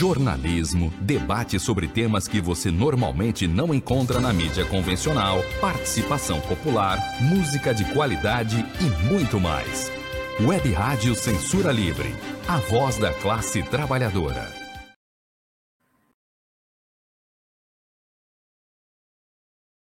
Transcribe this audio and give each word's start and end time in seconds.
jornalismo, 0.00 0.90
debate 1.02 1.60
sobre 1.60 1.86
temas 1.86 2.26
que 2.26 2.40
você 2.40 2.70
normalmente 2.70 3.46
não 3.46 3.74
encontra 3.74 4.18
na 4.18 4.32
mídia 4.32 4.64
convencional, 4.64 5.40
participação 5.60 6.40
popular, 6.40 6.96
música 7.20 7.74
de 7.74 7.84
qualidade 7.92 8.64
e 8.80 9.12
muito 9.12 9.38
mais. 9.38 9.92
Web 10.40 10.72
Rádio 10.72 11.14
Censura 11.14 11.70
Livre, 11.70 12.08
a 12.48 12.56
voz 12.56 12.96
da 12.98 13.12
classe 13.12 13.62
trabalhadora. 13.62 14.40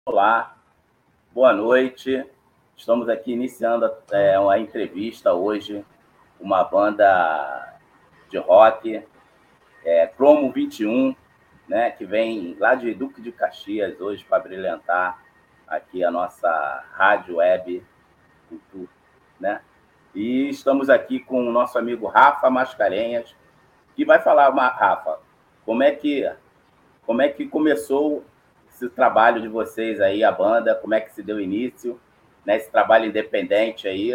Olá, 0.08 0.56
boa 1.30 1.52
noite. 1.52 2.24
Estamos 2.74 3.06
aqui 3.06 3.32
iniciando 3.32 3.92
é, 4.10 4.38
uma 4.38 4.58
entrevista 4.58 5.34
hoje, 5.34 5.84
uma 6.40 6.64
banda 6.64 7.78
de 8.30 8.38
rock 8.38 9.04
é, 9.84 10.06
Cromo 10.06 10.50
21, 10.52 11.14
né, 11.68 11.90
que 11.90 12.04
vem 12.04 12.56
lá 12.58 12.74
de 12.74 12.92
Duque 12.94 13.20
de 13.20 13.32
Caxias 13.32 14.00
hoje 14.00 14.24
para 14.28 14.42
brilhantar 14.42 15.22
aqui 15.66 16.02
a 16.02 16.10
nossa 16.10 16.84
rádio 16.92 17.36
web 17.36 17.82
cultura, 18.48 18.90
né? 19.38 19.60
E 20.12 20.48
estamos 20.48 20.90
aqui 20.90 21.20
com 21.20 21.46
o 21.46 21.52
nosso 21.52 21.78
amigo 21.78 22.08
Rafa 22.08 22.50
Mascarenhas, 22.50 23.36
que 23.94 24.04
vai 24.04 24.18
falar, 24.20 24.50
Rafa, 24.50 25.20
como 25.64 25.84
é 25.84 25.92
que 25.92 26.28
como 27.06 27.22
é 27.22 27.28
que 27.28 27.46
começou 27.46 28.24
esse 28.68 28.88
trabalho 28.88 29.40
de 29.40 29.48
vocês 29.48 30.00
aí, 30.00 30.22
a 30.22 30.32
banda, 30.32 30.74
como 30.74 30.94
é 30.94 31.00
que 31.00 31.12
se 31.12 31.22
deu 31.22 31.40
início, 31.40 32.00
né, 32.44 32.56
esse 32.56 32.70
trabalho 32.70 33.06
independente 33.06 33.86
aí, 33.86 34.12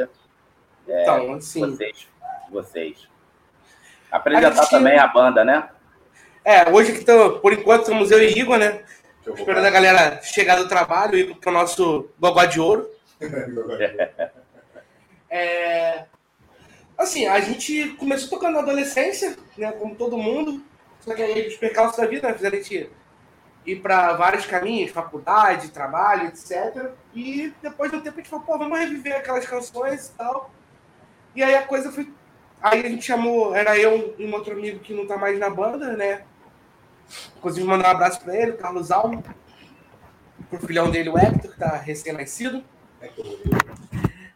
é, 0.88 1.02
então, 1.02 1.34
assim, 1.34 1.62
vocês, 1.62 2.10
vocês. 2.50 3.15
Apresentar 4.16 4.64
a 4.64 4.68
também 4.68 4.98
a 4.98 5.08
banda, 5.08 5.44
né? 5.44 5.70
É, 6.44 6.70
hoje 6.70 6.94
que 6.94 7.04
tô, 7.04 7.40
por 7.40 7.52
enquanto 7.52 7.82
estamos 7.82 8.12
eu 8.12 8.22
e 8.22 8.40
Igor, 8.40 8.58
né? 8.58 8.82
Esperando 9.28 9.66
a 9.66 9.70
galera 9.70 10.22
chegar 10.22 10.56
do 10.56 10.68
trabalho, 10.68 11.18
Igor 11.18 11.38
que 11.38 11.48
é 11.48 11.52
o 11.52 11.54
nosso 11.54 12.10
gogó 12.20 12.46
de 12.46 12.60
ouro. 12.60 12.90
é, 15.30 16.06
assim, 16.98 17.28
a 17.28 17.40
gente 17.42 17.90
começou 17.98 18.30
tocando 18.30 18.54
na 18.54 18.60
adolescência, 18.60 19.36
né? 19.58 19.72
Como 19.74 19.96
todo 19.96 20.18
mundo. 20.18 20.64
Só 21.02 21.14
que 21.14 21.22
aí 21.22 21.48
os 21.48 21.58
percalços 21.58 21.98
da 21.98 22.08
vida 22.08 22.28
né, 22.28 22.34
fizeram 22.34 22.58
a 22.58 22.62
gente 22.62 22.90
ir 23.66 23.82
para 23.82 24.14
vários 24.14 24.46
caminhos, 24.46 24.92
faculdade, 24.92 25.72
trabalho, 25.72 26.28
etc. 26.28 26.92
E 27.14 27.54
depois 27.62 27.92
de 27.92 27.98
um 27.98 28.02
tempo 28.02 28.18
a 28.18 28.22
gente 28.22 28.30
falou, 28.30 28.46
pô, 28.46 28.58
vamos 28.58 28.80
reviver 28.80 29.18
aquelas 29.18 29.46
canções 29.46 30.08
e 30.08 30.12
tal. 30.14 30.52
E 31.36 31.44
aí 31.44 31.56
a 31.56 31.64
coisa 31.64 31.92
foi 31.92 32.10
Aí 32.66 32.84
a 32.84 32.90
gente 32.90 33.06
chamou, 33.06 33.56
era 33.56 33.78
eu 33.78 34.16
e 34.18 34.26
um 34.26 34.34
outro 34.34 34.54
amigo 34.54 34.80
que 34.80 34.92
não 34.92 35.06
tá 35.06 35.16
mais 35.18 35.38
na 35.38 35.52
banda, 35.52 35.96
né? 35.96 36.24
Inclusive, 37.38 37.64
mandar 37.64 37.90
um 37.90 37.92
abraço 37.92 38.20
para 38.22 38.36
ele, 38.36 38.54
Carlos 38.54 38.90
Almo, 38.90 39.24
pro 40.50 40.66
filhão 40.66 40.90
dele, 40.90 41.10
o 41.10 41.16
Hector, 41.16 41.52
que 41.52 41.60
tá 41.60 41.78
recém-nascido. 41.78 42.64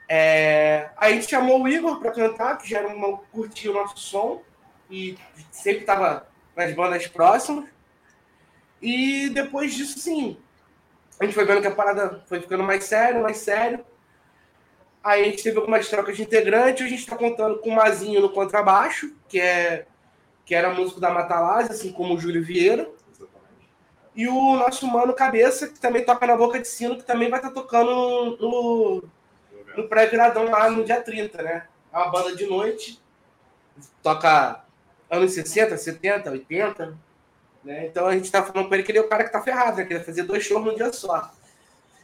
É, 0.08 0.92
aí 0.96 1.14
a 1.14 1.16
gente 1.16 1.28
chamou 1.28 1.64
o 1.64 1.68
Igor 1.68 2.00
para 2.00 2.12
cantar, 2.12 2.60
que 2.60 2.70
já 2.70 2.78
era 2.78 2.90
uma, 2.90 3.18
curtia 3.32 3.72
o 3.72 3.74
nosso 3.74 3.98
som 3.98 4.44
e 4.92 5.18
sempre 5.50 5.84
tava 5.84 6.28
nas 6.56 6.72
bandas 6.76 7.08
próximas. 7.08 7.66
E 8.80 9.30
depois 9.30 9.74
disso, 9.74 9.98
sim, 9.98 10.38
a 11.20 11.26
gente 11.26 11.34
foi 11.34 11.46
vendo 11.46 11.62
que 11.62 11.68
a 11.68 11.74
parada 11.74 12.24
foi 12.28 12.40
ficando 12.40 12.64
mais 12.64 12.84
sério, 12.84 13.24
mais 13.24 13.38
sério. 13.38 13.84
Aí 15.10 15.24
a 15.24 15.26
gente 15.26 15.42
teve 15.42 15.58
algumas 15.58 15.90
trocas 15.90 16.16
de 16.16 16.22
integrante, 16.22 16.84
a 16.84 16.88
gente 16.88 17.00
está 17.00 17.16
contando 17.16 17.58
com 17.58 17.70
o 17.70 17.76
Mazinho 17.76 18.22
no 18.22 18.30
contrabaixo, 18.30 19.12
que 19.28 19.40
é 19.40 19.88
que 20.46 20.54
era 20.54 20.72
músico 20.72 21.00
da 21.00 21.10
Matalase, 21.10 21.72
assim 21.72 21.92
como 21.92 22.14
o 22.14 22.20
Júlio 22.20 22.44
Vieira. 22.44 22.88
E 24.16 24.28
o 24.28 24.56
nosso 24.56 24.86
mano 24.86 25.12
Cabeça, 25.16 25.68
que 25.68 25.80
também 25.80 26.06
toca 26.06 26.28
na 26.28 26.38
Boca 26.38 26.60
de 26.60 26.68
Sino, 26.68 26.96
que 26.96 27.04
também 27.04 27.28
vai 27.28 27.40
estar 27.40 27.50
tá 27.50 27.56
tocando 27.56 28.38
no, 28.40 29.04
no 29.76 29.90
pré-viradão 29.90 30.44
lá 30.48 30.70
no 30.70 30.86
dia 30.86 31.02
30, 31.02 31.42
né? 31.42 31.68
É 31.92 31.98
uma 31.98 32.12
banda 32.12 32.36
de 32.36 32.46
noite, 32.46 33.02
toca 34.04 34.64
anos 35.10 35.32
60, 35.34 35.76
70, 35.76 36.30
80, 36.30 36.98
né? 37.64 37.88
Então 37.88 38.06
a 38.06 38.14
gente 38.14 38.26
está 38.26 38.44
falando 38.44 38.68
com 38.68 38.76
ele 38.76 38.84
que 38.84 38.92
ele 38.92 39.00
é 39.00 39.02
o 39.02 39.10
cara 39.10 39.24
que 39.24 39.32
tá 39.32 39.42
ferrado, 39.42 39.78
né? 39.78 39.86
Que 39.86 39.94
ele 39.94 40.00
vai 40.00 40.06
fazer 40.06 40.22
dois 40.22 40.44
shows 40.44 40.64
num 40.64 40.76
dia 40.76 40.94
só. 40.94 41.32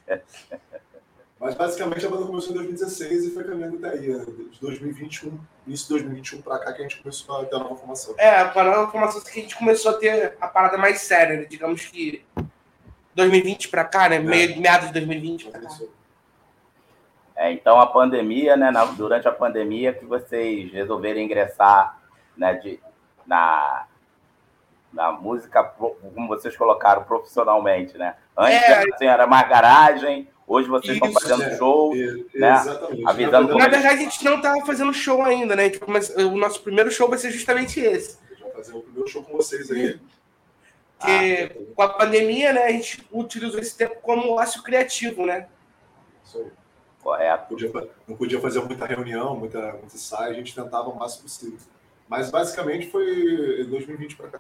Mas 1.40 1.54
basicamente 1.54 2.06
a 2.06 2.10
banda 2.10 2.26
começou 2.26 2.52
em 2.52 2.56
2016 2.56 3.26
e 3.26 3.32
foi 3.32 3.44
caminhando 3.44 3.78
até 3.78 3.98
aí, 3.98 4.08
né? 4.08 4.26
de 4.26 4.60
2021, 4.60 5.38
início 5.68 5.88
de 5.88 5.94
2021 5.94 6.42
para 6.42 6.60
cá 6.60 6.72
que 6.72 6.80
a 6.80 6.84
gente 6.84 7.02
começou 7.02 7.42
a 7.42 7.46
ter 7.46 7.56
a 7.56 7.60
nova 7.60 7.76
formação. 7.76 8.16
É, 8.18 8.40
a 8.40 8.64
nova 8.64 8.92
formação 8.92 9.22
que 9.22 9.30
a 9.30 9.42
gente 9.42 9.56
começou 9.56 9.92
a 9.92 9.96
ter 9.96 10.38
a 10.40 10.48
parada 10.48 10.78
mais 10.78 11.02
séria, 11.02 11.38
né? 11.38 11.46
digamos 11.46 11.86
que 11.86 12.26
2020 13.16 13.70
para 13.70 13.84
cá, 13.84 14.10
né? 14.10 14.18
É. 14.18 14.56
Meados 14.58 14.88
de 14.88 14.94
2020 14.94 15.50
para 15.50 15.62
cá. 15.62 15.70
É, 17.36 17.52
então 17.52 17.80
a 17.80 17.88
pandemia, 17.88 18.56
né? 18.56 18.72
Na, 18.72 18.86
durante 18.86 19.28
a 19.28 19.32
pandemia 19.32 19.94
que 19.94 20.06
vocês 20.06 20.72
resolveram 20.72 21.20
ingressar, 21.20 22.00
né? 22.38 22.54
De, 22.56 22.80
na 23.26 23.88
na 24.92 25.12
música, 25.12 25.62
como 25.62 26.28
vocês 26.30 26.56
colocaram, 26.56 27.04
profissionalmente, 27.04 27.98
né? 27.98 28.16
Antes 28.38 28.62
é, 28.62 28.94
assim, 28.94 29.06
era 29.06 29.28
mais 29.28 29.50
garagem, 29.50 30.30
Hoje 30.48 30.70
vocês 30.70 30.98
Isso, 30.98 31.06
estão 31.06 31.22
fazendo 31.22 31.44
é. 31.44 31.58
show, 31.58 31.96
é, 31.96 32.40
né? 32.40 32.54
Avisando 33.06 33.58
Na 33.58 33.68
verdade, 33.68 33.88
a 33.88 33.96
gente 33.96 34.24
não 34.24 34.36
está 34.36 34.56
fazendo 34.66 34.94
show 34.94 35.24
ainda, 35.24 35.56
né? 35.56 35.72
O 36.18 36.38
nosso 36.38 36.62
primeiro 36.62 36.92
show 36.92 37.10
vai 37.10 37.18
ser 37.18 37.32
justamente 37.32 37.80
esse. 37.80 38.20
Vamos 38.40 38.54
fazer 38.56 38.74
o 38.74 38.82
primeiro 38.82 39.08
show 39.08 39.24
com 39.24 39.34
vocês 39.36 39.72
aí. 39.72 40.00
Porque 40.98 41.52
ah, 41.52 41.74
com 41.76 41.82
a 41.82 41.90
pandemia, 41.90 42.54
né, 42.54 42.64
a 42.64 42.72
gente 42.72 43.06
utilizou 43.12 43.60
esse 43.60 43.76
tempo 43.76 43.96
como 44.02 44.40
ócio 44.40 44.62
criativo, 44.64 45.26
né? 45.26 45.48
Isso 46.24 46.38
aí. 46.38 46.52
Correto. 47.02 47.42
Não 47.42 47.48
podia, 47.48 47.90
não 48.08 48.18
podia 48.18 48.42
fazer 48.42 48.60
muita 48.62 48.86
reunião, 48.86 49.36
muita, 49.36 49.74
muita 49.74 49.96
ensaio, 49.96 50.32
a 50.32 50.34
gente 50.34 50.56
tentava 50.56 50.90
o 50.90 50.98
máximo 50.98 51.24
possível. 51.24 51.60
Mas 52.08 52.32
basicamente 52.32 52.88
foi 52.88 53.64
2020 53.66 54.16
para 54.16 54.30
cá. 54.30 54.40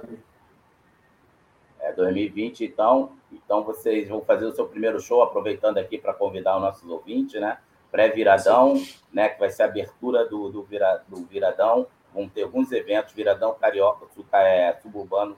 É 1.79 1.91
2020, 1.93 2.63
então, 2.63 3.11
então 3.43 3.63
vocês 3.63 4.07
vão 4.07 4.21
fazer 4.21 4.45
o 4.45 4.53
seu 4.53 4.67
primeiro 4.67 4.99
show, 4.99 5.21
aproveitando 5.21 5.77
aqui 5.77 5.97
para 5.97 6.13
convidar 6.13 6.55
os 6.55 6.61
nossos 6.61 6.89
ouvintes, 6.89 7.39
né? 7.39 7.57
Pré-viradão, 7.91 8.81
né? 9.11 9.29
Que 9.29 9.39
vai 9.39 9.49
ser 9.49 9.63
a 9.63 9.65
abertura 9.65 10.25
do, 10.27 10.49
do, 10.49 10.63
vira, 10.63 11.03
do 11.07 11.17
viradão. 11.25 11.87
Vão 12.13 12.29
ter 12.29 12.43
alguns 12.43 12.71
eventos, 12.71 13.13
viradão 13.13 13.53
carioca, 13.59 14.05
é, 14.33 14.73
suburbano, 14.81 15.37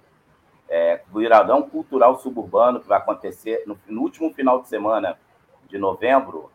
é, 0.69 1.01
viradão 1.13 1.63
cultural 1.63 2.19
suburbano, 2.19 2.79
que 2.79 2.87
vai 2.87 2.97
acontecer 2.97 3.63
no, 3.65 3.79
no 3.87 4.01
último 4.01 4.31
final 4.33 4.61
de 4.61 4.67
semana 4.67 5.17
de 5.67 5.77
novembro, 5.77 6.51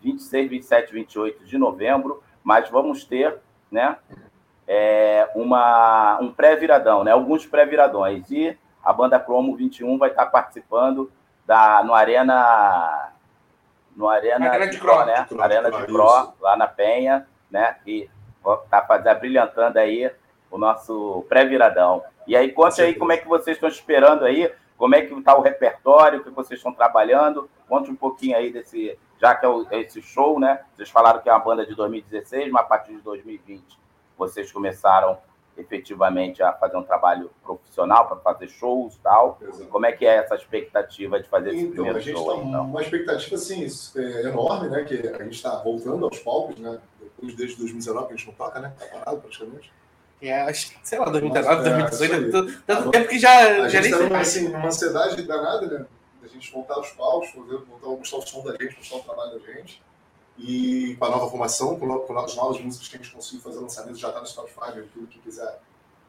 26, 0.00 0.50
27, 0.50 0.92
28 0.92 1.44
de 1.44 1.58
novembro, 1.58 2.22
mas 2.42 2.70
vamos 2.70 3.04
ter, 3.04 3.38
né? 3.70 3.96
É, 4.68 5.30
uma, 5.34 6.18
um 6.20 6.32
pré-viradão, 6.32 7.04
né? 7.04 7.12
Alguns 7.12 7.46
pré-viradões. 7.46 8.30
E 8.30 8.58
a 8.86 8.92
banda 8.92 9.18
Cromo 9.18 9.56
21 9.56 9.98
vai 9.98 10.10
estar 10.10 10.26
participando 10.26 11.10
da, 11.44 11.82
no 11.82 11.92
Arena. 11.92 13.10
No 13.96 14.08
Arena, 14.08 14.48
Arena 14.48 14.70
de 14.70 14.78
Pro, 14.78 15.04
né? 15.04 15.26
Arena 15.40 15.70
de 15.72 15.84
Pro, 15.86 16.34
lá 16.40 16.56
na 16.56 16.68
Penha, 16.68 17.26
né? 17.50 17.76
E 17.84 18.08
tá 18.70 18.86
brilhantando 19.18 19.80
aí 19.80 20.12
o 20.48 20.56
nosso 20.56 21.24
pré-viradão. 21.28 22.04
E 22.28 22.36
aí, 22.36 22.52
conte 22.52 22.80
aí 22.80 22.94
como 22.94 23.10
é 23.10 23.16
que 23.16 23.26
vocês 23.26 23.56
estão 23.56 23.68
esperando 23.68 24.24
aí, 24.24 24.52
como 24.76 24.94
é 24.94 25.02
que 25.02 25.12
está 25.14 25.36
o 25.36 25.40
repertório, 25.40 26.20
o 26.20 26.22
que 26.22 26.30
vocês 26.30 26.60
estão 26.60 26.72
trabalhando. 26.72 27.50
Conte 27.68 27.90
um 27.90 27.96
pouquinho 27.96 28.36
aí 28.36 28.52
desse, 28.52 28.96
já 29.18 29.34
que 29.34 29.44
é, 29.44 29.48
o, 29.48 29.66
é 29.68 29.80
esse 29.80 30.00
show, 30.00 30.38
né? 30.38 30.60
Vocês 30.74 30.90
falaram 30.90 31.20
que 31.20 31.28
é 31.28 31.32
uma 31.32 31.40
banda 31.40 31.66
de 31.66 31.74
2016, 31.74 32.52
mas 32.52 32.62
a 32.62 32.68
partir 32.68 32.92
de 32.92 33.00
2020 33.00 33.64
vocês 34.16 34.52
começaram 34.52 35.18
efetivamente 35.56 36.42
a 36.42 36.52
fazer 36.52 36.76
um 36.76 36.82
trabalho 36.82 37.30
profissional 37.42 38.06
para 38.06 38.16
fazer 38.16 38.48
shows 38.48 38.98
tal. 39.02 39.38
Exato. 39.40 39.64
Como 39.66 39.86
é 39.86 39.92
que 39.92 40.06
é 40.06 40.16
essa 40.16 40.34
expectativa 40.34 41.20
de 41.20 41.28
fazer 41.28 41.50
esse 41.50 41.60
então, 41.60 41.72
primeiro 41.72 41.98
a 41.98 42.00
gente 42.00 42.16
show? 42.16 42.36
Tá 42.36 42.42
então? 42.44 42.64
Uma 42.64 42.82
expectativa 42.82 43.34
assim, 43.34 43.66
é, 43.96 44.22
enorme, 44.22 44.68
né? 44.68 44.84
Que 44.84 44.94
a 44.94 45.22
gente 45.22 45.34
está 45.34 45.56
voltando 45.56 46.04
aos 46.04 46.18
palcos, 46.18 46.58
né? 46.58 46.78
Depois 47.00 47.34
desde 47.34 47.56
2019 47.56 48.06
que 48.06 48.12
a 48.12 48.16
gente 48.16 48.26
não 48.26 48.34
toca, 48.34 48.60
né? 48.60 48.72
Tá 48.78 48.86
parado 48.86 49.20
praticamente. 49.20 49.72
É, 50.20 50.42
acho 50.42 50.70
que, 50.70 50.78
sei 50.82 50.98
lá, 50.98 51.06
2019, 51.06 51.70
2018, 51.70 52.38
é, 52.48 52.58
tanto 52.66 52.90
tempo 52.90 53.08
que 53.08 53.18
já, 53.18 53.64
a 53.64 53.68
já 53.68 53.82
gente 53.82 53.98
nem 53.98 54.08
tá 54.08 54.18
assim, 54.18 54.48
numa 54.48 54.66
ansiedade 54.66 55.22
danada, 55.22 55.66
né? 55.66 55.86
Da 56.22 56.28
gente 56.28 56.50
voltar 56.52 56.74
aos 56.74 56.90
palcos, 56.90 57.30
voltar 57.34 57.86
a 57.86 57.90
mostrar 57.90 58.18
o 58.18 58.22
som 58.22 58.42
da 58.42 58.52
gente, 58.52 58.76
mostrar 58.76 58.98
o 58.98 59.02
trabalho 59.02 59.38
da 59.38 59.52
gente. 59.52 59.82
E 60.38 60.96
com 60.98 61.04
a 61.04 61.10
nova 61.10 61.30
formação, 61.30 61.78
com, 61.78 61.98
com 61.98 62.18
as 62.18 62.36
novas 62.36 62.60
músicas 62.60 62.88
que 62.88 62.96
a 62.96 62.98
gente 62.98 63.12
conseguiu 63.12 63.40
fazer 63.40 63.58
lançamento, 63.60 63.96
já 63.96 64.08
está 64.08 64.20
no 64.20 64.26
Spotify, 64.26 64.82
tudo 64.92 65.06
que 65.06 65.18
quiser. 65.18 65.60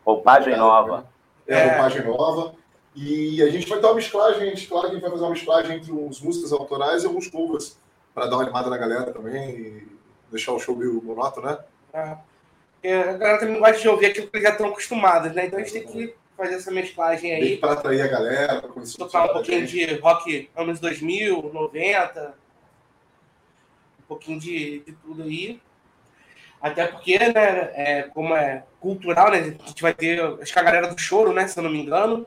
Roupagem 0.06 0.57
nova. 0.57 1.07
É, 1.47 1.56
é, 1.56 1.69
roupagem 1.69 2.06
nova. 2.06 2.56
E 2.95 3.41
a 3.44 3.50
gente 3.50 3.69
vai 3.69 3.79
ter 3.79 3.85
uma 3.85 3.95
mesclagem, 3.95 4.41
a 4.41 4.45
gente, 4.45 4.68
claro 4.68 4.88
que 4.88 4.91
a 4.91 4.94
gente 4.95 5.01
vai 5.01 5.12
fazer 5.12 5.24
uma 5.24 5.29
mesclagem 5.29 5.77
entre 5.77 5.91
uns 5.91 6.19
músicas 6.19 6.51
autorais 6.51 7.03
e 7.03 7.06
alguns 7.06 7.27
covers, 7.27 7.77
para 8.13 8.25
dar 8.25 8.38
uma 8.38 8.44
animada 8.44 8.69
na 8.69 8.77
galera 8.77 9.12
também 9.12 9.50
e 9.51 9.88
deixar 10.31 10.53
o 10.53 10.59
show 10.59 10.75
meio 10.75 11.01
monótono, 11.03 11.47
né? 11.47 11.59
É. 12.83 13.01
a 13.01 13.13
galera 13.13 13.39
também 13.39 13.59
gosta 13.59 13.80
de 13.80 13.88
ouvir 13.88 14.07
aquilo 14.07 14.27
que 14.27 14.38
eles 14.38 14.47
já 14.47 14.51
estão 14.51 14.68
acostumados, 14.68 15.33
né? 15.33 15.45
Então 15.45 15.59
a 15.59 15.62
gente 15.62 15.73
tem 15.73 15.85
que 15.85 16.15
fazer 16.35 16.56
essa 16.56 16.71
mesclagem 16.71 17.33
aí. 17.33 17.57
Para 17.57 17.73
atrair 17.73 18.01
a 18.01 18.07
galera, 18.07 18.62
para 18.62 18.69
conhecer 18.69 18.97
Tocar 18.97 19.25
um 19.25 19.33
pouquinho 19.33 19.65
de 19.65 19.95
rock 19.95 20.50
anos 20.56 20.80
2000, 20.80 21.51
90. 21.53 22.33
Um 24.07 24.07
pouquinho 24.07 24.39
de, 24.39 24.80
de 24.80 24.92
tudo 24.94 25.24
aí. 25.24 25.62
Até 26.62 26.88
porque, 26.88 27.19
né, 27.19 27.71
é, 27.75 28.04
como 28.13 28.33
é 28.33 28.63
cultural, 28.80 29.30
né, 29.30 29.39
a 29.39 29.44
gente 29.44 29.81
vai 29.81 29.94
ter, 29.94 30.19
acho 30.42 30.51
que 30.51 30.59
a 30.59 30.63
galera 30.63 30.88
do 30.88 31.00
choro, 31.00 31.31
né, 31.33 31.48
se 31.48 31.59
eu 31.59 31.63
não 31.63 31.69
me 31.69 31.81
engano. 31.81 32.25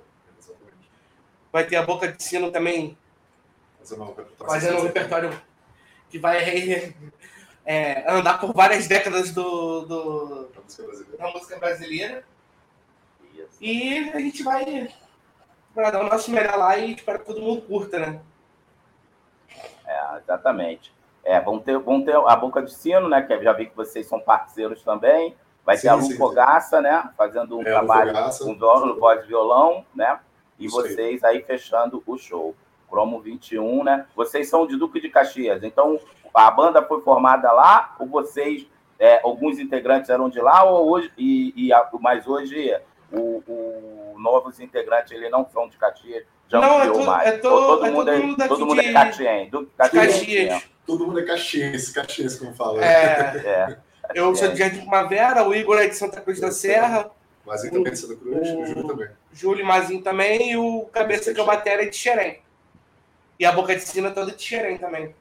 Vai 1.52 1.64
ter 1.64 1.76
a 1.76 1.82
Boca 1.82 2.06
de 2.06 2.22
Sino 2.22 2.50
também 2.52 2.96
fazendo 4.38 4.78
um 4.78 4.82
repertório 4.82 5.40
que 6.08 6.18
vai 6.18 6.94
é, 7.64 8.10
andar 8.10 8.38
por 8.38 8.52
várias 8.52 8.86
décadas 8.86 9.32
do, 9.32 9.82
do, 9.82 10.50
da 11.18 11.30
música 11.32 11.58
brasileira. 11.58 12.24
E 13.60 14.10
a 14.10 14.18
gente 14.20 14.42
vai 14.42 14.92
para 15.74 15.90
dar 15.90 16.00
o 16.00 16.08
nosso 16.08 16.30
melhor 16.30 16.56
lá 16.56 16.76
e 16.76 16.94
espero 16.94 17.20
que 17.20 17.26
todo 17.26 17.42
mundo 17.42 17.62
curta, 17.62 17.98
né? 17.98 18.20
É, 19.86 20.18
exatamente. 20.18 20.92
É, 21.24 21.40
vão 21.40 21.58
ter, 21.58 21.78
vão 21.78 22.02
ter 22.02 22.16
a 22.16 22.36
Boca 22.36 22.62
de 22.62 22.72
Sino, 22.72 23.08
né? 23.08 23.22
Que 23.22 23.42
já 23.42 23.52
vi 23.52 23.66
que 23.66 23.76
vocês 23.76 24.06
são 24.06 24.20
parceiros 24.20 24.82
também. 24.82 25.36
Vai 25.64 25.76
sim, 25.76 25.82
ter 25.82 25.88
a 25.88 25.94
Lu 25.94 26.10
Fogaça, 26.16 26.80
né? 26.80 27.10
Fazendo 27.16 27.58
um 27.58 27.62
é, 27.62 27.64
trabalho 27.64 28.12
com 28.12 28.54
violão, 28.54 28.98
voz 28.98 29.24
e 29.24 29.26
violão, 29.28 29.84
né? 29.94 30.18
E 30.58 30.66
Isso 30.66 30.74
vocês 30.74 31.22
aí. 31.24 31.36
aí 31.36 31.42
fechando 31.42 32.02
o 32.06 32.16
show. 32.16 32.54
Cromo 32.90 33.20
21, 33.20 33.84
né? 33.84 34.06
Vocês 34.16 34.48
são 34.48 34.66
de 34.66 34.76
Duque 34.76 35.00
de 35.00 35.08
Caxias, 35.08 35.62
então 35.62 35.98
a 36.34 36.50
banda 36.50 36.82
foi 36.82 37.00
formada 37.02 37.50
lá, 37.52 37.94
ou 38.00 38.06
vocês, 38.08 38.66
é, 38.98 39.20
alguns 39.22 39.60
integrantes 39.60 40.10
eram 40.10 40.28
de 40.28 40.40
lá, 40.40 40.64
ou 40.64 40.90
hoje, 40.90 41.12
e, 41.16 41.54
e 41.56 41.70
mas 42.00 42.26
hoje 42.26 42.76
o, 43.12 43.42
o, 43.46 44.14
novos 44.18 44.58
integrantes 44.60 45.12
eles 45.12 45.30
não 45.30 45.46
são 45.48 45.68
de 45.68 45.76
Caxias, 45.76 46.24
já 46.50 46.60
não, 46.60 46.82
é, 46.82 47.06
mais. 47.06 47.28
É, 47.28 47.32
to, 47.32 47.48
todo, 47.48 47.86
é 47.86 47.90
mundo 47.90 48.04
todo 48.06 48.26
mundo 48.26 48.42
é, 48.42 48.48
todo 48.48 48.66
mundo 48.66 48.80
é 48.80 48.92
Caxias, 48.92 49.50
do. 49.50 49.70
Todo 50.84 51.06
mundo 51.06 51.20
é 51.20 51.22
Caxias, 51.24 51.90
Caxias, 51.90 52.36
como 52.36 52.52
fala. 52.54 52.84
É. 52.84 53.36
é. 53.36 53.78
Eu 54.12 54.34
sou 54.34 54.48
de 54.48 54.58
Jardim 54.58 54.80
Primavera, 54.80 55.46
o 55.46 55.54
Igor 55.54 55.78
é 55.78 55.86
de 55.86 55.94
Santa 55.94 56.20
Cruz 56.20 56.40
da 56.40 56.50
Serra. 56.50 57.08
Mazinho 57.46 57.72
também 57.72 57.92
de 57.92 57.98
Santa 57.98 58.16
Cruz, 58.16 58.48
o, 58.48 58.60
o 58.60 58.66
Júlio 58.66 58.86
também. 58.88 59.08
Júlio 59.32 59.64
Mazinho 59.64 60.02
também, 60.02 60.52
e 60.52 60.56
o 60.56 60.86
Cabeça 60.92 61.32
que 61.32 61.40
eu 61.40 61.46
bateria 61.46 61.86
é 61.86 61.88
de 61.88 61.96
Xerém. 61.96 62.40
E 63.38 63.46
a 63.46 63.52
Boca 63.52 63.74
de 63.74 63.82
Sina 63.82 64.10
toda 64.10 64.32
de 64.32 64.42
Xerém 64.42 64.76
também. 64.76 65.14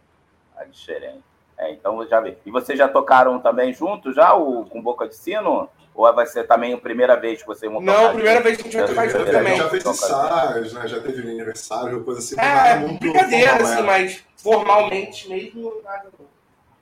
A 0.58 0.64
de 0.64 0.76
Xerém. 0.76 1.24
É, 1.60 1.72
então 1.72 2.08
já 2.08 2.22
vi. 2.22 2.38
E 2.46 2.52
vocês 2.52 2.78
já 2.78 2.88
tocaram 2.88 3.38
também 3.40 3.74
junto 3.74 4.14
já 4.14 4.34
o, 4.34 4.66
com 4.66 4.82
Boca 4.82 5.08
de 5.08 5.16
Sino? 5.16 5.70
Ou 5.94 6.14
vai 6.14 6.26
ser 6.26 6.48
também 6.48 6.74
a 6.74 6.78
primeira 6.78 7.18
vez 7.18 7.42
que 7.42 7.48
vocês 7.48 7.70
vão 7.70 7.82
tocar? 7.82 8.00
Não, 8.00 8.10
a 8.12 8.14
primeira 8.14 8.42
vez 8.42 8.56
que 8.56 8.70
a 8.70 8.72
gente 8.72 8.94
vai 8.94 9.10
tocar 9.10 9.10
junto 9.10 9.32
também. 9.32 9.58
Já 9.58 9.70
fez 9.70 9.86
ensaios, 9.86 10.74
né? 10.74 10.88
Já 10.88 11.02
teve 11.02 11.22
aniversário, 11.30 12.04
coisa 12.06 12.20
assim. 12.20 12.40
É, 12.40 12.78
brincadeira, 12.98 13.56
assim, 13.56 13.82
mas 13.82 14.24
formalmente 14.38 15.28
mesmo 15.28 15.82
nada. 15.84 16.10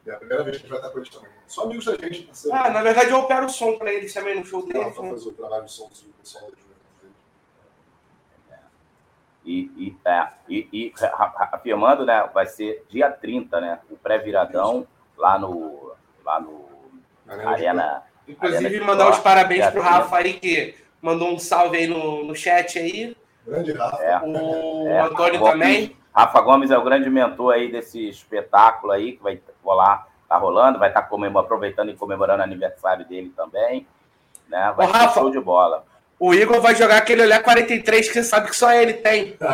É 0.05 0.11
a 0.11 0.17
primeira 0.17 0.43
vez 0.43 0.57
que 0.57 0.67
a 0.67 0.69
gente 0.69 0.69
vai 0.69 0.79
estar 0.79 0.91
com 0.91 0.99
eles 0.99 1.09
também. 1.09 1.29
Só 1.47 1.63
amigos 1.63 1.85
da 1.85 1.91
gente. 1.93 2.21
Parceiro. 2.21 2.57
Ah, 2.57 2.69
na 2.69 2.81
verdade 2.83 3.09
eu 3.09 3.17
opero 3.17 3.47
o 3.47 3.49
som 3.49 3.77
para 3.77 3.91
eles 3.91 4.13
também 4.13 4.37
no 4.37 4.45
show 4.45 4.61
deles. 4.61 4.93
Para 4.93 5.03
né? 5.03 5.09
fazer 5.09 5.29
o 5.29 5.33
trabalho 5.33 5.65
de 5.65 5.71
som 5.71 5.89
deles. 5.89 6.37
E, 9.47 9.71
e, 9.77 9.97
é, 10.05 10.27
e, 10.49 10.67
e 10.73 10.93
afirmando, 11.53 12.05
né, 12.05 12.29
vai 12.33 12.45
ser 12.45 12.85
dia 12.89 13.09
30, 13.09 13.61
né, 13.61 13.79
o 13.89 13.95
pré-viradão 13.95 14.85
lá 15.17 15.39
no, 15.39 15.93
lá 16.25 16.41
no 16.41 16.65
Arena. 17.25 17.49
Arena 17.49 18.03
Inclusive, 18.27 18.65
Arena 18.65 18.85
mandar 18.85 19.09
os 19.09 19.19
parabéns 19.19 19.65
pro 19.67 19.81
Rafa 19.81 20.17
aí, 20.17 20.33
que 20.33 20.75
mandou 21.01 21.33
um 21.33 21.39
salve 21.39 21.77
aí 21.77 21.87
no, 21.87 22.25
no 22.25 22.35
chat 22.35 22.77
aí. 22.77 23.15
Grande 23.45 23.71
Rafa. 23.71 24.03
É, 24.03 24.19
o 24.19 24.87
é, 24.89 24.99
Antônio 24.99 25.41
também. 25.41 25.95
Rafa 26.13 26.41
Gomes 26.41 26.69
é 26.69 26.77
o 26.77 26.83
grande 26.83 27.09
mentor 27.09 27.53
aí 27.53 27.71
desse 27.71 28.09
espetáculo 28.09 28.91
aí, 28.91 29.13
que 29.13 29.23
vai 29.23 29.39
rolar, 29.63 30.07
tá 30.27 30.35
rolando, 30.35 30.77
vai 30.77 30.89
estar 30.89 31.03
tá 31.03 31.39
aproveitando 31.39 31.89
e 31.89 31.95
comemorando 31.95 32.41
o 32.41 32.43
aniversário 32.43 33.05
dele 33.05 33.31
também. 33.33 33.87
Né? 34.49 34.73
Vai 34.75 34.87
Ô, 34.87 34.91
Rafa, 34.91 35.21
show 35.21 35.29
de 35.29 35.39
bola. 35.39 35.85
O 36.19 36.33
Igor 36.33 36.59
vai 36.61 36.73
jogar 36.75 36.97
aquele 36.97 37.21
olhar 37.21 37.43
43 37.43 38.07
que 38.07 38.13
você 38.13 38.23
sabe 38.23 38.49
que 38.49 38.55
só 38.55 38.71
ele 38.73 38.93
tem. 38.93 39.37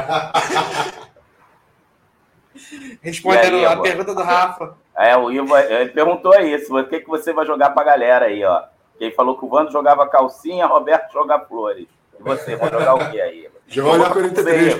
Respondendo 3.01 3.57
aí, 3.57 3.65
a 3.65 3.75
pergunta 3.77 4.15
do 4.15 4.24
Rafa. 4.24 4.75
É, 4.98 5.18
o 5.18 5.31
Igor 5.31 5.60
ele 5.60 5.89
perguntou 5.89 6.33
isso. 6.39 6.77
O 6.77 6.88
que, 6.88 7.01
que 7.01 7.07
você 7.10 7.33
vai 7.33 7.45
jogar 7.45 7.71
pra 7.71 7.83
galera 7.83 8.27
aí, 8.27 8.44
ó? 8.45 8.63
Quem 8.98 9.12
falou 9.12 9.38
que 9.38 9.44
o 9.45 9.50
Vando 9.50 9.71
jogava 9.71 10.07
calcinha, 10.07 10.65
Roberto 10.65 11.12
joga 11.12 11.39
flores. 11.39 11.88
E 12.18 12.24
você, 12.24 12.56
vai 12.56 12.69
jogar 12.69 12.94
o 12.94 13.12
que 13.12 13.19
aí? 13.19 13.50
Jogar 13.68 13.92
olhar 13.92 14.13
43. 14.13 14.77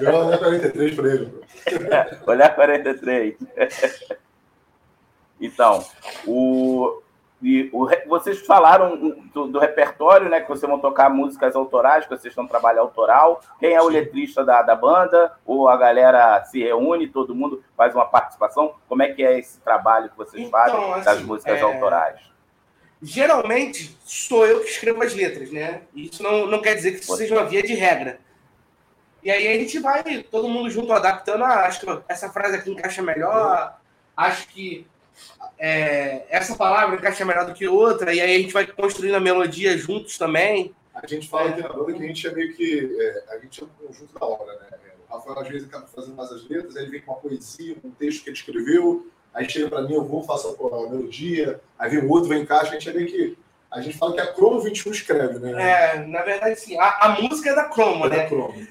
Jogar 0.00 0.18
olhar 0.18 0.38
43 0.38 0.94
pra 0.94 1.08
ele. 1.08 1.32
olhar 2.26 2.54
43. 2.54 3.36
então, 5.40 5.84
o, 6.26 7.00
e 7.42 7.70
o, 7.72 7.88
vocês 8.06 8.40
falaram 8.40 9.14
do, 9.32 9.46
do, 9.48 9.58
repertório, 9.58 10.28
né? 10.28 10.40
Que 10.40 10.48
vocês 10.48 10.68
vão 10.68 10.78
tocar 10.78 11.08
músicas 11.08 11.56
autorais, 11.56 12.04
que 12.04 12.10
vocês 12.10 12.32
estão 12.32 12.46
trabalhando 12.46 12.82
autoral. 12.82 13.40
Quem 13.58 13.72
é 13.72 13.80
o 13.80 13.88
letrista 13.88 14.44
da, 14.44 14.60
da 14.60 14.76
banda? 14.76 15.32
Ou 15.46 15.66
a 15.66 15.76
galera 15.76 16.44
se 16.44 16.60
reúne, 16.62 17.08
todo 17.08 17.34
mundo 17.34 17.64
faz 17.74 17.94
uma 17.94 18.04
participação? 18.04 18.74
Como 18.86 19.02
é 19.02 19.12
que 19.12 19.24
é 19.24 19.38
esse 19.38 19.58
trabalho 19.60 20.10
que 20.10 20.16
vocês 20.18 20.46
então, 20.46 20.50
fazem 20.50 20.92
assim, 20.92 21.04
das 21.04 21.22
músicas 21.22 21.58
é... 21.58 21.62
autorais? 21.62 22.20
Geralmente 23.02 23.96
sou 24.04 24.46
eu 24.46 24.60
que 24.60 24.68
escrevo 24.68 25.02
as 25.02 25.14
letras, 25.14 25.50
né? 25.50 25.82
Isso 25.94 26.22
não, 26.22 26.46
não 26.46 26.60
quer 26.60 26.74
dizer 26.74 26.92
que 26.92 27.00
isso 27.00 27.16
seja 27.16 27.34
uma 27.34 27.46
via 27.46 27.62
de 27.62 27.72
regra. 27.72 28.20
E 29.22 29.30
aí 29.30 29.48
a 29.48 29.58
gente 29.58 29.78
vai, 29.78 30.02
todo 30.30 30.48
mundo 30.48 30.68
junto, 30.68 30.92
adaptando. 30.92 31.44
Ah, 31.44 31.64
acho 31.64 31.80
que 31.80 32.02
essa 32.06 32.28
frase 32.28 32.56
aqui 32.56 32.70
encaixa 32.70 33.00
melhor. 33.00 33.78
Acho 34.14 34.46
que 34.48 34.86
é, 35.58 36.24
essa 36.30 36.56
palavra 36.56 36.96
encaixa 36.96 37.24
melhor 37.24 37.46
do 37.46 37.52
que 37.52 37.68
outra, 37.68 38.14
e 38.14 38.20
aí 38.20 38.36
a 38.36 38.38
gente 38.38 38.52
vai 38.52 38.66
construindo 38.66 39.14
a 39.14 39.20
melodia 39.20 39.76
juntos 39.76 40.16
também. 40.16 40.74
A 40.94 41.06
gente 41.06 41.28
fala 41.28 41.50
aqui 41.50 41.62
na 41.62 41.68
banda 41.68 41.92
que 41.92 42.02
a 42.02 42.06
gente 42.06 42.26
é 42.26 42.32
meio 42.32 42.54
que. 42.54 42.96
É, 42.98 43.34
a 43.34 43.38
gente 43.38 43.62
é 43.62 43.64
um 43.64 43.86
conjunto 43.86 44.18
da 44.18 44.26
obra, 44.26 44.52
né? 44.54 44.78
O 45.08 45.14
Rafael 45.14 45.38
às 45.38 45.48
vezes 45.48 45.68
acaba 45.68 45.86
fazendo 45.86 46.14
mais 46.14 46.30
as 46.30 46.48
letras, 46.48 46.76
aí 46.76 46.84
ele 46.84 46.92
vem 46.92 47.00
com 47.00 47.12
uma 47.12 47.20
poesia, 47.20 47.76
um 47.84 47.90
texto 47.90 48.22
que 48.22 48.30
ele 48.30 48.36
escreveu, 48.36 49.10
aí 49.34 49.48
chega 49.48 49.68
para 49.68 49.82
mim, 49.82 49.94
eu 49.94 50.04
vou, 50.04 50.22
faço 50.22 50.48
a, 50.48 50.90
melodia, 50.90 51.60
aí 51.78 51.90
vem 51.90 52.00
o 52.00 52.08
outro, 52.08 52.28
vem 52.28 52.42
encaixa, 52.42 52.70
a 52.70 52.72
gente 52.72 52.88
é 52.88 52.92
meio 52.92 53.06
que. 53.06 53.38
A 53.70 53.80
gente 53.80 53.96
fala 53.96 54.14
que 54.14 54.20
a 54.20 54.32
Cromo 54.32 54.60
21 54.60 54.90
escreve, 54.90 55.38
né? 55.38 55.52
É, 55.62 56.04
na 56.04 56.22
verdade, 56.22 56.58
sim. 56.58 56.76
A, 56.76 57.06
a 57.06 57.22
música 57.22 57.50
é 57.50 57.54
da 57.54 57.64
Cromo, 57.64 58.06
é 58.06 58.08
né? 58.08 58.16
Da 58.16 58.26
Cromo. 58.26 58.66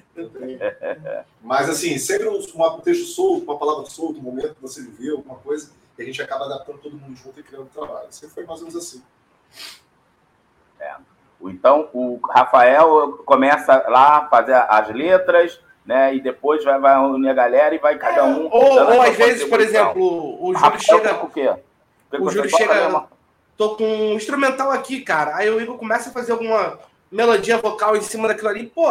Mas, 1.41 1.69
assim, 1.69 1.97
sempre 1.97 2.27
um, 2.27 2.37
um 2.37 2.79
texto 2.81 3.05
solto, 3.05 3.45
uma 3.45 3.57
palavra 3.57 3.85
solta, 3.85 4.19
um 4.19 4.23
momento 4.23 4.55
que 4.55 4.61
você 4.61 4.81
viveu, 4.81 5.17
alguma 5.17 5.37
coisa, 5.37 5.71
e 5.99 6.01
a 6.01 6.05
gente 6.05 6.21
acaba 6.21 6.45
adaptando 6.45 6.77
todo 6.77 6.95
mundo 6.95 7.13
junto 7.13 7.41
e 7.41 7.43
criando 7.43 7.65
trabalho. 7.65 8.07
Sempre 8.09 8.35
foi 8.35 8.45
mais 8.45 8.61
ou 8.61 8.67
menos 8.67 8.81
assim. 8.81 9.03
É. 10.79 10.95
Então, 11.41 11.89
o 11.93 12.19
Rafael 12.25 13.21
começa 13.25 13.85
lá 13.89 14.17
a 14.17 14.29
fazer 14.29 14.53
as 14.53 14.89
letras, 14.89 15.59
né? 15.85 16.15
E 16.15 16.21
depois 16.21 16.63
vai, 16.63 16.79
vai 16.79 16.97
unir 16.99 17.29
a 17.29 17.33
galera 17.33 17.75
e 17.75 17.79
vai 17.79 17.97
cada 17.97 18.23
um. 18.23 18.45
É, 18.45 18.49
ou, 18.49 18.93
ou 18.93 19.01
às 19.01 19.15
vezes, 19.17 19.43
por 19.43 19.59
exemplo, 19.59 20.41
o 20.41 20.55
Júlio 20.55 20.79
chega. 20.79 21.13
Com 21.15 21.27
o 21.27 21.29
quê? 21.29 21.53
O 22.17 22.29
Júlio 22.29 22.49
chega. 22.49 23.07
Tô 23.57 23.75
com 23.75 23.83
um 23.83 24.13
instrumental 24.13 24.71
aqui, 24.71 25.01
cara. 25.01 25.35
Aí 25.35 25.49
o 25.49 25.59
Igor 25.59 25.77
começa 25.77 26.09
a 26.09 26.13
fazer 26.13 26.31
alguma 26.31 26.79
melodia 27.11 27.57
vocal 27.57 27.97
em 27.97 28.01
cima 28.01 28.29
daquilo 28.29 28.47
ali. 28.47 28.67
Pô, 28.67 28.89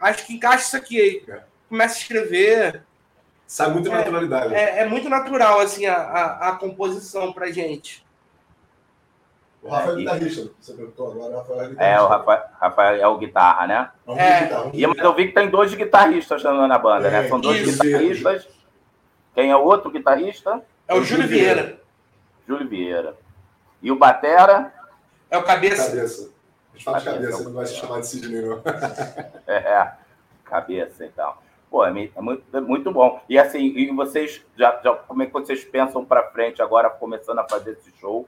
acho 0.00 0.26
que 0.26 0.34
encaixa 0.34 0.64
isso 0.64 0.76
aqui 0.76 1.00
aí. 1.00 1.24
É. 1.28 1.42
Começa 1.68 1.94
a 1.94 1.98
escrever. 1.98 2.82
Sai 3.48 3.70
muito 3.70 3.88
é, 3.90 3.96
naturalidade. 3.96 4.54
É, 4.54 4.80
é, 4.80 4.86
muito 4.86 5.08
natural, 5.08 5.58
assim, 5.60 5.86
a, 5.86 5.96
a, 5.96 6.48
a 6.50 6.56
composição 6.56 7.32
pra 7.32 7.50
gente. 7.50 8.06
O 9.62 9.70
Rafael 9.70 9.94
é 9.94 9.96
guitarrista, 9.96 10.50
você 10.60 10.74
perguntou 10.74 11.10
agora, 11.10 11.32
o 11.32 11.38
Rafael 11.38 11.60
é 11.62 11.68
guitarrista. 11.70 11.84
É, 11.84 12.00
o 12.02 12.06
Rafael, 12.06 12.42
Rafael 12.60 13.02
é 13.02 13.08
o 13.08 13.16
guitarra, 13.16 13.66
né? 13.66 13.90
É. 14.08 14.42
Guitarra, 14.42 14.70
e, 14.74 14.86
mas 14.86 14.98
eu 14.98 15.14
vi 15.14 15.28
que 15.28 15.32
tem 15.32 15.48
dois 15.48 15.74
guitarristas 15.74 16.42
na 16.42 16.78
banda, 16.78 17.10
né? 17.10 17.26
São 17.26 17.40
dois 17.40 17.66
isso. 17.66 17.82
guitarristas. 17.82 18.48
Quem 19.34 19.50
é 19.50 19.56
o 19.56 19.64
outro 19.64 19.90
guitarrista? 19.90 20.62
É 20.86 20.94
o 20.94 21.02
Júlio 21.02 21.26
Vieira. 21.26 21.54
Vieira. 21.62 21.80
Júlio 22.46 22.68
Vieira. 22.68 23.16
E 23.80 23.90
o 23.90 23.96
Batera? 23.96 24.74
É 25.30 25.38
o 25.38 25.42
Cabeça. 25.42 25.86
Cabeça. 25.86 26.30
A 26.74 26.76
gente 26.76 26.84
fala 26.84 27.00
cabeça, 27.00 27.18
de 27.18 27.24
cabeça, 27.24 27.44
não 27.44 27.52
vai 27.54 27.66
se 27.66 27.74
chamar 27.74 28.00
de 28.00 28.06
Sidney, 28.06 28.42
não. 28.42 28.62
é, 29.48 29.92
cabeça, 30.44 31.06
então. 31.06 31.47
Pô, 31.70 31.84
é 31.84 31.90
muito, 31.90 32.56
é 32.56 32.60
muito 32.60 32.90
bom. 32.90 33.20
E 33.28 33.38
assim, 33.38 33.58
e 33.58 33.90
vocês 33.94 34.44
já, 34.56 34.80
já 34.82 34.94
como 34.94 35.22
é 35.22 35.26
que 35.26 35.32
vocês 35.32 35.64
pensam 35.64 36.04
para 36.04 36.30
frente 36.30 36.62
agora, 36.62 36.88
começando 36.88 37.38
a 37.40 37.48
fazer 37.48 37.72
esse 37.72 37.92
show, 37.98 38.26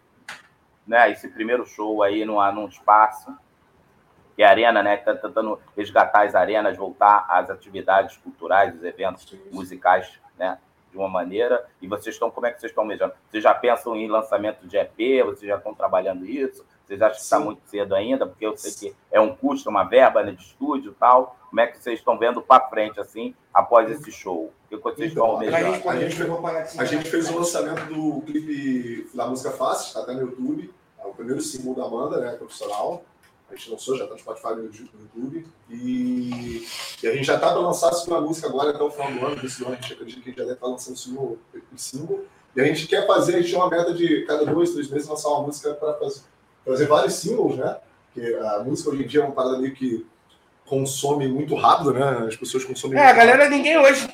né? 0.87 1.11
Esse 1.11 1.29
primeiro 1.29 1.65
show 1.65 2.03
aí 2.03 2.25
num, 2.25 2.41
num 2.53 2.69
espaço 2.69 3.35
que 4.37 4.43
é 4.43 4.47
a 4.47 4.51
arena, 4.51 4.83
né? 4.83 4.97
Tá 4.97 5.15
tentando 5.15 5.59
resgatar 5.77 6.27
as 6.27 6.35
arenas, 6.35 6.77
voltar 6.77 7.27
às 7.29 7.51
atividades 7.51 8.17
culturais, 8.19 8.75
os 8.75 8.83
eventos 8.83 9.35
musicais, 9.51 10.19
né? 10.39 10.59
De 10.91 10.99
uma 10.99 11.09
maneira. 11.09 11.67
E 11.81 11.87
vocês 11.87 12.15
estão, 12.15 12.31
como 12.31 12.47
é 12.47 12.51
que 12.51 12.61
vocês 12.61 12.73
estão 12.73 12.85
mejando? 12.85 13.15
Vocês 13.31 13.43
já 13.43 13.55
pensam 13.55 13.97
em 13.97 14.09
lançamento 14.09 14.67
de 14.67 14.77
EP? 14.77 15.25
Vocês 15.25 15.49
já 15.49 15.57
estão 15.57 15.75
trabalhando 15.75 16.27
isso? 16.27 16.67
Vocês 16.85 17.01
acham 17.01 17.17
que 17.17 17.23
está 17.23 17.39
muito 17.39 17.63
cedo 17.67 17.95
ainda? 17.95 18.27
Porque 18.27 18.45
eu 18.45 18.57
sei 18.57 18.73
que 18.73 18.97
é 19.13 19.21
um 19.21 19.35
custo, 19.35 19.71
uma 19.71 19.85
verba 19.85 20.23
né, 20.23 20.33
de 20.33 20.43
estúdio 20.43 20.93
e 20.93 20.95
tal. 20.95 21.37
Como 21.51 21.61
é 21.61 21.67
que 21.67 21.83
vocês 21.83 21.99
estão 21.99 22.17
vendo 22.17 22.41
para 22.41 22.69
frente, 22.69 23.01
assim, 23.01 23.35
após 23.53 23.91
esse 23.91 24.11
show? 24.13 24.53
O 24.65 24.69
que 24.69 24.77
vocês 24.77 25.11
então, 25.11 25.25
estão 25.25 25.27
almejando? 25.27 25.89
A, 25.89 25.97
gente, 25.97 26.81
a 26.81 26.85
gente 26.85 27.11
fez 27.11 27.29
o 27.29 27.39
lançamento 27.39 27.93
do 27.93 28.23
clipe 28.23 29.11
da 29.13 29.27
música 29.27 29.51
Fácil, 29.51 29.89
está 29.89 30.01
até 30.01 30.13
no 30.15 30.23
YouTube. 30.23 30.73
É 30.99 31.07
o 31.07 31.13
primeiro 31.13 31.41
single 31.41 31.75
da 31.75 31.89
banda, 31.89 32.21
né, 32.21 32.37
profissional. 32.37 33.03
A 33.51 33.57
gente 33.57 33.69
lançou, 33.69 33.97
já 33.97 34.05
está 34.05 34.15
no 34.15 34.21
Spotify 34.21 34.55
no 34.55 34.65
YouTube. 34.65 35.47
E, 35.69 36.67
e 37.03 37.09
a 37.09 37.13
gente 37.13 37.25
já 37.25 37.35
está 37.35 37.51
para 37.51 37.61
lançar 37.61 37.89
a 37.89 37.93
segunda 37.95 38.21
música 38.21 38.47
agora 38.47 38.71
até 38.71 38.83
o 38.83 38.91
final 38.91 39.13
do 39.13 39.27
ano. 39.27 39.37
Desse 39.37 39.65
ano 39.65 39.73
a 39.73 39.75
gente 39.75 39.93
acredita 39.93 40.23
que 40.23 40.29
a 40.29 40.31
gente 40.31 40.39
já 40.39 40.45
deve 40.45 40.55
estar 40.55 40.67
tá 40.67 40.73
lançando 40.73 40.95
o 40.95 40.99
single. 40.99 41.39
O 41.53 41.79
single. 41.79 42.25
E 42.55 42.61
a 42.61 42.65
gente 42.65 42.87
quer 42.87 43.07
fazer, 43.09 43.35
a 43.35 43.41
gente 43.41 43.51
tem 43.51 43.61
uma 43.61 43.69
meta 43.69 43.93
de 43.93 44.25
cada 44.25 44.47
dois, 44.47 44.71
três 44.71 44.89
meses 44.89 45.09
lançar 45.09 45.29
uma 45.31 45.43
música 45.43 45.75
para 45.75 45.95
fazer 45.95 46.21
fazer 46.65 46.87
vários 46.87 47.15
singles, 47.15 47.57
né? 47.57 47.79
Porque 48.13 48.35
a 48.35 48.61
música 48.65 48.91
hoje 48.91 49.05
em 49.05 49.07
dia 49.07 49.21
é 49.21 49.25
uma 49.25 49.35
parada 49.35 49.59
meio 49.59 49.75
que 49.75 50.07
consome 50.71 51.27
muito 51.27 51.57
rápido, 51.57 51.93
né? 51.93 52.27
As 52.29 52.37
pessoas 52.37 52.65
consomem. 52.65 52.97
É, 52.97 53.07
a 53.07 53.13
galera, 53.13 53.49
ninguém 53.49 53.77
hoje 53.77 54.09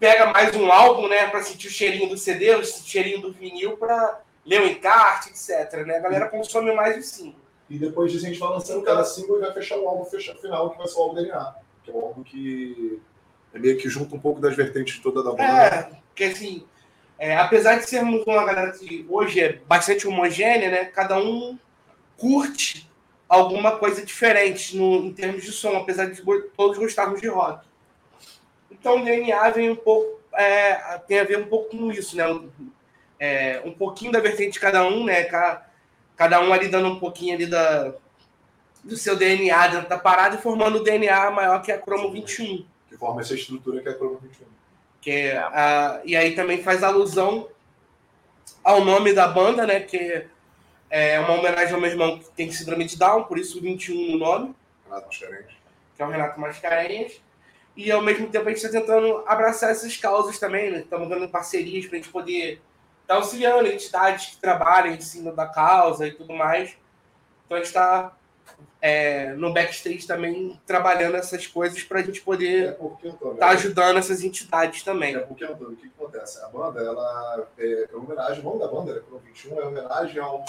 pega 0.00 0.32
mais 0.32 0.56
um 0.56 0.72
álbum, 0.72 1.08
né, 1.08 1.26
para 1.26 1.42
sentir 1.42 1.66
o 1.66 1.70
cheirinho 1.70 2.08
do 2.08 2.16
CD, 2.16 2.54
o 2.54 2.64
cheirinho 2.64 3.20
do 3.20 3.32
vinil, 3.32 3.76
para 3.76 4.22
ler 4.46 4.62
o 4.62 4.66
encarte, 4.66 5.28
etc. 5.28 5.84
Né? 5.86 5.98
A 5.98 6.00
galera 6.00 6.28
consome 6.28 6.74
mais 6.74 6.96
o 6.96 7.02
single. 7.02 7.40
E 7.68 7.78
depois 7.78 8.10
disso 8.10 8.24
a 8.24 8.28
gente 8.28 8.40
vai 8.40 8.48
lançando 8.48 8.82
cada 8.82 9.04
single 9.04 9.36
e 9.36 9.40
vai 9.40 9.52
fechar 9.52 9.76
o 9.76 9.86
álbum 9.86 10.06
fechar, 10.06 10.34
final, 10.36 10.70
que 10.70 10.78
vai 10.78 10.88
ser 10.88 10.98
o 10.98 11.02
álbum 11.02 11.16
DNA. 11.16 11.54
Que 11.84 11.90
é 11.90 11.94
um 11.94 12.00
álbum 12.00 12.22
que 12.22 13.02
é 13.52 13.58
meio 13.58 13.76
que 13.76 13.90
junta 13.90 14.16
um 14.16 14.20
pouco 14.20 14.40
das 14.40 14.56
vertentes 14.56 14.98
toda 15.00 15.22
da 15.22 15.32
banda. 15.32 15.42
É, 15.42 15.90
porque 16.06 16.24
assim, 16.24 16.64
é, 17.18 17.36
apesar 17.36 17.76
de 17.76 17.86
sermos 17.86 18.24
uma 18.26 18.46
galera 18.46 18.72
que 18.72 19.04
hoje 19.10 19.38
é 19.40 19.52
bastante 19.68 20.08
homogênea, 20.08 20.70
né? 20.70 20.84
Cada 20.86 21.18
um 21.18 21.58
curte 22.16 22.87
alguma 23.28 23.76
coisa 23.76 24.04
diferente 24.04 24.76
no, 24.76 25.04
em 25.04 25.12
termos 25.12 25.44
de 25.44 25.52
som, 25.52 25.76
apesar 25.76 26.06
de 26.06 26.22
todos 26.56 26.78
gostarmos 26.78 27.20
de 27.20 27.28
rock. 27.28 27.66
Então 28.70 29.00
o 29.00 29.04
DNA 29.04 29.50
vem 29.50 29.70
um 29.70 29.76
pouco, 29.76 30.20
é, 30.32 30.98
tem 31.06 31.20
a 31.20 31.24
ver 31.24 31.38
um 31.38 31.46
pouco 31.46 31.76
com 31.76 31.92
isso, 31.92 32.16
né? 32.16 32.24
É, 33.20 33.60
um 33.64 33.72
pouquinho 33.72 34.12
da 34.12 34.20
vertente 34.20 34.52
de 34.52 34.60
cada 34.60 34.86
um, 34.86 35.04
né? 35.04 35.24
Cada, 35.24 35.66
cada 36.16 36.40
um 36.40 36.52
ali 36.52 36.68
dando 36.68 36.88
um 36.88 36.98
pouquinho 36.98 37.34
ali 37.34 37.46
da, 37.46 37.92
do 38.82 38.96
seu 38.96 39.16
DNA 39.16 39.68
dentro 39.68 39.88
da 39.88 39.98
parada 39.98 40.36
e 40.36 40.40
formando 40.40 40.76
o 40.76 40.84
DNA 40.84 41.30
maior 41.30 41.60
que 41.60 41.72
a 41.72 41.78
Cromo 41.78 42.12
21. 42.12 42.64
Que 42.88 42.96
forma 42.96 43.20
essa 43.20 43.34
estrutura 43.34 43.82
que 43.82 43.88
é 43.88 43.92
a 43.92 43.94
Cromo 43.94 44.18
21. 44.22 44.46
Que 45.00 45.10
é, 45.10 45.38
a, 45.38 46.00
e 46.04 46.16
aí 46.16 46.34
também 46.34 46.62
faz 46.62 46.82
alusão 46.82 47.48
ao 48.62 48.84
nome 48.84 49.12
da 49.12 49.26
banda, 49.28 49.66
né? 49.66 49.80
Que 49.80 50.26
é 50.90 51.20
uma 51.20 51.34
homenagem 51.34 51.74
ao 51.74 51.80
meu 51.80 51.90
irmão 51.90 52.18
que 52.18 52.30
tem 52.30 52.50
síndrome 52.50 52.84
de 52.84 52.96
Down, 52.96 53.24
por 53.24 53.38
isso 53.38 53.60
21 53.60 54.12
no 54.12 54.18
nome. 54.18 54.54
Renato 54.84 55.06
Mascarenhas. 55.06 55.52
Que 55.94 56.02
é 56.02 56.06
o 56.06 56.10
Renato 56.10 56.40
Mascarenhas. 56.40 57.20
E 57.76 57.92
ao 57.92 58.02
mesmo 58.02 58.28
tempo 58.28 58.46
a 58.46 58.48
gente 58.50 58.64
está 58.64 58.80
tentando 58.80 59.22
abraçar 59.26 59.70
essas 59.70 59.96
causas 59.96 60.38
também, 60.38 60.70
né? 60.70 60.80
Estamos 60.80 61.08
dando 61.08 61.28
parcerias 61.28 61.86
para 61.86 61.96
a 61.96 62.00
gente 62.00 62.10
poder 62.10 62.54
estar 63.02 63.14
tá 63.14 63.14
auxiliando 63.14 63.68
entidades 63.68 64.26
que 64.26 64.36
trabalham 64.38 64.94
em 64.94 65.00
cima 65.00 65.30
da 65.30 65.46
causa 65.46 66.06
e 66.06 66.12
tudo 66.12 66.32
mais. 66.32 66.76
Então 67.46 67.56
a 67.56 67.60
gente 67.60 67.68
está 67.68 68.16
é, 68.80 69.32
no 69.34 69.52
backstage 69.52 70.06
também 70.06 70.58
trabalhando 70.66 71.16
essas 71.16 71.46
coisas 71.46 71.82
para 71.82 72.00
a 72.00 72.02
gente 72.02 72.20
poder 72.20 72.76
estar 73.02 73.28
é 73.28 73.34
tá 73.34 73.48
ajudando 73.50 73.98
essas 73.98 74.22
entidades 74.22 74.82
também. 74.82 75.16
É 75.16 75.20
porque, 75.20 75.44
Antônio, 75.44 75.72
o 75.72 75.76
que, 75.76 75.88
que 75.88 75.94
acontece? 75.98 76.40
A 76.42 76.48
banda, 76.48 76.80
ela 76.80 77.48
é, 77.58 77.88
é 77.92 77.96
homenagem, 77.96 78.40
o 78.40 78.44
nome 78.44 78.60
da 78.60 78.68
banda, 78.68 78.94
né, 78.94 79.02
21, 79.24 79.60
é 79.60 79.66
homenagem 79.66 80.20
ao 80.20 80.44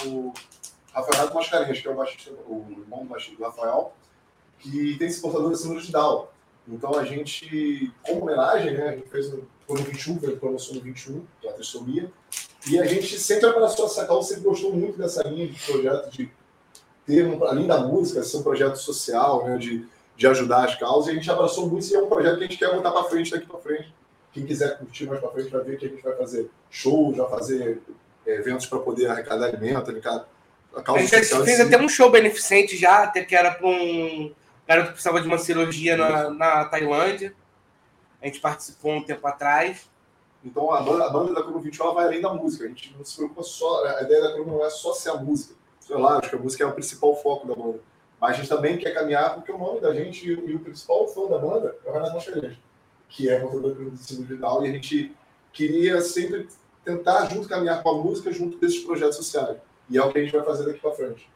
Rafael 0.94 1.34
Mascarenhas, 1.34 1.80
que 1.80 1.88
é 1.88 1.92
o 1.92 1.96
baixista, 1.96 2.32
o 2.48 2.66
irmão 2.70 3.04
do 3.04 3.10
baixista 3.10 3.44
Rafael, 3.44 3.94
que 4.60 4.98
tem 4.98 5.08
esse 5.08 5.22
portador 5.22 5.52
de 5.52 5.58
síndrome 5.58 5.82
de 5.82 5.92
Down. 5.92 6.28
Então 6.68 6.94
a 6.94 7.04
gente, 7.04 7.92
como 8.04 8.22
homenagem, 8.22 8.78
né, 8.78 8.90
a 8.90 8.96
gente 8.96 9.10
fez 9.10 9.32
no, 9.32 9.48
no 9.68 9.76
21, 9.76 10.20
foi 10.20 10.36
promoção 10.36 10.76
no 10.76 10.82
21, 10.82 11.26
que 11.42 11.48
é 11.48 11.50
a 11.50 11.54
trissomia, 11.54 12.12
e 12.70 12.80
a 12.80 12.86
gente 12.86 13.18
sempre 13.18 13.48
abraçou 13.48 13.86
essa 13.86 14.06
causa, 14.06 14.30
sempre 14.30 14.44
gostou 14.44 14.74
muito 14.74 14.98
dessa 14.98 15.24
linha 15.24 15.48
de 15.48 15.60
projeto 15.60 16.12
de 16.12 16.32
além 17.48 17.68
da 17.68 17.80
música, 17.80 18.24
ser 18.24 18.38
um 18.38 18.44
projeto 18.44 18.76
social, 18.76 19.46
né, 19.46 19.58
de, 19.58 19.86
de 20.16 20.28
ajudar 20.28 20.66
as 20.66 20.76
causas, 20.76 21.08
e 21.08 21.12
a 21.12 21.14
gente 21.16 21.32
abraçou 21.32 21.68
muito 21.68 21.88
e 21.88 21.96
é 21.96 22.02
um 22.02 22.08
projeto 22.08 22.38
que 22.38 22.44
a 22.44 22.48
gente 22.48 22.58
quer 22.58 22.74
botar 22.74 22.92
para 22.92 23.04
frente 23.06 23.32
daqui 23.32 23.46
para 23.46 23.60
frente. 23.60 23.94
Quem 24.32 24.46
quiser 24.46 24.78
curtir 24.78 25.08
mais 25.08 25.20
para 25.20 25.32
frente 25.32 25.50
vai 25.50 25.64
ver 25.64 25.78
que 25.78 25.86
a 25.86 25.90
gente 25.90 26.04
vai 26.04 26.16
fazer 26.16 26.50
shows, 26.70 27.18
vai 27.18 27.30
fazer 27.30 27.82
é, 28.26 28.36
eventos 28.36 28.66
para 28.68 28.80
poder 28.80 29.08
arrecadar 29.08 29.48
alimento, 29.48 29.90
arrecadar 29.90 30.28
a 30.76 30.82
causa 30.84 31.02
a 31.02 31.04
gente 31.04 31.26
social. 31.26 31.44
fez 31.44 31.60
até 31.60 31.82
um 31.82 31.90
show 31.90 32.12
beneficente 32.12 32.78
já, 32.78 33.04
até 33.04 33.24
que 33.24 33.36
era 33.36 33.52
para 33.52 33.68
um 33.68 34.32
garoto 34.68 34.88
que 34.88 34.94
precisava 34.94 35.20
de 35.20 35.28
uma 35.28 35.40
cirurgia 35.40 35.98
na, 35.98 36.30
na 36.30 36.66
Tailândia. 36.66 37.34
A 38.22 38.28
gente 38.28 38.40
participou 38.40 38.92
um 38.92 39.04
tempo 39.04 39.26
atrás. 39.26 39.90
Então 40.46 40.72
a 40.72 40.82
banda, 40.82 41.06
a 41.06 41.10
banda 41.10 41.34
da 41.34 41.42
20 41.42 41.82
ela 41.82 41.94
vai 41.94 42.06
além 42.06 42.22
da 42.22 42.34
música. 42.34 42.66
A 42.66 42.68
gente 42.68 42.94
não 42.96 43.04
se 43.04 43.16
preocupa 43.16 43.42
só. 43.42 43.84
A 43.98 44.04
ideia 44.04 44.22
da 44.22 44.34
Crono 44.34 44.58
não 44.58 44.66
é 44.66 44.70
só 44.70 44.94
ser 44.94 45.10
a 45.10 45.16
música 45.16 45.59
sei 45.90 45.98
lá, 45.98 46.20
acho 46.20 46.30
que 46.30 46.36
a 46.36 46.40
música 46.40 46.64
é 46.64 46.68
o 46.68 46.72
principal 46.72 47.16
foco 47.16 47.48
da 47.48 47.56
banda. 47.56 47.80
Mas 48.22 48.32
a 48.32 48.34
gente 48.34 48.50
também 48.50 48.78
quer 48.78 48.94
caminhar 48.94 49.34
porque 49.34 49.52
o 49.52 49.58
nome 49.58 49.82
da 49.82 49.92
gente 49.92 50.28
e 50.28 50.54
o, 50.54 50.60
principal 50.60 51.08
fã 51.08 51.28
da 51.28 51.40
banda 51.40 51.76
é 51.84 51.90
o 51.90 51.94
Renato 51.94 52.14
Mascarenhas, 52.14 52.58
que 53.08 53.28
é 53.28 53.40
controlador 53.40 53.74
do 53.74 53.94
ensino 53.94 54.24
digital, 54.24 54.64
e 54.64 54.70
a 54.70 54.72
gente 54.74 55.16
queria 55.52 56.00
sempre 56.02 56.48
tentar 56.86 57.26
junto 57.26 57.50
caminhar 57.50 57.82
com 57.82 57.90
a 57.90 57.94
música 57.96 58.32
junto 58.32 58.58
desses 58.60 58.84
projetos 58.84 59.16
sociais. 59.16 59.58
E 59.90 59.98
é 59.98 60.04
o 60.04 60.12
que 60.12 60.20
a 60.20 60.22
gente 60.22 60.36
vai 60.36 60.46
fazer 60.46 60.66
daqui 60.66 60.80
para 60.80 60.92
frente. 60.92 61.28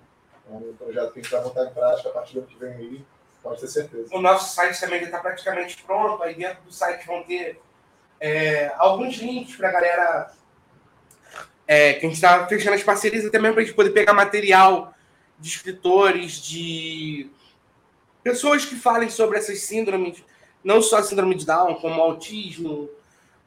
É 0.48 0.54
um 0.54 0.74
projeto 0.74 1.14
que 1.14 1.20
a 1.20 1.24
gente 1.24 1.32
vai 1.32 1.42
botar 1.42 1.66
em 1.66 1.74
prática 1.74 2.10
a 2.10 2.12
partir 2.12 2.40
do 2.40 2.46
que 2.46 2.56
vem 2.60 2.74
aí, 2.74 3.06
pode 3.42 3.60
ter 3.60 3.68
certeza. 3.68 4.16
O 4.16 4.22
nosso 4.22 4.54
site 4.54 4.80
também 4.80 5.02
está 5.02 5.18
praticamente 5.18 5.82
pronto, 5.82 6.22
aí 6.22 6.36
dentro 6.36 6.62
do 6.62 6.72
site 6.72 7.08
vão 7.08 7.24
ter 7.24 7.60
é, 8.20 8.72
alguns 8.78 9.16
links 9.16 9.56
para 9.56 9.70
a 9.70 9.72
galera 9.72 10.32
é, 11.68 11.94
que 11.94 12.06
a 12.06 12.10
gente 12.10 12.16
está 12.16 12.46
fechando 12.48 12.76
as 12.76 12.84
parcerias 12.84 13.26
até 13.26 13.40
mesmo 13.40 13.56
para 13.56 13.64
a 13.64 13.66
gente 13.66 13.76
poder 13.76 13.92
pegar 13.92 14.14
material 14.14 14.94
de 15.40 15.50
escritores, 15.50 16.42
de 16.42 17.30
pessoas 18.24 18.66
que 18.66 18.76
falem 18.76 19.10
sobre 19.10 19.38
essas 19.38 19.60
síndromes, 19.62 20.24
não 20.64 20.82
só 20.82 20.98
a 20.98 21.04
síndrome 21.04 21.36
de 21.36 21.46
Down, 21.46 21.76
como 21.76 22.02
autismo, 22.02 22.90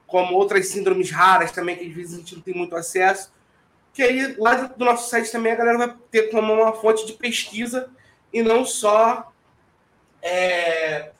como 0.06 0.34
outras 0.34 0.68
síndromes 0.68 1.10
raras 1.10 1.50
também, 1.50 1.76
que 1.76 1.86
às 1.86 1.92
vezes 1.92 2.14
a 2.14 2.18
gente 2.18 2.34
não 2.34 2.42
tem 2.42 2.54
muito 2.54 2.76
acesso. 2.76 3.32
Que 3.92 4.02
aí, 4.02 4.36
lá 4.38 4.54
do 4.54 4.84
nosso 4.84 5.08
site 5.08 5.32
também, 5.32 5.52
a 5.52 5.56
galera 5.56 5.78
vai 5.78 5.94
ter 6.10 6.30
como 6.30 6.52
uma 6.52 6.72
fonte 6.74 7.06
de 7.06 7.14
pesquisa 7.14 7.90
e 8.32 8.42
não 8.42 8.64
só 8.64 9.32
é, 10.20 11.12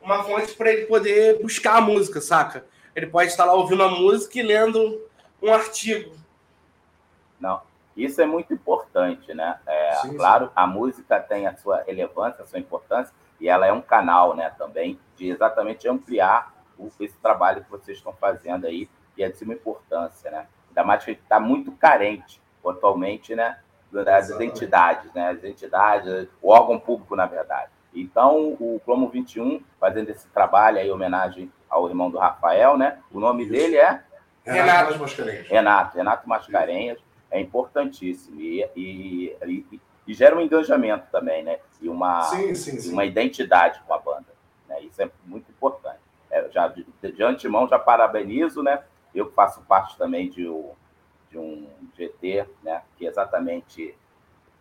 uma 0.00 0.22
fonte 0.22 0.54
para 0.54 0.72
ele 0.72 0.86
poder 0.86 1.42
buscar 1.42 1.76
a 1.76 1.80
música, 1.80 2.20
saca? 2.20 2.64
Ele 2.94 3.06
pode 3.08 3.30
estar 3.30 3.44
lá 3.44 3.54
ouvindo 3.54 3.82
a 3.82 3.88
música 3.88 4.38
e 4.38 4.42
lendo 4.42 5.00
um 5.42 5.52
artigo 5.52 6.21
não, 7.42 7.60
isso 7.96 8.22
é 8.22 8.26
muito 8.26 8.54
importante, 8.54 9.34
né? 9.34 9.58
É, 9.66 9.96
sim, 9.96 10.16
claro, 10.16 10.46
sim. 10.46 10.52
a 10.54 10.66
música 10.66 11.20
tem 11.20 11.46
a 11.46 11.56
sua 11.56 11.82
relevância, 11.82 12.42
a 12.42 12.46
sua 12.46 12.58
importância, 12.58 13.12
e 13.40 13.48
ela 13.48 13.66
é 13.66 13.72
um 13.72 13.82
canal, 13.82 14.34
né, 14.34 14.50
também, 14.56 14.98
de 15.16 15.28
exatamente 15.28 15.88
ampliar 15.88 16.54
o, 16.78 16.88
esse 17.00 17.18
trabalho 17.18 17.64
que 17.64 17.70
vocês 17.70 17.98
estão 17.98 18.12
fazendo 18.12 18.66
aí, 18.66 18.88
e 19.16 19.22
é 19.22 19.28
de 19.28 19.36
suma 19.36 19.52
importância, 19.52 20.30
né? 20.30 20.46
Ainda 20.68 20.84
mais 20.84 21.04
que 21.04 21.10
está 21.10 21.38
muito 21.38 21.72
carente 21.72 22.40
atualmente, 22.66 23.34
né? 23.34 23.58
Das 23.90 24.30
entidades, 24.40 25.12
né? 25.12 25.30
As 25.30 25.44
entidades, 25.44 26.28
o 26.40 26.48
órgão 26.48 26.80
público, 26.80 27.14
na 27.14 27.26
verdade. 27.26 27.70
Então, 27.94 28.56
o 28.58 28.80
Plomo 28.86 29.10
21, 29.10 29.62
fazendo 29.78 30.08
esse 30.08 30.26
trabalho 30.28 30.78
aí, 30.78 30.88
em 30.88 30.90
homenagem 30.90 31.52
ao 31.68 31.86
irmão 31.88 32.10
do 32.10 32.16
Rafael, 32.16 32.78
né? 32.78 33.00
O 33.10 33.20
nome 33.20 33.42
Isso. 33.42 33.52
dele 33.52 33.76
é 33.76 34.02
Renato 34.44 34.98
Mascarenhas. 34.98 35.46
Renato, 35.46 35.96
Renato 35.98 36.28
Mascarenhas 36.28 36.98
é 37.32 37.40
importantíssimo 37.40 38.38
e, 38.40 38.62
e, 38.76 39.36
e, 39.42 39.80
e, 40.06 40.14
gera 40.14 40.36
um 40.36 40.40
engajamento 40.40 41.06
também, 41.10 41.42
né? 41.42 41.58
E 41.80 41.88
uma, 41.88 42.22
sim, 42.24 42.54
sim, 42.54 42.78
sim. 42.78 42.92
uma 42.92 43.04
identidade 43.06 43.80
com 43.86 43.94
a 43.94 43.98
banda. 43.98 44.26
Né? 44.68 44.82
Isso 44.82 45.00
é 45.02 45.10
muito 45.24 45.50
importante. 45.50 45.98
É, 46.30 46.48
já 46.50 46.68
de, 46.68 46.86
de, 47.02 47.22
antemão 47.22 47.66
já 47.66 47.78
parabenizo, 47.78 48.62
né? 48.62 48.84
Eu 49.14 49.32
faço 49.32 49.62
parte 49.62 49.96
também 49.96 50.28
de, 50.28 50.44
de 51.30 51.38
um 51.38 51.68
GT, 51.96 52.46
né? 52.62 52.82
Que 52.96 53.06
exatamente 53.06 53.96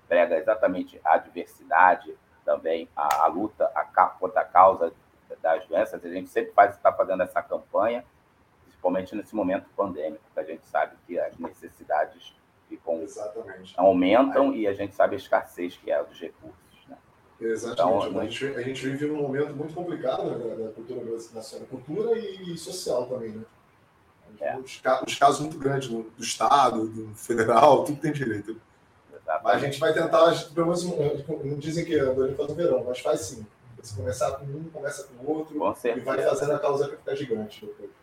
prega 0.08 0.38
exatamente 0.38 1.00
a 1.04 1.18
diversidade, 1.18 2.18
também 2.46 2.88
a, 2.96 3.24
a 3.24 3.28
luta 3.28 3.70
a, 3.76 3.84
contra 3.84 4.42
a 4.42 4.46
causa 4.46 4.94
das 5.42 5.66
doenças. 5.68 6.04
A 6.04 6.10
gente 6.10 6.30
sempre 6.30 6.54
faz 6.54 6.76
está 6.76 6.92
fazendo 6.92 7.24
essa 7.24 7.42
campanha, 7.42 8.04
principalmente 8.64 9.16
nesse 9.16 9.36
momento 9.36 9.70
pandêmico, 9.76 10.24
que 10.34 10.40
a 10.40 10.44
gente 10.44 10.66
sabe 10.66 10.96
que 11.06 11.20
as 11.20 11.38
necessidades 11.38 12.34
ficam, 12.72 13.02
Exatamente. 13.02 13.74
aumentam 13.78 14.52
Aí. 14.52 14.62
e 14.62 14.68
a 14.68 14.74
gente 14.74 14.96
sabe 14.96 15.16
a 15.16 15.18
escassez 15.18 15.76
que 15.78 15.92
é 15.92 16.02
dos 16.04 16.20
recursos. 16.20 16.58
Né? 16.88 16.98
Exatamente. 17.42 18.08
Então, 18.08 18.20
a, 18.20 18.26
gente, 18.26 18.46
a 18.46 18.62
gente 18.62 18.90
vive 18.90 19.08
num 19.08 19.22
momento 19.22 19.54
muito 19.54 19.74
complicado 19.74 20.24
né, 20.24 20.56
da, 20.56 20.72
cultura 20.72 21.04
nacional, 21.34 21.68
cultura 21.68 22.18
e 22.18 22.58
social 22.58 23.06
também, 23.08 23.32
né? 23.32 23.44
É. 24.40 24.58
Os, 24.58 24.82
os, 25.06 25.16
casos 25.16 25.42
muito 25.42 25.58
grandes 25.60 25.90
do 25.90 26.10
Estado, 26.18 26.88
do 26.88 27.14
federal, 27.14 27.84
tudo 27.84 28.00
tem 28.00 28.12
direito. 28.12 28.60
Exatamente. 29.14 29.44
Mas 29.44 29.56
a 29.56 29.60
gente 29.60 29.80
vai 29.80 29.94
tentar, 29.94 30.50
pelo 30.54 30.68
menos, 30.68 30.84
não 31.44 31.60
dizem 31.60 31.86
que 31.86 32.00
a 32.00 32.06
faz 32.36 32.50
no 32.50 32.56
verão, 32.56 32.84
mas 32.86 33.00
faz 33.00 33.20
sim. 33.22 33.46
Se 33.84 33.96
começar 33.96 34.32
com 34.34 34.46
um, 34.46 34.64
começa 34.72 35.04
com 35.04 35.24
o 35.24 35.38
outro, 35.38 35.60
com 35.60 35.88
e 35.88 36.00
vai 36.00 36.22
fazendo 36.22 36.54
a 36.54 36.60
causa 36.60 36.88
ficar 36.90 37.16
gigante 37.16 37.66
depois. 37.66 38.01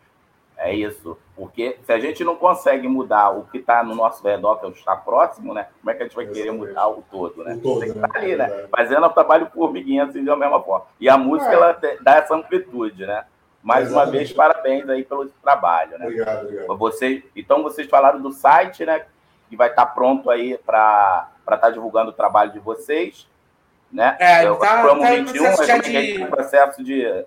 É 0.59 0.73
isso. 0.73 1.17
Porque 1.35 1.77
se 1.85 1.91
a 1.91 1.99
gente 1.99 2.23
não 2.23 2.35
consegue 2.35 2.87
mudar 2.87 3.29
o 3.29 3.45
que 3.45 3.59
está 3.59 3.81
no 3.81 3.95
nosso 3.95 4.21
redor, 4.27 4.57
que 4.57 4.65
é 4.65 4.69
o 4.69 4.71
que 4.73 4.79
está 4.79 4.95
próximo, 4.95 5.53
né? 5.53 5.67
Como 5.79 5.89
é 5.89 5.93
que 5.93 6.03
a 6.03 6.05
gente 6.05 6.15
vai 6.15 6.27
querer 6.27 6.51
mudar 6.51 6.89
o 6.89 7.01
todo, 7.09 7.43
né? 7.45 7.55
O 7.55 7.61
todo, 7.61 7.79
Tem 7.79 7.91
que 7.93 7.97
estar 7.97 8.09
tá 8.09 8.19
ali, 8.19 8.35
né? 8.35 8.67
Fazendo 8.69 9.05
o 9.05 9.09
trabalho 9.09 9.49
formiguinha 9.53 10.03
assim 10.03 10.23
da 10.23 10.35
mesma 10.35 10.61
forma. 10.61 10.85
E 10.99 11.07
a 11.07 11.17
música, 11.17 11.49
é. 11.49 11.53
ela 11.53 11.79
dá 12.01 12.15
essa 12.15 12.35
amplitude, 12.35 13.05
né? 13.05 13.23
Mais 13.63 13.87
Exatamente. 13.87 14.07
uma 14.07 14.17
vez, 14.19 14.33
parabéns 14.33 14.89
aí 14.89 15.03
pelo 15.03 15.29
trabalho, 15.41 15.97
né? 15.97 16.05
Obrigado, 16.05 16.43
obrigado. 16.43 16.77
Vocês, 16.77 17.23
então, 17.35 17.63
vocês 17.63 17.89
falaram 17.89 18.21
do 18.21 18.31
site, 18.31 18.85
né? 18.85 19.05
Que 19.49 19.55
vai 19.55 19.69
estar 19.69 19.85
tá 19.85 19.91
pronto 19.91 20.29
aí 20.29 20.57
para 20.57 21.29
estar 21.39 21.57
tá 21.57 21.69
divulgando 21.69 22.09
o 22.09 22.13
trabalho 22.13 22.51
de 22.51 22.59
vocês, 22.59 23.29
né? 23.89 24.17
É, 24.19 24.43
é 24.43 24.55
tá, 24.55 24.81
Promo 24.81 25.01
tá 25.01 25.11
21, 25.11 25.43
processo 25.55 25.89
de... 25.89 26.25
processo 26.25 26.83
de 26.83 27.25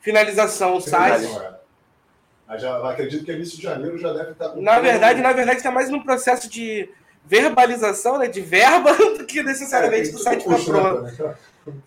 finalização 0.00 0.74
o 0.74 0.80
site. 0.80 1.61
Já, 2.58 2.90
acredito 2.90 3.24
que 3.24 3.32
início 3.32 3.56
de 3.56 3.62
janeiro 3.62 3.98
já 3.98 4.12
deve 4.12 4.32
estar. 4.32 4.54
Na 4.56 4.80
verdade, 4.80 5.20
na 5.20 5.32
verdade, 5.32 5.58
está 5.58 5.70
mais 5.70 5.88
num 5.88 6.02
processo 6.02 6.48
de 6.48 6.88
verbalização, 7.24 8.18
né, 8.18 8.28
de 8.28 8.40
verba, 8.40 8.92
do 9.16 9.24
que 9.24 9.42
necessariamente 9.42 10.08
é, 10.08 10.12
do 10.12 10.18
site 10.18 10.44
para 10.44 10.58
pronto. 10.58 11.02
Né? 11.02 11.36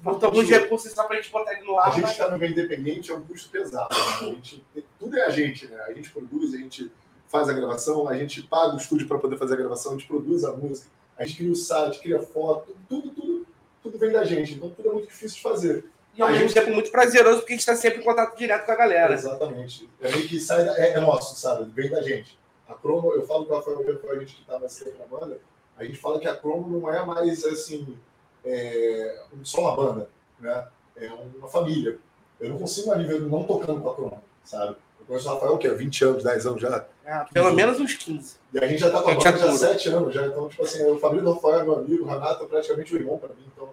Faltam 0.02 0.30
alguns 0.30 0.50
recursos 0.50 0.92
só 0.94 1.04
para 1.04 1.18
a 1.18 1.22
gente 1.22 1.32
botar 1.32 1.54
ele 1.54 1.66
no 1.66 1.78
ar. 1.78 1.90
A 1.90 1.92
gente 1.92 2.10
está 2.10 2.32
no 2.32 2.38
meio 2.38 2.52
independente, 2.52 3.12
é 3.12 3.16
um 3.16 3.22
custo 3.22 3.50
pesado. 3.50 3.94
Né? 3.94 4.28
Gente, 4.32 4.66
tudo 4.98 5.18
é 5.18 5.26
a 5.26 5.30
gente, 5.30 5.68
né? 5.68 5.78
A 5.88 5.94
gente 5.94 6.10
produz, 6.12 6.54
a 6.54 6.58
gente 6.58 6.92
faz 7.28 7.50
a 7.50 7.54
gravação, 7.54 8.08
a 8.08 8.18
gente 8.18 8.42
paga 8.44 8.76
o 8.76 8.78
estúdio 8.78 9.08
para 9.08 9.20
poder 9.20 9.38
fazer 9.38 9.56
a 9.56 9.58
gravação, 9.58 9.92
a 9.92 9.96
gente 9.96 10.08
produz 10.08 10.46
a 10.46 10.54
música, 10.54 10.88
a 11.18 11.26
gente 11.26 11.38
cria 11.38 11.52
o 11.52 11.56
site, 11.56 12.00
cria 12.00 12.22
foto, 12.22 12.76
tudo, 12.88 13.10
tudo, 13.10 13.46
tudo 13.84 13.98
vem 13.98 14.12
da 14.12 14.24
gente. 14.24 14.54
Então 14.54 14.70
tudo 14.70 14.90
é 14.90 14.94
muito 14.94 15.08
difícil 15.08 15.36
de 15.38 15.44
fazer. 15.44 15.86
E 16.16 16.22
ao 16.22 16.30
mesmo 16.30 16.54
tempo 16.54 16.72
muito 16.72 16.92
prazeroso, 16.92 17.40
porque 17.40 17.54
a 17.54 17.56
gente 17.56 17.62
está 17.62 17.76
sempre 17.76 18.00
em 18.00 18.04
contato 18.04 18.38
direto 18.38 18.66
com 18.66 18.72
a 18.72 18.76
galera. 18.76 19.14
Exatamente. 19.14 19.90
É 20.02 20.10
meio 20.10 20.28
que 20.28 20.40
sai, 20.40 20.68
é, 20.70 20.94
é 20.94 21.00
nosso, 21.00 21.36
sabe? 21.36 21.70
Vem 21.72 21.90
da 21.90 22.02
gente. 22.02 22.40
A 22.68 22.74
Cromo, 22.74 23.12
eu 23.14 23.26
falo 23.28 23.46
com 23.46 23.54
o 23.54 23.58
Rafael 23.58 23.84
foi 23.84 24.16
a 24.16 24.20
gente 24.20 24.36
que 24.36 24.42
está 24.42 24.58
mais 24.58 24.76
tempo 24.76 24.98
na 24.98 25.06
banda, 25.06 25.40
a 25.78 25.84
gente 25.84 25.98
fala 25.98 26.20
que 26.20 26.28
a 26.28 26.36
Cromo 26.36 26.80
não 26.80 26.92
é 26.92 27.06
mais 27.06 27.44
assim, 27.46 27.98
é, 28.44 29.24
só 29.44 29.62
uma 29.62 29.76
banda, 29.76 30.10
né? 30.40 30.68
É 30.96 31.10
uma 31.38 31.48
família. 31.48 32.00
Eu 32.40 32.50
não 32.50 32.58
consigo 32.58 32.88
mais 32.88 33.02
viver 33.02 33.20
não 33.22 33.44
tocando 33.44 33.82
com 33.82 33.90
a 33.90 33.96
Cromo, 33.96 34.24
sabe? 34.44 34.76
Eu 35.00 35.06
conheço 35.06 35.30
o 35.30 35.34
Rafael, 35.34 35.58
que 35.58 35.68
é 35.68 35.74
20 35.74 36.06
anos, 36.06 36.24
10 36.24 36.46
anos 36.48 36.62
já. 36.62 36.86
É, 37.04 37.26
pelo 37.32 37.54
menos 37.54 37.80
uns 37.80 37.94
15. 37.94 38.38
E 38.54 38.58
a 38.58 38.68
gente 38.68 38.80
já 38.80 38.88
está 38.88 39.02
com 39.02 39.12
a 39.12 39.16
banda 39.16 39.50
há 39.50 39.58
7 39.58 39.90
anos 39.90 40.14
já. 40.16 40.26
Então, 40.26 40.48
tipo 40.48 40.64
assim, 40.64 40.84
o 40.90 40.98
Fabrício 40.98 41.26
do 41.26 41.34
Rafael 41.34 41.60
é 41.60 41.64
meu 41.64 41.76
amigo, 41.76 42.04
o 42.06 42.08
Renato 42.08 42.46
é 42.46 42.48
praticamente 42.48 42.96
o 42.96 42.98
irmão 42.98 43.18
para 43.18 43.30
mim. 43.30 43.46
Então, 43.54 43.70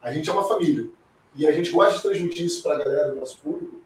a 0.00 0.12
gente 0.12 0.28
é 0.28 0.32
uma 0.32 0.48
família. 0.48 0.88
E 1.34 1.46
a 1.46 1.52
gente 1.52 1.70
gosta 1.70 1.96
de 1.96 2.02
transmitir 2.02 2.46
isso 2.46 2.62
para 2.62 2.74
a 2.74 2.78
galera 2.78 3.10
do 3.10 3.20
nosso 3.20 3.38
público, 3.38 3.80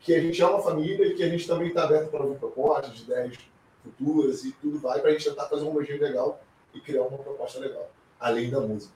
que 0.00 0.14
a 0.14 0.20
gente 0.20 0.40
é 0.40 0.46
uma 0.46 0.62
família 0.62 1.06
e 1.06 1.14
que 1.14 1.22
a 1.22 1.28
gente 1.28 1.46
também 1.46 1.68
está 1.68 1.84
aberto 1.84 2.10
para 2.10 2.22
ouvir 2.22 2.38
propostas, 2.38 3.00
ideias 3.00 3.38
futuras 3.82 4.44
e 4.44 4.52
tudo 4.52 4.78
vai 4.78 5.00
para 5.00 5.10
a 5.10 5.12
gente 5.12 5.28
tentar 5.28 5.46
fazer 5.46 5.64
um 5.64 5.70
homogêneo 5.70 6.02
legal 6.02 6.40
e 6.72 6.80
criar 6.80 7.02
uma 7.02 7.18
proposta 7.18 7.58
legal, 7.58 7.90
além 8.18 8.50
da 8.50 8.60
música. 8.60 8.94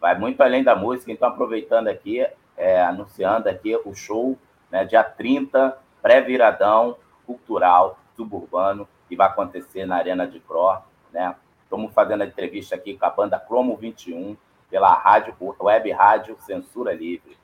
Vai 0.00 0.18
muito 0.18 0.40
além 0.40 0.62
da 0.62 0.76
música, 0.76 1.10
então 1.10 1.28
aproveitando 1.28 1.88
aqui, 1.88 2.26
é, 2.56 2.80
anunciando 2.82 3.48
aqui 3.48 3.76
o 3.84 3.94
show, 3.94 4.38
né, 4.70 4.84
dia 4.84 5.02
30, 5.02 5.76
pré-viradão 6.02 6.96
cultural 7.26 7.98
suburbano, 8.14 8.88
que 9.08 9.16
vai 9.16 9.26
acontecer 9.26 9.86
na 9.86 9.96
Arena 9.96 10.26
de 10.26 10.40
Cro, 10.40 10.78
né? 11.12 11.34
Estamos 11.62 11.92
fazendo 11.92 12.22
a 12.22 12.26
entrevista 12.26 12.74
aqui 12.74 12.96
com 12.96 13.04
a 13.04 13.10
banda 13.10 13.38
Cromo 13.38 13.76
21, 13.76 14.36
pela 14.70 14.92
rádio, 14.94 15.34
web 15.60 15.90
rádio 15.92 16.36
Censura 16.40 16.92
Livre. 16.92 17.36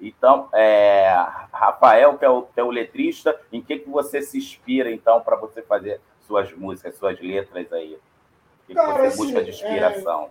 Então, 0.00 0.48
é, 0.52 1.08
Rafael, 1.52 2.18
que 2.18 2.24
é, 2.24 2.28
o, 2.28 2.42
que 2.42 2.60
é 2.60 2.62
o 2.62 2.70
letrista, 2.70 3.38
em 3.50 3.62
que, 3.62 3.78
que 3.78 3.88
você 3.88 4.20
se 4.20 4.38
inspira, 4.38 4.90
então, 4.90 5.20
para 5.20 5.36
você 5.36 5.62
fazer 5.62 6.00
suas 6.26 6.52
músicas, 6.52 6.96
suas 6.96 7.18
letras 7.20 7.72
aí? 7.72 7.94
O 7.94 8.66
que, 8.66 8.74
Cara, 8.74 8.92
que 8.92 8.98
você 8.98 9.06
assim, 9.06 9.16
busca 9.16 9.44
de 9.44 9.50
inspiração? 9.50 10.30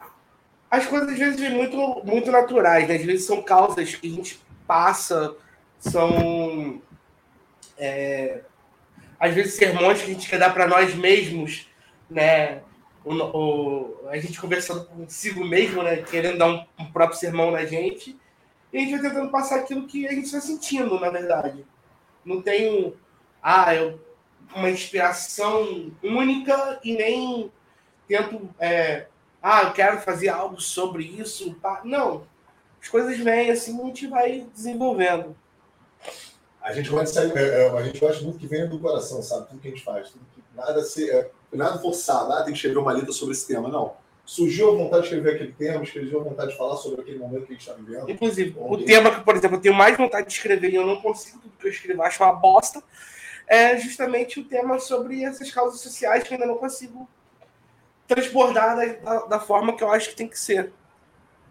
É... 0.00 0.06
As 0.70 0.86
coisas, 0.86 1.08
às 1.10 1.18
vezes, 1.18 1.50
muito, 1.50 1.76
muito 2.04 2.30
naturais, 2.30 2.86
né? 2.86 2.94
Às 2.94 3.04
vezes 3.04 3.26
são 3.26 3.42
causas 3.42 3.94
que 3.96 4.06
a 4.06 4.10
gente 4.10 4.40
passa, 4.66 5.34
são... 5.78 6.80
É... 7.76 8.42
Às 9.18 9.34
vezes, 9.34 9.54
sermões 9.54 10.00
que 10.00 10.10
a 10.10 10.14
gente 10.14 10.30
quer 10.30 10.38
dar 10.38 10.54
para 10.54 10.68
nós 10.68 10.94
mesmos, 10.94 11.68
né? 12.08 12.62
O, 13.04 13.14
o, 13.14 14.08
a 14.08 14.18
gente 14.18 14.40
conversando 14.40 14.84
consigo 14.86 15.44
mesmo, 15.44 15.82
né? 15.82 15.98
Querendo 15.98 16.38
dar 16.38 16.48
um, 16.48 16.64
um, 16.78 16.92
próprio 16.92 17.18
sermão 17.18 17.50
na 17.50 17.64
gente. 17.64 18.18
E 18.72 18.78
a 18.78 18.80
gente 18.80 18.92
vai 18.92 19.10
tentando 19.10 19.30
passar 19.30 19.60
aquilo 19.60 19.86
que 19.86 20.06
a 20.06 20.12
gente 20.12 20.26
está 20.26 20.40
sentindo, 20.40 20.98
na 21.00 21.10
verdade. 21.10 21.64
Não 22.24 22.42
tem 22.42 22.94
ah, 23.42 23.74
eu, 23.74 24.00
uma 24.54 24.70
inspiração 24.70 25.92
única 26.02 26.78
e 26.84 26.94
nem 26.94 27.52
tento. 28.06 28.48
É, 28.58 29.06
ah, 29.42 29.62
eu 29.62 29.72
quero 29.72 30.00
fazer 30.00 30.28
algo 30.28 30.60
sobre 30.60 31.04
isso. 31.04 31.56
Não. 31.84 32.26
As 32.80 32.88
coisas 32.88 33.18
vêm 33.18 33.50
assim 33.50 33.80
a 33.80 33.84
gente 33.86 34.06
vai 34.06 34.46
desenvolvendo. 34.54 35.36
A 36.62 36.72
gente 36.72 36.90
gosta, 36.90 37.22
é, 37.22 37.66
é, 37.66 37.70
a 37.70 37.82
gente 37.82 37.98
gosta 37.98 38.22
muito 38.22 38.38
que 38.38 38.46
venha 38.46 38.66
do 38.66 38.78
coração, 38.78 39.22
sabe? 39.22 39.48
Tudo 39.48 39.60
que 39.60 39.68
a 39.68 39.70
gente 39.70 39.84
faz. 39.84 40.10
Que, 40.10 40.42
nada 40.54 40.82
se, 40.82 41.10
é, 41.10 41.30
nada 41.52 41.78
forçado, 41.78 42.32
ah, 42.32 42.42
tem 42.42 42.52
que 42.52 42.58
escrever 42.58 42.78
uma 42.78 42.92
letra 42.92 43.12
sobre 43.12 43.34
esse 43.34 43.46
tema, 43.46 43.68
não. 43.68 43.94
Surgiu 44.24 44.70
a 44.70 44.74
vontade 44.76 45.02
de 45.02 45.08
escrever 45.08 45.34
aquele 45.34 45.52
tema, 45.52 45.84
surgiu 45.84 46.20
a 46.20 46.24
vontade 46.24 46.52
de 46.52 46.56
falar 46.56 46.76
sobre 46.76 47.00
aquele 47.00 47.18
momento 47.18 47.46
que 47.46 47.52
a 47.52 47.56
gente 47.56 47.68
está 47.68 47.72
vivendo. 47.72 48.08
Inclusive, 48.08 48.56
o 48.58 48.78
tema 48.78 49.10
que, 49.10 49.24
por 49.24 49.34
exemplo, 49.36 49.56
eu 49.56 49.60
tenho 49.60 49.74
mais 49.74 49.96
vontade 49.96 50.28
de 50.28 50.32
escrever 50.32 50.70
e 50.70 50.76
eu 50.76 50.86
não 50.86 51.00
consigo, 51.00 51.38
tudo 51.40 51.52
que 51.58 51.66
eu 51.66 51.70
escrevo 51.70 52.02
acho 52.02 52.22
uma 52.22 52.32
bosta, 52.32 52.82
é 53.48 53.76
justamente 53.76 54.38
o 54.38 54.44
tema 54.44 54.78
sobre 54.78 55.24
essas 55.24 55.50
causas 55.50 55.80
sociais 55.80 56.22
que 56.22 56.32
eu 56.32 56.38
ainda 56.38 56.46
não 56.46 56.58
consigo 56.58 57.08
transbordar 58.06 58.76
da, 59.02 59.26
da 59.26 59.40
forma 59.40 59.76
que 59.76 59.82
eu 59.82 59.90
acho 59.90 60.10
que 60.10 60.16
tem 60.16 60.28
que 60.28 60.38
ser. 60.38 60.72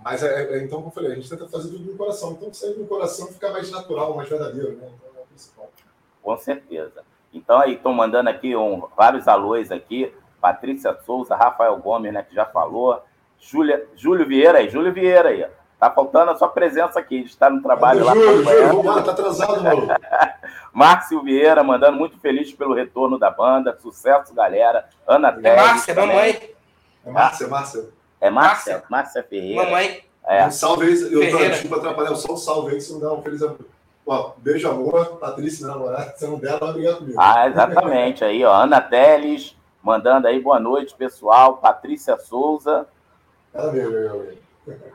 Mas 0.03 0.23
é, 0.23 0.57
é, 0.57 0.63
então, 0.63 0.77
como 0.77 0.89
eu 0.89 0.93
falei, 0.93 1.11
a 1.11 1.15
gente 1.15 1.29
tenta 1.29 1.47
fazer 1.47 1.69
tudo 1.69 1.91
no 1.91 1.97
coração. 1.97 2.31
Então, 2.31 2.53
sair 2.53 2.73
do 2.73 2.85
coração 2.85 3.27
fica 3.27 3.51
mais 3.51 3.69
natural, 3.69 4.15
mais 4.15 4.29
verdadeiro, 4.29 4.77
né? 4.77 4.89
Então, 4.95 5.09
é 5.17 5.23
o 5.23 5.27
principal. 5.27 5.69
Com 6.21 6.37
certeza. 6.37 7.03
Então, 7.33 7.59
aí, 7.59 7.75
estão 7.75 7.93
mandando 7.93 8.29
aqui 8.29 8.55
um, 8.55 8.83
vários 8.97 9.27
alôs 9.27 9.71
aqui. 9.71 10.13
Patrícia 10.41 10.97
Souza, 11.05 11.35
Rafael 11.35 11.77
Gomes, 11.77 12.13
né, 12.13 12.23
que 12.23 12.33
já 12.33 12.45
falou. 12.45 13.03
Júlia, 13.39 13.85
Júlio 13.95 14.25
Vieira 14.27 14.59
aí, 14.59 14.69
Júlio 14.69 14.93
Vieira 14.93 15.29
aí. 15.29 15.45
Tá 15.79 15.89
faltando 15.89 16.31
a 16.31 16.35
sua 16.35 16.49
presença 16.49 16.99
aqui, 16.99 17.23
de 17.23 17.29
estar 17.29 17.49
no 17.49 17.61
trabalho 17.61 18.03
lá. 18.03 18.13
Júlio, 18.13 18.43
Júlio, 18.43 18.83
vamos 18.83 19.03
tá 19.05 19.11
atrasado, 19.11 19.63
maluco. 19.63 19.93
Márcio 20.73 21.23
Vieira, 21.23 21.63
mandando 21.63 21.97
muito 21.97 22.19
feliz 22.19 22.51
pelo 22.53 22.73
retorno 22.73 23.17
da 23.17 23.31
banda. 23.31 23.77
Sucesso, 23.79 24.33
galera. 24.33 24.87
Ana 25.07 25.31
Teles. 25.31 25.61
Márcia, 25.61 25.95
mamãe. 25.95 26.55
É 27.05 27.11
Márcia, 27.11 27.47
Márcia. 27.47 27.89
É 28.21 28.29
Márcia, 28.29 28.83
Márcia 28.89 29.23
Ferreira. 29.23 29.63
Mamãe. 29.63 30.03
É. 30.27 30.45
Um 30.45 30.51
salve 30.51 30.85
aí, 30.85 31.01
eu 31.11 31.31
tô, 31.31 31.37
desculpa 31.37 31.77
atrapalhar, 31.77 32.15
só 32.15 32.33
um 32.33 32.37
salve 32.37 32.75
aí, 32.75 32.81
se 32.81 32.93
não 32.93 32.99
dá 32.99 33.13
um 33.13 33.21
feliz 33.23 33.41
Ó, 34.05 34.33
beijo, 34.37 34.69
amor, 34.69 35.17
Patrícia, 35.17 35.65
minha 35.65 35.77
namorada, 35.77 36.15
se 36.17 36.25
não 36.25 36.39
der, 36.39 36.57
vai 36.59 36.73
brigar 36.73 36.97
comigo. 36.97 37.15
Ah, 37.19 37.47
exatamente, 37.47 38.23
aí, 38.23 38.43
ó, 38.43 38.53
Ana 38.53 38.81
Teles, 38.81 39.55
mandando 39.83 40.27
aí 40.27 40.39
boa 40.39 40.59
noite, 40.59 40.95
pessoal, 40.95 41.57
Patrícia 41.57 42.17
Souza. 42.17 42.87
Ela 43.53 43.71
veio, 43.71 43.91
veio, 43.91 44.37
veio. 44.65 44.93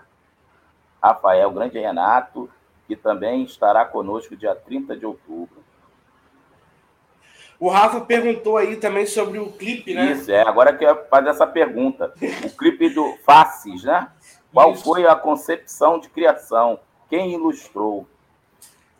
Rafael 1.03 1.51
Grande 1.51 1.79
Renato, 1.79 2.51
que 2.87 2.97
também 2.97 3.45
estará 3.45 3.85
conosco 3.85 4.37
dia 4.37 4.55
30 4.55 4.97
de 4.97 5.07
outubro. 5.07 5.63
O 7.59 7.69
Rafa 7.69 8.01
perguntou 8.01 8.57
aí 8.57 8.77
também 8.77 9.07
sobre 9.07 9.39
o 9.39 9.53
clipe, 9.53 9.95
né? 9.95 10.13
Isso, 10.13 10.31
é. 10.31 10.43
Agora 10.43 10.77
que 10.77 10.85
eu 10.85 11.05
fazer 11.07 11.29
essa 11.29 11.47
pergunta. 11.47 12.13
O 12.45 12.57
clipe 12.57 12.89
do 12.91 13.17
Faces, 13.25 13.85
né? 13.85 14.11
Qual 14.53 14.73
Isso. 14.73 14.85
foi 14.85 15.07
a 15.07 15.15
concepção 15.15 15.99
de 15.99 16.09
criação? 16.09 16.81
Quem 17.09 17.33
ilustrou? 17.33 18.07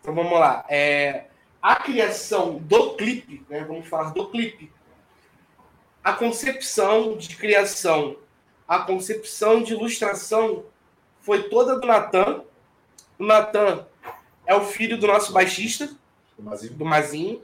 Então 0.05 0.15
vamos 0.15 0.39
lá. 0.39 0.67
É, 0.69 1.25
a 1.63 1.77
criação 1.77 2.59
do 2.59 2.95
clipe, 2.95 3.43
né? 3.49 3.65
Vamos 3.65 3.89
falar 3.89 4.11
do 4.11 4.29
clipe. 4.29 4.71
A 6.05 6.13
concepção 6.13 7.17
de 7.17 7.35
criação, 7.37 8.19
a 8.69 8.81
concepção 8.81 9.63
de 9.63 9.73
ilustração 9.73 10.67
foi 11.23 11.45
toda 11.45 11.81
do 11.81 11.87
Natan. 11.87 12.43
O 13.19 13.25
Natan 13.25 13.87
é 14.45 14.55
o 14.55 14.61
filho 14.67 14.99
do 14.99 15.07
nosso 15.07 15.33
baixista, 15.33 15.89
do 16.37 16.43
Mazinho. 16.43 16.75
Do 16.75 16.85
Mazinho. 16.85 17.43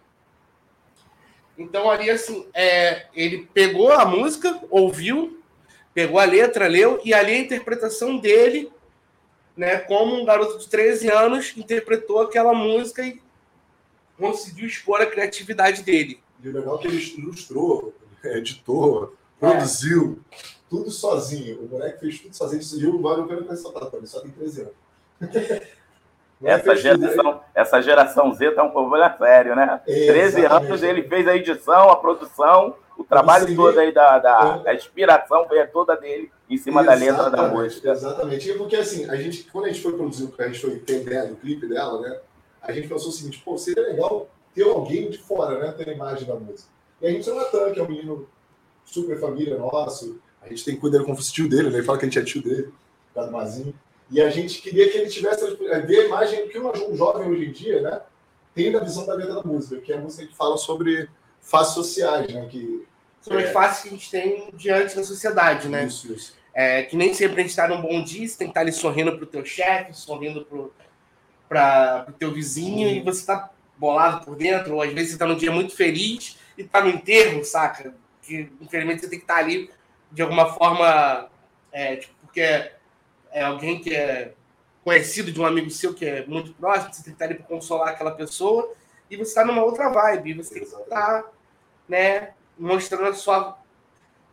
Então 1.57 1.91
ali 1.91 2.11
assim, 2.11 2.47
é, 2.53 3.07
ele 3.15 3.49
pegou 3.55 3.91
a 3.91 4.05
música, 4.05 4.61
ouviu, 4.69 5.43
pegou 5.95 6.21
a 6.21 6.27
letra, 6.27 6.67
leu, 6.67 7.01
e 7.07 7.15
ali 7.15 7.33
a 7.33 7.39
interpretação 7.39 8.19
dele, 8.19 8.71
né, 9.57 9.79
como 9.79 10.15
um 10.15 10.25
garoto 10.25 10.59
de 10.59 10.69
13 10.69 11.11
anos, 11.11 11.57
interpretou 11.57 12.21
aquela 12.21 12.55
música 12.55 13.03
e 13.03 13.21
conseguiu 14.19 14.67
expor 14.67 15.01
a 15.01 15.07
criatividade 15.07 15.83
dele. 15.83 16.21
E 16.43 16.49
o 16.49 16.53
legal 16.53 16.77
é 16.77 16.79
que 16.79 16.89
ele 16.89 17.15
ilustrou, 17.19 17.95
editou, 18.25 19.15
produziu. 19.39 20.21
tudo 20.69 20.91
sozinho. 20.91 21.61
O 21.63 21.69
moleque 21.69 22.01
fez 22.01 22.21
tudo 22.21 22.35
sozinho. 22.37 22.63
E 22.81 22.87
o 22.87 23.03
Wagner 23.03 23.27
Pena 23.27 23.43
com 23.45 23.53
essa 23.53 23.97
ele 23.97 24.07
só 24.07 24.21
tem 24.21 24.31
13 24.31 24.63
anos. 24.63 24.75
Essa 26.43 26.75
geração, 26.75 27.43
essa 27.55 27.83
geração 27.83 28.33
Z 28.33 28.53
tá 28.53 28.63
um 28.63 28.71
problema 28.71 29.15
sério, 29.19 29.55
né? 29.55 29.79
É, 29.87 30.07
13 30.07 30.47
anos 30.47 30.83
ele 30.83 31.03
fez 31.03 31.29
a 31.29 31.37
edição, 31.37 31.91
a 31.91 31.97
produção, 31.97 32.77
o 32.97 33.05
trabalho 33.05 33.55
todo 33.55 33.79
aí 33.79 33.93
da, 33.93 34.19
da, 34.19 34.63
a 34.65 34.75
inspiração 34.75 35.47
foi 35.47 35.67
toda 35.67 35.95
dele 35.97 36.33
em 36.51 36.59
cima 36.59 36.83
exatamente, 36.83 37.13
da 37.13 37.25
letra 37.25 37.31
da 37.31 37.49
música. 37.49 37.91
Exatamente. 37.91 38.53
Porque 38.55 38.77
assim, 38.77 39.09
a 39.09 39.17
gente, 39.17 39.45
quando 39.45 39.67
a 39.67 39.69
gente 39.69 39.81
foi 39.81 39.93
produzir, 39.93 40.29
a 40.37 40.47
gente 40.49 40.59
foi 40.59 40.73
entender 40.73 41.33
o 41.33 41.37
clipe 41.37 41.67
dela, 41.67 42.01
né? 42.01 42.21
A 42.61 42.73
gente 42.73 42.89
pensou 42.89 43.09
o 43.09 43.13
seguinte, 43.13 43.41
pô, 43.45 43.57
seria 43.57 43.83
legal 43.85 44.29
ter 44.55 44.65
alguém 44.65 45.09
de 45.09 45.19
fora, 45.19 45.59
né? 45.59 45.73
Ter 45.73 45.89
a 45.89 45.93
imagem 45.93 46.27
da 46.27 46.35
música. 46.35 46.69
E 47.01 47.07
a 47.07 47.11
gente 47.11 47.25
tem 47.25 47.33
o 47.33 47.37
Natan, 47.37 47.73
que 47.73 47.81
é 47.81 47.83
um 47.83 47.89
menino 47.89 48.29
super 48.85 49.19
família 49.19 49.57
nosso. 49.57 50.21
A 50.43 50.49
gente 50.49 50.65
tem 50.65 50.75
que 50.75 50.81
cuidar 50.81 51.05
como 51.05 51.21
se 51.23 51.33
tio 51.33 51.49
dele, 51.49 51.71
né? 51.71 51.77
Ele 51.77 51.87
fala 51.87 51.99
que 51.99 52.05
a 52.05 52.09
gente 52.09 52.19
é 52.19 52.25
tio 52.25 52.43
dele, 52.43 52.73
do 53.15 53.31
Mazinho. 53.31 53.75
E 54.11 54.21
a 54.21 54.29
gente 54.29 54.61
queria 54.61 54.91
que 54.91 54.99
ele 54.99 55.09
tivesse 55.09 55.45
ver 55.87 56.01
a 56.01 56.05
imagem 56.07 56.49
que 56.49 56.59
um 56.59 56.97
jovem 56.97 57.29
hoje 57.29 57.47
em 57.47 57.53
dia, 57.53 57.81
né, 57.81 58.01
tem 58.53 58.73
da 58.73 58.81
visão 58.81 59.07
da 59.07 59.15
letra 59.15 59.35
da 59.35 59.43
música, 59.45 59.81
que 59.81 59.93
é 59.93 59.97
a 59.97 60.01
música 60.01 60.27
que 60.27 60.35
fala 60.35 60.57
sobre 60.57 61.09
faces 61.41 61.75
sociais, 61.75 62.33
né, 62.33 62.47
que 62.51 62.85
sobre 63.21 63.43
é... 63.43 63.47
as 63.47 63.53
faces 63.53 63.83
que 63.83 63.89
a 63.89 63.93
gente 63.93 64.11
tem 64.11 64.51
diante 64.55 64.97
da 64.97 65.05
sociedade, 65.05 65.69
né? 65.69 65.85
Isso, 65.85 66.13
isso. 66.13 66.40
É, 66.53 66.83
que 66.83 66.97
nem 66.97 67.15
sempre 67.15 67.37
a 67.37 67.41
gente 67.41 67.51
está 67.51 67.69
num 67.69 67.81
bom 67.81 68.03
dia, 68.03 68.27
você 68.27 68.37
tem 68.37 68.49
que 68.49 68.51
estar 68.51 68.61
tá 68.61 68.61
ali 68.61 68.73
sorrindo 68.73 69.13
para 69.17 69.25
o 69.25 69.27
teu 69.27 69.45
chefe, 69.45 69.93
sorrindo 69.95 70.47
para 71.49 72.07
o 72.09 72.13
teu 72.13 72.33
vizinho, 72.33 72.89
e 72.89 73.01
você 73.01 73.21
está 73.21 73.51
bolado 73.77 74.25
por 74.25 74.37
dentro, 74.37 74.75
ou 74.75 74.83
às 74.83 74.93
vezes 74.93 75.11
você 75.11 75.15
está 75.15 75.27
num 75.27 75.37
dia 75.37 75.51
muito 75.51 75.75
feliz 75.75 76.39
e 76.59 76.63
está 76.63 76.83
no 76.83 76.91
enterro, 76.91 77.45
saca? 77.45 77.95
Que 78.23 78.53
infelizmente 78.61 79.01
você 79.01 79.09
tem 79.09 79.19
que 79.19 79.25
estar 79.25 79.35
tá 79.35 79.41
ali 79.41 79.71
de 80.11 80.23
alguma 80.23 80.53
forma, 80.53 81.31
é, 81.73 81.97
tipo, 81.97 82.15
porque 82.23 82.41
é 83.33 83.43
alguém 83.43 83.81
que 83.81 83.95
é 83.95 84.35
conhecido 84.85 85.31
de 85.31 85.41
um 85.41 85.47
amigo 85.47 85.71
seu 85.71 85.95
que 85.95 86.05
é 86.05 86.27
muito 86.27 86.53
próximo, 86.55 86.93
você 86.93 87.03
tem 87.03 87.13
que 87.13 87.17
estar 87.17 87.25
ali 87.27 87.35
para 87.35 87.45
consolar 87.45 87.89
aquela 87.91 88.11
pessoa, 88.11 88.73
e 89.11 89.17
você 89.17 89.31
está 89.31 89.45
numa 89.45 89.63
outra 89.63 89.89
vibe, 89.89 90.35
você 90.35 90.55
tem 90.55 90.65
que 90.65 90.69
estar 90.69 91.25
né, 91.89 92.31
mostrando 92.59 93.07
a 93.07 93.15
sua, 93.15 93.59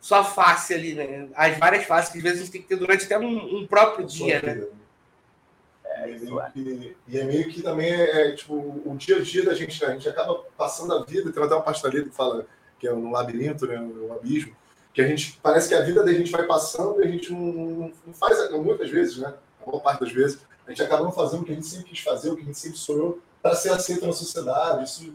sua 0.00 0.24
face 0.24 0.74
ali, 0.74 0.94
né? 0.94 1.28
As 1.34 1.58
várias 1.58 1.84
faces 1.84 2.12
que 2.12 2.18
às 2.18 2.24
vezes 2.24 2.40
a 2.40 2.42
gente 2.44 2.52
tem 2.52 2.62
que 2.62 2.68
ter 2.68 2.76
durante 2.76 3.04
até 3.04 3.18
um, 3.18 3.58
um 3.58 3.66
próprio 3.66 4.06
dia, 4.06 4.40
né? 4.40 4.66
É, 5.84 6.10
e, 6.54 6.96
e, 7.08 7.18
é 7.18 7.24
meio 7.24 7.48
que 7.48 7.60
também 7.60 7.90
é, 7.90 8.28
é, 8.28 8.32
tipo 8.32 8.54
o 8.54 8.94
dia 8.96 9.16
a 9.16 9.20
dia 9.20 9.44
da 9.44 9.54
gente, 9.54 9.80
né? 9.82 9.88
a 9.88 9.92
gente 9.92 10.08
acaba 10.08 10.44
passando 10.56 10.94
a 10.94 11.04
vida, 11.04 11.32
tem 11.32 11.42
até 11.42 11.54
uma 11.54 11.62
pasteleira 11.62 12.08
que 12.08 12.14
fala 12.14 12.46
que 12.78 12.86
é 12.86 12.94
um 12.94 13.10
labirinto, 13.10 13.66
né, 13.66 13.80
um 13.80 14.12
abismo, 14.12 14.54
que 14.94 15.02
a 15.02 15.06
gente 15.06 15.38
parece 15.42 15.68
que 15.68 15.74
a 15.74 15.82
vida 15.82 16.04
da 16.04 16.12
gente 16.12 16.30
vai 16.30 16.46
passando 16.46 17.00
e 17.02 17.06
a 17.06 17.10
gente 17.10 17.32
não, 17.32 17.92
não 18.06 18.14
faz, 18.14 18.50
muitas 18.52 18.88
vezes, 18.90 19.18
né? 19.18 19.34
A 19.60 19.66
maior 19.66 19.80
parte 19.80 20.00
das 20.00 20.12
vezes, 20.12 20.38
a 20.66 20.70
gente 20.70 20.82
acaba 20.82 21.02
não 21.02 21.12
fazendo 21.12 21.42
o 21.42 21.44
que 21.44 21.52
a 21.52 21.54
gente 21.54 21.66
sempre 21.66 21.86
quis 21.86 22.00
fazer, 22.00 22.30
o 22.30 22.36
que 22.36 22.42
a 22.42 22.44
gente 22.44 22.58
sempre 22.58 22.78
sonhou 22.78 23.20
para 23.42 23.54
ser 23.54 23.70
aceito 23.70 24.06
na 24.06 24.12
sociedade. 24.12 24.84
Isso, 24.84 25.12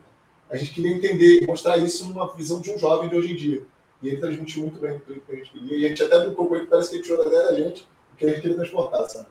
a 0.50 0.58
gente 0.58 0.74
queria 0.74 0.92
entender 0.92 1.42
e 1.42 1.48
mostrar 1.48 1.78
isso 1.78 2.06
numa 2.06 2.34
visão 2.34 2.60
de 2.60 2.72
um 2.72 2.78
jovem 2.78 3.10
de 3.10 3.16
hoje 3.16 3.32
em 3.32 3.36
dia. 3.36 3.64
E 4.04 4.10
ele 4.10 4.18
transmitiu 4.18 4.64
muito 4.64 4.80
bem 4.80 4.98
o 4.98 5.00
que 5.00 5.32
a 5.32 5.36
gente 5.36 5.50
queria. 5.50 5.78
E 5.78 5.86
a 5.86 5.90
gente 5.90 6.04
até 6.04 6.20
brincou 6.20 6.48
com 6.48 6.56
ele, 6.58 6.68
parece 6.68 6.90
que 6.90 6.96
ele 6.98 7.04
tirou 7.04 7.18
da 7.20 7.30
ideia 7.30 7.44
da 7.48 7.56
gente 7.56 7.88
o 8.14 8.16
que 8.18 8.26
a 8.26 8.30
gente 8.30 8.42
queria 8.42 8.58
transportar, 8.58 9.10
sabe? 9.10 9.28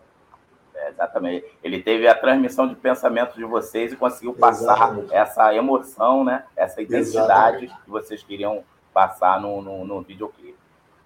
É, 0.75 0.89
exatamente. 0.89 1.47
Ele 1.63 1.83
teve 1.83 2.09
a 2.09 2.15
transmissão 2.15 2.67
de 2.67 2.75
pensamento 2.75 3.37
de 3.37 3.45
vocês 3.45 3.93
e 3.93 3.97
conseguiu 3.97 4.33
passar 4.33 4.75
exatamente. 4.75 5.15
essa 5.15 5.55
emoção, 5.55 6.25
né? 6.25 6.45
essa 6.57 6.81
identidade 6.81 7.67
exatamente. 7.67 7.85
que 7.85 7.91
vocês 7.91 8.23
queriam 8.23 8.65
passar 8.95 9.41
no, 9.41 9.61
no, 9.61 9.85
no 9.85 10.01
videoclipe. 10.01 10.57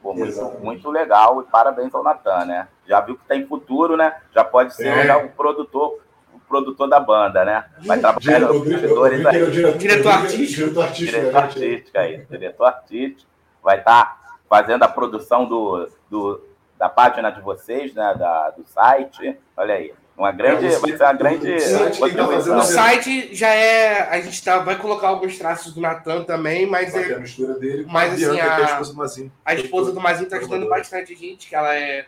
Pô, 0.00 0.14
muito, 0.14 0.40
muito 0.60 0.88
legal 0.88 1.42
e 1.42 1.44
parabéns 1.44 1.92
ao 1.92 2.04
Natan, 2.04 2.44
né? 2.44 2.68
Já 2.86 3.00
viu 3.00 3.16
que 3.16 3.24
tem 3.24 3.44
futuro, 3.46 3.96
né? 3.96 4.16
Já 4.32 4.44
pode 4.44 4.74
ser 4.74 4.86
é. 4.86 5.06
já 5.06 5.18
o 5.18 5.30
produtor 5.30 6.00
o 6.32 6.38
produtor 6.38 6.88
da 6.88 7.00
banda, 7.00 7.44
né? 7.44 7.64
Vai 7.84 7.98
trabalhar 7.98 8.40
nos 8.40 8.68
bastidores 8.68 9.26
aí. 9.26 9.50
Diretor 9.78 10.12
artístico. 10.12 10.60
Diretor 10.60 10.82
artístico, 10.84 11.18
diretor 11.18 11.36
artístico 11.36 11.98
aí. 11.98 12.26
Diretor 12.30 12.64
artístico. 12.66 13.35
Vai 13.66 13.78
estar 13.78 14.04
tá 14.04 14.36
fazendo 14.48 14.84
a 14.84 14.88
produção 14.88 15.44
do, 15.44 15.88
do, 16.08 16.40
da 16.78 16.88
página 16.88 17.30
de 17.30 17.40
vocês, 17.40 17.92
né? 17.92 18.14
Da, 18.16 18.50
do 18.50 18.64
site. 18.64 19.36
Olha 19.56 19.74
aí. 19.74 19.92
Uma 20.16 20.30
grande, 20.30 20.68
vai 20.68 20.96
ser 20.96 21.02
uma 21.02 21.12
grande. 21.12 21.52
O 21.52 22.62
site 22.62 23.34
já 23.34 23.48
é. 23.48 24.08
A 24.08 24.20
gente 24.20 24.42
tá, 24.42 24.58
vai 24.60 24.78
colocar 24.78 25.08
alguns 25.08 25.36
traços 25.36 25.74
do 25.74 25.80
Natan 25.80 26.22
também, 26.22 26.64
mas 26.64 26.92
vai 26.92 27.10
é. 27.10 27.14
A 27.16 27.18
mistura 27.18 27.54
dele 27.54 27.84
mas 27.90 28.14
assim, 28.14 28.38
a, 28.38 28.56
a, 28.56 28.62
esposa 28.62 28.92
do 28.92 28.98
Mazinho. 28.98 29.32
A 29.44 29.54
esposa 29.54 29.92
do 29.92 30.00
Mazinho 30.00 30.30
tá 30.30 30.36
ajudando 30.36 30.68
bastante 30.68 31.14
gente, 31.16 31.48
que 31.48 31.56
ela 31.56 31.74
é 31.74 32.06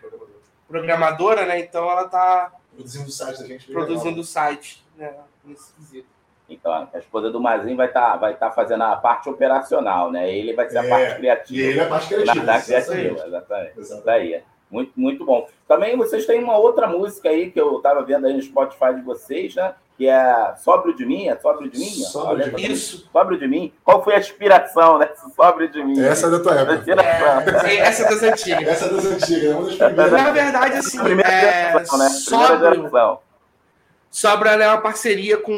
programadora, 0.68 1.44
né? 1.44 1.58
Então 1.58 1.90
ela 1.90 2.08
tá. 2.08 2.52
Produzindo 2.72 3.08
o 3.08 3.12
site 3.12 3.40
da 3.40 3.46
gente. 3.46 3.66
Produzindo 3.66 4.20
o 4.20 4.24
site, 4.24 4.86
né? 4.96 5.12
Nesse 5.44 5.72
quesito. 5.74 6.17
Então, 6.48 6.72
a 6.72 6.98
esposa 6.98 7.30
do 7.30 7.40
Mazinho 7.40 7.76
vai 7.76 7.88
estar 7.88 8.12
tá, 8.12 8.16
vai 8.16 8.34
tá 8.34 8.50
fazendo 8.50 8.82
a 8.82 8.96
parte 8.96 9.28
operacional, 9.28 10.10
né? 10.10 10.32
Ele 10.32 10.54
vai 10.54 10.68
ser 10.68 10.78
a 10.78 10.84
é, 10.84 10.88
parte 10.88 11.16
criativa. 11.16 11.60
E 11.60 11.62
ele 11.62 11.80
é 11.80 11.82
a 11.82 11.88
parte 11.88 12.08
criativa. 12.08 12.44
Na, 12.44 12.60
criativa, 12.60 13.26
exatamente. 13.26 13.78
exatamente. 13.78 14.44
Muito, 14.70 14.92
muito 14.96 15.24
bom. 15.24 15.46
Também 15.66 15.96
vocês 15.96 16.26
têm 16.26 16.42
uma 16.42 16.56
outra 16.56 16.86
música 16.86 17.28
aí 17.28 17.50
que 17.50 17.60
eu 17.60 17.76
estava 17.76 18.02
vendo 18.02 18.26
aí 18.26 18.34
no 18.34 18.42
Spotify 18.42 18.94
de 18.94 19.02
vocês, 19.02 19.54
né? 19.54 19.74
Que 19.96 20.06
é 20.06 20.54
Sóbrio 20.58 20.94
de 20.94 21.04
Mim, 21.04 21.28
é 21.28 21.36
Sóbrio 21.36 21.70
de 21.70 21.78
Mim? 21.78 21.86
Sóbrio 21.86 22.54
de 22.54 22.72
Isso. 22.72 23.08
Sóbrio 23.12 23.38
de 23.38 23.48
Mim. 23.48 23.72
Qual 23.82 24.04
foi 24.04 24.14
a 24.14 24.18
inspiração 24.18 24.98
dessa 24.98 25.26
né? 25.26 25.32
Sóbrio 25.34 25.68
de 25.70 25.82
Mim? 25.82 26.00
Essa 26.00 26.28
é 26.28 26.30
da 26.30 26.40
tua 26.40 26.54
época. 26.54 27.68
É, 27.68 27.76
essa 27.78 28.04
é 28.04 28.08
das 28.08 28.22
antigas. 28.22 28.68
Essa 28.68 28.84
é 28.84 28.88
das 28.88 29.06
antigas, 29.06 29.44
é 29.44 29.54
uma 29.54 29.64
das 29.64 29.74
primeiras. 29.74 30.12
Na 30.12 30.30
verdade, 30.30 30.74
assim, 30.76 31.02
primeira 31.02 31.32
é... 31.32 31.72
geração, 31.72 31.98
né? 31.98 32.08
Sóbrio, 32.10 32.90
Sobra 34.10 34.50
é 34.52 34.68
uma 34.68 34.80
parceria 34.80 35.36
com 35.38 35.52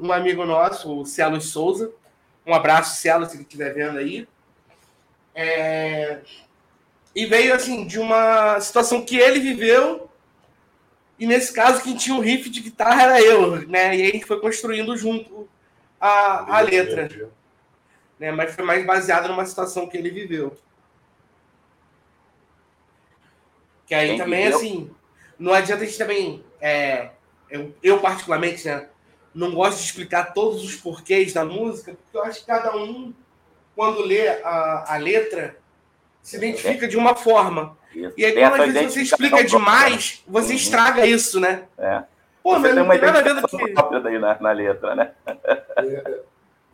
um 0.00 0.12
amigo 0.12 0.44
nosso, 0.44 1.00
o 1.00 1.06
Cielo 1.06 1.40
Souza. 1.40 1.92
Um 2.46 2.54
abraço, 2.54 3.00
Cielo, 3.00 3.26
se 3.26 3.36
ele 3.36 3.42
estiver 3.42 3.72
vendo 3.72 3.98
aí. 3.98 4.26
É... 5.34 6.20
E 7.14 7.26
veio 7.26 7.54
assim 7.54 7.86
de 7.86 7.98
uma 7.98 8.58
situação 8.60 9.04
que 9.04 9.16
ele 9.16 9.38
viveu. 9.38 10.10
E 11.18 11.26
nesse 11.26 11.52
caso, 11.52 11.82
quem 11.82 11.96
tinha 11.96 12.16
um 12.16 12.20
riff 12.20 12.50
de 12.50 12.60
guitarra 12.60 13.02
era 13.02 13.22
eu, 13.22 13.68
né? 13.68 13.96
E 13.96 14.02
aí 14.02 14.08
a 14.08 14.12
gente 14.12 14.26
foi 14.26 14.40
construindo 14.40 14.96
junto 14.96 15.48
a, 16.00 16.56
a 16.56 16.60
letra. 16.60 17.08
Né? 18.18 18.32
Mas 18.32 18.54
foi 18.54 18.64
mais 18.64 18.84
baseado 18.84 19.28
numa 19.28 19.46
situação 19.46 19.86
que 19.86 19.96
ele 19.96 20.10
viveu. 20.10 20.56
Que 23.86 23.94
aí 23.94 24.08
Quem 24.08 24.18
também, 24.18 24.44
viveu? 24.44 24.58
assim, 24.58 24.90
não 25.38 25.52
adianta 25.52 25.82
a 25.82 25.86
gente 25.86 25.98
também. 25.98 26.44
É, 26.60 27.10
eu, 27.52 27.74
eu, 27.82 28.00
particularmente, 28.00 28.66
né, 28.66 28.88
não 29.34 29.54
gosto 29.54 29.78
de 29.78 29.84
explicar 29.84 30.32
todos 30.32 30.64
os 30.64 30.74
porquês 30.76 31.34
da 31.34 31.44
música, 31.44 31.92
porque 31.92 32.16
eu 32.16 32.24
acho 32.24 32.40
que 32.40 32.46
cada 32.46 32.74
um, 32.74 33.12
quando 33.76 34.00
lê 34.00 34.26
a, 34.28 34.94
a 34.94 34.96
letra, 34.96 35.56
se 36.22 36.36
identifica 36.36 36.88
de 36.88 36.96
uma 36.96 37.14
forma. 37.14 37.76
Isso. 37.94 38.14
E 38.16 38.24
aí, 38.24 38.32
quando 38.32 38.62
às 38.62 38.72
vezes 38.72 38.94
você 38.94 39.02
explica 39.02 39.44
demais, 39.44 40.24
você 40.26 40.50
uhum. 40.50 40.56
estraga 40.56 41.06
isso, 41.06 41.38
né? 41.38 41.64
É. 41.76 42.04
Pô, 42.42 42.58
você 42.58 42.72
tem 42.72 42.82
uma 42.82 42.96
identificação 42.96 44.02
daí 44.02 44.18
na, 44.18 44.40
na 44.40 44.52
letra, 44.52 44.94
né? 44.94 45.12
É, 45.76 46.20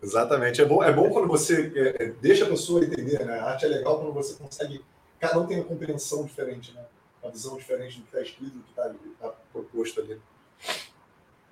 exatamente. 0.02 0.62
É 0.62 0.64
bom, 0.64 0.82
é 0.82 0.92
bom 0.92 1.10
quando 1.10 1.26
você 1.26 1.72
é, 1.74 2.06
deixa 2.20 2.44
a 2.44 2.48
pessoa 2.48 2.84
entender, 2.84 3.24
né? 3.24 3.40
A 3.40 3.50
arte 3.50 3.66
é 3.66 3.68
legal 3.68 3.98
quando 3.98 4.12
você 4.12 4.34
consegue... 4.34 4.84
Cada 5.18 5.40
um 5.40 5.46
tem 5.46 5.58
uma 5.58 5.66
compreensão 5.66 6.24
diferente, 6.24 6.72
né? 6.72 6.82
Uma 7.20 7.32
visão 7.32 7.56
diferente 7.56 7.98
do 7.98 8.02
que 8.02 8.16
está 8.16 8.22
escrito, 8.22 8.54
do 8.54 8.62
que 8.62 8.70
está 8.70 8.90
tá 9.20 9.34
proposto 9.52 10.00
ali. 10.00 10.18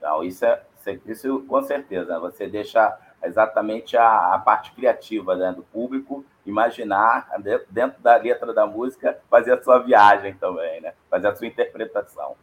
Não, 0.00 0.22
isso 0.22 0.44
é 0.44 0.62
isso 1.06 1.44
com 1.48 1.62
certeza. 1.62 2.18
Você 2.20 2.46
deixa 2.46 2.96
exatamente 3.22 3.96
a, 3.96 4.34
a 4.34 4.38
parte 4.38 4.72
criativa 4.72 5.34
né, 5.34 5.52
do 5.52 5.62
público 5.62 6.24
imaginar 6.44 7.28
dentro 7.68 8.00
da 8.00 8.16
letra 8.16 8.52
da 8.52 8.66
música 8.66 9.18
fazer 9.28 9.54
a 9.54 9.62
sua 9.62 9.78
viagem 9.78 10.34
também, 10.34 10.80
né? 10.80 10.94
Fazer 11.10 11.26
a 11.26 11.34
sua 11.34 11.46
interpretação. 11.46 12.36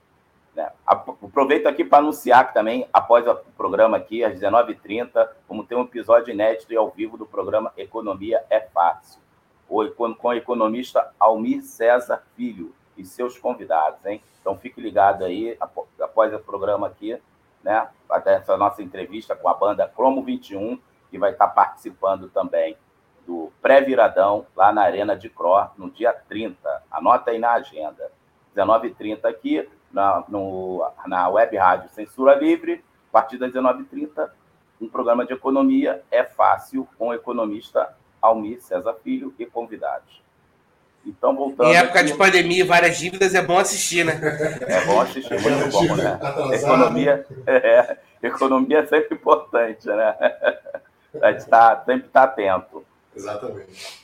Né? 0.54 0.70
Aproveito 0.86 1.68
aqui 1.68 1.86
para 1.86 2.00
anunciar 2.00 2.48
que 2.48 2.54
também, 2.54 2.88
após 2.92 3.26
o 3.26 3.36
programa 3.58 3.96
aqui, 3.98 4.24
às 4.24 4.38
19h30, 4.38 5.30
vamos 5.48 5.66
ter 5.68 5.76
um 5.76 5.84
episódio 5.84 6.34
inédito 6.34 6.74
e 6.74 6.76
ao 6.76 6.92
vivo 6.92 7.18
do 7.18 7.26
programa 7.26 7.72
Economia 7.78 8.44
é 8.50 8.60
Fácil, 8.60 9.22
com 9.68 10.28
o 10.28 10.34
economista 10.34 11.12
Almir 11.20 11.64
César 11.64 12.24
Filho 12.36 12.76
e 12.98 13.06
seus 13.06 13.40
convidados, 13.40 14.06
hein? 14.06 14.22
Então 14.44 14.58
fique 14.58 14.82
ligado 14.82 15.24
aí, 15.24 15.58
após 16.02 16.34
o 16.34 16.40
programa 16.40 16.88
aqui, 16.88 17.18
né? 17.64 17.88
Até 18.10 18.34
essa 18.34 18.58
nossa 18.58 18.84
entrevista 18.84 19.38
com 19.38 19.48
a 19.48 19.54
banda 19.54 19.88
Cromo 19.88 20.22
21, 20.22 20.78
que 21.10 21.18
vai 21.18 21.32
estar 21.32 21.48
participando 21.48 22.30
também 22.30 22.76
do 23.26 23.54
pré-viradão 23.62 24.46
lá 24.54 24.74
na 24.74 24.82
Arena 24.82 25.16
de 25.16 25.30
Cro, 25.30 25.70
no 25.78 25.90
dia 25.90 26.12
30. 26.12 26.84
Anota 26.92 27.32
aí 27.32 27.40
na 27.40 27.54
agenda. 27.54 28.12
19h30 28.54 29.24
aqui, 29.24 29.70
na, 29.90 30.26
no, 30.28 30.86
na 31.08 31.30
web 31.30 31.56
rádio 31.56 31.90
Censura 31.90 32.36
Livre, 32.36 32.84
a 33.10 33.12
partir 33.14 33.38
das 33.38 33.54
19h30, 33.54 34.30
um 34.82 34.90
programa 34.90 35.26
de 35.26 35.32
economia 35.32 36.04
é 36.12 36.24
fácil 36.24 36.86
com 36.98 37.08
o 37.08 37.14
economista 37.14 37.96
Almir 38.22 38.62
César 38.62 38.96
Filho 39.04 39.34
e 39.40 39.46
convidados. 39.46 40.23
Então, 41.06 41.36
voltando. 41.36 41.70
Em 41.70 41.76
época 41.76 42.00
aqui, 42.00 42.12
de 42.12 42.18
pandemia 42.18 42.62
e 42.62 42.68
várias 42.68 42.98
dívidas, 42.98 43.36
é 43.36 43.42
bom 43.42 43.58
assistir, 43.58 44.06
né? 44.06 44.20
É 44.68 44.86
bom 44.86 45.02
assistir, 45.02 45.40
muito 45.42 45.70
bom, 45.70 45.96
né? 45.96 46.20
Economia, 46.54 47.26
é, 47.46 47.98
economia 48.22 48.80
é 48.80 48.86
sempre 48.86 49.16
importante, 49.16 49.88
né? 49.88 50.16
A 51.22 51.32
gente 51.32 51.46
tá, 51.48 51.84
sempre 51.86 52.08
está 52.08 52.24
atento. 52.24 52.86
Exatamente. 53.16 54.04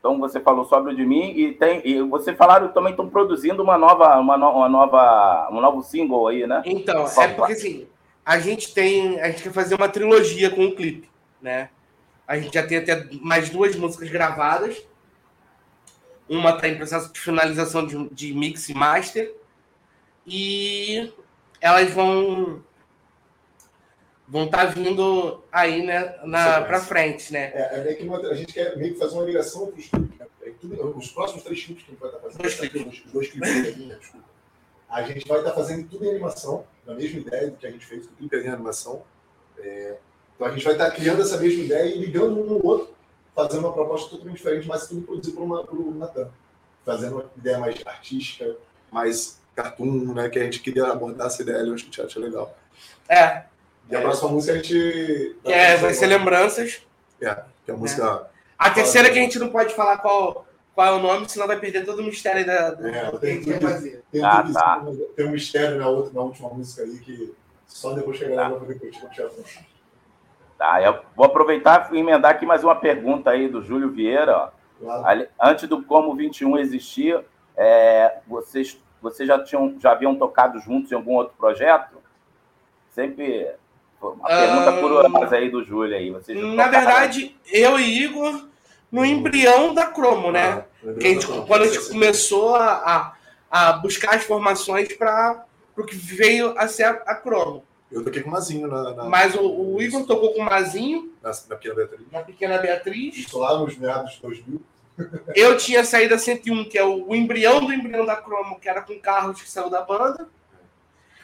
Então 0.00 0.18
você 0.18 0.40
falou 0.40 0.64
sobre 0.64 0.92
o 0.92 0.96
de 0.96 1.04
mim 1.04 1.32
e 1.36 1.52
tem 1.52 1.82
e 1.84 2.00
você 2.02 2.32
falaram 2.32 2.68
que 2.68 2.74
também 2.74 2.92
estão 2.92 3.08
produzindo 3.08 3.62
uma 3.62 3.76
nova 3.76 4.16
uma, 4.18 4.38
no- 4.38 4.50
uma 4.52 4.68
nova 4.68 5.48
um 5.50 5.60
novo 5.60 5.82
single 5.82 6.28
aí, 6.28 6.46
né? 6.46 6.62
Então, 6.64 7.06
Só 7.06 7.22
é 7.22 7.28
porque 7.28 7.52
assim, 7.52 7.86
a 8.24 8.38
gente 8.38 8.72
tem. 8.72 9.20
A 9.20 9.30
gente 9.30 9.42
quer 9.42 9.52
fazer 9.52 9.74
uma 9.74 9.88
trilogia 9.88 10.50
com 10.50 10.66
o 10.66 10.74
clipe, 10.74 11.08
né? 11.42 11.68
A 12.26 12.38
gente 12.38 12.54
já 12.54 12.66
tem 12.66 12.78
até 12.78 13.06
mais 13.20 13.50
duas 13.50 13.74
músicas 13.74 14.08
gravadas. 14.08 14.76
Uma 16.28 16.50
está 16.56 16.68
em 16.68 16.76
processo 16.76 17.12
de 17.12 17.18
finalização 17.20 17.86
de, 17.86 18.08
de 18.10 18.34
mix 18.34 18.68
e 18.68 18.74
master. 18.74 19.34
E 20.26 21.12
elas 21.60 21.90
vão. 21.90 22.62
Vão 24.30 24.44
estar 24.44 24.66
vindo 24.66 25.42
aí, 25.50 25.82
né, 25.86 26.02
pra 26.66 26.80
frente, 26.80 27.32
né? 27.32 27.50
É, 27.54 27.90
é 27.90 27.94
que 27.94 28.02
uma- 28.04 28.18
a 28.18 28.34
gente 28.34 28.52
quer 28.52 28.76
meio 28.76 28.92
que 28.92 28.98
fazer 28.98 29.14
uma 29.14 29.24
ligação 29.24 29.68
entre 29.68 29.80
os 29.80 29.88
clipes. 29.88 30.18
Né? 30.18 30.26
É 30.42 30.50
tudo- 30.60 30.98
os 30.98 31.10
próximos 31.10 31.42
três 31.44 31.64
clipes 31.64 31.84
que 31.84 31.90
a 31.90 31.94
gente 31.94 32.00
vai 32.00 32.10
estar 32.10 32.20
fazendo. 32.20 32.42
Dois 32.42 32.54
clipes. 32.60 33.04
Os 33.06 33.12
dois 33.12 33.28
clipes, 33.30 33.50
né? 33.86 33.96
desculpa. 33.98 34.28
A 34.90 35.02
gente 35.02 35.26
vai 35.26 35.38
estar 35.38 35.52
fazendo 35.52 35.88
tudo 35.88 36.04
em 36.04 36.10
animação, 36.10 36.66
na 36.86 36.92
mesma 36.94 37.20
ideia 37.20 37.50
do 37.50 37.56
que 37.56 37.66
a 37.66 37.70
gente 37.70 37.86
fez, 37.86 38.04
o 38.04 38.08
clipe 38.10 38.36
é 38.36 38.40
em 38.44 38.48
animação. 38.48 39.02
É, 39.58 39.96
então 40.34 40.46
a 40.46 40.50
gente 40.52 40.62
vai 40.64 40.74
estar 40.74 40.90
criando 40.90 41.22
essa 41.22 41.38
mesma 41.38 41.62
ideia 41.64 41.86
e 41.94 41.98
ligando 41.98 42.38
um 42.38 42.44
no 42.44 42.66
outro, 42.66 42.94
fazendo 43.38 43.60
uma 43.66 43.72
proposta 43.72 44.10
totalmente 44.10 44.36
diferente, 44.38 44.66
mas 44.66 44.88
tudo 44.88 45.02
produzido 45.02 45.36
por, 45.36 45.42
uma, 45.44 45.64
por 45.64 45.78
um 45.78 45.92
Natan. 45.92 46.28
Fazendo 46.84 47.14
uma 47.16 47.24
ideia 47.36 47.58
mais 47.58 47.76
artística, 47.86 48.56
mais 48.90 49.38
cartoon, 49.54 50.12
né? 50.14 50.28
Que 50.28 50.38
a 50.40 50.44
gente 50.44 50.60
queria 50.60 50.86
abordar 50.86 51.28
essa 51.28 51.42
ideia, 51.42 51.58
eu 51.58 51.74
acho 51.74 51.84
que 51.86 52.00
achei 52.00 52.20
legal. 52.22 52.56
É, 53.08 53.44
E 53.88 53.94
a 53.94 54.00
próxima 54.00 54.30
música 54.30 54.54
a 54.54 54.56
gente. 54.56 55.36
que 55.44 55.52
é, 55.52 55.76
vai 55.76 55.94
ser 55.94 56.06
lembranças. 56.06 56.82
É, 57.20 57.34
que 57.64 57.70
é 57.70 57.74
a 57.74 57.76
música. 57.76 58.28
A 58.58 58.70
terceira 58.70 59.10
que 59.10 59.18
a 59.18 59.22
gente 59.22 59.38
não 59.38 59.50
pode 59.50 59.72
falar 59.74 59.98
qual, 59.98 60.44
qual 60.74 60.86
é 60.88 60.98
o 60.98 61.02
nome, 61.02 61.28
senão 61.28 61.46
vai 61.46 61.60
perder 61.60 61.84
todo 61.84 62.00
o 62.00 62.04
mistério 62.04 62.44
da, 62.44 62.70
do 62.70 62.88
É, 62.88 63.10
tem- 63.18 63.42
fazer. 63.60 64.02
Tem, 64.10 64.24
Ah, 64.24 64.44
um, 64.48 64.52
tá. 64.52 64.84
tem 65.14 65.26
um 65.26 65.30
mistério 65.30 65.78
na, 65.78 65.88
outra, 65.88 66.12
na 66.12 66.22
última 66.22 66.48
música 66.48 66.82
aí 66.82 66.98
que 66.98 67.32
só 67.68 67.92
depois 67.92 68.18
que 68.18 68.24
a 68.24 68.28
galera 68.28 68.48
vai 68.50 68.58
poder 68.60 68.78
curtir 68.80 69.22
o. 69.22 69.30
Tá, 70.58 70.82
eu 70.82 70.98
vou 71.14 71.24
aproveitar 71.26 71.88
e 71.92 71.98
emendar 71.98 72.32
aqui 72.32 72.44
mais 72.44 72.64
uma 72.64 72.74
pergunta 72.74 73.30
aí 73.30 73.48
do 73.48 73.62
Júlio 73.62 73.90
Vieira. 73.92 74.52
Ali- 75.04 75.28
Antes 75.40 75.68
do 75.68 75.82
Como 75.84 76.14
21 76.16 76.58
existir, 76.58 77.18
é, 77.56 78.18
vocês, 78.26 78.76
vocês 79.00 79.26
já, 79.28 79.38
tinham, 79.42 79.76
já 79.78 79.92
haviam 79.92 80.16
tocado 80.16 80.58
juntos 80.60 80.90
em 80.90 80.96
algum 80.96 81.14
outro 81.14 81.34
projeto? 81.38 81.96
Sempre. 82.90 83.48
Uma 84.00 84.28
pergunta 84.28 84.70
Ah, 84.70 84.80
curiosa 84.80 85.36
aí 85.36 85.50
do 85.50 85.62
Júlio 85.64 85.96
aí. 85.96 86.10
Vocês 86.10 86.38
Na 86.54 86.68
verdade, 86.68 87.36
eu 87.52 87.78
e 87.78 88.02
Igor, 88.04 88.46
no 88.90 89.04
embrião 89.04 89.74
da 89.74 89.86
Cromo, 89.86 90.30
né? 90.32 90.64
Ah, 90.84 90.92
Que 91.00 91.06
a 91.06 91.10
gente- 91.10 91.26
quando 91.46 91.62
a 91.62 91.66
gente 91.66 91.88
começou 91.88 92.54
a, 92.56 93.14
a, 93.50 93.68
a 93.68 93.72
buscar 93.74 94.14
as 94.14 94.24
formações 94.24 94.92
para 94.96 95.44
o 95.76 95.84
que 95.84 95.94
veio 95.96 96.54
a 96.58 96.66
ser 96.68 96.84
a, 96.84 96.90
a 97.06 97.14
Cromo. 97.16 97.64
Eu 97.90 98.04
toquei 98.04 98.22
com 98.22 98.28
o 98.28 98.32
Mazinho 98.32 98.66
na, 98.66 98.94
na, 98.94 99.04
Mas 99.04 99.34
o, 99.34 99.74
o 99.74 99.82
Igor 99.82 100.04
tocou 100.04 100.34
com 100.34 100.42
o 100.42 100.44
Mazinho, 100.44 101.12
na, 101.22 101.30
na 101.30 101.56
Pequena 101.56 101.74
Beatriz. 101.74 102.12
na 102.12 102.20
Pequena 102.20 102.58
Beatriz. 102.58 103.16
Isso 103.16 103.38
lá 103.38 103.58
nos 103.58 103.76
meados 103.76 104.14
de 104.14 104.22
2000. 104.22 104.62
Eu 105.34 105.56
tinha 105.56 105.84
saído 105.84 106.14
da 106.14 106.18
101, 106.18 106.68
que 106.68 106.76
é 106.76 106.84
o, 106.84 107.08
o 107.08 107.14
embrião 107.14 107.64
do 107.64 107.72
embrião 107.72 108.04
da 108.04 108.16
Cromo, 108.16 108.58
que 108.60 108.68
era 108.68 108.82
com 108.82 108.92
o 108.92 109.00
Carlos, 109.00 109.40
que 109.40 109.50
saiu 109.50 109.70
da 109.70 109.82
banda. 109.82 110.28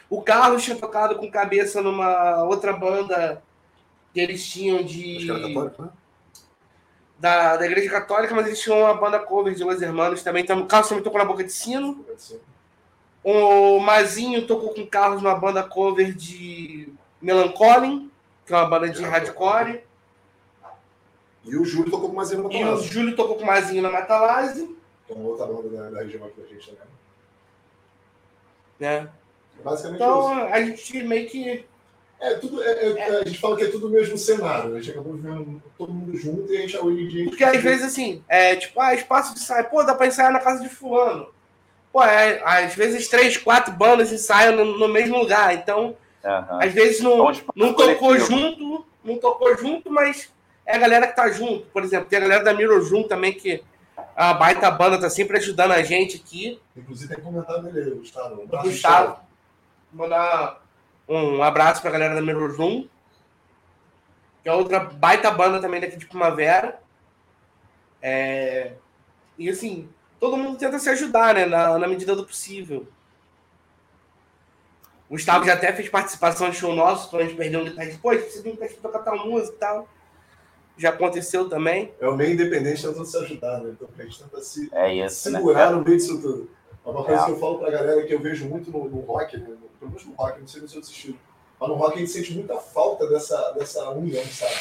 O 0.09 0.21
Carlos 0.21 0.63
tinha 0.63 0.75
tocado 0.75 1.15
com 1.15 1.29
cabeça 1.29 1.81
numa 1.81 2.43
outra 2.43 2.73
banda 2.73 3.43
que 4.13 4.19
eles 4.19 4.47
tinham 4.47 4.83
de. 4.83 5.17
Acho 5.17 5.25
que 5.25 5.31
era 5.31 5.41
católico, 5.41 5.81
né? 5.83 5.89
da, 7.17 7.57
da 7.57 7.65
Igreja 7.65 7.89
Católica, 7.89 8.35
mas 8.35 8.47
eles 8.47 8.59
tinham 8.59 8.79
uma 8.79 8.93
banda 8.93 9.19
cover 9.19 9.53
de 9.53 9.63
Los 9.63 9.81
Hermanos 9.81 10.21
também. 10.23 10.43
Então, 10.43 10.59
o 10.59 10.65
Carlos 10.65 10.89
também 10.89 11.03
tocou 11.03 11.19
na 11.19 11.25
Boca 11.25 11.43
de 11.43 11.51
Sino. 11.51 11.95
Pode 11.95 12.21
ser. 12.21 12.41
O 13.27 13.79
Mazinho 13.79 14.45
tocou 14.45 14.69
com 14.71 14.81
o 14.81 14.87
Carlos 14.87 15.19
numa 15.19 15.33
banda 15.33 15.63
cover 15.63 16.13
de 16.13 16.93
Melancholy, 17.19 18.07
que 18.45 18.53
é 18.53 18.55
uma 18.55 18.67
banda 18.67 18.87
de 18.87 19.01
hardcore. 19.03 19.83
E 21.43 21.55
o 21.57 21.65
Júlio 21.65 21.89
tocou 21.89 22.09
com 22.09 22.13
o 22.13 22.17
Mazinho 22.17 22.43
no 22.43 22.51
E 22.53 22.63
o 22.63 22.77
Júlio 22.77 23.15
tocou 23.15 23.35
com 23.35 23.43
o 23.43 23.47
Mazinho 23.47 23.81
na 23.81 23.89
Matalase. 23.89 24.77
que 25.07 25.13
é 25.13 25.15
uma 25.15 25.27
outra 25.29 25.47
banda 25.47 25.69
da, 25.69 25.89
da 25.89 26.03
região 26.03 26.23
aqui 26.23 26.39
da 26.39 26.47
gente 26.47 26.67
também. 26.69 26.85
Né? 28.79 29.09
Basicamente 29.63 30.01
isso. 30.01 30.05
Então, 30.07 30.29
a 30.53 30.61
gente 30.61 31.03
meio 31.03 31.27
que. 31.27 31.65
É, 32.19 32.35
tudo, 32.35 32.61
é, 32.63 32.91
é- 32.91 33.21
a 33.21 33.25
gente 33.25 33.39
fala 33.39 33.57
que 33.57 33.63
é 33.63 33.71
tudo 33.71 33.87
o 33.87 33.89
mesmo 33.89 34.19
cenário. 34.19 34.75
A 34.75 34.79
gente 34.79 34.91
acabou 34.91 35.13
vivendo 35.13 35.63
todo 35.77 35.91
mundo 35.91 36.15
junto 36.15 36.53
e 36.53 36.57
a 36.57 36.61
gente 36.61 36.77
hoje 36.77 37.03
em 37.03 37.07
dia. 37.07 37.25
Porque 37.25 37.43
às 37.43 37.59
vezes, 37.61 37.85
assim, 37.85 38.23
é 38.27 38.55
tipo, 38.55 38.79
ah, 38.79 38.93
espaço 38.93 39.33
de 39.33 39.39
ensaio. 39.39 39.67
Pô, 39.69 39.81
dá 39.83 39.95
pra 39.95 40.05
ensaiar 40.05 40.31
na 40.31 40.39
casa 40.39 40.61
de 40.61 40.69
Fulano. 40.69 41.33
Pô, 41.95 42.03
é, 42.03 42.41
às 42.43 42.75
vezes 42.75 43.07
três, 43.07 43.37
quatro 43.37 43.71
bandas 43.71 44.11
ensaiam 44.11 44.53
no, 44.53 44.77
no 44.77 44.89
mesmo 44.89 45.17
lugar. 45.17 45.53
Então, 45.53 45.95
Aham. 46.25 46.59
às 46.61 46.73
vezes 46.73 46.99
não, 46.99 47.31
espaço 47.31 47.57
não 47.57 47.73
tocou 47.73 47.95
coletivo. 48.09 48.27
junto, 48.37 48.85
não 49.01 49.17
tocou 49.17 49.57
junto, 49.57 49.89
mas 49.89 50.29
é 50.65 50.75
a 50.75 50.77
galera 50.77 51.07
que 51.07 51.15
tá 51.15 51.31
junto. 51.31 51.67
Por 51.67 51.85
exemplo, 51.85 52.09
tem 52.09 52.17
a 52.19 52.21
galera 52.23 52.43
da 52.43 52.53
Miro 52.53 52.81
Jun 52.81 53.03
também, 53.03 53.31
que 53.31 53.63
a 54.13 54.33
baita 54.33 54.69
banda 54.71 54.99
tá 54.99 55.09
sempre 55.09 55.37
ajudando 55.37 55.71
a 55.71 55.81
gente 55.83 56.17
aqui. 56.17 56.59
Inclusive 56.75 57.15
tem 57.15 57.23
comentário 57.23 57.63
dele 57.63 57.79
aí, 57.79 57.91
o 57.93 57.99
Gustavo. 57.99 58.41
Um 58.41 58.45
Gustavo. 58.45 59.19
Mandar 59.93 60.61
um 61.07 61.41
abraço 61.41 61.81
pra 61.81 61.91
galera 61.91 62.13
da 62.13 62.21
Miro 62.21 62.51
Jun, 62.51 62.89
que 64.43 64.49
é 64.49 64.53
outra 64.53 64.81
baita 64.81 65.31
banda 65.31 65.61
também 65.61 65.79
daqui 65.79 65.95
de 65.95 66.05
Primavera. 66.07 66.77
É, 68.01 68.73
E 69.37 69.49
assim, 69.49 69.87
todo 70.19 70.37
mundo 70.37 70.57
tenta 70.57 70.79
se 70.79 70.89
ajudar, 70.89 71.35
né? 71.35 71.45
Na, 71.45 71.77
na 71.77 71.87
medida 71.87 72.15
do 72.15 72.25
possível. 72.25 72.87
O 75.09 75.13
Gustavo 75.13 75.45
já 75.45 75.53
até 75.53 75.71
fez 75.71 75.87
participação 75.87 76.49
de 76.49 76.55
show 76.57 76.73
nosso, 76.75 77.09
quando 77.09 77.21
a 77.21 77.25
gente 77.25 77.37
perdeu 77.37 77.59
um 77.59 77.63
guitarrista. 77.65 77.99
Pô, 78.01 78.09
a 78.09 78.13
gente 78.13 78.23
precisa 78.23 78.43
de 78.43 78.49
um 78.49 78.51
guitarrista 78.53 78.81
pra 78.81 78.91
tocar 78.91 79.03
tal 79.11 79.27
música 79.27 79.55
e 79.55 79.59
tal. 79.59 79.87
Já 80.77 80.89
aconteceu 80.89 81.47
também. 81.47 81.93
É 81.99 82.07
o 82.07 82.15
meio 82.17 82.33
independente 82.33 82.81
tentando 82.81 83.05
se 83.05 83.17
ajudar, 83.17 83.61
né? 83.61 83.69
Então 83.71 83.87
a 83.97 84.01
gente 84.03 84.21
tenta 84.23 84.41
se 84.41 84.69
É 84.73 84.93
isso, 84.93 85.29
né? 85.31 85.37
segurar 85.37 85.71
no 85.71 85.83
meio 85.83 85.95
disso 85.97 86.19
tudo. 86.19 86.49
É 86.85 86.89
uma 86.89 87.03
coisa 87.03 87.21
É. 87.21 87.25
que 87.25 87.31
eu 87.31 87.39
falo 87.39 87.59
pra 87.59 87.69
galera 87.71 88.03
que 88.05 88.13
eu 88.13 88.19
vejo 88.19 88.45
muito 88.45 88.71
no, 88.71 88.89
no 88.89 88.99
rock, 89.01 89.37
né? 89.37 89.45
Pelo 89.79 89.91
menos 89.91 90.05
no 90.05 90.13
rock, 90.15 90.39
não 90.41 90.47
sei 90.47 90.61
nos 90.61 90.73
outros 90.73 90.91
estilos. 90.91 91.19
Mas 91.59 91.69
no 91.69 91.75
rock 91.75 91.95
a 91.95 91.99
gente 91.99 92.11
sente 92.11 92.33
muita 92.33 92.57
falta 92.57 93.07
dessa, 93.07 93.51
dessa 93.51 93.89
união, 93.91 94.23
sabe? 94.25 94.53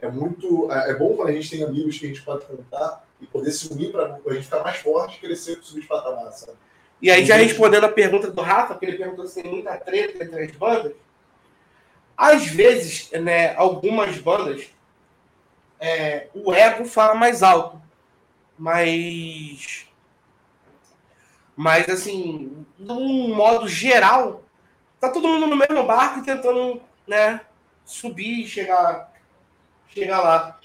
É 0.00 0.10
muito. 0.10 0.70
É 0.72 0.90
é 0.90 0.94
bom 0.94 1.14
quando 1.14 1.28
a 1.28 1.32
gente 1.32 1.48
tem 1.50 1.62
amigos 1.62 1.98
que 1.98 2.06
a 2.06 2.08
gente 2.08 2.22
pode 2.22 2.44
contar 2.46 3.06
e 3.24 3.26
poder 3.26 3.50
se 3.50 3.72
unir 3.72 3.90
pra, 3.90 4.08
pra 4.08 4.34
gente 4.34 4.44
ficar 4.44 4.62
mais 4.62 4.76
forte 4.76 5.16
e 5.16 5.20
crescer 5.20 5.58
subir 5.62 5.82
de 5.82 5.86
patamar, 5.88 6.32
sabe? 6.32 6.56
E 7.00 7.10
aí, 7.10 7.24
já 7.24 7.36
respondendo 7.36 7.84
a 7.84 7.92
pergunta 7.92 8.30
do 8.30 8.40
Rafa, 8.40 8.76
que 8.76 8.84
ele 8.84 8.96
perguntou 8.96 9.26
se 9.26 9.42
tem 9.42 9.50
muita 9.50 9.76
treta 9.76 10.24
entre 10.24 10.44
as 10.44 10.50
bandas. 10.52 10.92
Às 12.16 12.46
vezes, 12.46 13.10
né, 13.10 13.54
algumas 13.56 14.16
bandas, 14.18 14.68
é, 15.80 16.28
o 16.32 16.52
ego 16.54 16.84
fala 16.84 17.14
mais 17.14 17.42
alto. 17.42 17.80
Mas. 18.56 19.86
Mas, 21.56 21.88
assim, 21.88 22.64
de 22.78 22.92
um 22.92 23.34
modo 23.34 23.68
geral, 23.68 24.42
tá 25.00 25.10
todo 25.10 25.28
mundo 25.28 25.46
no 25.46 25.56
mesmo 25.56 25.84
barco 25.84 26.24
tentando, 26.24 26.80
né, 27.06 27.40
subir 27.84 28.44
e 28.44 28.48
chegar, 28.48 29.12
chegar 29.88 30.20
lá. 30.20 30.60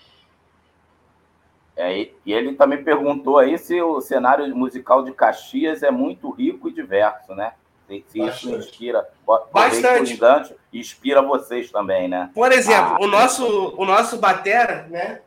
É, 1.79 2.09
e 2.25 2.33
ele 2.33 2.55
também 2.55 2.83
perguntou 2.83 3.37
aí 3.37 3.57
se 3.57 3.81
o 3.81 4.01
cenário 4.01 4.53
musical 4.53 5.01
de 5.01 5.13
Caxias 5.13 5.81
é 5.81 5.89
muito 5.89 6.29
rico 6.29 6.67
e 6.67 6.73
diverso, 6.73 7.33
né? 7.33 7.53
Se, 7.87 8.03
se 8.09 8.19
isso 8.21 8.49
inspira, 8.53 9.07
Bastante. 9.53 10.13
engano, 10.13 10.49
inspira 10.73 11.21
vocês 11.21 11.71
também, 11.71 12.09
né? 12.09 12.29
Por 12.33 12.51
exemplo, 12.51 12.95
Ah. 12.95 12.97
o 12.99 13.07
nosso 13.07 13.73
o 13.77 13.85
nosso 13.85 14.17
batera, 14.17 14.87
né? 14.89 15.21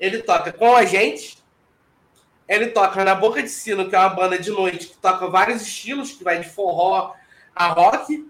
Ele 0.00 0.18
toca 0.22 0.52
com 0.52 0.74
a 0.74 0.84
gente. 0.84 1.38
Ele 2.48 2.66
toca 2.66 3.04
na 3.04 3.14
Boca 3.14 3.40
de 3.40 3.48
Sino, 3.48 3.88
que 3.88 3.94
é 3.94 3.98
uma 4.00 4.08
banda 4.08 4.36
de 4.36 4.50
noite 4.50 4.88
que 4.88 4.96
toca 4.98 5.28
vários 5.28 5.62
estilos, 5.62 6.10
que 6.10 6.24
vai 6.24 6.40
de 6.40 6.48
forró 6.48 7.14
a 7.54 7.68
rock. 7.68 8.28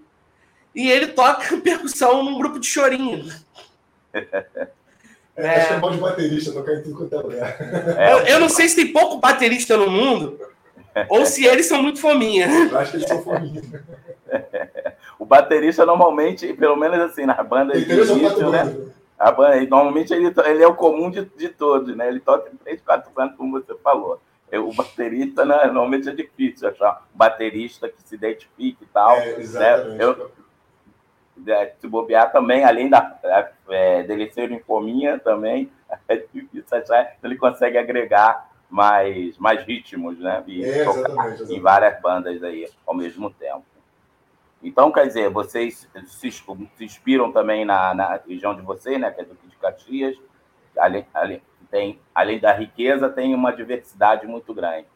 E 0.74 0.90
ele 0.90 1.06
toca 1.08 1.56
percussão 1.64 2.22
num 2.22 2.36
grupo 2.36 2.60
de 2.60 2.66
chorinho. 2.66 3.24
É, 5.36 5.46
É. 5.46 5.56
Acho 5.56 5.68
que 5.68 5.74
é 5.74 5.78
bom 5.78 5.90
de 5.90 5.98
baterista 5.98 6.52
tocar 6.52 6.74
em 6.74 6.82
tudo 6.82 6.96
quanto 6.96 7.14
é 7.14 7.18
lugar. 7.18 7.98
É, 7.98 8.12
Eu, 8.12 8.18
eu 8.18 8.40
não 8.40 8.48
sei 8.48 8.68
se 8.68 8.76
tem 8.76 8.92
pouco 8.92 9.18
baterista 9.18 9.76
no 9.76 9.90
mundo, 9.90 10.40
ou 11.08 11.26
se 11.26 11.44
eles 11.44 11.66
são 11.66 11.82
muito 11.82 12.00
fominha. 12.00 12.48
Eu 12.48 12.78
acho 12.78 12.92
que 12.92 12.96
eles 12.98 13.08
são 13.08 13.22
fominhos. 13.22 13.66
O 15.18 15.24
baterista 15.24 15.86
normalmente, 15.86 16.52
pelo 16.52 16.76
menos 16.76 17.00
assim, 17.00 17.24
na 17.24 17.42
banda 17.42 17.72
de 17.72 17.90
início, 17.90 18.50
né? 18.50 18.64
bandas. 18.64 18.88
A 19.18 19.32
banda, 19.32 19.60
normalmente 19.66 20.12
ele, 20.12 20.32
ele 20.44 20.62
é 20.62 20.66
o 20.66 20.74
comum 20.74 21.10
de, 21.10 21.24
de 21.24 21.48
todos, 21.48 21.96
né? 21.96 22.06
Ele 22.06 22.20
toca 22.20 22.50
em 22.52 22.56
três, 22.56 22.82
quatro 22.82 23.10
bandas, 23.12 23.34
como 23.36 23.52
você 23.52 23.74
falou. 23.82 24.20
O 24.52 24.72
baterista, 24.74 25.44
né, 25.44 25.64
normalmente 25.66 26.08
é 26.08 26.12
difícil 26.12 26.68
achar 26.68 27.02
um 27.14 27.18
baterista 27.18 27.88
que 27.88 27.96
se 28.04 28.14
identifique 28.14 28.84
e 28.84 28.86
tal. 28.86 29.16
É. 29.16 29.38
Né? 29.38 29.96
Eu, 29.98 30.30
se 31.78 31.86
bobear 31.86 32.32
também, 32.32 32.64
além 32.64 32.88
da, 32.88 33.18
é, 33.68 34.02
dele 34.02 34.30
ser 34.30 34.50
em 34.50 34.60
fominha 34.60 35.18
também, 35.18 35.70
é 36.08 36.16
difícil 36.16 36.64
achar, 36.78 37.16
ele 37.22 37.36
consegue 37.36 37.78
agregar 37.78 38.50
mais, 38.68 39.38
mais 39.38 39.62
ritmos, 39.64 40.18
né? 40.18 40.42
E 40.46 40.64
é, 40.64 40.80
exatamente, 40.80 41.08
exatamente. 41.08 41.54
em 41.54 41.60
várias 41.60 42.00
bandas 42.00 42.42
aí 42.42 42.68
ao 42.86 42.94
mesmo 42.94 43.30
tempo. 43.30 43.64
Então, 44.62 44.90
quer 44.90 45.06
dizer, 45.06 45.30
vocês 45.30 45.88
se, 46.06 46.30
se 46.30 46.84
inspiram 46.84 47.30
também 47.30 47.64
na, 47.64 47.94
na, 47.94 48.20
região 48.26 48.54
de 48.54 48.62
vocês, 48.62 48.98
né? 48.98 49.10
Que 49.10 49.20
é 49.20 49.24
do 49.24 49.36
de 49.46 49.56
Caxias, 49.56 50.16
além, 50.76 51.06
além, 51.14 51.42
tem, 51.70 52.00
além 52.14 52.38
da 52.40 52.52
riqueza, 52.52 53.08
tem 53.08 53.34
uma 53.34 53.52
diversidade 53.52 54.26
muito 54.26 54.52
grande. 54.52 54.86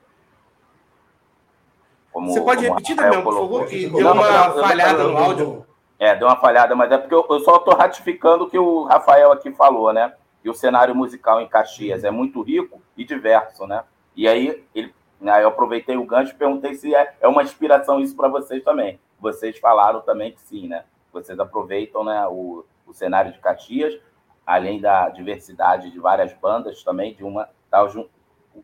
Como, 2.12 2.33
Você 2.33 2.40
pode 2.40 2.66
repetir 2.66 2.96
também, 2.96 3.22
por 3.22 3.35
favor, 3.35 3.66
que 3.66 3.88
deu 3.88 4.12
uma 4.12 4.53
falhada 4.53 5.05
no 5.05 5.16
áudio. 5.16 5.66
É, 6.01 6.17
deu 6.17 6.27
uma 6.27 6.37
falhada, 6.37 6.75
mas 6.75 6.91
é 6.91 6.97
porque 6.97 7.15
eu, 7.15 7.27
eu 7.29 7.41
só 7.41 7.57
estou 7.57 7.77
ratificando 7.77 8.45
o 8.45 8.51
que 8.51 8.59
o 8.59 8.85
Rafael 8.85 9.31
aqui 9.33 9.53
falou, 9.53 9.93
né? 9.93 10.15
E 10.43 10.49
o 10.49 10.55
cenário 10.55 10.95
musical 10.95 11.43
em 11.43 11.47
Caxias 11.47 12.05
é 12.05 12.11
muito 12.11 12.41
rico 12.41 12.81
e 12.97 13.05
diverso, 13.05 13.67
né? 13.67 13.85
E 14.17 14.27
aí 14.27 14.65
ele, 14.75 14.95
né, 15.21 15.43
eu 15.43 15.49
aproveitei 15.49 15.99
o 15.99 16.07
gancho 16.07 16.33
e 16.33 16.39
perguntei 16.39 16.73
se 16.73 16.95
é, 16.95 17.15
é 17.21 17.29
uma 17.29 17.43
inspiração 17.43 18.01
isso 18.01 18.17
para 18.17 18.29
vocês 18.29 18.65
também. 18.65 18.99
Vocês 19.21 19.59
falaram 19.59 20.01
também 20.01 20.33
que 20.33 20.41
sim, 20.41 20.67
né? 20.67 20.85
Vocês 21.13 21.39
aproveitam 21.39 22.03
né, 22.03 22.27
o, 22.27 22.65
o 22.87 22.95
cenário 22.95 23.31
de 23.31 23.39
Caxias, 23.39 24.01
além 24.47 24.81
da 24.81 25.11
diversidade 25.11 25.91
de 25.91 26.01
várias 26.01 26.33
bandas 26.33 26.83
também, 26.83 27.13
de 27.13 27.23
uma 27.23 27.47
tá, 27.71 27.87
junto, 27.89 28.11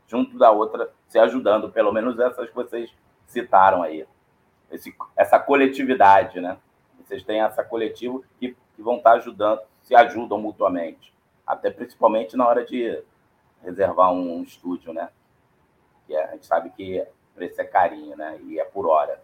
junto 0.06 0.38
da 0.38 0.50
outra, 0.50 0.90
se 1.06 1.18
ajudando, 1.18 1.70
pelo 1.70 1.92
menos 1.92 2.18
essas 2.18 2.48
que 2.48 2.54
vocês 2.54 2.90
citaram 3.26 3.82
aí. 3.82 4.06
Esse, 4.70 4.96
essa 5.14 5.38
coletividade, 5.38 6.40
né? 6.40 6.56
Vocês 7.06 7.22
têm 7.22 7.40
essa 7.40 7.62
coletiva 7.62 8.20
que, 8.40 8.56
que 8.74 8.82
vão 8.82 8.96
estar 8.96 9.12
ajudando, 9.12 9.60
se 9.80 9.94
ajudam 9.94 10.38
mutuamente. 10.40 11.14
Até 11.46 11.70
principalmente 11.70 12.36
na 12.36 12.48
hora 12.48 12.64
de 12.64 13.00
reservar 13.62 14.12
um, 14.12 14.38
um 14.38 14.42
estúdio, 14.42 14.92
né? 14.92 15.08
Que 16.04 16.16
a 16.16 16.32
gente 16.32 16.44
sabe 16.44 16.70
que 16.70 17.00
o 17.00 17.34
preço 17.36 17.60
é 17.60 17.64
carinho, 17.64 18.16
né? 18.16 18.40
E 18.42 18.58
é 18.58 18.64
por 18.64 18.88
hora. 18.88 19.22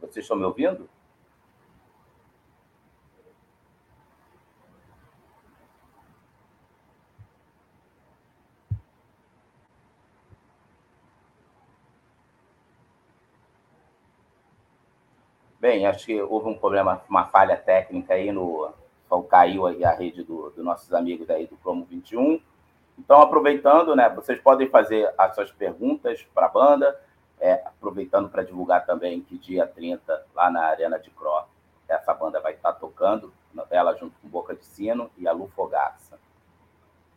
Vocês 0.00 0.24
estão 0.24 0.36
me 0.36 0.44
ouvindo? 0.44 0.88
Bem, 15.60 15.86
acho 15.86 16.06
que 16.06 16.18
houve 16.22 16.48
um 16.48 16.56
problema, 16.56 17.02
uma 17.06 17.26
falha 17.26 17.54
técnica 17.54 18.14
aí 18.14 18.32
no. 18.32 18.72
Então 19.04 19.22
caiu 19.22 19.66
aí 19.66 19.84
a 19.84 19.92
rede 19.92 20.22
dos 20.22 20.54
do 20.54 20.64
nossos 20.64 20.90
amigos 20.94 21.28
aí 21.28 21.46
do 21.46 21.54
Promo 21.56 21.84
21. 21.84 22.40
Então, 22.98 23.20
aproveitando, 23.20 23.94
né, 23.94 24.08
vocês 24.08 24.40
podem 24.40 24.68
fazer 24.70 25.12
as 25.18 25.34
suas 25.34 25.52
perguntas 25.52 26.22
para 26.34 26.46
a 26.46 26.48
banda, 26.48 26.98
é, 27.38 27.54
aproveitando 27.64 28.30
para 28.30 28.42
divulgar 28.42 28.86
também 28.86 29.20
que 29.20 29.36
dia 29.36 29.66
30, 29.66 30.26
lá 30.34 30.50
na 30.50 30.62
Arena 30.64 30.98
de 30.98 31.10
Cro, 31.10 31.44
essa 31.86 32.14
banda 32.14 32.40
vai 32.40 32.54
estar 32.54 32.72
tocando, 32.74 33.32
ela 33.70 33.94
junto 33.96 34.14
com 34.20 34.28
Boca 34.28 34.54
de 34.54 34.64
Sino 34.64 35.10
e 35.18 35.28
a 35.28 35.32
Lu 35.32 35.48
Fogaça. 35.48 36.18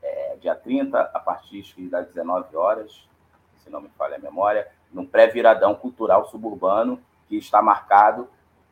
É, 0.02 0.36
dia 0.42 0.56
30, 0.56 1.00
a 1.00 1.20
partir 1.20 1.64
das 1.90 2.08
19 2.08 2.56
horas, 2.58 3.08
se 3.58 3.70
não 3.70 3.80
me 3.80 3.90
falha 3.98 4.18
a 4.18 4.20
memória, 4.20 4.68
num 4.92 5.06
pré-viradão 5.06 5.76
cultural 5.76 6.26
suburbano, 6.26 7.02
que 7.34 7.38
está 7.38 7.64
marcado, 7.64 8.30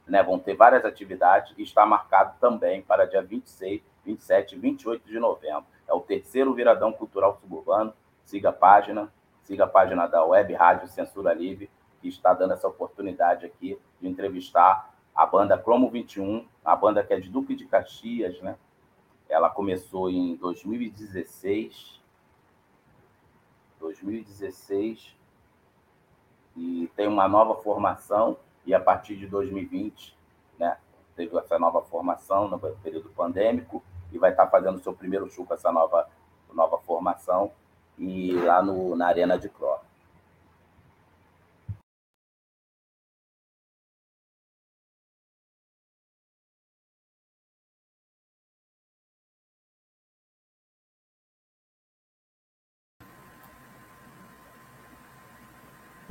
né, 0.08 0.22
vão 0.22 0.38
ter 0.38 0.56
várias 0.56 0.86
atividades, 0.86 1.52
e 1.58 1.64
está 1.64 1.84
marcado 1.84 2.36
também 2.40 2.82
para 2.82 3.08
dia 3.08 3.22
26, 3.24 3.82
27 4.06 4.56
e 4.56 4.60
28 4.60 5.08
de 5.08 5.20
novembro. 5.20 5.66
É 5.88 5.94
o 5.94 6.00
terceiro 6.00 6.54
Viradão 6.54 6.94
Cultural 6.94 7.40
Suburbano. 7.42 7.92
Siga 8.24 8.50
a 8.50 8.54
página, 8.54 9.12
siga 9.42 9.64
a 9.64 9.68
página 9.68 10.06
da 10.06 10.24
Web 10.24 10.54
Rádio 10.54 10.88
Censura 10.90 11.34
Livre, 11.34 11.72
que 12.00 12.08
está 12.08 12.34
dando 12.34 12.54
essa 12.54 12.68
oportunidade 12.68 13.48
aqui 13.48 13.80
de 14.00 14.08
entrevistar 14.08 14.94
a 15.16 15.26
banda 15.26 15.58
Cromo 15.58 15.90
21, 15.90 16.48
a 16.64 16.76
banda 16.76 17.04
que 17.04 17.14
é 17.14 17.20
de 17.20 17.30
Duque 17.30 17.56
de 17.56 17.66
Caxias, 17.66 18.40
né? 18.42 18.58
Ela 19.28 19.50
começou 19.50 20.10
em 20.10 20.36
2016. 20.36 22.00
2016 23.80 25.16
e 26.56 26.92
tem 26.96 27.08
uma 27.08 27.28
nova 27.28 27.56
formação 27.56 28.38
e 28.66 28.74
a 28.74 28.80
partir 28.80 29.16
de 29.16 29.28
2020, 29.28 30.16
né, 30.58 30.78
teve 31.16 31.38
essa 31.38 31.58
nova 31.58 31.82
formação 31.82 32.48
no 32.48 32.60
período 32.60 33.10
pandêmico 33.10 33.84
e 34.12 34.18
vai 34.18 34.32
estar 34.32 34.48
fazendo 34.48 34.82
seu 34.82 34.94
primeiro 34.94 35.30
show 35.30 35.46
com 35.46 35.54
essa 35.54 35.72
nova, 35.72 36.08
nova 36.54 36.78
formação 36.80 37.52
e 37.98 38.34
lá 38.34 38.62
no, 38.62 38.96
na 38.96 39.08
Arena 39.08 39.38
de 39.38 39.50
Cro. 39.50 39.80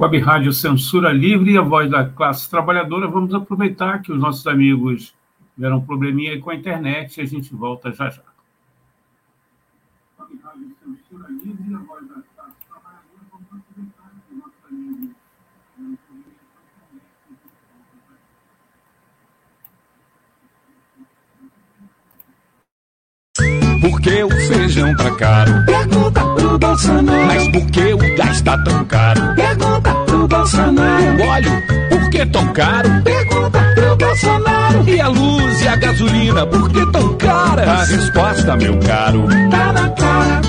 Web 0.00 0.18
Rádio 0.18 0.50
Censura 0.50 1.12
Livre 1.12 1.52
e 1.52 1.58
a 1.58 1.60
voz 1.60 1.90
da 1.90 2.08
classe 2.08 2.48
trabalhadora. 2.48 3.06
Vamos 3.06 3.34
aproveitar 3.34 4.00
que 4.00 4.10
os 4.10 4.18
nossos 4.18 4.46
amigos 4.46 5.14
tiveram 5.54 5.76
um 5.76 5.84
probleminha 5.84 6.32
aí 6.32 6.40
com 6.40 6.48
a 6.48 6.54
internet 6.54 7.18
e 7.18 7.20
a 7.20 7.26
gente 7.26 7.54
volta 7.54 7.92
já 7.92 8.08
já. 8.08 8.22
Web 10.18 10.40
Rádio 10.42 10.74
Censura 10.82 11.28
Livre 11.28 11.70
e 11.70 11.74
a 11.74 11.78
voz 11.80 12.08
da 12.08 12.22
classe 12.34 12.56
trabalhadora. 12.66 13.26
Vamos 13.30 13.52
aproveitar 13.52 14.10
que 14.26 14.32
os 14.32 14.38
nossos 14.38 14.64
amigos 14.70 15.10
tiveram 15.76 15.92
um 23.76 23.80
probleminha 23.80 23.89
Por 24.00 24.04
que 24.04 24.24
o 24.24 24.30
feijão 24.30 24.96
tá 24.96 25.10
caro? 25.16 25.52
Pergunta 25.66 26.20
pro 26.22 26.58
Bolsonaro. 26.58 27.26
Mas 27.26 27.48
por 27.48 27.70
que 27.70 27.92
o 27.92 28.16
gás 28.16 28.40
tá 28.40 28.56
tão 28.64 28.82
caro? 28.86 29.34
Pergunta 29.34 29.94
pro 30.06 30.26
Bolsonaro. 30.26 31.22
O 31.22 31.26
óleo, 31.26 31.62
por 31.90 32.08
que 32.08 32.24
tão 32.24 32.46
caro? 32.54 32.88
Pergunta 33.04 33.60
pro 33.74 33.96
Bolsonaro. 33.96 34.88
E 34.88 35.00
a 35.02 35.08
luz 35.08 35.60
e 35.60 35.68
a 35.68 35.76
gasolina, 35.76 36.46
por 36.46 36.70
que 36.70 36.86
tão 36.90 37.14
caras? 37.18 37.68
A 37.68 37.84
resposta, 37.94 38.56
meu 38.56 38.78
caro, 38.78 39.28
tá 39.50 39.72
na 39.74 39.90
cara. 39.90 40.40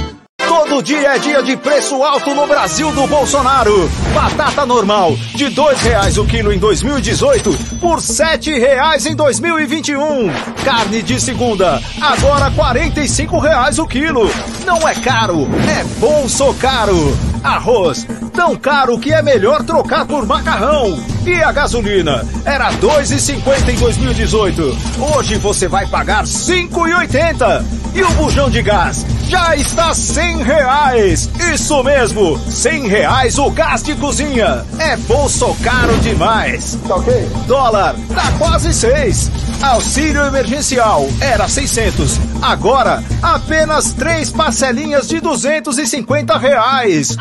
Todo 0.51 0.83
dia 0.83 1.15
é 1.15 1.17
dia 1.17 1.41
de 1.41 1.55
preço 1.55 2.03
alto 2.03 2.35
no 2.35 2.45
Brasil 2.45 2.91
do 2.91 3.07
Bolsonaro. 3.07 3.89
Batata 4.13 4.65
normal, 4.65 5.15
de 5.33 5.47
dois 5.47 5.79
reais 5.79 6.17
o 6.17 6.25
quilo 6.25 6.51
em 6.51 6.59
2018, 6.59 7.77
por 7.79 8.01
sete 8.01 8.51
reais 8.59 9.05
em 9.05 9.15
2021. 9.15 10.29
Carne 10.65 11.01
de 11.01 11.21
segunda, 11.21 11.81
agora 12.01 12.51
quarenta 12.51 12.99
e 12.99 13.07
cinco 13.07 13.39
reais 13.39 13.79
o 13.79 13.87
quilo. 13.87 14.29
Não 14.65 14.85
é 14.85 14.93
caro, 14.93 15.47
é 15.69 15.85
bolso 16.01 16.53
caro. 16.55 17.30
Arroz, 17.43 18.07
tão 18.33 18.55
caro 18.55 18.99
que 18.99 19.11
é 19.11 19.21
melhor 19.21 19.63
trocar 19.63 20.05
por 20.05 20.25
macarrão. 20.25 20.97
E 21.25 21.35
a 21.43 21.51
gasolina? 21.51 22.25
Era 22.45 22.71
2,50 22.73 23.69
em 23.69 23.75
2018. 23.77 24.77
Hoje 25.15 25.35
você 25.37 25.67
vai 25.67 25.85
pagar 25.87 26.23
5,80. 26.23 27.63
E 27.93 28.03
o 28.03 28.09
bujão 28.11 28.49
de 28.49 28.61
gás? 28.61 29.05
Já 29.27 29.55
está 29.55 29.93
100 29.93 30.43
reais. 30.43 31.29
Isso 31.53 31.83
mesmo, 31.83 32.37
100 32.49 32.87
reais 32.87 33.37
o 33.37 33.49
gás 33.51 33.83
de 33.83 33.95
cozinha. 33.95 34.65
É 34.79 34.95
bolso 34.97 35.53
caro 35.63 35.97
demais. 35.99 36.77
Tá 36.87 36.95
ok? 36.95 37.29
Dólar, 37.47 37.95
tá 38.13 38.31
quase 38.37 38.73
6. 38.73 39.31
Auxílio 39.61 40.25
emergencial, 40.25 41.07
era 41.19 41.47
600. 41.47 42.19
Agora, 42.41 43.03
apenas 43.21 43.93
três 43.93 44.31
parcelinhas 44.31 45.07
de 45.07 45.19
250 45.19 46.37
reais. 46.37 47.15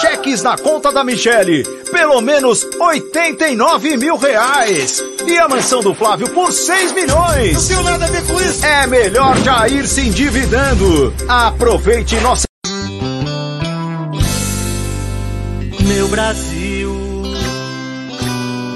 Cheques 0.00 0.42
na 0.42 0.56
conta 0.56 0.90
da 0.90 1.04
Michele, 1.04 1.62
pelo 1.90 2.20
menos 2.20 2.66
89 2.80 3.96
mil 3.96 4.16
reais. 4.16 5.02
E 5.26 5.38
a 5.38 5.48
mansão 5.48 5.80
do 5.80 5.94
Flávio 5.94 6.28
por 6.30 6.52
6 6.52 6.92
milhões. 6.92 7.54
Não 7.54 7.68
tenho 7.68 7.82
nada 7.82 8.04
a 8.04 8.08
ver 8.08 8.26
com 8.26 8.40
isso. 8.40 8.64
É 8.64 8.86
melhor 8.86 9.36
já 9.38 9.68
ir 9.68 9.86
se 9.86 10.00
endividando. 10.02 11.14
Aproveite 11.28 12.16
nossa 12.16 12.44
Meu 15.86 16.08
Brasil, 16.08 16.92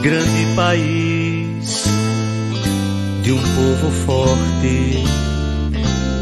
grande 0.03 0.55
país 0.55 1.85
de 3.23 3.33
um 3.33 3.43
povo 3.43 3.91
forte 4.07 5.05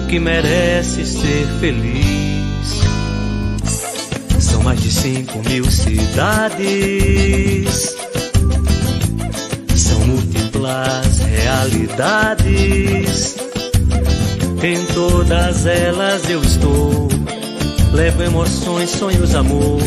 que 0.09 0.19
merece 0.19 1.05
ser 1.05 1.47
feliz. 1.61 2.36
São 4.57 4.65
mais 4.65 4.81
de 4.81 4.91
cinco 4.91 5.39
mil 5.47 5.71
cidades, 5.71 6.67
são 9.77 10.01
múltiplas 10.01 11.19
realidades. 11.19 13.37
Em 14.63 14.83
todas 14.95 15.67
elas 15.67 16.31
eu 16.31 16.41
estou, 16.41 17.07
levo 17.93 18.23
emoções, 18.23 18.89
sonhos, 18.93 19.35
amor 19.35 19.83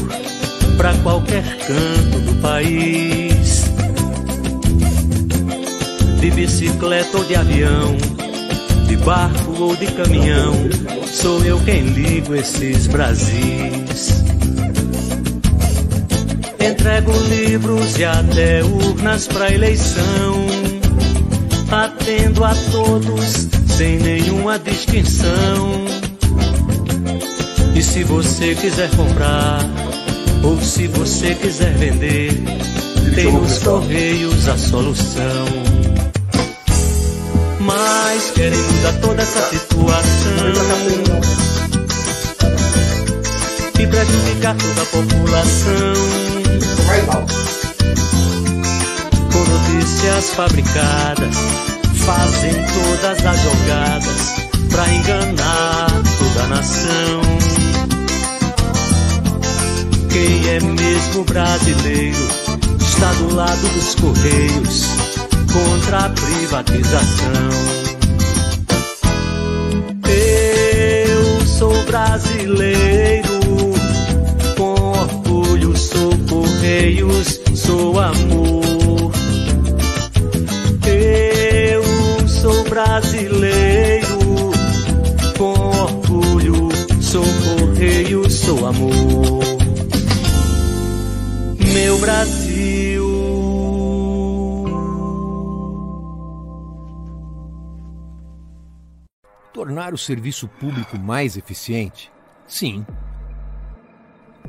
para 0.78 0.94
qualquer 0.98 1.44
canto 1.66 2.20
do 2.20 2.40
país. 2.40 3.64
De 6.20 6.30
bicicleta 6.30 7.18
ou 7.18 7.24
de 7.24 7.36
avião, 7.36 7.98
de 8.88 8.96
barco 8.98 9.64
ou 9.64 9.76
de 9.76 9.88
caminhão, 9.88 10.54
sou 11.12 11.44
eu 11.44 11.60
quem 11.62 11.88
ligo 11.88 12.36
esses 12.36 12.86
Brasis. 12.86 14.29
Entrego 16.60 17.12
livros 17.30 17.98
e 17.98 18.04
até 18.04 18.64
urnas 18.64 19.28
para 19.28 19.52
eleição, 19.52 20.46
atendo 21.72 22.44
a 22.44 22.54
todos 22.72 23.48
sem 23.68 23.98
nenhuma 24.00 24.60
distinção. 24.60 25.86
E 27.76 27.82
se 27.82 28.04
você 28.04 28.56
quiser 28.56 28.90
comprar 28.92 29.60
ou 30.44 30.60
se 30.62 30.88
você 30.88 31.34
quiser 31.36 31.74
vender, 31.76 32.32
tem 33.16 33.32
nos 33.32 33.60
correios 33.60 34.48
a 34.50 34.58
solução. 34.58 35.46
Mas 37.62 38.32
querem 38.32 38.60
mudar 38.60 38.94
toda 39.02 39.22
essa 39.22 39.50
situação 39.50 40.54
e 43.80 43.88
prejudicar 43.88 44.56
toda 44.58 44.82
a 44.82 44.86
população. 44.86 46.29
Com 49.32 49.40
notícias 49.40 50.30
fabricadas, 50.32 51.36
fazem 52.06 52.54
todas 52.54 53.26
as 53.26 53.40
jogadas 53.42 54.50
pra 54.70 54.88
enganar 54.94 55.90
toda 56.18 56.44
a 56.44 56.48
nação. 56.48 57.22
Quem 60.12 60.50
é 60.50 60.60
mesmo 60.60 61.24
brasileiro 61.24 62.28
está 62.80 63.14
do 63.14 63.36
lado 63.36 63.68
dos 63.74 63.96
Correios 63.96 64.86
contra 65.54 66.06
a 66.06 66.10
privatização. 66.10 67.50
Eu 70.04 71.46
sou 71.46 71.74
brasileiro, 71.86 73.29
Correios, 76.60 77.40
sou 77.56 77.98
amor. 77.98 79.14
Eu 80.86 82.28
sou 82.28 82.64
brasileiro, 82.66 84.20
com 85.38 85.54
orgulho 85.54 86.68
sou 87.02 87.24
Correios, 87.24 88.34
sou 88.34 88.68
amor 88.68 89.40
meu 91.74 91.98
Brasil. 92.00 93.06
Tornar 99.54 99.94
o 99.94 99.98
serviço 99.98 100.50
público 100.50 101.00
mais 101.00 101.38
eficiente? 101.38 102.12
Sim. 102.46 102.86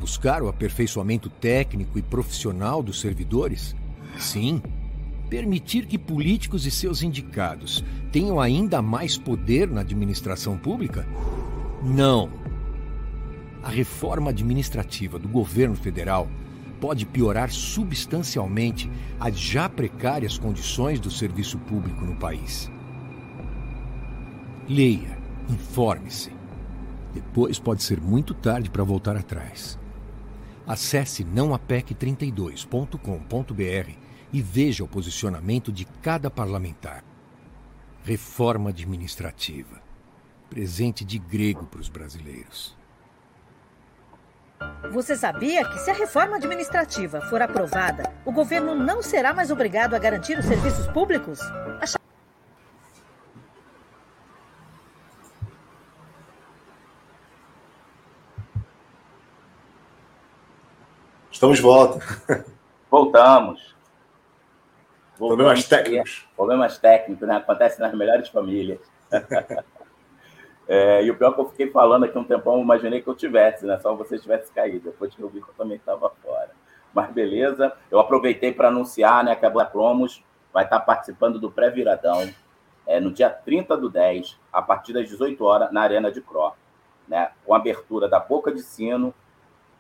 Buscar 0.01 0.43
o 0.43 0.49
aperfeiçoamento 0.49 1.29
técnico 1.29 1.99
e 1.99 2.03
profissional 2.03 2.83
dos 2.83 3.01
servidores? 3.01 3.77
Sim. 4.19 4.63
Permitir 5.29 5.87
que 5.87 5.99
políticos 5.99 6.65
e 6.65 6.71
seus 6.71 7.03
indicados 7.03 7.85
tenham 8.11 8.41
ainda 8.41 8.81
mais 8.81 9.19
poder 9.19 9.69
na 9.69 9.83
administração 9.83 10.57
pública? 10.57 11.07
Não. 11.85 12.31
A 13.63 13.69
reforma 13.69 14.31
administrativa 14.31 15.19
do 15.19 15.29
governo 15.29 15.77
federal 15.77 16.27
pode 16.81 17.05
piorar 17.05 17.51
substancialmente 17.51 18.91
as 19.21 19.39
já 19.39 19.69
precárias 19.69 20.39
condições 20.39 20.99
do 20.99 21.11
serviço 21.11 21.59
público 21.59 22.07
no 22.07 22.17
país. 22.17 22.71
Leia, 24.67 25.19
informe-se. 25.49 26.33
Depois 27.13 27.59
pode 27.59 27.83
ser 27.83 28.01
muito 28.01 28.33
tarde 28.33 28.71
para 28.71 28.85
voltar 28.85 29.17
atrás. 29.17 29.80
Acesse 30.71 31.25
nãoapec32.com.br 31.25 33.91
e 34.33 34.41
veja 34.41 34.85
o 34.85 34.89
posicionamento 34.89 35.73
de 35.73 35.85
cada 35.85 36.31
parlamentar. 36.31 37.03
Reforma 38.05 38.71
administrativa. 38.71 39.83
Presente 40.49 41.05
de 41.05 41.19
grego 41.19 41.67
para 41.67 41.81
os 41.81 41.89
brasileiros. 41.89 42.79
Você 44.93 45.17
sabia 45.17 45.69
que 45.69 45.81
se 45.81 45.91
a 45.91 45.95
reforma 45.95 46.37
administrativa 46.37 47.21
for 47.23 47.43
aprovada, 47.43 48.05
o 48.25 48.31
governo 48.31 48.73
não 48.73 49.03
será 49.03 49.35
mais 49.35 49.51
obrigado 49.51 49.95
a 49.95 49.99
garantir 49.99 50.39
os 50.39 50.45
serviços 50.45 50.87
públicos? 50.87 51.41
A... 51.81 52.00
Estamos 61.41 61.57
de 61.57 61.63
volta. 61.63 61.99
Voltamos. 62.91 63.75
Voltamos. 65.17 65.17
Problemas 65.17 65.65
técnicos. 65.65 66.29
Problemas 66.37 66.79
técnicos, 66.79 67.27
né? 67.27 67.37
Acontece 67.37 67.81
nas 67.81 67.95
melhores 67.95 68.29
famílias. 68.29 68.79
É, 70.73 71.03
e 71.03 71.11
o 71.11 71.17
pior 71.17 71.33
é 71.33 71.35
que 71.35 71.41
eu 71.41 71.49
fiquei 71.49 71.69
falando 71.69 72.05
aqui 72.05 72.17
um 72.17 72.23
tempão, 72.23 72.55
eu 72.55 72.61
imaginei 72.61 73.03
que 73.03 73.09
eu 73.09 73.15
tivesse, 73.17 73.67
né? 73.67 73.77
Só 73.81 73.93
você 73.97 74.21
tivesse 74.21 74.53
caído. 74.53 74.85
Depois 74.85 75.13
que 75.13 75.21
eu 75.21 75.29
vi 75.29 75.43
que 75.43 75.49
eu 75.49 75.55
também 75.55 75.77
estava 75.77 76.09
fora. 76.23 76.51
Mas 76.95 77.11
beleza. 77.11 77.73
Eu 77.91 77.99
aproveitei 77.99 78.53
para 78.53 78.69
anunciar 78.69 79.25
né, 79.25 79.35
que 79.35 79.45
a 79.45 79.51
Black 79.51 79.73
Promos 79.73 80.23
vai 80.53 80.63
estar 80.63 80.79
participando 80.79 81.41
do 81.41 81.51
pré-viradão 81.51 82.31
é, 82.87 83.01
no 83.01 83.11
dia 83.11 83.29
30 83.31 83.77
do 83.79 83.91
10, 83.91 84.39
a 84.53 84.63
partir 84.63 84.93
das 84.93 85.09
18 85.09 85.45
horas, 85.45 85.73
na 85.73 85.81
Arena 85.81 86.13
de 86.13 86.21
Cro. 86.21 86.53
Né, 87.09 87.33
com 87.45 87.53
abertura 87.53 88.09
da 88.09 88.21
Boca 88.21 88.53
de 88.53 88.63
Sino 88.63 89.13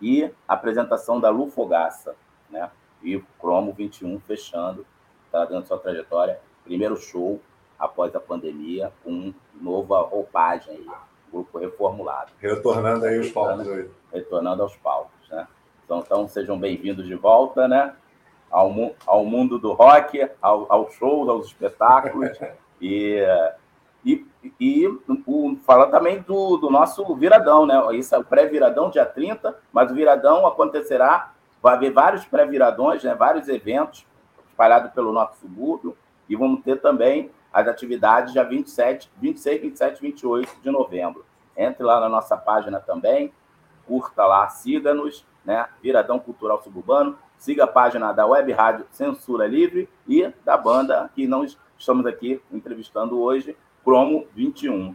e 0.00 0.30
apresentação 0.46 1.20
da 1.20 1.30
Lu 1.30 1.48
Fogaça. 1.50 2.14
Né, 2.48 2.70
e 3.02 3.16
o 3.16 3.24
Cromo 3.40 3.72
21 3.72 4.20
fechando, 4.20 4.84
está 5.26 5.44
dando 5.44 5.66
sua 5.66 5.78
trajetória. 5.78 6.40
Primeiro 6.64 6.96
show 6.96 7.40
após 7.78 8.14
a 8.14 8.20
pandemia, 8.20 8.92
com 9.02 9.32
nova 9.54 10.02
roupagem 10.02 10.74
aí, 10.74 10.86
grupo 11.32 11.58
reformulado. 11.58 12.32
Retornando 12.38 13.06
aí 13.06 13.18
os 13.18 13.30
palcos 13.30 13.68
aí. 13.68 13.90
Retornando 14.12 14.62
aos 14.62 14.76
palcos, 14.76 15.28
né? 15.30 15.46
Então, 15.84 16.00
então 16.00 16.28
sejam 16.28 16.58
bem-vindos 16.58 17.06
de 17.06 17.14
volta, 17.14 17.66
né? 17.66 17.94
Ao, 18.50 18.72
ao 19.06 19.24
mundo 19.24 19.58
do 19.58 19.72
rock, 19.72 20.28
ao, 20.42 20.70
aos 20.70 20.92
shows, 20.94 21.28
aos 21.28 21.46
espetáculos. 21.46 22.38
e, 22.82 23.24
e, 24.58 24.86
o, 24.86 25.56
fala 25.64 25.88
também 25.88 26.20
do, 26.22 26.56
do 26.56 26.70
nosso 26.70 27.14
viradão, 27.14 27.66
né? 27.66 27.78
Isso 27.94 28.14
é 28.14 28.18
o 28.18 28.24
pré-viradão, 28.24 28.90
dia 28.90 29.04
30, 29.04 29.56
mas 29.72 29.90
o 29.90 29.94
viradão 29.94 30.46
acontecerá, 30.46 31.32
vai 31.62 31.74
haver 31.74 31.92
vários 31.92 32.24
pré-viradões, 32.24 33.04
né? 33.04 33.14
vários 33.14 33.48
eventos 33.48 34.06
espalhados 34.48 34.92
pelo 34.92 35.12
nosso 35.12 35.38
subúrbio, 35.40 35.96
e 36.28 36.36
vamos 36.36 36.62
ter 36.62 36.80
também 36.80 37.30
as 37.52 37.66
atividades 37.66 38.32
dia 38.32 38.44
27, 38.44 39.10
26, 39.20 39.60
27 39.60 40.00
28 40.00 40.60
de 40.62 40.70
novembro. 40.70 41.24
Entre 41.56 41.82
lá 41.82 42.00
na 42.00 42.08
nossa 42.08 42.36
página 42.36 42.80
também, 42.80 43.32
curta 43.86 44.24
lá, 44.24 44.48
siga-nos, 44.48 45.26
né? 45.44 45.68
Viradão 45.82 46.18
Cultural 46.18 46.62
Suburbano, 46.62 47.18
siga 47.36 47.64
a 47.64 47.66
página 47.66 48.12
da 48.12 48.26
Web 48.26 48.52
Rádio 48.52 48.86
Censura 48.90 49.46
Livre 49.46 49.88
e 50.06 50.32
da 50.44 50.56
banda 50.56 51.10
que 51.14 51.26
não 51.26 51.44
estamos 51.76 52.06
aqui 52.06 52.40
entrevistando 52.52 53.20
hoje, 53.20 53.56
Cromo 53.84 54.26
21. 54.34 54.94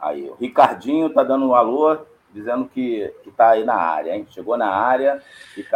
Aí, 0.00 0.28
o 0.28 0.34
Ricardinho 0.34 1.10
tá 1.10 1.24
dando 1.24 1.48
um 1.48 1.54
alô, 1.54 1.98
dizendo 2.32 2.68
que, 2.68 3.12
que 3.24 3.30
tá 3.30 3.50
aí 3.50 3.64
na 3.64 3.74
área, 3.74 4.14
hein? 4.14 4.26
Chegou 4.30 4.56
na 4.56 4.68
área. 4.68 5.20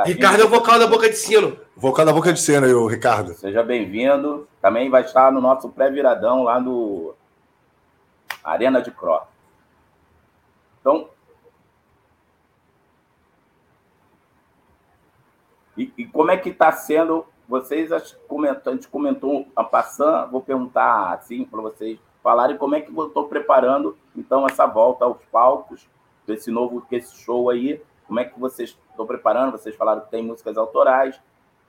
Ricardo 0.04 0.42
é 0.42 0.44
o 0.44 0.48
vocal 0.48 0.78
da 0.78 0.86
Boca 0.86 1.08
de 1.08 1.16
Sino. 1.16 1.58
Vocal 1.76 2.06
da 2.06 2.12
Boca 2.12 2.32
de 2.32 2.40
Sino 2.40 2.66
aí, 2.66 2.72
o 2.72 2.86
Ricardo. 2.86 3.34
Seja 3.34 3.62
bem-vindo. 3.62 4.46
Também 4.60 4.88
vai 4.88 5.02
estar 5.02 5.32
no 5.32 5.40
nosso 5.40 5.68
pré-viradão 5.70 6.44
lá 6.44 6.60
no 6.60 7.14
Arena 8.44 8.80
de 8.80 8.90
Cro. 8.92 9.22
Então, 10.80 11.08
E, 15.76 15.92
e 15.96 16.06
como 16.06 16.30
é 16.30 16.36
que 16.36 16.50
está 16.50 16.70
sendo? 16.72 17.26
Vocês 17.48 17.90
comentou, 18.28 18.72
a 18.72 18.76
gente 18.76 18.88
comentou 18.88 19.46
a 19.54 19.64
passando, 19.64 20.30
vou 20.30 20.40
perguntar 20.40 21.12
assim 21.12 21.44
para 21.44 21.60
vocês 21.60 21.98
falarem 22.22 22.56
como 22.56 22.74
é 22.74 22.80
que 22.80 22.96
eu 22.96 23.06
estou 23.06 23.26
preparando 23.26 23.96
então 24.16 24.46
essa 24.46 24.64
volta 24.64 25.04
aos 25.04 25.22
palcos 25.30 25.88
desse 26.26 26.50
novo 26.50 26.86
esse 26.90 27.16
show 27.16 27.50
aí. 27.50 27.82
Como 28.06 28.20
é 28.20 28.24
que 28.24 28.38
vocês 28.38 28.78
estão 28.90 29.06
preparando? 29.06 29.52
Vocês 29.52 29.74
falaram 29.74 30.02
que 30.02 30.10
tem 30.10 30.22
músicas 30.22 30.56
autorais, 30.56 31.20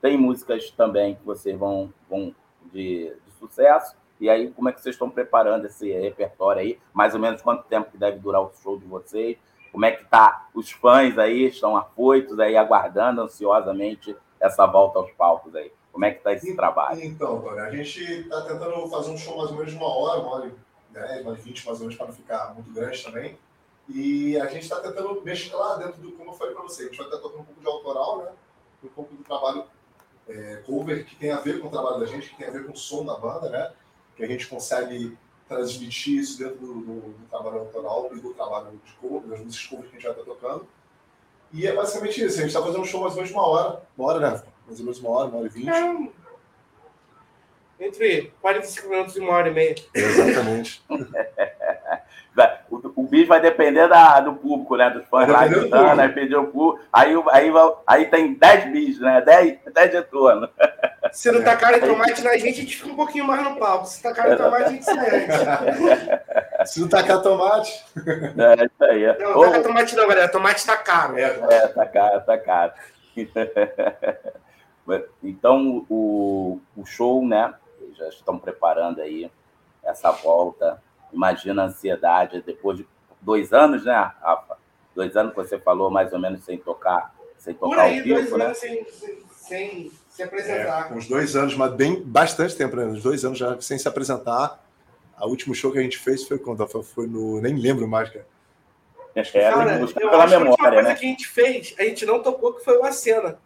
tem 0.01 0.17
músicas 0.17 0.69
também 0.71 1.15
que 1.15 1.25
vocês 1.25 1.57
vão, 1.57 1.91
vão 2.09 2.35
de, 2.71 3.15
de 3.25 3.31
sucesso. 3.39 3.95
E 4.19 4.29
aí, 4.29 4.51
como 4.51 4.69
é 4.69 4.71
que 4.71 4.81
vocês 4.81 4.95
estão 4.95 5.09
preparando 5.09 5.65
esse 5.65 5.91
repertório 5.91 6.61
aí? 6.61 6.79
Mais 6.93 7.13
ou 7.13 7.19
menos 7.19 7.41
quanto 7.41 7.63
tempo 7.63 7.91
que 7.91 7.97
deve 7.97 8.19
durar 8.19 8.41
o 8.41 8.51
show 8.61 8.77
de 8.77 8.85
vocês? 8.85 9.37
Como 9.71 9.85
é 9.85 9.91
que 9.91 10.05
tá 10.05 10.47
os 10.53 10.71
fãs 10.71 11.17
aí? 11.17 11.45
Estão 11.45 11.75
afoitos 11.75 12.39
aí, 12.39 12.55
aguardando 12.55 13.21
ansiosamente 13.21 14.15
essa 14.43 14.65
volta 14.65 14.99
aos 14.99 15.11
palcos 15.11 15.55
aí? 15.55 15.71
Como 15.91 16.05
é 16.05 16.11
que 16.11 16.17
está 16.17 16.33
esse 16.33 16.55
trabalho? 16.55 17.01
Então, 17.03 17.41
Tony, 17.41 17.59
a 17.59 17.69
gente 17.69 18.03
está 18.03 18.41
tentando 18.41 18.87
fazer 18.89 19.11
um 19.11 19.17
show 19.17 19.37
mais 19.37 19.51
ou 19.51 19.57
menos 19.57 19.71
de 19.71 19.77
uma 19.77 19.87
hora, 19.87 20.19
uma 20.19 20.35
hora 20.35 20.47
e 20.47 20.93
dez, 20.93 21.21
uma 21.21 21.31
hora 21.31 21.39
e 21.39 21.41
vinte, 21.43 21.65
mais 21.65 21.79
ou 21.79 21.85
menos, 21.85 21.95
para 21.95 22.07
não 22.07 22.13
ficar 22.13 22.53
muito 22.53 22.73
grande 22.73 23.03
também. 23.03 23.37
E 23.87 24.37
a 24.39 24.47
gente 24.47 24.63
está 24.63 24.79
tentando 24.79 25.21
mesclar 25.21 25.77
dentro 25.77 26.01
do, 26.01 26.11
como 26.13 26.31
eu 26.31 26.33
falei 26.33 26.53
para 26.53 26.63
você, 26.63 26.83
a 26.83 26.85
gente 26.85 26.97
vai 26.97 27.07
estar 27.07 27.19
tocando 27.19 27.41
um 27.41 27.45
pouco 27.45 27.61
de 27.61 27.67
autoral, 27.67 28.17
né? 28.17 28.31
Um 28.83 28.87
pouco 28.89 29.13
do 29.15 29.23
trabalho 29.23 29.65
é, 30.27 30.63
cover 30.65 31.05
que 31.05 31.15
tem 31.15 31.31
a 31.31 31.39
ver 31.39 31.59
com 31.59 31.67
o 31.67 31.71
trabalho 31.71 31.99
da 31.99 32.05
gente, 32.05 32.29
que 32.29 32.37
tem 32.37 32.47
a 32.47 32.51
ver 32.51 32.65
com 32.65 32.73
o 32.73 32.77
som 32.77 33.05
da 33.05 33.15
banda, 33.15 33.49
né? 33.49 33.71
Que 34.15 34.23
a 34.23 34.27
gente 34.27 34.47
consegue 34.47 35.17
transmitir 35.47 36.19
isso 36.19 36.39
dentro 36.39 36.57
do, 36.57 36.73
do, 36.73 37.01
do 37.11 37.27
trabalho 37.29 37.59
autoral 37.59 38.09
e 38.13 38.19
do 38.19 38.33
trabalho 38.33 38.71
de 38.83 38.93
cover, 38.93 39.29
das 39.29 39.39
músicas 39.41 39.67
cover 39.67 39.89
que 39.89 39.97
a 39.97 39.99
gente 39.99 40.07
vai 40.07 40.19
estar 40.19 40.25
tocando. 40.25 40.67
E 41.53 41.67
é 41.67 41.73
basicamente 41.73 42.23
isso. 42.23 42.37
A 42.37 42.41
gente 42.41 42.47
está 42.47 42.61
fazendo 42.61 42.81
um 42.81 42.85
show 42.85 43.01
mais 43.01 43.13
ou 43.13 43.17
menos 43.17 43.29
de 43.29 43.35
uma 43.35 43.47
hora. 43.47 43.81
Uma 43.95 44.07
hora, 44.07 44.19
né? 44.19 44.41
Mais 44.65 44.79
ou 44.79 44.85
menos 44.85 44.99
uma 44.99 45.09
hora, 45.11 45.27
uma 45.27 45.37
hora 45.37 45.47
e 45.47 45.49
vinte. 45.49 45.69
É, 45.69 47.85
entre 47.85 48.33
45 48.41 48.89
minutos 48.89 49.15
e 49.15 49.19
uma 49.19 49.33
hora 49.33 49.49
e 49.49 49.53
meia. 49.53 49.75
Exatamente. 49.93 50.83
O, 52.71 52.81
o 52.95 53.03
bicho 53.03 53.27
vai 53.27 53.39
depender 53.39 53.87
da, 53.87 54.19
do 54.19 54.33
público, 54.33 54.75
né? 54.75 54.89
Dos 54.89 55.05
fãs 55.05 55.29
lá 55.29 55.45
gritando, 55.45 56.01
aí 56.01 56.09
pedir 56.09 56.35
o 56.35 56.47
público. 56.47 56.83
Aí, 56.91 57.13
aí, 57.31 57.51
aí 57.85 58.05
tem 58.07 58.33
10 58.33 58.71
bichos, 58.71 59.01
né? 59.01 59.21
10, 59.21 59.59
10 59.71 59.93
retornos. 59.93 60.49
Se 61.11 61.31
não 61.31 61.43
tá 61.43 61.55
cara 61.55 61.77
em 61.77 61.81
tomate 61.81 62.23
na 62.23 62.35
gente, 62.37 62.59
a 62.59 62.61
gente 62.61 62.77
fica 62.77 62.89
um 62.89 62.95
pouquinho 62.95 63.25
mais 63.25 63.43
no 63.43 63.55
palco. 63.57 63.85
Se 63.85 64.01
tá 64.01 64.11
cara 64.11 64.33
em 64.33 64.37
tomate, 64.37 64.63
a 64.63 64.69
gente 64.69 64.83
sai 64.83 65.29
Se 65.29 65.45
não 66.77 66.87
tacar 66.87 67.21
tomate. 67.21 67.85
É 67.97 68.65
isso 68.65 68.83
aí. 68.83 69.17
Não, 69.19 69.33
não 69.33 69.51
taca 69.51 69.63
tomate 69.63 69.95
não, 69.95 70.07
galera. 70.07 70.29
Tomate 70.29 70.65
tá 70.65 70.77
caro. 70.77 71.17
É, 71.17 71.23
é 71.23 71.67
tá 71.67 71.85
caro, 71.85 72.21
tá 72.21 72.37
caro. 72.37 72.73
Então, 75.23 75.85
o, 75.89 76.59
o 76.75 76.85
show, 76.85 77.25
né? 77.25 77.53
Já 77.97 78.09
estão 78.09 78.37
preparando 78.37 79.01
aí 79.01 79.31
essa 79.83 80.11
volta. 80.11 80.81
Imagina 81.11 81.63
a 81.63 81.65
ansiedade 81.67 82.41
depois 82.41 82.77
de 82.77 82.87
dois 83.21 83.53
anos, 83.53 83.85
né, 83.85 83.93
Rafa? 83.93 84.57
Dois 84.95 85.15
anos 85.15 85.33
que 85.33 85.37
você 85.37 85.57
falou 85.59 85.89
mais 85.89 86.11
ou 86.13 86.19
menos 86.19 86.43
sem 86.43 86.57
tocar, 86.57 87.13
sem 87.37 87.53
tocar 87.53 87.75
Por 87.75 87.79
aí, 87.79 87.99
ao 87.99 88.03
vivo, 88.03 88.19
dois 88.19 88.37
né? 88.37 88.45
anos 88.45 88.57
sem, 88.57 88.85
sem, 88.85 89.23
sem 89.31 89.91
se 90.09 90.23
apresentar. 90.23 90.91
É, 90.91 90.93
uns 90.93 91.07
dois 91.07 91.35
anos, 91.35 91.55
mas 91.55 91.73
bem 91.73 92.01
bastante 92.01 92.55
tempo, 92.55 92.75
né? 92.75 92.85
Uns 92.85 93.01
dois 93.01 93.23
anos 93.25 93.37
já 93.37 93.59
sem 93.61 93.77
se 93.77 93.87
apresentar. 93.87 94.62
A 95.23 95.25
último 95.25 95.55
show 95.55 95.71
que 95.71 95.79
a 95.79 95.81
gente 95.81 95.97
fez 95.97 96.27
foi 96.27 96.37
quando? 96.37 96.67
Foi, 96.67 97.07
no. 97.07 97.39
Nem 97.39 97.55
lembro 97.55 97.87
mais, 97.87 98.09
cara. 98.09 98.27
É, 99.15 99.23
Cara, 99.23 99.79
eu 99.79 99.87
pela 99.87 99.87
acho 99.87 99.93
que 99.93 100.03
a 100.03 100.17
última 100.17 100.39
memória, 100.39 100.71
coisa 100.73 100.89
né? 100.89 100.95
que 100.95 101.05
a 101.05 101.07
gente 101.07 101.27
fez, 101.29 101.75
a 101.79 101.83
gente 101.83 102.05
não 102.05 102.21
tocou, 102.21 102.51
que 102.53 102.65
foi 102.65 102.77
o 102.77 102.83
Acena. 102.83 103.37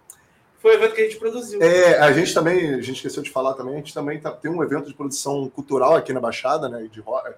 Foi 0.57 0.71
o 0.71 0.73
evento 0.73 0.95
que 0.95 1.01
a 1.01 1.03
gente 1.03 1.17
produziu. 1.17 1.61
É, 1.61 1.99
a 1.99 2.11
gente 2.11 2.33
também, 2.33 2.73
a 2.73 2.81
gente 2.81 2.95
esqueceu 2.95 3.21
de 3.21 3.29
falar 3.29 3.53
também, 3.53 3.75
a 3.75 3.77
gente 3.77 3.93
também 3.93 4.19
tá, 4.19 4.31
tem 4.31 4.49
um 4.49 4.63
evento 4.63 4.87
de 4.87 4.95
produção 4.95 5.47
cultural 5.49 5.95
aqui 5.95 6.11
na 6.11 6.19
Baixada, 6.19 6.67
né? 6.67 6.87
De 6.91 6.99
rock, 6.99 7.35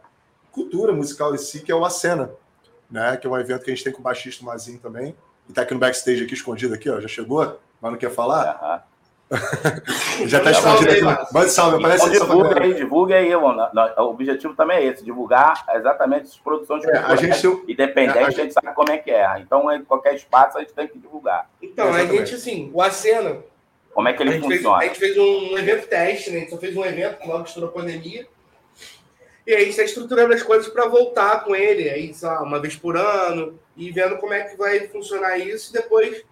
cultura 0.53 0.93
musical 0.93 1.35
em 1.35 1.37
si, 1.37 1.59
que 1.59 1.69
é 1.69 1.75
o 1.75 1.83
Acena, 1.83 2.31
né? 2.89 3.17
Que 3.17 3.27
é 3.27 3.29
um 3.29 3.37
evento 3.37 3.65
que 3.65 3.71
a 3.71 3.75
gente 3.75 3.83
tem 3.83 3.91
com 3.91 3.99
o 3.99 4.03
baixista 4.03 4.45
Mazinho 4.45 4.79
também. 4.79 5.13
E 5.49 5.51
tá 5.51 5.63
aqui 5.63 5.73
no 5.73 5.81
backstage, 5.81 6.23
aqui 6.23 6.33
escondido 6.33 6.73
aqui, 6.73 6.89
ó. 6.89 7.01
Já 7.01 7.09
chegou, 7.09 7.59
mas 7.81 7.91
não 7.91 7.99
quer 7.99 8.11
falar? 8.11 8.55
Aham. 8.55 8.83
Já 10.25 10.39
tá 10.39 10.45
Manda 10.45 10.57
escondido 10.57 11.09
aqui. 11.09 11.49
Salve, 11.49 11.77
aparece 11.77 12.15
Então, 12.15 12.27
pra 12.27 12.35
divulga 12.35 12.63
aí, 12.63 12.73
divulga 12.73 13.15
aí, 13.15 13.35
mano. 13.35 13.69
O 13.97 14.01
objetivo 14.05 14.55
também 14.55 14.77
é 14.77 14.85
esse, 14.85 15.03
divulgar 15.03 15.65
exatamente 15.75 16.23
as 16.23 16.37
produções 16.37 16.83
É, 16.85 16.97
a 16.97 17.15
gente 17.15 17.47
independente, 17.67 18.17
a 18.17 18.27
a 18.27 18.31
gente 18.31 18.53
sabe 18.53 18.73
como 18.73 18.91
é 18.91 18.97
que 18.97 19.11
é. 19.11 19.39
Então, 19.39 19.71
em 19.71 19.83
qualquer 19.83 20.15
espaço, 20.15 20.57
a 20.57 20.61
gente 20.61 20.73
tem 20.73 20.87
que 20.87 20.97
divulgar. 20.97 21.47
Então, 21.61 21.93
a 21.93 22.05
gente, 22.05 22.33
assim, 22.33 22.71
o 22.73 22.81
Acena, 22.81 23.37
Como 23.93 24.07
é 24.07 24.13
que 24.13 24.23
a 24.23 24.25
ele 24.25 24.35
gente, 24.35 24.47
fez, 24.47 24.61
funciona. 24.61 24.77
a 24.77 24.85
gente 24.85 24.99
fez 24.99 25.17
um 25.17 25.57
evento 25.57 25.87
teste, 25.87 26.31
né? 26.31 26.37
A 26.37 26.39
gente 26.41 26.49
só 26.49 26.57
fez 26.57 26.75
um 26.75 26.85
evento 26.85 27.27
logo 27.27 27.43
que 27.43 27.49
estourou 27.49 27.69
a 27.69 27.73
pandemia. 27.73 28.27
E 29.45 29.51
aí 29.51 29.57
a 29.57 29.59
gente 29.59 29.69
está 29.71 29.83
estruturando 29.83 30.33
as 30.33 30.43
coisas 30.43 30.67
para 30.67 30.87
voltar 30.87 31.43
com 31.43 31.55
ele, 31.55 31.89
aí, 31.89 32.13
sei 32.13 32.27
lá, 32.27 32.41
uma 32.41 32.59
vez 32.59 32.75
por 32.75 32.95
ano, 32.97 33.59
e 33.75 33.91
vendo 33.91 34.17
como 34.17 34.33
é 34.33 34.43
que 34.43 34.57
vai 34.57 34.87
funcionar 34.87 35.37
isso. 35.37 35.71
E 35.71 35.73
depois, 35.73 36.23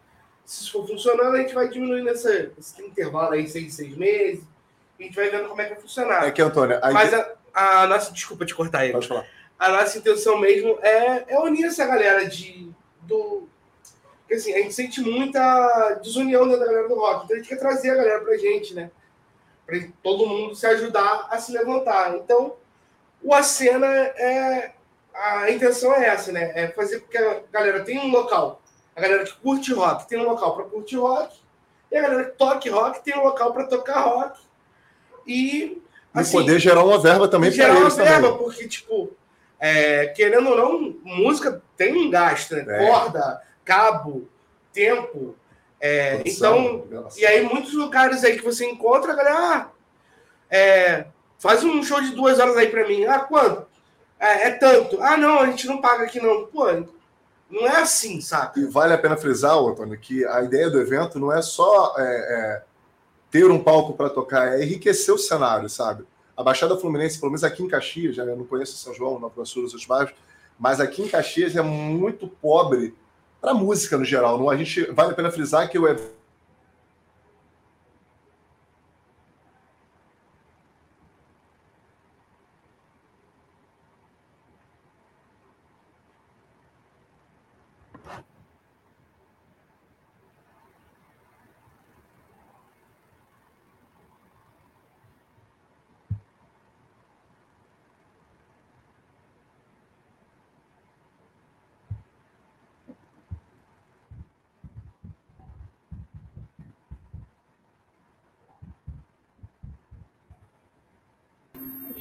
se 0.47 0.63
isso 0.63 0.71
for 0.71 0.87
funcionando, 0.87 1.35
a 1.35 1.39
gente 1.39 1.53
vai 1.53 1.67
diminuindo 1.67 2.09
esse, 2.09 2.51
esse 2.57 2.81
intervalo 2.81 3.33
aí, 3.33 3.45
seis, 3.49 3.73
seis 3.73 3.97
meses. 3.97 4.41
E 4.97 5.03
a 5.03 5.05
gente 5.05 5.15
vai 5.15 5.29
vendo 5.29 5.49
como 5.49 5.61
é 5.61 5.65
que 5.65 5.73
vai 5.73 5.81
funcionar. 5.81 6.25
É 6.25 6.31
que, 6.31 6.41
Antônio, 6.41 6.79
a 6.81 6.89
Mas 6.89 7.13
a, 7.13 7.35
a 7.53 7.85
nossa. 7.85 8.13
Desculpa 8.13 8.45
te 8.45 8.55
cortar 8.55 8.79
aí. 8.79 8.93
Pode 8.93 9.09
falar. 9.09 9.27
A 9.59 9.69
nossa 9.69 9.97
intenção 9.97 10.39
mesmo 10.39 10.79
é, 10.81 11.25
é 11.27 11.39
unir 11.39 11.65
essa 11.65 11.85
galera 11.85 12.25
de. 12.25 12.71
Do, 13.01 13.49
porque 14.21 14.35
assim, 14.35 14.53
a 14.53 14.59
gente 14.59 14.73
sente 14.73 15.01
muita 15.01 15.99
desunião 16.01 16.47
da 16.47 16.57
galera 16.57 16.87
do 16.87 16.95
rock. 16.95 17.25
Então 17.25 17.35
a 17.35 17.39
gente 17.39 17.49
quer 17.49 17.59
trazer 17.59 17.89
a 17.89 17.95
galera 17.95 18.21
pra 18.21 18.37
gente, 18.37 18.73
né? 18.73 18.89
Pra 19.65 19.77
todo 20.01 20.27
mundo 20.27 20.55
se 20.55 20.65
ajudar 20.65 21.27
a 21.29 21.37
se 21.39 21.51
levantar. 21.51 22.15
Então, 22.15 22.55
o 23.21 23.33
Acena 23.33 23.85
é. 23.85 24.71
A 25.13 25.51
intenção 25.51 25.93
é 25.93 26.07
essa, 26.07 26.31
né? 26.31 26.53
É 26.55 26.67
fazer 26.69 27.01
com 27.01 27.07
que 27.07 27.17
a 27.17 27.41
galera 27.51 27.83
tenha 27.83 28.01
um 28.01 28.11
local. 28.11 28.61
A 28.97 29.01
galera 29.01 29.23
que 29.25 29.33
curte 29.35 29.71
rock 29.71 30.07
tem 30.09 30.19
um 30.19 30.23
local 30.23 30.55
para 30.55 30.65
curtir 30.65 30.95
rock. 30.95 31.37
E 31.91 31.95
a 31.95 32.01
galera 32.01 32.23
que 32.25 32.31
toque 32.31 32.67
rock 32.67 33.03
tem 33.03 33.15
um 33.15 33.23
local 33.23 33.53
para 33.53 33.67
tocar 33.67 33.99
rock. 33.99 34.39
E. 35.27 35.79
E 36.15 36.19
assim, 36.19 36.31
poder 36.31 36.59
gerar 36.59 36.83
uma 36.83 36.97
verba 36.97 37.27
também 37.27 37.51
para 37.51 37.57
gerar 37.57 37.73
uma 37.73 37.81
eles 37.81 37.95
verba, 37.95 38.29
também. 38.29 38.37
porque, 38.43 38.67
tipo, 38.67 39.11
é, 39.59 40.07
querendo 40.07 40.49
ou 40.49 40.57
não, 40.57 40.95
música 41.03 41.61
tem 41.77 41.95
um 41.95 42.09
gasto, 42.09 42.55
né? 42.55 42.65
É. 42.67 42.87
Corda, 42.87 43.43
cabo, 43.63 44.27
tempo. 44.73 45.35
É, 45.79 46.23
então, 46.25 46.87
e 47.15 47.23
aí 47.23 47.43
muitos 47.43 47.75
lugares 47.75 48.23
aí 48.23 48.35
que 48.35 48.43
você 48.43 48.65
encontra, 48.65 49.13
a 49.13 49.15
galera, 49.15 49.37
ah, 49.37 49.69
é, 50.49 51.05
faz 51.37 51.63
um 51.63 51.83
show 51.83 52.01
de 52.01 52.15
duas 52.15 52.39
horas 52.39 52.57
aí 52.57 52.67
pra 52.67 52.87
mim. 52.87 53.05
Ah, 53.05 53.19
quanto? 53.19 53.67
É, 54.19 54.47
é 54.47 54.51
tanto. 54.51 54.99
Ah, 55.03 55.15
não, 55.15 55.41
a 55.41 55.45
gente 55.45 55.67
não 55.67 55.79
paga 55.79 56.05
aqui 56.05 56.19
não. 56.19 56.47
Pô, 56.47 56.65
não 57.49 57.65
é 57.65 57.81
assim, 57.81 58.19
saca? 58.21 58.59
E 58.59 58.65
vale 58.65 58.93
a 58.93 58.97
pena 58.97 59.15
frisar, 59.15 59.57
Antônio, 59.57 59.97
que 59.99 60.25
a 60.25 60.41
ideia 60.41 60.69
do 60.69 60.79
evento 60.79 61.19
não 61.19 61.31
é 61.31 61.41
só 61.41 61.95
é, 61.97 62.03
é, 62.03 62.63
ter 63.31 63.49
um 63.49 63.63
palco 63.63 63.93
para 63.93 64.09
tocar, 64.09 64.59
é 64.59 64.63
enriquecer 64.63 65.13
o 65.13 65.17
cenário, 65.17 65.69
sabe? 65.69 66.05
A 66.35 66.43
Baixada 66.43 66.77
Fluminense, 66.77 67.19
pelo 67.19 67.31
menos 67.31 67.43
aqui 67.43 67.63
em 67.63 67.67
Caxias, 67.67 68.15
já 68.15 68.25
não 68.25 68.45
conheço 68.45 68.77
São 68.77 68.93
João, 68.93 69.19
Nova 69.19 69.45
Sul, 69.45 69.63
os 69.63 69.73
outros 69.73 69.87
bairros, 69.87 70.13
mas 70.59 70.79
aqui 70.79 71.01
em 71.01 71.07
Caxias 71.07 71.55
é 71.55 71.61
muito 71.61 72.27
pobre 72.27 72.95
para 73.39 73.53
música 73.53 73.97
no 73.97 74.05
geral. 74.05 74.37
Não, 74.37 74.49
a 74.49 74.57
gente 74.57 74.91
vale 74.91 75.11
a 75.11 75.15
pena 75.15 75.31
frisar 75.31 75.69
que 75.69 75.79
o 75.79 75.87
evento 75.87 76.16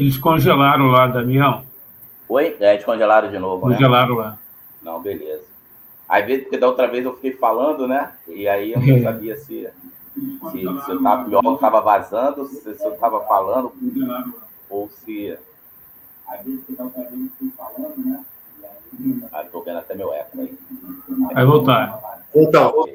Eles 0.07 0.19
congelaram 0.19 0.87
lá, 0.87 1.09
Damião. 1.09 1.65
Oi? 2.29 2.57
É, 2.61 2.77
descongelaram 2.77 3.29
de 3.29 3.41
novo, 3.41 3.69
né? 3.69 3.75
Congelaram 3.75 4.15
lá. 4.15 4.39
Não, 4.81 5.03
beleza. 5.03 5.43
Aí, 6.09 6.23
vezes, 6.23 6.45
porque 6.45 6.59
da 6.59 6.69
outra 6.69 6.87
vez 6.87 7.05
eu 7.05 7.15
fiquei 7.15 7.33
falando, 7.33 7.89
né? 7.89 8.13
E 8.29 8.47
aí 8.47 8.71
eu 8.71 8.79
não 8.79 9.03
sabia 9.03 9.37
se, 9.37 9.69
se, 10.15 10.61
se 10.61 10.91
eu 10.93 11.03
tava, 11.03 11.29
meu 11.29 11.39
áudio 11.39 11.55
estava 11.57 11.81
vazando, 11.81 12.47
se, 12.47 12.61
se 12.61 12.85
eu 12.85 12.95
estava 12.95 13.21
falando, 13.25 13.73
ou 14.71 14.89
se. 14.89 15.37
Aí, 16.29 16.45
vezes, 16.45 16.61
porque 16.61 16.75
da 16.75 16.85
outra 16.85 17.03
vez 17.03 17.21
eu 17.23 17.29
fiquei 17.31 17.51
falando, 17.57 17.97
né? 17.97 18.25
Ah, 19.33 19.45
tô 19.51 19.61
vendo 19.63 19.79
até 19.79 19.97
meu 19.97 20.15
eco 20.15 20.41
aí. 20.41 20.57
Vai 21.35 21.45
voltar. 21.45 22.23
Então. 22.33 22.87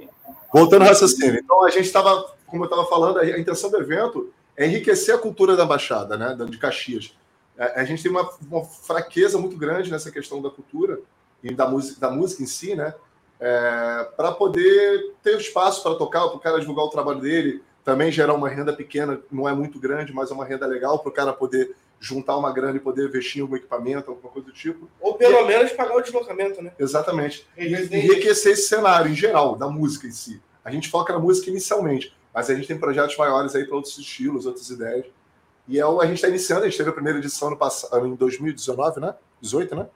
Voltando 0.53 0.83
ao 0.83 0.87
raciocínio. 0.87 1.41
Então, 1.43 1.65
a 1.65 1.69
gente 1.69 1.85
estava, 1.85 2.25
como 2.47 2.63
eu 2.63 2.69
estava 2.69 2.85
falando, 2.85 3.19
a 3.19 3.37
intenção 3.37 3.69
do 3.69 3.81
evento 3.81 4.31
é 4.55 4.65
enriquecer 4.65 5.15
a 5.15 5.17
cultura 5.17 5.55
da 5.55 5.65
Baixada, 5.65 6.17
né, 6.17 6.35
de 6.49 6.57
Caxias. 6.57 7.15
A, 7.57 7.83
gente 7.83 8.01
tem 8.01 8.11
uma, 8.11 8.29
uma, 8.49 8.63
fraqueza 8.63 9.37
muito 9.37 9.55
grande 9.55 9.91
nessa 9.91 10.09
questão 10.09 10.41
da 10.41 10.49
cultura 10.49 10.99
e 11.43 11.53
da 11.53 11.67
música, 11.67 11.99
da 11.99 12.09
música 12.09 12.41
em 12.41 12.47
si, 12.47 12.75
né? 12.75 12.93
É, 13.39 14.07
para 14.15 14.31
poder 14.31 15.13
ter 15.21 15.37
espaço 15.37 15.83
para 15.83 15.95
tocar, 15.95 16.27
para 16.27 16.37
o 16.37 16.39
cara 16.39 16.59
divulgar 16.59 16.85
o 16.85 16.89
trabalho 16.89 17.19
dele, 17.19 17.61
também 17.83 18.11
gerar 18.11 18.33
uma 18.33 18.49
renda 18.49 18.73
pequena, 18.73 19.19
não 19.31 19.47
é 19.47 19.53
muito 19.53 19.79
grande, 19.79 20.13
mas 20.13 20.31
é 20.31 20.33
uma 20.33 20.45
renda 20.45 20.65
legal 20.65 20.99
para 20.99 21.09
o 21.09 21.13
cara 21.13 21.33
poder 21.33 21.75
juntar 21.99 22.35
uma 22.35 22.51
grana 22.51 22.77
e 22.77 22.79
poder 22.79 23.07
investir 23.07 23.39
em 23.39 23.41
algum 23.43 23.55
equipamento, 23.55 24.09
alguma 24.09 24.31
coisa 24.31 24.47
do 24.47 24.53
tipo. 24.53 24.89
Ou 24.99 25.13
pelo 25.13 25.45
menos 25.45 25.71
pagar 25.73 25.95
o 25.95 26.01
deslocamento, 26.01 26.61
né? 26.61 26.71
Exatamente. 26.79 27.47
E, 27.55 27.65
enriquecer 27.65 28.53
esse 28.53 28.67
cenário 28.67 29.11
em 29.11 29.15
geral, 29.15 29.55
da 29.55 29.67
música 29.67 30.07
em 30.07 30.11
si. 30.11 30.41
A 30.65 30.71
gente 30.71 30.89
foca 30.89 31.13
na 31.13 31.19
música 31.19 31.49
inicialmente, 31.49 32.13
mas 32.33 32.49
a 32.49 32.55
gente 32.55 32.67
tem 32.67 32.77
projetos 32.77 33.15
maiores 33.17 33.55
aí 33.55 33.65
para 33.65 33.75
outros 33.75 33.97
estilos, 33.97 34.45
outras 34.45 34.69
ideias. 34.69 35.05
E 35.67 35.79
é 35.79 35.85
o, 35.85 36.01
a 36.01 36.05
gente 36.05 36.15
está 36.15 36.27
iniciando, 36.27 36.63
a 36.63 36.69
gente 36.69 36.77
teve 36.77 36.89
a 36.89 36.93
primeira 36.93 37.19
edição 37.19 37.49
no 37.49 37.57
passado, 37.57 38.05
em 38.05 38.15
2019, 38.15 38.99
né? 38.99 39.15
18, 39.41 39.75
né? 39.75 39.87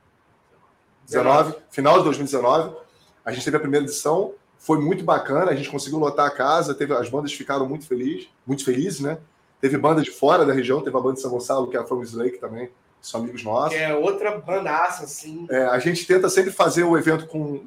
19, 1.06 1.56
final 1.70 1.98
de 2.00 2.04
2019. 2.06 2.76
A 3.24 3.32
gente 3.32 3.44
teve 3.44 3.58
a 3.58 3.60
primeira 3.60 3.86
edição, 3.86 4.34
foi 4.58 4.80
muito 4.80 5.04
bacana, 5.04 5.52
a 5.52 5.56
gente 5.56 5.70
conseguiu 5.70 6.00
lotar 6.00 6.28
a 6.28 6.32
casa, 6.32 6.74
teve, 6.74 6.94
as 6.94 7.10
bandas 7.10 7.34
ficaram 7.34 7.68
muito 7.68 7.88
felizes, 7.88 8.30
muito 8.46 8.64
felizes, 8.64 9.00
né? 9.00 9.18
Teve 9.60 9.78
banda 9.78 10.02
de 10.02 10.12
fora 10.12 10.46
da 10.46 10.54
região, 10.54 10.82
teve 10.82 10.96
a 10.96 11.00
banda 11.00 11.16
de 11.16 11.22
São 11.22 11.32
Gonçalo, 11.32 11.68
que 11.68 11.78
é 11.78 11.80
a 11.80 11.86
From 11.86 12.02
Slake 12.04 12.40
também, 12.40 12.70
são 13.02 13.22
amigos 13.22 13.44
nossos. 13.44 13.76
Que 13.76 13.84
é 13.84 13.96
outra 13.96 14.38
bandaça, 14.38 15.04
assim. 15.04 15.48
É, 15.50 15.66
a 15.66 15.80
gente 15.80 16.06
tenta 16.06 16.30
sempre 16.30 16.52
fazer 16.52 16.84
o 16.84 16.98
evento 16.98 17.28
com 17.28 17.66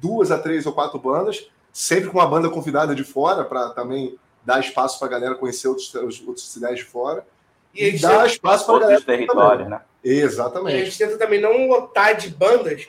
duas 0.00 0.30
a 0.30 0.38
três 0.38 0.66
ou 0.66 0.72
quatro 0.72 0.98
bandas, 0.98 1.48
sempre 1.74 2.08
com 2.08 2.18
uma 2.18 2.26
banda 2.26 2.48
convidada 2.48 2.94
de 2.94 3.02
fora, 3.02 3.44
para 3.44 3.70
também 3.70 4.16
dar 4.44 4.60
espaço 4.60 4.96
para 4.96 5.08
a 5.08 5.10
galera 5.10 5.34
conhecer 5.34 5.66
outros, 5.66 5.92
outras 5.94 6.46
cidades 6.46 6.78
de 6.78 6.84
fora. 6.84 7.26
E, 7.74 7.88
e 7.88 7.98
dar 7.98 8.24
espaço 8.26 8.64
para 8.64 8.74
outros 8.74 9.04
territórios, 9.04 9.68
né? 9.68 9.80
Exatamente. 10.04 10.76
E 10.76 10.82
a 10.82 10.84
gente 10.84 10.96
tenta 10.96 11.18
também 11.18 11.40
não 11.40 11.66
lotar 11.66 12.16
de 12.16 12.30
bandas, 12.30 12.86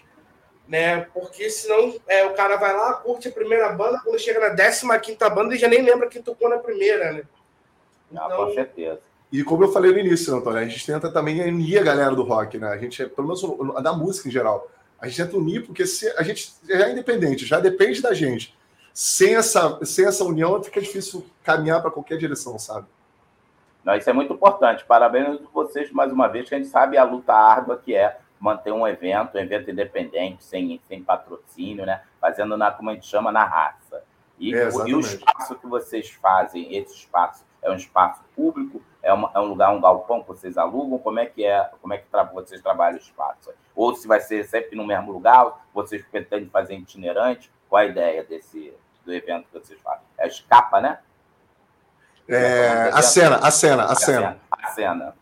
né? 0.68 1.02
Porque 1.14 1.50
senão 1.50 1.96
é, 2.08 2.26
o 2.26 2.36
cara 2.36 2.58
vai 2.58 2.76
lá, 2.76 2.94
curte 2.94 3.28
a 3.28 3.32
primeira 3.32 3.72
banda, 3.72 4.00
quando 4.04 4.20
chega 4.20 4.40
na 4.40 4.56
15 4.56 5.00
quinta 5.02 5.28
banda, 5.32 5.50
ele 5.50 5.60
já 5.60 5.68
nem 5.68 5.82
lembra 5.82 6.08
quem 6.08 6.22
tocou 6.22 6.48
na 6.48 6.60
primeira, 6.60 7.12
né? 7.12 7.24
Então... 8.12 8.24
Ah, 8.24 8.36
com 8.36 8.54
certeza. 8.54 9.00
E 9.32 9.44
como 9.44 9.64
eu 9.64 9.72
falei 9.72 9.92
no 9.92 9.98
início, 9.98 10.36
Antônio, 10.36 10.60
a 10.60 10.66
gente 10.66 10.86
tenta 10.86 11.10
também 11.10 11.42
unir 11.42 11.80
a 11.80 11.84
galera 11.84 12.14
do 12.14 12.22
rock, 12.22 12.60
né? 12.60 12.68
A 12.68 12.78
gente, 12.78 13.02
é, 13.02 13.08
pelo 13.08 13.28
menos 13.28 13.84
da 13.84 13.94
música 13.94 14.30
em 14.30 14.32
geral, 14.32 14.70
a 15.00 15.08
gente 15.08 15.24
tenta 15.24 15.38
unir 15.38 15.66
porque 15.66 15.88
se, 15.88 16.08
a 16.16 16.22
gente 16.22 16.54
já 16.70 16.88
é 16.88 16.92
independente, 16.92 17.48
já 17.48 17.60
depende 17.60 18.00
da 18.00 18.14
gente. 18.14 18.56
Sem 18.96 19.36
essa, 19.36 19.84
sem 19.84 20.06
essa 20.06 20.24
união 20.24 20.64
fica 20.64 20.80
difícil 20.80 21.26
caminhar 21.44 21.82
para 21.82 21.92
qualquer 21.92 22.18
direção, 22.18 22.58
sabe? 22.58 22.88
Não, 23.84 23.94
isso 23.94 24.10
é 24.10 24.14
muito 24.14 24.34
importante. 24.34 24.86
Parabéns 24.86 25.42
a 25.42 25.50
vocês 25.54 25.92
mais 25.92 26.14
uma 26.14 26.30
vez, 26.30 26.48
que 26.48 26.56
a 26.56 26.58
gente 26.58 26.70
sabe 26.70 26.98
a 26.98 27.04
luta 27.04 27.34
árdua 27.34 27.78
que 27.78 27.94
é 27.94 28.18
manter 28.40 28.72
um 28.72 28.88
evento, 28.88 29.36
um 29.36 29.42
evento 29.42 29.70
independente, 29.70 30.46
sem, 30.46 30.80
sem 30.88 31.04
patrocínio, 31.04 31.86
né? 31.86 32.04
Fazendo 32.22 32.56
na, 32.56 32.72
como 32.72 32.90
a 32.90 32.94
gente 32.94 33.06
chama, 33.06 33.34
na 33.34 33.44
raça. 33.44 34.02
E, 34.40 34.56
é, 34.56 34.70
e 34.86 34.96
o 34.96 35.02
espaço 35.02 35.56
que 35.56 35.68
vocês 35.68 36.10
fazem, 36.12 36.74
esse 36.74 36.96
espaço 36.96 37.44
é 37.62 37.70
um 37.70 37.76
espaço 37.76 38.22
público? 38.34 38.82
É, 39.04 39.12
uma, 39.12 39.30
é 39.36 39.40
um 39.42 39.48
lugar, 39.48 39.72
um 39.72 39.82
galpão 39.82 40.22
que 40.22 40.30
vocês 40.30 40.58
alugam? 40.58 40.98
Como 41.00 41.20
é 41.20 41.26
que 41.26 41.44
é? 41.44 41.70
Como 41.82 41.94
é 41.94 41.98
que 41.98 42.08
tra 42.08 42.24
vocês 42.24 42.62
trabalham 42.62 42.98
o 42.98 43.02
espaço? 43.02 43.52
Ou 43.76 43.94
se 43.94 44.08
vai 44.08 44.22
ser 44.22 44.46
sempre 44.46 44.78
no 44.78 44.88
mesmo 44.88 45.12
lugar? 45.12 45.68
Vocês 45.74 46.02
pretendem 46.06 46.48
fazer 46.48 46.76
itinerante? 46.76 47.52
Qual 47.68 47.82
a 47.82 47.86
ideia 47.86 48.24
desse 48.24 48.74
do 49.06 49.14
evento 49.14 49.48
que 49.52 49.60
vocês 49.60 49.80
fazem? 49.82 50.04
É 50.18 50.24
a 50.24 50.28
escapa, 50.28 50.82
né? 50.82 51.00
É, 52.28 52.90
a 52.92 53.02
cena, 53.02 53.38
a 53.38 53.52
cena, 53.52 53.84
a, 53.84 53.92
a 53.92 53.96
cena. 53.96 54.42
A 54.50 54.68
cena. 54.70 55.16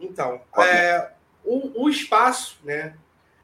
Então, 0.00 0.40
é, 0.58 1.10
o, 1.44 1.84
o 1.84 1.88
espaço, 1.88 2.58
né? 2.62 2.94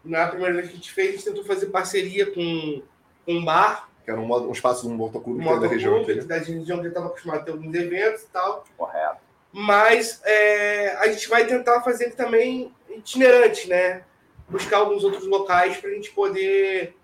Na 0.05 0.29
primeira 0.29 0.55
vez 0.55 0.69
que 0.69 0.73
a 0.73 0.77
gente 0.77 0.93
fez, 0.93 1.09
a 1.09 1.13
gente 1.13 1.25
tentou 1.25 1.45
fazer 1.45 1.67
parceria 1.67 2.27
com, 2.33 2.83
com 3.25 3.33
um 3.33 3.45
bar 3.45 3.89
que 4.09 4.13
era 4.13 4.21
um, 4.23 4.49
um 4.49 4.53
espaço 4.53 4.87
de 4.87 4.89
um 4.89 4.97
motoclube 4.97 5.47
um 5.47 5.61
da 5.61 5.67
região 5.67 6.01
aqui. 6.01 6.15
Da 6.23 6.39
região 6.39 6.81
que 6.81 6.87
estava 6.87 7.09
acostumado 7.09 7.41
a 7.41 7.43
ter 7.43 7.51
alguns 7.51 7.75
eventos 7.75 8.23
e 8.23 8.27
tal. 8.29 8.65
Correto. 8.75 9.19
Mas 9.53 10.23
é, 10.25 10.97
a 10.97 11.09
gente 11.09 11.29
vai 11.29 11.45
tentar 11.45 11.83
fazer 11.83 12.13
também 12.13 12.75
itinerante, 12.89 13.69
né? 13.69 14.05
Buscar 14.49 14.79
alguns 14.79 15.05
outros 15.05 15.27
locais 15.27 15.77
para 15.77 15.91
a 15.91 15.93
gente 15.93 16.11
poder 16.13 16.97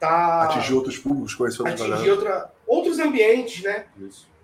tá, 0.00 0.42
atingir 0.44 0.74
outros 0.74 0.98
públicos, 0.98 1.34
conhecer 1.34 1.62
outros 1.62 1.80
Atingir 1.80 2.10
outra, 2.10 2.50
outros 2.66 2.98
ambientes, 2.98 3.62
né? 3.62 3.86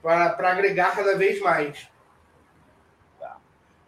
Para 0.02 0.50
agregar 0.50 0.94
cada 0.94 1.16
vez 1.16 1.40
mais. 1.40 1.88
Tá. 3.18 3.38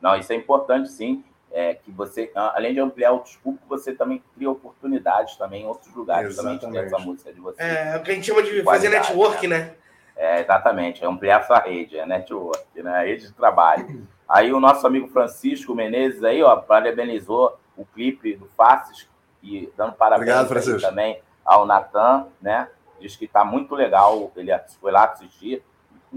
Não, 0.01 0.16
isso 0.16 0.33
é 0.33 0.37
importante, 0.37 0.91
sim 0.91 1.23
é, 1.51 1.75
que 1.75 1.91
você, 1.91 2.31
além 2.35 2.75
de 2.75 2.81
ampliar 2.81 3.12
outros 3.12 3.37
públicos, 3.37 3.69
você 3.69 3.95
também 3.95 4.23
cria 4.35 4.51
oportunidades 4.51 5.37
também 5.37 5.62
em 5.62 5.66
outros 5.66 5.93
lugares 5.95 6.33
exatamente. 6.33 6.61
também 6.61 6.81
de 6.81 6.87
essa 6.87 6.99
música 6.99 7.33
de 7.33 7.41
você. 7.41 7.62
É, 7.62 7.97
o 7.97 8.03
que 8.03 8.11
a 8.11 8.14
gente 8.14 8.27
chama 8.27 8.43
de 8.43 8.62
fazer 8.62 8.89
network, 8.89 9.47
né? 9.47 9.59
né? 9.59 9.75
É, 10.16 10.41
exatamente, 10.41 11.03
é 11.03 11.07
ampliar 11.07 11.47
sua 11.47 11.61
rede, 11.61 11.97
é 11.97 12.05
network, 12.05 12.83
né? 12.83 12.91
A 12.91 13.03
rede 13.03 13.29
de 13.29 13.33
trabalho. 13.33 14.07
Aí 14.29 14.53
o 14.53 14.61
nosso 14.61 14.87
amigo 14.87 15.09
Francisco 15.09 15.75
Menezes 15.75 16.23
aí, 16.23 16.43
ó, 16.43 16.55
parabenizou 16.57 17.59
o 17.77 17.85
clipe 17.87 18.37
do 18.37 18.47
Faces 18.57 19.09
e 19.43 19.73
dando 19.77 19.93
parabéns 19.93 20.51
Obrigado, 20.51 20.81
também 20.81 21.23
ao 21.49 21.64
Natan, 21.64 22.26
né? 22.40 22.68
Diz 23.01 23.16
que 23.16 23.26
tá 23.26 23.44
muito 23.44 23.74
legal, 23.74 24.30
ele 24.36 24.53
foi 24.80 24.92
lá 24.92 25.05
assistir, 25.05 25.62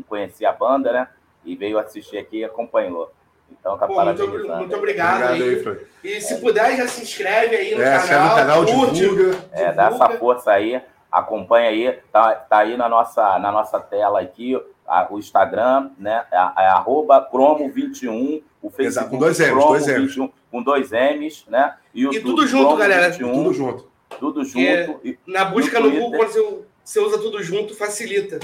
conhecia 0.07 0.49
a 0.49 0.53
banda, 0.53 0.91
né? 0.91 1.07
E 1.45 1.55
veio 1.55 1.79
assistir 1.79 2.17
aqui 2.17 2.39
e 2.39 2.45
acompanhou. 2.45 3.11
Então 3.49 3.77
tá 3.77 3.87
Pô, 3.87 4.03
muito, 4.03 4.27
muito, 4.27 4.75
obrigado. 4.75 4.75
obrigado 4.75 5.23
aí. 5.23 5.85
E 6.03 6.21
se 6.21 6.39
puder, 6.39 6.75
já 6.77 6.87
se 6.87 7.01
inscreve 7.01 7.55
aí 7.55 7.75
no 7.75 7.81
é, 7.81 8.07
canal. 8.07 8.29
No 8.29 8.35
canal 8.35 8.65
curte, 8.65 8.93
divulga. 8.93 9.37
É, 9.51 9.71
dá 9.71 9.87
essa 9.87 10.09
força 10.09 10.51
aí, 10.51 10.81
acompanha 11.11 11.69
aí. 11.69 11.99
Tá, 12.11 12.35
tá 12.35 12.57
aí 12.59 12.77
na 12.77 12.87
nossa, 12.87 13.39
na 13.39 13.51
nossa 13.51 13.79
tela 13.79 14.21
aqui 14.21 14.59
a, 14.87 15.07
o 15.11 15.19
Instagram, 15.19 15.91
né? 15.97 16.25
É, 16.31 16.35
é 16.35 16.67
arroba 16.67 17.29
cromo21, 17.31 18.41
o 18.61 18.69
Facebook 18.69 18.85
Exato, 18.85 19.09
com 19.09 19.17
dois 19.17 19.39
M's, 19.39 19.65
dois 19.65 19.87
M's. 19.87 20.01
21, 20.15 20.31
com 20.49 20.63
dois 20.63 20.91
M's, 20.91 21.45
né? 21.47 21.75
E, 21.93 22.07
o, 22.07 22.13
e 22.13 22.21
tudo 22.21 22.47
junto, 22.47 22.75
galera. 22.77 23.09
21, 23.09 23.33
tudo 23.33 23.53
junto. 23.53 23.90
Tudo 24.19 24.43
junto. 24.43 24.59
É, 24.59 24.99
na 25.27 25.45
busca 25.45 25.79
no, 25.79 25.89
no 25.89 25.99
Google, 25.99 26.19
quando 26.19 26.31
você, 26.31 26.59
você 26.83 26.99
usa 26.99 27.17
tudo 27.17 27.41
junto, 27.41 27.73
facilita. 27.75 28.39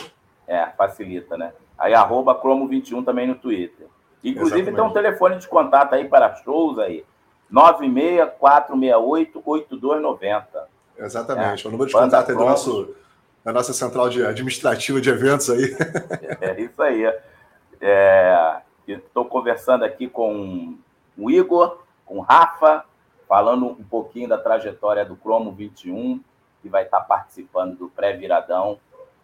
É, 0.48 0.66
facilita, 0.78 1.38
né? 1.38 1.54
Aí 1.78 1.94
arroba 1.94 2.42
cromo21 2.42 3.06
também 3.06 3.28
no 3.28 3.36
Twitter. 3.36 3.86
Inclusive, 4.24 4.62
Exatamente. 4.62 4.76
tem 4.76 4.84
um 4.84 4.94
telefone 4.94 5.38
de 5.38 5.48
contato 5.48 5.94
aí 5.94 6.06
para 6.06 6.34
shows 6.36 6.80
aí. 6.80 7.06
96468-8290. 7.52 10.44
Exatamente. 10.98 11.66
É, 11.66 11.68
o 11.68 11.72
número 11.72 11.90
de 11.90 11.96
contato 11.96 12.30
aí 12.30 12.36
do 12.36 12.44
nosso, 12.44 12.96
da 13.44 13.54
nossa 13.54 13.74
central 13.74 14.10
de 14.10 14.26
administrativa 14.26 15.00
de 15.00 15.10
eventos 15.10 15.50
aí. 15.50 15.76
É, 16.42 16.62
isso 16.62 16.82
aí. 16.82 17.06
É, 17.80 18.58
Estou 18.88 19.26
conversando 19.26 19.84
aqui 19.84 20.08
com 20.08 20.78
o 21.18 21.30
Igor, 21.30 21.80
com 22.06 22.20
o 22.20 22.22
Rafa, 22.22 22.86
falando 23.28 23.68
um 23.68 23.84
pouquinho 23.84 24.30
da 24.30 24.38
trajetória 24.38 25.06
do 25.06 25.16
Cromo 25.16 25.52
21, 25.52 26.24
que 26.62 26.70
vai 26.70 26.84
estar 26.84 27.02
participando 27.02 27.78
do 27.78 27.90
pré-viradão, 27.90 28.80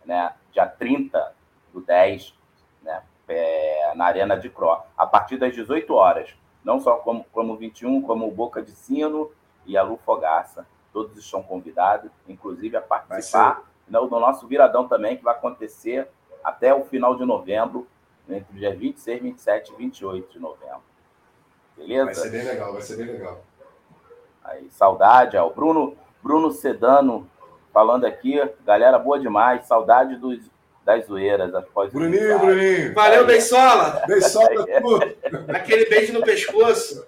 né, 0.06 0.34
dia 0.52 0.68
30 0.68 1.34
do 1.72 1.82
10, 1.82 2.34
né, 2.82 3.02
é, 3.28 3.94
na 3.96 4.06
Arena 4.06 4.38
de 4.38 4.50
Cro, 4.50 4.78
a 4.98 5.08
partir 5.08 5.38
das 5.38 5.54
18 5.54 5.94
horas. 5.94 6.36
Não 6.64 6.80
só 6.80 6.98
como, 6.98 7.26
como 7.32 7.56
21, 7.58 8.02
como 8.02 8.28
o 8.28 8.32
Boca 8.32 8.62
de 8.62 8.72
Sino 8.72 9.32
e 9.66 9.78
a 9.78 9.84
Lu 9.84 9.98
Fogaça. 10.06 10.66
Todos 10.92 11.18
estão 11.18 11.42
convidados, 11.42 12.12
inclusive 12.28 12.78
a 12.78 12.82
participar 12.82 13.64
no, 13.88 14.08
no 14.08 14.20
nosso 14.20 14.48
viradão 14.48 14.88
também, 14.88 15.18
que 15.18 15.24
vai 15.24 15.34
acontecer 15.34 16.08
até 16.44 16.74
o 16.74 16.84
final 16.86 17.16
de 17.16 17.26
novembro, 17.26 17.88
entre 18.30 18.54
os 18.54 18.60
dias 18.60 18.78
26, 18.78 19.22
27 19.22 19.74
e 19.74 19.76
28 19.76 20.34
de 20.34 20.40
novembro. 20.40 20.84
Beleza? 21.76 22.06
Vai 22.06 22.14
ser 22.14 22.30
bem 22.30 22.44
legal, 22.44 22.74
vai 22.74 22.82
ser 22.82 22.98
bem 22.98 23.06
legal. 23.08 23.44
Aí, 24.44 24.68
saudade, 24.72 25.38
ó, 25.38 25.48
o 25.48 25.54
Bruno, 25.54 25.96
Bruno 26.22 26.52
Sedano 26.52 27.28
falando 27.74 28.06
aqui, 28.06 28.42
galera 28.66 29.00
boa 29.00 29.20
demais, 29.20 29.66
saudade 29.66 30.16
dos 30.16 30.40
das 30.86 31.06
zoeiras 31.06 31.54
após 31.56 31.92
Bruninho, 31.92 32.40
Bruninho. 32.40 32.94
Valeu, 32.94 33.26
Beisola. 33.26 34.04
Beisola, 34.08 34.66
Aquele 35.50 35.86
beijo 35.86 36.14
no 36.14 36.22
pescoço. 36.22 37.06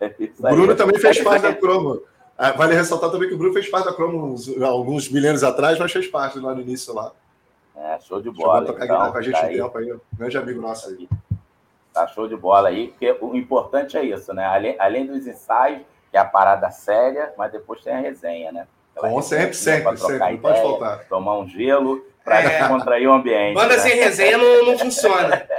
o 0.00 0.42
Bruno 0.42 0.74
também 0.74 0.98
fez 0.98 1.20
parte 1.22 1.42
da 1.42 1.54
Cromo. 1.54 2.02
Ah, 2.36 2.50
vale 2.50 2.74
ressaltar 2.74 3.10
também 3.10 3.28
que 3.28 3.34
o 3.34 3.38
Bruno 3.38 3.52
fez 3.52 3.68
parte 3.68 3.84
da 3.84 3.92
Cromo 3.92 4.34
alguns 4.64 5.08
milênios 5.08 5.44
atrás, 5.44 5.78
mas 5.78 5.92
fez 5.92 6.08
parte 6.08 6.40
lá 6.40 6.54
no 6.54 6.60
início 6.60 6.92
lá. 6.92 7.12
É, 7.76 8.00
show 8.00 8.20
de 8.20 8.30
bola. 8.30 8.66
Tocar 8.66 8.84
então, 8.84 9.12
com 9.12 9.18
a 9.18 9.22
gente 9.22 9.40
tá 9.40 9.46
um 9.46 9.50
tempo 9.50 9.78
aí. 9.78 9.94
Grande 10.16 10.38
amigo 10.38 10.60
nosso 10.60 10.88
aí. 10.88 11.08
Tá 11.94 12.08
show 12.08 12.26
de 12.26 12.36
bola 12.36 12.70
aí, 12.70 12.88
porque 12.88 13.16
o 13.20 13.36
importante 13.36 13.96
é 13.96 14.02
isso, 14.02 14.34
né? 14.34 14.44
Além, 14.44 14.74
além 14.80 15.06
dos 15.06 15.26
ensaios, 15.28 15.82
que 16.10 16.16
é 16.16 16.20
a 16.20 16.24
parada 16.24 16.68
séria, 16.70 17.32
mas 17.38 17.52
depois 17.52 17.80
tem 17.82 17.94
a 17.94 18.00
resenha, 18.00 18.50
né? 18.50 18.66
Com 18.96 19.22
sempre, 19.22 19.54
sempre, 19.54 19.96
sempre. 19.96 20.18
Não 20.18 20.38
pode 20.38 20.60
faltar. 20.60 21.04
Tomar 21.08 21.38
um 21.38 21.48
gelo 21.48 22.04
para 22.24 22.40
é. 22.40 22.58
descontrair 22.58 23.08
o 23.08 23.12
ambiente. 23.12 23.54
Banda 23.54 23.76
né? 23.76 23.82
sem 23.82 23.94
resenha 23.94 24.36
não, 24.36 24.66
não 24.66 24.78
funciona. 24.78 25.46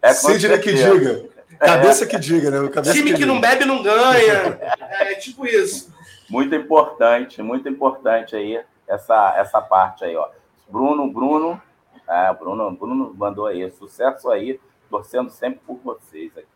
É 0.00 0.12
Sidney 0.12 0.60
que 0.60 0.72
diga. 0.74 1.28
Cabeça 1.58 2.06
que 2.06 2.16
diga, 2.20 2.52
né? 2.52 2.68
Cabeça 2.68 2.94
Time 2.94 3.10
que, 3.10 3.16
que 3.16 3.26
não 3.26 3.40
bebe 3.40 3.64
não 3.64 3.82
ganha. 3.82 4.56
É 4.90 5.14
tipo 5.16 5.44
isso. 5.44 5.92
Muito 6.30 6.54
importante, 6.54 7.42
muito 7.42 7.68
importante 7.68 8.36
aí 8.36 8.60
essa, 8.86 9.34
essa 9.36 9.60
parte 9.60 10.04
aí, 10.04 10.14
ó. 10.14 10.28
Bruno, 10.68 11.12
Bruno, 11.12 11.60
é, 12.08 12.32
Bruno, 12.32 12.70
Bruno 12.70 13.12
mandou 13.16 13.46
aí, 13.46 13.68
sucesso 13.72 14.30
aí, 14.30 14.60
torcendo 14.88 15.30
sempre 15.30 15.60
por 15.60 15.76
vocês 15.78 16.36
aqui, 16.36 16.48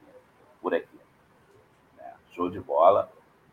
por 0.60 0.74
aqui. 0.74 1.00
É, 1.98 2.12
show 2.30 2.48
de 2.48 2.60
bola. 2.60 3.10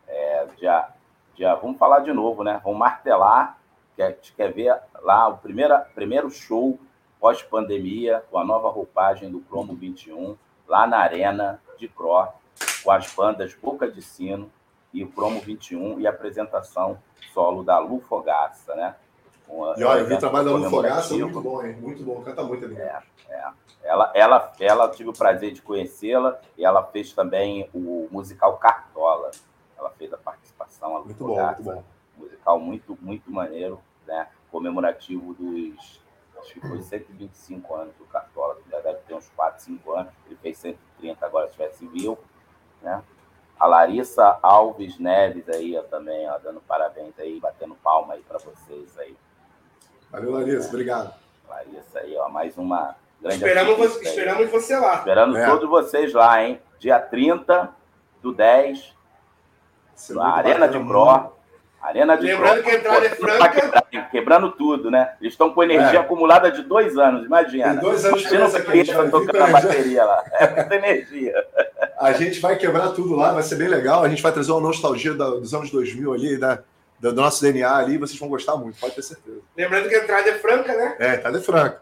É, 0.07 0.47
já, 0.59 0.93
já, 1.35 1.55
vamos 1.55 1.77
falar 1.77 1.99
de 1.99 2.11
novo, 2.11 2.43
né? 2.43 2.59
Vamos 2.63 2.79
martelar, 2.79 3.59
quer, 3.95 4.19
quer 4.35 4.51
ver 4.51 4.79
lá 5.01 5.27
o 5.27 5.37
primeiro, 5.37 5.77
primeiro 5.93 6.29
show 6.29 6.79
pós-pandemia, 7.19 8.23
com 8.31 8.37
a 8.37 8.45
nova 8.45 8.69
roupagem 8.69 9.29
do 9.29 9.41
Cromo 9.41 9.75
21, 9.75 10.37
lá 10.67 10.87
na 10.87 10.99
Arena 10.99 11.61
de 11.77 11.87
Cro, 11.87 12.29
com 12.83 12.91
as 12.91 13.13
bandas 13.13 13.53
Boca 13.55 13.91
de 13.91 14.01
Sino 14.01 14.49
e 14.93 15.03
o 15.03 15.11
Cromo 15.11 15.39
21 15.41 15.99
e 15.99 16.07
a 16.07 16.09
apresentação 16.09 16.97
solo 17.33 17.63
da 17.63 17.77
Lu 17.77 17.99
Fogaça, 18.01 18.73
né? 18.75 18.95
E 19.77 19.83
olha, 19.83 19.99
eu 20.01 20.05
vi 20.05 20.13
o 20.13 20.19
trabalho 20.19 20.45
da 20.45 20.55
Lu 20.55 20.69
Fogaça, 20.69 21.13
muito 21.15 21.41
bom, 21.41 21.65
hein? 21.65 21.75
Muito 21.81 22.03
bom, 22.03 22.21
canta 22.21 22.43
muito 22.43 22.65
ali. 22.65 22.77
É, 22.77 23.01
é. 23.29 23.51
Ela, 23.83 24.11
ela, 24.13 24.51
ela 24.59 24.89
tive 24.89 25.09
o 25.09 25.13
prazer 25.13 25.51
de 25.51 25.61
conhecê-la 25.61 26.39
e 26.57 26.63
ela 26.63 26.83
fez 26.83 27.13
também 27.13 27.69
o 27.73 28.07
musical 28.11 28.57
Cartola. 28.57 29.31
Ela 29.77 29.89
fez 29.91 30.13
a 30.13 30.17
participação, 30.17 30.97
a 30.97 31.01
muito 31.01 31.17
Fogaça, 31.17 31.61
bom, 31.61 31.71
muito 31.71 31.83
bom. 31.83 32.23
Musical 32.23 32.59
muito, 32.59 32.97
muito 33.01 33.31
maneiro, 33.31 33.79
né? 34.05 34.27
Comemorativo 34.51 35.33
dos 35.33 35.99
acho 36.39 36.53
que 36.53 36.61
foi 36.61 36.81
125 36.81 37.75
anos 37.75 37.95
do 37.95 38.05
Cartola, 38.05 38.55
que 38.55 38.69
já 38.69 38.79
deve 38.79 38.99
ter 38.99 39.13
uns 39.13 39.29
4, 39.29 39.61
5 39.61 39.91
anos. 39.91 40.13
Ele 40.25 40.35
fez 40.37 40.57
130 40.57 41.25
agora, 41.25 41.47
se 41.47 41.53
tiver 41.53 41.71
civil, 41.71 42.17
né? 42.81 43.03
A 43.59 43.67
Larissa 43.67 44.39
Alves 44.41 44.97
Neves 44.97 45.49
aí 45.49 45.77
ó, 45.77 45.83
também, 45.83 46.29
ó, 46.29 46.37
dando 46.37 46.61
parabéns 46.61 47.17
aí, 47.19 47.39
batendo 47.39 47.75
palma 47.75 48.13
aí 48.13 48.21
para 48.21 48.37
vocês 48.37 48.97
aí. 48.97 49.17
Valeu, 50.11 50.31
Larissa, 50.31 50.67
é. 50.67 50.69
obrigado. 50.69 51.13
Larissa 51.47 51.99
aí, 51.99 52.15
ó, 52.17 52.29
mais 52.29 52.57
uma 52.57 52.95
grande 53.21 53.37
Esperamos, 53.37 53.77
você, 53.77 54.03
esperamos 54.03 54.49
você 54.49 54.75
lá. 54.77 54.95
Esperando 54.95 55.37
é. 55.37 55.45
todos 55.45 55.69
vocês 55.69 56.13
lá, 56.13 56.43
hein? 56.43 56.59
Dia 56.79 56.99
30 56.99 57.69
do 58.21 58.33
10, 58.33 58.95
Arena 60.19 60.67
de 60.67 60.79
Pro. 60.79 61.39
Arena 61.81 62.17
de 62.17 62.25
Lembrando 62.25 62.61
que 62.61 62.69
a 62.69 62.75
entrada 62.75 63.05
é 63.05 63.09
franca. 63.09 63.83
Quebrando 64.11 64.51
tudo, 64.51 64.91
né? 64.91 65.13
Eles 65.21 65.33
estão 65.33 65.53
com 65.53 65.63
energia 65.63 65.99
é. 65.99 66.01
acumulada 66.01 66.51
de 66.51 66.61
dois 66.63 66.97
anos, 66.97 67.25
imagina. 67.25 67.71
Tem 67.71 67.79
dois 67.79 68.03
anos 68.03 68.27
que 68.27 68.37
não 68.37 68.47
aqui, 68.47 69.11
tocando 69.11 69.41
a 69.41 69.47
bateria 69.47 70.03
lá. 70.03 70.23
É 70.33 70.55
muita 70.55 70.75
energia. 70.75 71.33
A 71.97 72.11
gente 72.13 72.39
vai 72.39 72.57
quebrar 72.57 72.89
tudo 72.89 73.15
lá, 73.15 73.31
vai 73.31 73.43
ser 73.43 73.55
bem 73.55 73.67
legal. 73.67 74.03
A 74.03 74.09
gente 74.09 74.21
vai 74.21 74.31
trazer 74.31 74.51
uma 74.51 74.61
nostalgia 74.61 75.13
dos 75.13 75.53
anos 75.53 75.71
2000 75.71 76.13
ali, 76.13 76.37
da, 76.37 76.59
do 76.99 77.13
nosso 77.13 77.41
DNA 77.41 77.75
ali, 77.75 77.97
vocês 77.97 78.19
vão 78.19 78.29
gostar 78.29 78.55
muito, 78.57 78.79
pode 78.79 78.95
ter 78.95 79.01
certeza. 79.01 79.39
Lembrando 79.55 79.87
que 79.87 79.95
a 79.95 80.03
entrada 80.03 80.29
é 80.29 80.33
franca, 80.35 80.75
né? 80.75 80.95
É, 80.99 81.09
a 81.11 81.15
entrada 81.15 81.37
é 81.37 81.41
franca. 81.41 81.81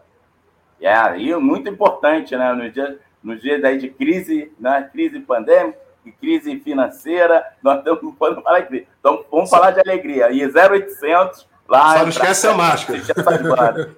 É, 0.80 1.18
e 1.18 1.34
muito 1.36 1.68
importante, 1.68 2.36
né? 2.36 2.52
No 2.52 2.70
dia, 2.70 2.98
no 3.22 3.36
dia 3.36 3.60
daí 3.60 3.78
de 3.78 3.90
crise, 3.90 4.52
né? 4.60 4.88
crise 4.92 5.18
pandêmica, 5.20 5.78
crise 6.20 6.58
financeira, 6.60 7.44
nós 7.62 7.78
estamos 7.78 8.16
falando 8.16 8.42
falar 8.42 8.60
de 8.60 8.66
crise. 8.68 8.88
Então, 9.00 9.24
vamos 9.30 9.50
falar 9.50 9.72
de 9.72 9.80
alegria. 9.80 10.30
E 10.30 10.44
0800 10.44 11.48
lá. 11.68 11.94
Só 11.94 12.02
não 12.02 12.08
esquece 12.08 12.46
a 12.46 12.54
máscara. 12.54 13.00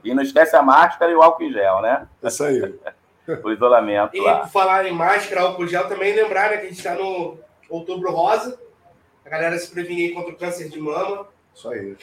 e 0.03 0.15
não 0.15 0.23
esquece 0.23 0.57
a 0.57 0.63
máscara 0.63 1.13
e 1.13 1.15
o 1.15 1.23
álcool 1.23 1.45
em 1.45 1.53
gel, 1.53 1.81
né? 1.83 2.07
Isso 2.23 2.45
aí. 2.45 2.61
o 3.45 3.53
isolamento. 3.53 4.17
E 4.17 4.21
lá. 4.21 4.39
por 4.39 4.49
falar 4.49 4.87
em 4.87 4.93
máscara, 4.93 5.43
álcool 5.43 5.67
gel, 5.67 5.87
também 5.89 6.15
lembrar 6.15 6.51
né, 6.51 6.57
que 6.57 6.67
a 6.67 6.69
gente 6.69 6.79
está 6.79 6.95
no 6.95 7.39
outubro 7.69 8.11
rosa. 8.11 8.59
A 9.31 9.35
galera 9.35 9.57
se 9.59 9.71
prevenir 9.71 10.13
contra 10.13 10.33
o 10.33 10.37
câncer 10.37 10.69
de 10.69 10.81
mama. 10.81 11.29
Isso 11.55 11.69
aí. 11.69 11.97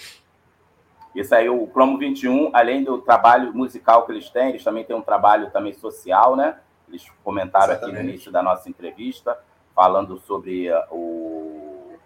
Isso 1.14 1.36
aí, 1.36 1.50
o 1.50 1.68
Cromo 1.68 1.98
21, 1.98 2.52
além 2.54 2.86
do 2.86 3.02
trabalho 3.02 3.54
musical 3.54 4.06
que 4.06 4.14
eles 4.14 4.30
têm, 4.30 4.50
eles 4.50 4.64
também 4.64 4.86
têm 4.86 4.96
um 4.96 5.02
trabalho 5.02 5.52
também 5.52 5.74
social, 5.74 6.38
né? 6.38 6.58
Eles 6.88 7.06
comentaram 7.26 7.74
Exatamente. 7.74 7.96
aqui 7.96 8.04
no 8.04 8.10
início 8.10 8.32
da 8.32 8.42
nossa 8.42 8.70
entrevista 8.70 9.38
falando 9.76 10.18
sobre 10.20 10.72
uh, 10.72 10.84
o 10.90 11.98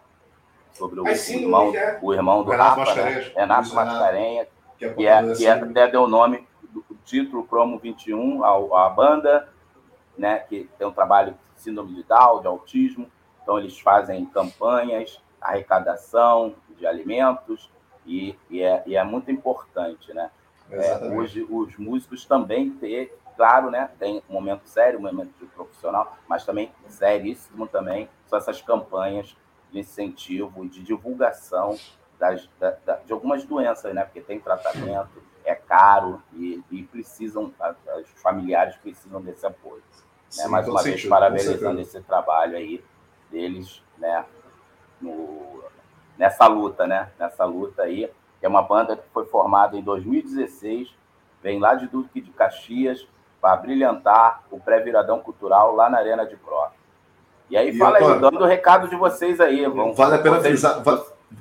sobre 0.74 1.00
o, 1.00 1.08
irmão, 1.08 1.72
né? 1.72 2.00
o 2.02 2.14
irmão 2.14 2.44
do 2.44 2.50
Renato 2.50 2.80
Rafa, 2.80 2.96
né? 2.96 3.32
Renato 3.36 3.76
Mascarenhas, 3.76 4.48
que, 4.80 4.86
é, 4.86 4.94
que, 4.94 5.08
é, 5.08 5.34
que 5.36 5.46
é, 5.46 5.52
até 5.52 5.88
deu 5.88 6.04
o 6.04 6.08
nome 6.08 6.48
do 6.64 6.84
título 7.06 7.44
Cromo 7.44 7.78
21 7.78 8.44
à, 8.44 8.88
à 8.88 8.90
banda, 8.90 9.48
né, 10.18 10.40
que 10.40 10.68
tem 10.80 10.88
um 10.88 10.92
trabalho 10.92 11.36
de 11.56 11.62
síndrome 11.62 11.94
de 11.94 12.04
Down, 12.04 12.42
de 12.42 12.48
autismo, 12.48 13.12
então 13.42 13.58
eles 13.58 13.80
fazem 13.80 14.26
campanhas, 14.26 15.22
arrecadação 15.40 16.56
de 16.78 16.86
alimentos, 16.86 17.70
e, 18.06 18.36
e, 18.50 18.62
é, 18.62 18.84
e 18.86 18.96
é 18.96 19.04
muito 19.04 19.32
importante, 19.32 20.14
né? 20.14 20.32
É, 20.70 21.06
hoje 21.14 21.46
os 21.50 21.78
músicos 21.78 22.26
também 22.26 22.72
ter 22.72 23.18
claro, 23.36 23.70
né? 23.70 23.90
Tem 24.00 24.24
um 24.30 24.34
momento 24.34 24.68
sério, 24.68 25.00
um 25.00 25.02
momento 25.02 25.34
de 25.40 25.46
profissional, 25.48 26.18
mas 26.28 26.46
também 26.46 26.72
seríssimo 26.88 27.68
também 27.68 28.10
são 28.28 28.40
essas 28.40 28.62
campanhas 28.62 29.36
de 29.72 29.80
incentivo 29.80 30.68
de 30.68 30.82
divulgação 30.84 31.78
das, 32.20 32.48
da, 32.60 32.72
da, 32.86 32.96
de 32.98 33.12
algumas 33.12 33.44
doenças, 33.44 33.94
né? 33.94 34.04
Porque 34.04 34.22
tem 34.22 34.40
tratamento, 34.40 35.22
é 35.44 35.56
caro 35.56 36.22
e, 36.34 36.64
e 36.72 36.84
precisam, 36.84 37.54
os 38.02 38.22
familiares 38.22 38.76
precisam 38.78 39.22
desse 39.22 39.46
apoio. 39.46 39.82
Né? 39.92 40.04
Sim? 40.30 40.48
Mais 40.48 40.68
uma 40.68 40.82
vez, 40.82 40.96
sentido, 40.96 41.10
parabenizando 41.10 41.82
esse 41.82 42.00
trabalho 42.02 42.56
aí 42.56 42.84
deles, 43.32 43.82
né? 43.98 44.26
No, 45.02 45.64
nessa 46.18 46.46
luta, 46.48 46.86
né? 46.86 47.10
Nessa 47.18 47.46
luta 47.46 47.84
aí, 47.84 48.12
que 48.40 48.46
é 48.46 48.50
uma 48.50 48.62
banda 48.62 48.96
que 48.96 49.04
foi 49.14 49.26
formada 49.26 49.78
em 49.78 49.82
2016, 49.82 50.90
vem 51.42 51.60
lá 51.60 51.74
de 51.74 51.88
Duque 51.88 52.22
de 52.22 52.32
Caxias, 52.32 53.08
para 53.42 53.56
brilhantar 53.58 54.44
o 54.52 54.60
pré-viradão 54.60 55.20
cultural 55.20 55.74
lá 55.76 55.90
na 55.90 55.98
Arena 55.98 56.26
de 56.26 56.36
Pro. 56.36 56.68
E 57.50 57.58
aí, 57.58 57.70
e 57.70 57.78
fala 57.78 57.98
aí, 57.98 58.20
dando 58.20 58.40
o 58.40 58.46
recado 58.46 58.88
de 58.88 58.96
vocês 58.96 59.42
aí. 59.42 59.66
Vamos, 59.66 59.98
vale 59.98 60.16
a 60.16 60.20
pena 60.20 60.36
vocês... 60.38 60.62
frisar. 60.62 60.82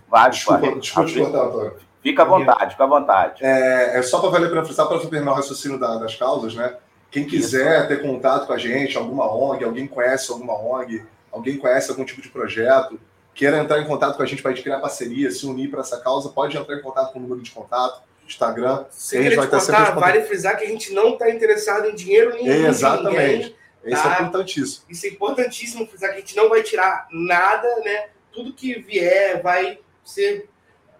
Vai, 0.09 0.31
desculpa, 0.31 0.73
desculpa 0.81 1.09
te 1.09 1.21
cortar, 1.21 1.45
Antônio. 1.45 1.77
Fica 2.03 2.23
à 2.23 2.25
vontade, 2.25 2.71
fica 2.73 2.85
à 2.85 2.87
vontade. 2.87 3.45
É, 3.45 3.99
é 3.99 4.03
só 4.03 4.21
para 4.21 4.31
valer 4.31 4.51
para 4.51 4.65
frisar, 4.65 4.89
para 4.89 4.99
terminar 4.99 5.33
o 5.33 5.35
raciocínio 5.35 5.79
da, 5.79 5.97
das 5.99 6.17
causas, 6.17 6.55
né? 6.55 6.75
Quem 7.11 7.27
quiser 7.27 7.81
Isso. 7.81 7.89
ter 7.89 8.03
contato 8.03 8.47
com 8.47 8.53
a 8.53 8.59
gente, 8.59 8.97
alguma 8.97 9.31
ONG, 9.31 9.65
alguém 9.65 9.87
conhece 9.87 10.33
alguma 10.33 10.55
ONG, 10.55 11.05
alguém 11.33 11.59
conhece 11.59 11.91
algum 11.91 12.05
tipo 12.05 12.21
de 12.21 12.29
projeto, 12.29 13.01
queira 13.35 13.59
entrar 13.59 13.81
em 13.81 13.87
contato 13.87 14.17
com 14.17 14.23
a 14.23 14.27
gente 14.27 14.43
para 14.43 14.51
a 14.51 14.55
gente 14.55 14.65
criar 14.65 14.81
parceria, 14.81 15.31
se 15.31 15.47
unir 15.47 15.71
para 15.71 15.81
essa 15.81 15.99
causa, 16.01 16.29
pode 16.31 16.57
entrar 16.57 16.77
em 16.77 16.83
contato 16.83 17.13
com 17.13 17.19
o 17.19 17.23
número 17.23 17.41
de 17.41 17.51
contato 17.51 18.03
Instagram. 18.31 18.85
Sem 18.91 19.21
a 19.21 19.23
gente 19.25 19.37
vai 19.37 19.45
estar 19.45 19.61
sempre 19.61 19.93
vale 19.93 20.23
frisar 20.23 20.57
que 20.57 20.65
a 20.65 20.69
gente 20.69 20.93
não 20.93 21.15
está 21.15 21.29
interessado 21.31 21.87
em 21.89 21.95
dinheiro 21.95 22.33
nenhum. 22.35 22.67
Exatamente. 22.67 23.17
Ninguém, 23.19 23.57
Isso 23.85 23.97
é 23.97 24.03
tá? 24.03 24.19
é 24.19 24.23
importantíssimo. 24.23 24.85
Isso 24.89 25.07
é 25.07 25.09
importantíssimo 25.09 25.87
frisar 25.87 26.11
que 26.11 26.17
a 26.17 26.21
gente 26.21 26.37
não 26.37 26.49
vai 26.49 26.63
tirar 26.63 27.09
nada, 27.11 27.69
né? 27.85 28.09
Tudo 28.33 28.53
que 28.53 28.79
vier 28.81 29.43
vai 29.43 29.81
ser 30.05 30.49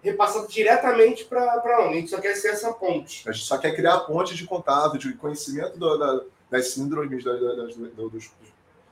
repassado 0.03 0.47
diretamente 0.47 1.25
para 1.25 1.85
onde? 1.85 1.93
A 1.93 1.99
gente 1.99 2.09
só 2.09 2.19
quer 2.19 2.35
ser 2.35 2.49
essa 2.49 2.73
ponte. 2.73 3.27
A 3.27 3.31
gente 3.31 3.45
só 3.45 3.57
quer 3.57 3.75
criar 3.75 3.95
a 3.95 3.99
ponte 3.99 4.35
de 4.35 4.45
contato, 4.45 4.97
de 4.97 5.13
conhecimento 5.13 5.77
do, 5.77 5.97
da, 5.97 6.21
das 6.49 6.69
síndromes, 6.69 7.23
das, 7.23 7.39
das, 7.39 7.75
dos, 7.75 8.31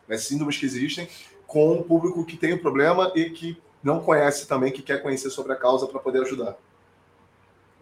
das 0.10 0.24
síndromes 0.24 0.58
que 0.58 0.66
existem, 0.66 1.08
com 1.46 1.74
o 1.74 1.84
público 1.84 2.26
que 2.26 2.36
tem 2.36 2.54
o 2.54 2.62
problema 2.62 3.12
e 3.16 3.30
que 3.30 3.62
não 3.82 4.02
conhece 4.02 4.48
também, 4.48 4.72
que 4.72 4.82
quer 4.82 5.02
conhecer 5.02 5.30
sobre 5.30 5.54
a 5.54 5.56
causa 5.56 5.88
para 5.88 6.00
poder 6.00 6.24
ajudar. 6.24 6.58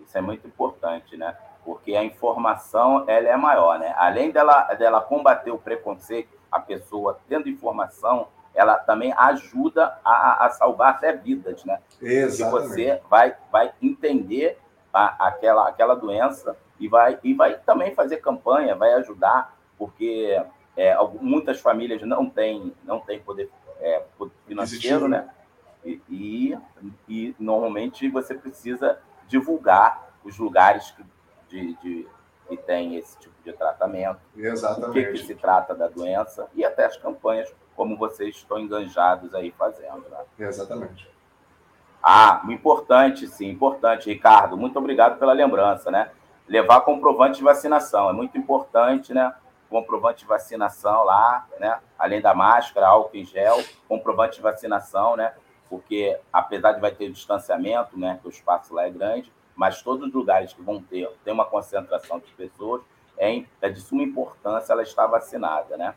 Isso 0.06 0.18
é 0.18 0.22
muito 0.22 0.46
importante, 0.46 1.18
né? 1.18 1.36
Porque 1.66 1.96
a 1.96 2.04
informação 2.04 3.06
ela 3.08 3.28
é 3.28 3.36
maior, 3.36 3.80
né? 3.80 3.94
Além 3.98 4.30
dela, 4.30 4.64
dela 4.76 5.02
combater 5.02 5.52
o 5.52 5.58
preconceito, 5.58 6.30
a 6.52 6.60
pessoa 6.60 7.20
tendo 7.28 7.50
informação, 7.50 8.28
ela 8.54 8.78
também 8.78 9.14
ajuda 9.14 10.00
a, 10.04 10.46
a 10.46 10.50
salvar 10.52 10.92
até 10.92 11.14
vidas, 11.14 11.64
né? 11.64 11.80
Exatamente. 12.02 12.52
Porque 12.52 12.68
você 12.68 13.02
vai, 13.10 13.36
vai 13.52 13.74
entender 13.82 14.58
a, 14.94 15.28
aquela, 15.28 15.68
aquela 15.68 15.96
doença 15.96 16.56
e 16.80 16.88
vai, 16.88 17.20
e 17.24 17.34
vai 17.34 17.58
também 17.60 17.94
fazer 17.94 18.18
campanha, 18.18 18.76
vai 18.76 18.94
ajudar, 18.94 19.58
porque 19.78 20.42
é, 20.78 20.96
muitas 21.20 21.60
famílias 21.60 22.02
não 22.04 22.30
têm, 22.30 22.72
não 22.86 23.00
têm 23.00 23.20
poder, 23.20 23.50
é, 23.82 24.04
financeiro, 24.46 25.08
né? 25.08 25.28
E, 25.84 26.02
e, 26.08 26.58
e, 27.08 27.36
normalmente 27.40 28.08
você 28.10 28.36
precisa 28.36 29.00
divulgar 29.28 30.14
os 30.24 30.38
lugares 30.38 30.92
que, 30.92 31.04
de, 31.50 31.74
de, 31.82 32.08
que 32.48 32.58
tem 32.58 32.96
esse 32.96 33.18
tipo 33.18 33.36
de 33.44 33.54
tratamento, 33.54 34.20
Exatamente. 34.36 34.90
o 34.90 34.94
que, 34.94 35.12
que, 35.14 35.26
se 35.26 35.34
trata 35.36 35.74
da 35.74 35.88
doença 35.88 36.48
e 36.54 36.64
até 36.64 36.86
as 36.86 36.98
campanhas 36.98 37.54
como 37.76 37.98
vocês 37.98 38.36
estão 38.36 38.60
enganjados 38.60 39.34
aí 39.34 39.52
fazendo. 39.58 40.06
Né? 40.10 40.18
Exatamente. 40.40 41.10
Ah, 42.04 42.42
importante, 42.50 43.28
sim, 43.28 43.50
importante, 43.50 44.10
Ricardo. 44.10 44.58
Muito 44.58 44.78
obrigado 44.78 45.18
pela 45.18 45.34
lembrança, 45.34 45.90
né? 45.90 46.12
Levar 46.48 46.82
comprovante 46.82 47.38
de 47.38 47.44
vacinação 47.44 48.10
é 48.10 48.14
muito 48.14 48.38
importante, 48.38 49.14
né? 49.14 49.34
Comprovante 49.70 50.20
de 50.20 50.26
vacinação 50.26 51.04
lá, 51.04 51.48
né? 51.60 51.80
Além 51.98 52.22
da 52.22 52.34
máscara, 52.34 52.88
álcool 52.88 53.18
em 53.18 53.26
gel, 53.26 53.64
comprovante 53.88 54.38
de 54.38 54.42
vacinação, 54.42 55.16
né? 55.16 55.34
Porque 55.70 56.18
apesar 56.32 56.74
de 56.74 56.82
vai 56.82 56.92
ter 56.92 57.12
distanciamento, 57.12 57.98
né? 58.00 58.18
Que 58.22 58.28
o 58.28 58.32
espaço 58.32 58.74
lá 58.74 58.86
é 58.86 58.90
grande, 58.90 59.32
mas 59.56 59.82
todos 59.82 60.08
os 60.08 60.14
lugares 60.14 60.54
que 60.54 60.62
vão 60.62 60.82
ter, 60.82 61.10
ter 61.24 61.32
uma 61.32 61.46
concentração 61.46 62.20
de 62.20 62.32
pessoas, 62.34 62.82
é, 63.18 63.44
é 63.62 63.70
de 63.70 63.82
suma 63.82 64.04
importância 64.04 64.72
ela 64.72 64.84
estar 64.84 65.08
vacinada, 65.08 65.76
né? 65.76 65.94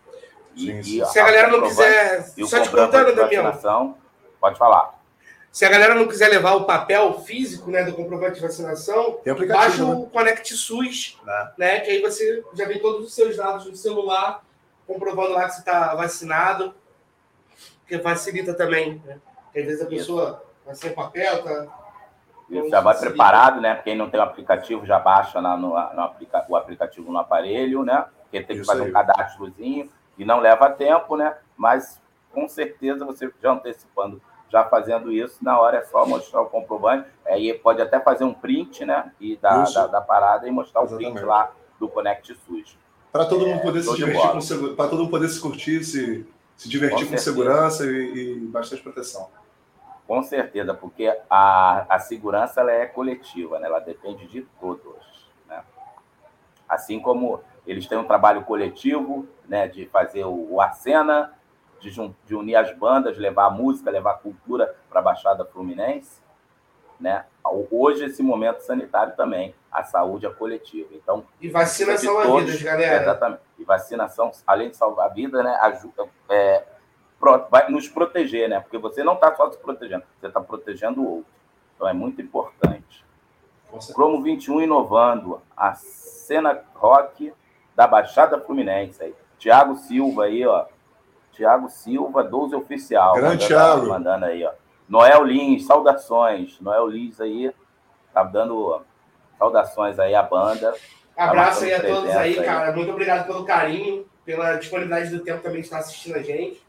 E, 0.55 0.61
sim, 0.61 0.83
sim. 0.83 1.05
Se 1.05 1.19
a 1.21 1.25
galera 1.25 1.49
não 1.49 1.63
quiser. 1.63 2.23
Só 2.23 2.61
te 2.61 2.71
contando, 2.71 3.15
Damião. 3.15 3.97
Pode 4.41 4.59
falar. 4.59 5.00
Se 5.53 5.65
a 5.65 5.69
galera 5.69 5.97
não 5.97 6.07
quiser 6.07 6.29
levar 6.29 6.55
o 6.55 6.65
papel 6.65 7.21
físico 7.21 7.71
né, 7.71 7.83
do 7.83 7.93
comprovante 7.93 8.35
de 8.35 8.41
vacinação, 8.41 9.19
baixa 9.49 9.85
né? 9.85 9.95
o 9.95 10.07
Connect 10.07 10.55
SUS, 10.55 11.19
né? 11.59 11.81
Que 11.81 11.91
aí 11.91 12.01
você 12.01 12.45
já 12.55 12.67
vem 12.67 12.79
todos 12.79 13.07
os 13.07 13.15
seus 13.15 13.37
dados 13.37 13.67
no 13.67 13.75
celular, 13.75 14.45
comprovando 14.87 15.33
lá 15.33 15.47
que 15.47 15.55
você 15.55 15.61
está 15.61 15.95
vacinado, 15.97 16.73
que 17.87 17.99
facilita 17.99 18.55
também, 18.55 19.03
né? 19.05 19.19
Porque 19.45 19.59
às 19.59 19.67
vezes 19.67 19.83
a 19.83 19.87
pessoa 19.87 20.45
vai 20.65 20.75
sem 20.77 20.93
papel, 20.93 21.43
tá. 21.43 21.67
Isso, 22.49 22.69
já 22.69 22.81
vai 22.81 22.97
preparado, 22.99 23.61
né? 23.61 23.81
Quem 23.83 23.97
não 23.97 24.09
tem 24.09 24.21
o 24.21 24.23
aplicativo 24.23 24.87
já 24.87 24.99
baixa 25.01 25.41
na, 25.41 25.57
no, 25.57 25.71
no 25.71 26.03
aplica, 26.03 26.45
o 26.49 26.57
aplicativo 26.57 27.11
no 27.11 27.19
aparelho, 27.19 27.85
né? 27.85 28.07
Porque 28.23 28.39
tem 28.39 28.57
que 28.57 28.63
Isso 28.63 28.71
fazer 28.71 28.85
aí. 28.85 28.91
um 28.91 28.93
cadastrozinho 28.93 29.91
e 30.17 30.25
não 30.25 30.39
leva 30.39 30.71
tempo, 30.71 31.17
né? 31.17 31.37
Mas 31.57 32.01
com 32.33 32.49
certeza 32.49 33.05
você 33.05 33.33
já 33.43 33.53
antecipando 33.53 34.23
já 34.51 34.65
fazendo 34.65 35.13
isso, 35.13 35.39
na 35.43 35.59
hora 35.59 35.79
é 35.79 35.83
só 35.83 36.05
mostrar 36.05 36.43
o 36.43 36.47
comprovante. 36.47 37.09
Aí 37.25 37.55
pode 37.55 37.81
até 37.81 38.01
fazer 38.01 38.25
um 38.25 38.35
print, 38.35 38.85
né? 38.85 39.13
E 39.21 39.37
da, 39.37 39.63
da, 39.65 39.87
da, 39.87 40.01
parada 40.01 40.47
e 40.47 40.51
mostrar 40.51 40.83
Exatamente. 40.83 41.09
o 41.09 41.13
print 41.13 41.27
lá 41.27 41.53
do 41.79 41.89
Connect 41.89 42.37
SUS. 42.47 42.77
Para 43.13 43.25
todo 43.25 43.47
mundo 43.47 43.63
poder 43.63 43.79
é, 43.79 43.83
se 43.83 43.95
divertir 43.97 44.31
com 44.31 44.41
segurança, 44.41 44.77
para 44.77 44.89
todo 44.89 44.99
mundo 45.01 45.11
poder 45.11 45.29
se 45.29 45.41
curtir, 45.41 45.85
se, 45.85 46.27
se 46.57 46.69
divertir 46.69 47.07
com, 47.07 47.13
com 47.13 47.19
segurança 47.19 47.85
e, 47.87 47.89
e, 47.89 48.35
bastante 48.47 48.83
proteção. 48.83 49.29
Com 50.07 50.23
certeza, 50.23 50.75
porque 50.75 51.17
a, 51.29 51.87
a 51.89 51.99
segurança 52.01 52.61
ela 52.61 52.73
é 52.73 52.87
coletiva, 52.87 53.59
né? 53.61 53.67
ela 53.67 53.79
depende 53.79 54.27
de 54.27 54.43
todos. 54.61 55.31
Né? 55.49 55.63
Assim 56.69 57.01
como 57.01 57.41
eles 57.67 57.87
têm 57.87 57.99
um 57.99 58.05
trabalho 58.05 58.43
coletivo 58.43 59.27
né, 59.49 59.69
de 59.69 59.87
fazer 59.87 60.25
o, 60.25 60.55
o 60.55 60.61
Acena, 60.61 61.33
de, 61.81 61.91
de 62.27 62.35
unir 62.35 62.57
as 62.57 62.77
bandas, 62.77 63.19
levar 63.19 63.47
a 63.47 63.51
música, 63.51 63.91
levar 63.91 64.13
a 64.13 64.19
cultura 64.19 64.75
para 64.89 65.01
a 65.01 65.03
Baixada 65.03 65.45
Fluminense. 65.45 66.21
Né? 66.99 67.25
Hoje, 67.71 68.05
esse 68.05 68.23
momento 68.23 68.61
sanitário 68.61 69.17
também, 69.17 69.55
a 69.73 69.83
saúde 69.83 70.27
é 70.27 70.31
coletiva. 70.31 70.91
Então, 70.93 71.25
e 71.41 71.49
vacina 71.49 71.97
salva 71.97 72.23
todos, 72.25 72.45
vidas, 72.45 72.63
galera. 72.63 73.03
Exatamente. 73.03 73.43
E 73.59 73.65
vacinação, 73.65 74.31
além 74.47 74.71
de 74.71 74.77
salvar 74.77 75.07
a 75.07 75.13
vida, 75.13 75.43
né, 75.43 75.57
ajuda, 75.63 76.07
é, 76.29 76.65
pro, 77.19 77.47
vai 77.51 77.71
nos 77.71 77.89
proteger, 77.89 78.49
né? 78.49 78.61
Porque 78.61 78.77
você 78.77 79.03
não 79.03 79.15
está 79.15 79.35
só 79.35 79.51
se 79.51 79.59
protegendo, 79.59 80.05
você 80.21 80.27
está 80.27 80.41
protegendo 80.41 81.01
o 81.01 81.17
outro. 81.17 81.33
Então 81.75 81.89
é 81.89 81.93
muito 81.93 82.21
importante. 82.21 83.05
Cromo 83.95 84.21
21 84.23 84.63
inovando 84.63 85.41
a 85.57 85.75
cena 85.75 86.61
rock 86.75 87.33
da 87.75 87.87
Baixada 87.87 88.39
Fluminense 88.41 89.03
aí. 89.03 89.15
Tiago 89.39 89.77
Silva 89.77 90.25
aí, 90.25 90.45
ó, 90.45 90.67
Tiago 91.33 91.69
Silva, 91.69 92.23
12 92.23 92.55
oficial. 92.55 93.15
Grande 93.15 93.47
Thiago. 93.47 93.89
Mandando 93.89 94.27
aí, 94.27 94.45
ó. 94.45 94.53
Noel 94.89 95.25
Lins, 95.25 95.67
saudações. 95.67 96.61
Noel 96.61 96.89
Lins 96.89 97.21
aí, 97.21 97.53
tá 98.13 98.25
dando 98.25 98.83
saudações 99.39 99.99
aí 99.99 100.15
à 100.15 100.23
banda. 100.23 100.75
Abraço 101.17 101.61
tá 101.61 101.67
aí 101.67 101.75
a 101.75 101.81
todos 101.81 102.11
aí, 102.11 102.39
aí, 102.39 102.45
cara. 102.45 102.73
Muito 102.73 102.91
obrigado 102.91 103.27
pelo 103.27 103.45
carinho, 103.45 104.07
pela 104.25 104.57
disponibilidade 104.57 105.11
do 105.11 105.23
tempo 105.23 105.43
também 105.43 105.61
de 105.61 105.67
estar 105.67 105.79
assistindo 105.79 106.17
a 106.17 106.23
gente. 106.23 106.65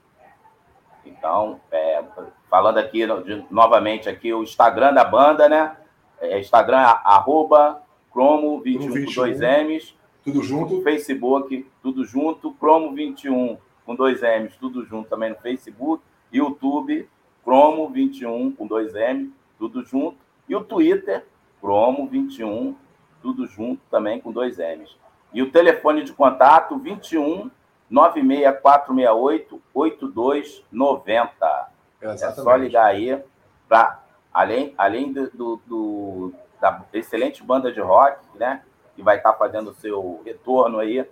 Então, 1.05 1.59
é, 1.71 2.03
falando 2.49 2.77
aqui 2.77 3.05
de, 3.23 3.45
novamente 3.49 4.07
aqui 4.07 4.33
o 4.33 4.43
Instagram 4.43 4.93
da 4.93 5.03
banda, 5.03 5.49
né? 5.49 5.75
É, 6.19 6.39
Instagram 6.39 6.77
arroba 6.77 7.81
cromo21 8.13 9.05
com 9.05 9.13
dois 9.13 9.39
M's. 9.39 9.95
Tudo 10.23 10.43
junto. 10.43 10.83
Facebook, 10.83 11.67
tudo 11.81 12.05
junto, 12.05 12.53
cromo21 12.61 13.57
com 13.91 13.95
dois 13.95 14.21
M's, 14.23 14.55
tudo 14.55 14.85
junto 14.85 15.09
também 15.09 15.31
no 15.31 15.35
Facebook, 15.35 16.01
YouTube, 16.31 17.09
Cromo21 17.45 18.55
com 18.55 18.65
dois 18.65 18.95
M, 18.95 19.33
tudo 19.59 19.83
junto, 19.83 20.15
e 20.47 20.55
o 20.55 20.63
Twitter, 20.63 21.25
Cromo21, 21.61 22.73
tudo 23.21 23.45
junto 23.47 23.81
também 23.91 24.21
com 24.21 24.31
dois 24.31 24.57
M's. 24.59 24.97
E 25.33 25.41
o 25.41 25.51
telefone 25.51 26.05
de 26.05 26.13
contato 26.13 26.77
21 26.77 27.51
96468 27.89 29.61
8290. 29.73 31.71
É 32.01 32.15
só 32.17 32.55
ligar 32.55 32.85
aí 32.85 33.21
para 33.67 34.01
além 34.33 34.73
além 34.77 35.11
do, 35.11 35.29
do, 35.31 35.61
do, 35.67 36.33
da 36.61 36.85
excelente 36.93 37.43
banda 37.43 37.69
de 37.73 37.81
rock, 37.81 38.21
né, 38.35 38.63
que 38.95 39.03
vai 39.03 39.17
estar 39.17 39.33
tá 39.33 39.37
fazendo 39.37 39.71
o 39.71 39.73
seu 39.73 40.21
retorno 40.25 40.79
aí 40.79 41.05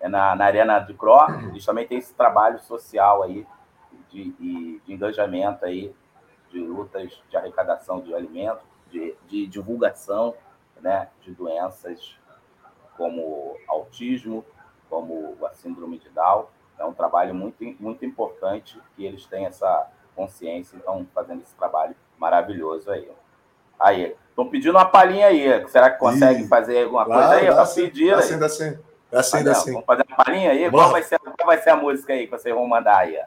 é 0.00 0.08
na, 0.08 0.34
na 0.34 0.44
Arena 0.44 0.78
de 0.78 0.94
Cro, 0.94 1.18
eles 1.48 1.64
também 1.64 1.86
têm 1.86 1.98
esse 1.98 2.14
trabalho 2.14 2.58
social 2.60 3.22
aí, 3.22 3.46
de, 4.10 4.30
de, 4.32 4.80
de 4.80 4.92
engajamento 4.92 5.64
aí, 5.64 5.94
de 6.50 6.60
lutas 6.60 7.22
de 7.28 7.36
arrecadação 7.36 8.00
de 8.00 8.14
alimentos, 8.14 8.64
de, 8.90 9.14
de 9.26 9.46
divulgação 9.46 10.34
né, 10.80 11.08
de 11.22 11.32
doenças 11.32 12.16
como 12.96 13.56
autismo, 13.68 14.44
como 14.88 15.36
a 15.44 15.52
síndrome 15.52 15.98
de 15.98 16.08
Down. 16.10 16.46
É 16.78 16.84
um 16.84 16.92
trabalho 16.92 17.34
muito, 17.34 17.56
muito 17.80 18.04
importante 18.04 18.80
que 18.94 19.04
eles 19.04 19.26
têm 19.26 19.46
essa 19.46 19.88
consciência 20.14 20.76
e 20.76 20.78
estão 20.78 21.06
fazendo 21.14 21.42
esse 21.42 21.54
trabalho 21.54 21.94
maravilhoso 22.18 22.90
aí. 22.90 23.10
Aí, 23.78 24.16
estão 24.30 24.48
pedindo 24.48 24.76
uma 24.76 24.84
palhinha 24.84 25.26
aí. 25.26 25.68
Será 25.68 25.90
que 25.90 25.98
consegue 25.98 26.46
fazer 26.48 26.84
alguma 26.84 27.04
coisa 27.04 27.30
aí? 27.30 27.46
Dá 27.46 27.66
sim, 27.66 27.84
pedir 27.84 28.16
dá 28.16 28.22
sim, 28.22 28.38
dá 28.38 28.48
sim. 28.48 28.78
Assim, 29.18 29.46
é 29.46 29.50
assim. 29.50 29.72
Vamos 29.72 29.86
fazer 29.86 30.04
uma 30.08 30.24
palhinha 30.24 30.50
aí? 30.50 30.70
Qual 30.70 30.90
vai, 30.90 31.02
ser, 31.02 31.18
qual 31.18 31.46
vai 31.46 31.58
ser 31.58 31.70
a 31.70 31.76
música 31.76 32.12
aí 32.12 32.26
que 32.26 32.30
vocês 32.30 32.54
vão 32.54 32.66
mandar 32.66 32.98
aí? 32.98 33.18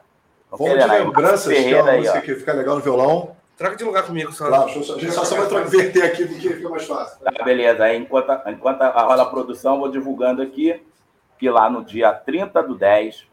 Vamos 0.50 0.78
de 0.78 0.84
lembranças, 0.84 1.52
que 1.52 1.74
é 1.74 1.82
uma 1.82 1.90
aí, 1.90 1.98
música 2.00 2.18
ó. 2.18 2.22
que 2.22 2.34
fica 2.34 2.52
legal 2.52 2.76
no 2.76 2.82
violão. 2.82 3.36
Troca 3.56 3.76
de 3.76 3.84
lugar 3.84 4.06
comigo, 4.06 4.32
só. 4.32 4.48
Claro, 4.48 4.64
a 4.64 4.68
gente 4.68 5.12
só, 5.12 5.24
só 5.24 5.36
vai 5.36 5.62
inverter 5.62 6.04
aqui 6.04 6.26
porque 6.26 6.48
fica 6.48 6.68
mais 6.68 6.86
fácil. 6.86 7.20
Tá, 7.20 7.44
beleza. 7.44 7.84
Aí, 7.84 7.98
enquanto, 7.98 8.48
enquanto 8.48 8.80
a 8.80 9.02
rola 9.02 9.22
a 9.22 9.26
produção, 9.26 9.78
vou 9.78 9.90
divulgando 9.90 10.40
aqui 10.40 10.82
que 11.38 11.48
lá 11.48 11.68
no 11.68 11.84
dia 11.84 12.12
30 12.12 12.62
do 12.62 12.74
10, 12.74 13.26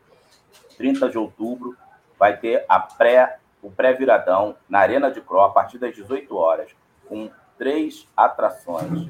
30 0.78 1.10
de 1.10 1.18
outubro, 1.18 1.76
vai 2.20 2.38
ter 2.38 2.66
a 2.68 2.80
pré, 2.80 3.38
o 3.62 3.72
pré-viradão 3.72 4.56
na 4.68 4.80
Arena 4.80 5.10
de 5.10 5.22
Cro, 5.22 5.42
a 5.42 5.50
partir 5.50 5.78
das 5.78 5.96
18 5.96 6.36
horas, 6.36 6.72
com 7.08 7.30
três 7.58 8.08
atrações. 8.16 9.08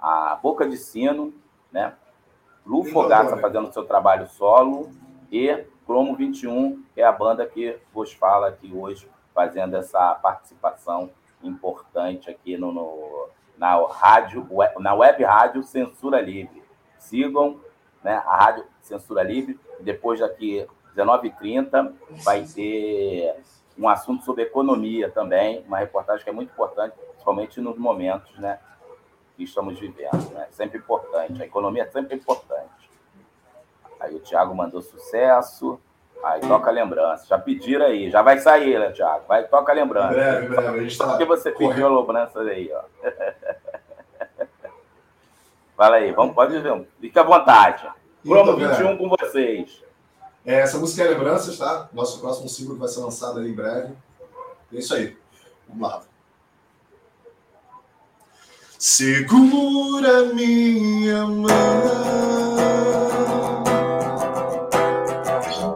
A 0.00 0.38
Boca 0.42 0.68
de 0.68 0.76
Sino, 0.76 1.34
né? 1.72 1.92
Lu 2.68 2.84
Fogaça 2.84 3.38
fazendo 3.38 3.72
seu 3.72 3.86
trabalho 3.86 4.28
solo 4.28 4.90
e 5.32 5.64
Cromo 5.86 6.14
21, 6.14 6.82
que 6.94 7.00
é 7.00 7.04
a 7.04 7.10
banda 7.10 7.46
que 7.46 7.78
vos 7.94 8.12
fala 8.12 8.48
aqui 8.48 8.70
hoje, 8.74 9.10
fazendo 9.34 9.74
essa 9.74 10.14
participação 10.16 11.08
importante 11.42 12.28
aqui 12.28 12.58
no, 12.58 12.70
no 12.70 13.28
na 13.56 13.74
rádio, 13.86 14.46
na 14.78 14.92
web 14.92 15.24
rádio 15.24 15.62
Censura 15.62 16.20
Livre. 16.20 16.62
Sigam 16.98 17.58
né, 18.04 18.22
a 18.26 18.36
rádio 18.36 18.66
Censura 18.82 19.22
Livre. 19.22 19.58
Depois 19.80 20.20
daqui 20.20 20.68
19h30 20.94 21.94
vai 22.22 22.44
ter 22.44 23.34
um 23.78 23.88
assunto 23.88 24.26
sobre 24.26 24.42
economia 24.42 25.08
também, 25.10 25.64
uma 25.66 25.78
reportagem 25.78 26.22
que 26.22 26.28
é 26.28 26.34
muito 26.34 26.52
importante, 26.52 26.94
principalmente 27.12 27.62
nos 27.62 27.78
momentos 27.78 28.38
né, 28.38 28.58
que 29.38 29.44
estamos 29.44 29.78
vivendo. 29.78 30.32
Né? 30.32 30.48
Sempre 30.50 30.78
importante. 30.78 31.40
A 31.40 31.46
economia 31.46 31.84
é 31.84 31.86
sempre 31.86 32.16
importante. 32.16 32.90
Aí 34.00 34.14
o 34.14 34.18
Thiago 34.18 34.52
mandou 34.54 34.82
sucesso. 34.82 35.80
Aí 36.24 36.40
toca 36.40 36.68
a 36.68 36.72
lembrança. 36.72 37.24
Já 37.26 37.38
pediram 37.38 37.86
aí, 37.86 38.10
já 38.10 38.20
vai 38.20 38.40
sair, 38.40 38.76
né, 38.80 38.90
Thiago? 38.90 39.24
Vai, 39.28 39.46
toca 39.46 39.70
a 39.70 39.74
lembrança. 39.74 40.12
Em 40.12 40.16
breve, 40.16 40.46
em 40.46 40.48
breve. 40.48 40.78
A 40.78 40.82
gente 40.82 40.98
tá 40.98 41.06
Por 41.06 41.18
que 41.18 41.24
você 41.24 41.52
pediu 41.52 41.86
a 41.86 42.00
lembrança 42.00 42.40
aí, 42.40 42.72
ó? 42.72 42.82
Fala 45.76 45.96
aí, 45.96 46.10
vamos, 46.10 46.34
pode 46.34 46.58
ver. 46.58 46.88
Fique 47.00 47.16
à 47.16 47.22
vontade. 47.22 47.88
Promo 48.24 48.56
21 48.56 48.98
com 48.98 49.08
vocês. 49.08 49.84
É, 50.44 50.56
essa 50.60 50.76
música 50.78 51.04
é 51.04 51.10
Lembranças, 51.10 51.56
tá? 51.56 51.88
Nosso 51.92 52.20
próximo 52.20 52.48
single 52.48 52.76
vai 52.76 52.88
ser 52.88 52.98
lançado 52.98 53.38
aí 53.38 53.48
em 53.48 53.54
breve. 53.54 53.94
É 54.72 54.76
isso 54.76 54.92
aí. 54.94 55.16
Vamos 55.68 55.88
lá. 55.88 56.07
Segura 58.80 60.26
minha 60.34 61.26
mão 61.26 61.48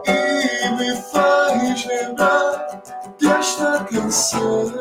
e 0.07 0.69
me 0.77 0.95
faz 1.11 1.85
lembrar 1.85 2.81
desta 3.19 3.83
canção. 3.91 4.71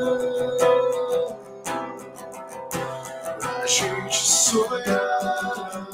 A 3.42 3.66
gente 3.66 4.16
sonhar, 4.16 5.88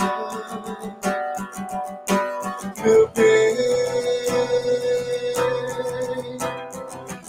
meu 2.84 3.08
bem. 3.08 3.56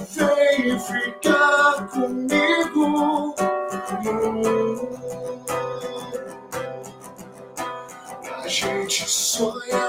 Vem 0.10 0.78
ficar 0.78 1.88
comigo. 1.88 2.39
Gente 9.10 9.12
sonhar 9.12 9.89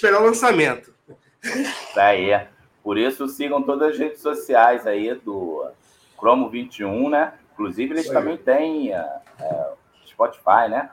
esperar 0.00 0.22
o 0.22 0.24
lançamento. 0.24 0.94
Isso 1.44 2.00
aí. 2.00 2.46
Por 2.82 2.96
isso, 2.96 3.28
sigam 3.28 3.62
todas 3.62 3.90
as 3.90 3.98
redes 3.98 4.20
sociais 4.20 4.86
aí 4.86 5.14
do 5.14 5.70
Cromo 6.18 6.48
21, 6.48 7.10
né? 7.10 7.34
Inclusive, 7.52 7.92
eles 7.92 8.08
também 8.08 8.38
têm 8.38 8.94
é, 8.94 9.06
é, 9.38 9.66
Spotify, 10.06 10.68
né? 10.70 10.90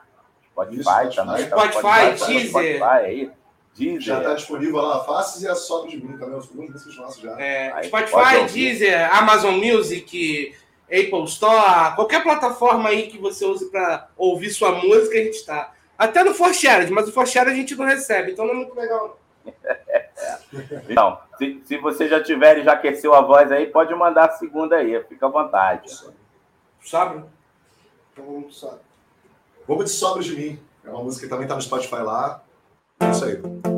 Spotify 0.50 0.80
Isso, 0.80 1.16
também. 1.16 1.46
Spotify, 1.46 1.82
tá 1.82 2.10
no 2.10 2.26
Deezer. 2.26 2.48
Spotify 2.48 2.84
aí. 2.84 3.30
Deezer. 3.74 4.00
Já 4.00 4.18
está 4.18 4.34
disponível 4.34 4.76
lá 4.76 5.04
Faces 5.04 5.42
e 5.42 5.48
a 5.48 5.54
Sobe 5.54 5.90
de 5.90 6.04
Mim 6.04 6.18
também, 6.18 6.36
os 6.36 6.48
duas 6.48 6.70
músicas 6.70 6.96
nossas 6.96 7.22
já. 7.22 7.40
É, 7.40 7.72
Aí 7.72 7.88
Spotify. 7.88 8.52
Deezer, 8.52 9.16
Amazon 9.16 9.54
Music, 9.54 10.54
Apple 10.84 11.24
Store, 11.24 11.94
qualquer 11.94 12.22
plataforma 12.22 12.90
aí 12.90 13.06
que 13.06 13.16
você 13.16 13.46
use 13.46 13.70
para 13.70 14.08
ouvir 14.16 14.50
sua 14.50 14.72
música, 14.72 15.16
a 15.16 15.22
gente 15.22 15.36
está. 15.36 15.72
Até 15.98 16.22
no 16.22 16.32
Forshared, 16.32 16.92
mas 16.92 17.08
o 17.08 17.12
Forshared 17.12 17.50
a 17.50 17.54
gente 17.54 17.74
não 17.74 17.84
recebe, 17.84 18.30
então 18.30 18.46
não 18.46 18.52
é 18.52 18.56
muito 18.56 18.74
legal. 18.74 19.18
não. 19.44 19.58
Então, 20.88 21.20
se, 21.36 21.62
se 21.64 21.76
você 21.78 22.08
já 22.08 22.22
tiver 22.22 22.58
e 22.58 22.64
já 22.64 22.72
aqueceu 22.72 23.14
a 23.14 23.20
voz 23.20 23.52
aí, 23.52 23.66
pode 23.66 23.94
mandar 23.94 24.26
a 24.26 24.32
segunda 24.32 24.76
aí. 24.76 25.02
Fica 25.04 25.26
à 25.26 25.28
vontade. 25.28 25.90
Sabe? 26.82 27.22
Então 28.12 28.24
vamos 28.24 28.56
só. 28.56 28.78
Vamos 29.66 29.84
de 29.84 29.90
Sobras 29.90 30.24
de 30.24 30.34
Mim. 30.34 30.58
É 30.84 30.90
uma 30.90 31.02
música 31.02 31.26
que 31.26 31.30
também 31.30 31.44
está 31.44 31.54
no 31.54 31.62
Spotify 31.62 31.96
lá. 31.96 32.42
É 33.00 33.10
isso 33.10 33.24
aí. 33.24 33.77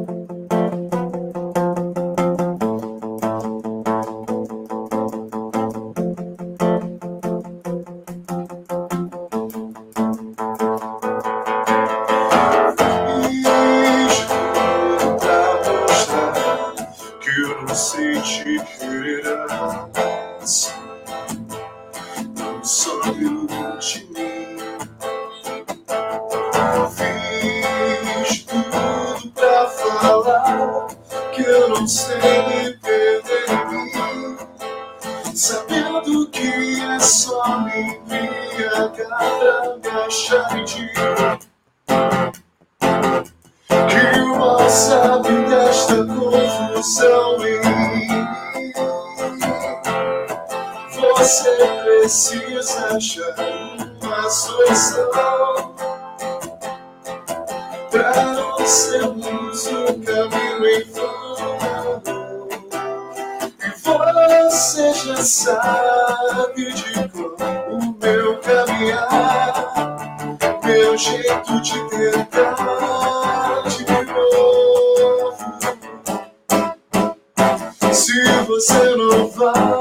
Você 78.60 78.94
não 78.94 79.26
vai 79.28 79.79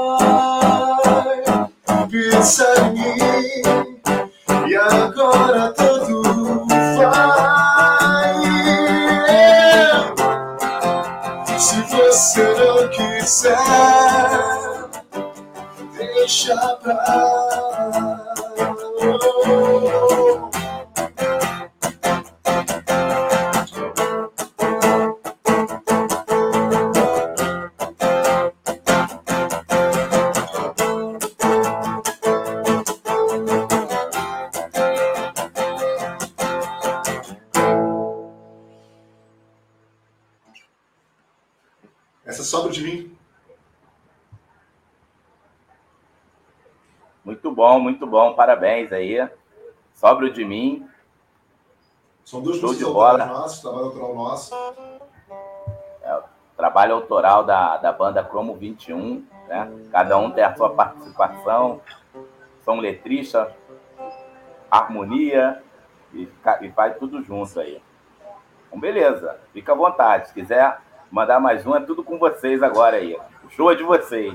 bom. 48.10 48.34
Parabéns 48.34 48.92
aí. 48.92 49.26
Sobra 49.94 50.30
de 50.30 50.44
mim. 50.44 50.86
São 52.24 52.44
Show 52.54 52.74
de 52.74 52.84
bola. 52.84 53.18
trabalho 53.18 53.84
autoral 53.84 54.14
nosso. 54.14 54.54
Trabalho 56.56 56.94
autoral 56.94 57.44
da, 57.44 57.78
da 57.78 57.90
banda 57.92 58.22
Cromo 58.22 58.54
21. 58.54 59.24
Né? 59.48 59.72
Cada 59.90 60.18
um 60.18 60.30
tem 60.30 60.44
a 60.44 60.54
sua 60.54 60.70
participação. 60.70 61.80
São 62.64 62.78
letrista, 62.78 63.50
harmonia 64.70 65.62
e, 66.12 66.28
e 66.60 66.70
faz 66.70 66.98
tudo 66.98 67.22
junto 67.22 67.58
aí. 67.58 67.82
Então, 68.68 68.78
beleza. 68.78 69.38
Fica 69.54 69.72
à 69.72 69.74
vontade. 69.74 70.28
Se 70.28 70.34
quiser 70.34 70.78
mandar 71.10 71.40
mais 71.40 71.66
um, 71.66 71.74
é 71.74 71.80
tudo 71.80 72.04
com 72.04 72.18
vocês 72.18 72.62
agora 72.62 72.96
aí. 72.98 73.18
O 73.42 73.48
show 73.50 73.72
é 73.72 73.74
de 73.74 73.82
vocês. 73.82 74.34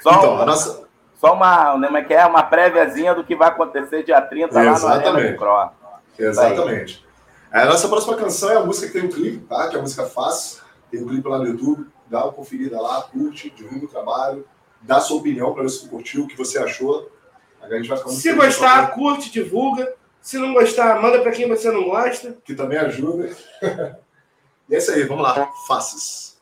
Só, 0.00 0.12
Então, 0.18 0.34
um- 0.36 0.42
a 0.42 0.46
nossa. 0.46 0.86
Só 1.16 1.32
uma, 1.32 1.72
como 1.72 1.96
é 1.96 2.02
que 2.04 2.14
é? 2.14 2.26
uma 2.26 2.42
préviazinha 2.42 3.14
do 3.14 3.24
que 3.24 3.36
vai 3.36 3.48
acontecer 3.48 4.02
dia 4.02 4.20
30 4.20 4.54
lá 4.54 4.62
no 4.62 4.68
Arena 4.68 4.76
Exatamente. 4.76 5.32
do 5.32 5.38
Cro. 5.38 5.70
Exatamente. 6.18 7.06
A 7.50 7.64
nossa 7.66 7.88
próxima 7.88 8.16
canção 8.16 8.50
é 8.50 8.56
a 8.56 8.64
música 8.64 8.86
que 8.88 8.92
tem 8.94 9.04
um 9.04 9.10
clipe, 9.10 9.44
tá? 9.46 9.68
Que 9.68 9.76
é 9.76 9.78
a 9.78 9.82
música 9.82 10.04
Fácil. 10.06 10.62
Tem 10.90 11.02
um 11.02 11.06
clipe 11.06 11.28
lá 11.28 11.38
no 11.38 11.46
YouTube. 11.46 11.86
Dá 12.06 12.24
uma 12.24 12.32
conferida 12.32 12.80
lá, 12.80 13.02
curte, 13.02 13.50
divulga 13.50 13.86
o 13.86 13.88
trabalho, 13.88 14.46
dá 14.82 15.00
sua 15.00 15.16
opinião 15.16 15.52
para 15.54 15.62
ver 15.62 15.70
se 15.70 15.88
curtiu, 15.88 16.24
o 16.24 16.28
que 16.28 16.36
você 16.36 16.58
achou. 16.58 17.10
A 17.62 17.68
gente 17.76 17.88
vai 17.88 17.96
ficar 17.96 18.10
muito 18.10 18.20
Se 18.20 18.32
gostar, 18.32 18.90
curte, 18.92 19.30
divulga. 19.30 19.94
Se 20.20 20.38
não 20.38 20.52
gostar, 20.52 21.00
manda 21.00 21.20
pra 21.20 21.32
quem 21.32 21.48
você 21.48 21.70
não 21.70 21.84
gosta. 21.84 22.36
que 22.44 22.54
também 22.54 22.78
ajuda. 22.78 23.30
e 24.68 24.74
é 24.74 24.78
isso 24.78 24.90
aí, 24.90 25.02
vamos 25.04 25.22
lá. 25.22 25.50
Faces. 25.66 26.38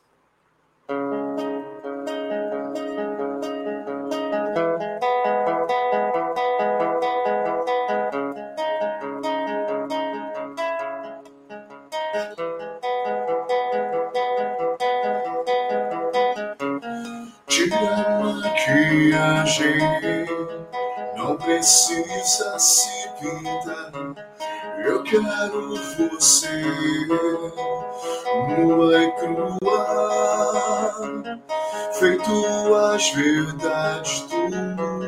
Quero 25.13 25.75
você 25.75 26.49
nua 28.57 29.03
e 29.03 29.11
crua, 29.11 29.85
feito 31.99 32.75
as 32.75 33.09
verdades 33.11 34.21
do 34.21 34.37
mundo. 34.37 35.03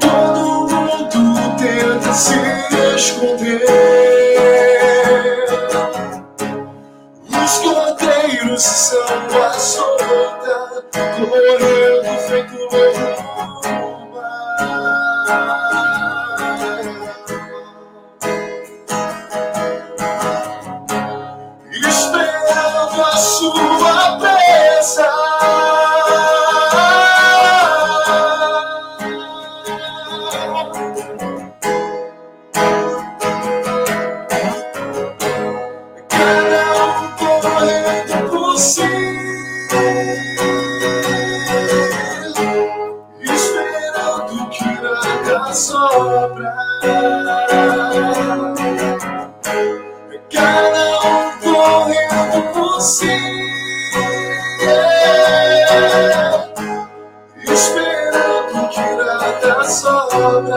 Todo 0.00 0.68
mundo 0.70 1.56
tenta 1.58 2.12
se 2.14 2.38
esconder. 2.96 4.07
São 8.58 9.04
a 9.42 9.52
solta, 9.52 10.84
correndo 10.92 12.18
feito 12.28 12.54
lobo 12.56 12.98
no 13.70 14.14
mar. 14.14 15.57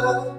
Sobra. 0.01 0.30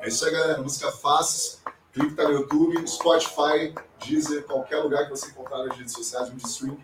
É 0.00 0.08
isso 0.08 0.24
aí, 0.24 0.32
galera. 0.32 0.62
Música 0.62 0.90
fácil. 0.90 1.58
Clique 1.92 2.14
tá 2.14 2.24
no 2.24 2.32
YouTube, 2.32 2.86
Spotify, 2.86 3.74
Deezer, 4.04 4.44
qualquer 4.46 4.78
lugar 4.78 5.04
que 5.04 5.10
você 5.10 5.30
encontrar 5.30 5.64
nas 5.64 5.76
redes 5.76 5.92
sociais, 5.92 6.30
de 6.30 6.36
stream, 6.46 6.78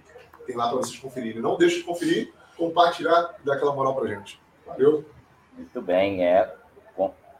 tem 0.47 0.57
lá 0.57 0.69
para 0.69 0.79
vocês 0.79 0.99
conferirem. 0.99 1.41
Não 1.41 1.57
deixe 1.57 1.79
de 1.79 1.85
conferir, 1.85 2.33
compartilhar 2.57 3.35
e 3.41 3.47
dar 3.47 3.55
aquela 3.55 3.75
moral 3.75 3.95
pra 3.95 4.09
gente. 4.09 4.41
Valeu? 4.67 5.05
Muito 5.53 5.81
bem, 5.81 6.25
é 6.25 6.55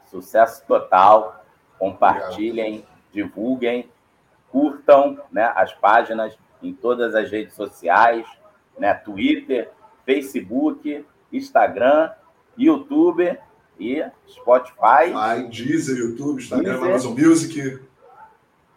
sucesso 0.09 0.63
total. 0.65 1.43
Compartilhem, 1.77 2.85
divulguem, 3.11 3.91
curtam 4.49 5.19
né, 5.31 5.51
as 5.55 5.73
páginas 5.73 6.37
em 6.63 6.73
todas 6.73 7.13
as 7.13 7.29
redes 7.29 7.53
sociais, 7.53 8.25
né, 8.77 8.93
Twitter, 8.93 9.71
Facebook, 10.05 11.05
Instagram, 11.31 12.11
YouTube 12.57 13.37
e 13.79 14.03
Spotify. 14.27 15.11
Vai, 15.11 15.43
Deezer, 15.43 15.97
YouTube, 15.97 16.41
Instagram, 16.41 16.73
Deezer. 16.73 16.89
Amazon 16.89 17.19
Music. 17.19 17.79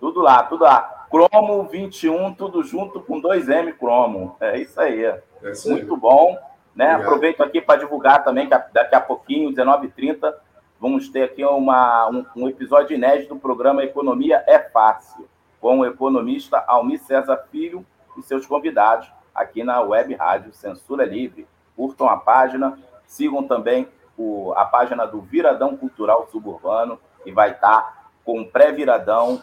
Tudo 0.01 0.21
lá, 0.21 0.43
tudo 0.45 0.65
lá. 0.65 1.07
Cromo 1.11 1.65
21, 1.65 2.35
tudo 2.35 2.63
junto 2.63 3.01
com 3.01 3.21
2M 3.21 3.73
Cromo. 3.79 4.37
É 4.41 4.61
isso 4.61 4.81
aí. 4.81 5.05
É 5.05 5.23
isso 5.51 5.69
aí. 5.69 5.75
Muito 5.75 5.97
bom. 5.97 6.37
Né? 6.75 6.87
Obrigado. 6.87 7.03
Aproveito 7.03 7.43
aqui 7.43 7.61
para 7.61 7.81
divulgar 7.81 8.25
também 8.25 8.49
que 8.49 8.57
daqui 8.73 8.95
a 8.95 9.01
pouquinho, 9.01 9.53
19h30, 9.53 10.33
vamos 10.81 11.09
ter 11.09 11.25
aqui 11.25 11.45
uma, 11.45 12.09
um, 12.09 12.25
um 12.37 12.49
episódio 12.49 12.95
inédito 12.95 13.35
do 13.35 13.41
programa 13.41 13.83
Economia 13.83 14.45
é 14.47 14.59
Fácil, 14.59 15.29
com 15.61 15.81
o 15.81 15.87
economista 15.87 16.63
Almir 16.67 17.01
César 17.01 17.45
Filho 17.51 17.85
e 18.17 18.23
seus 18.23 18.47
convidados 18.47 19.11
aqui 19.39 19.65
na 19.65 19.81
Web 19.81 20.15
Rádio 20.15 20.53
Censura 20.53 21.05
Livre. 21.05 21.47
Curtam 21.77 22.09
a 22.09 22.17
página, 22.17 22.79
sigam 23.07 23.47
também 23.47 23.89
o- 24.17 24.53
a 24.57 24.65
página 24.65 25.07
do 25.07 25.21
Viradão 25.21 25.77
Cultural 25.77 26.27
Suburbano, 26.31 27.01
que 27.23 27.33
vai 27.33 27.53
estar 27.53 28.11
com 28.25 28.45
pré-viradão 28.45 29.43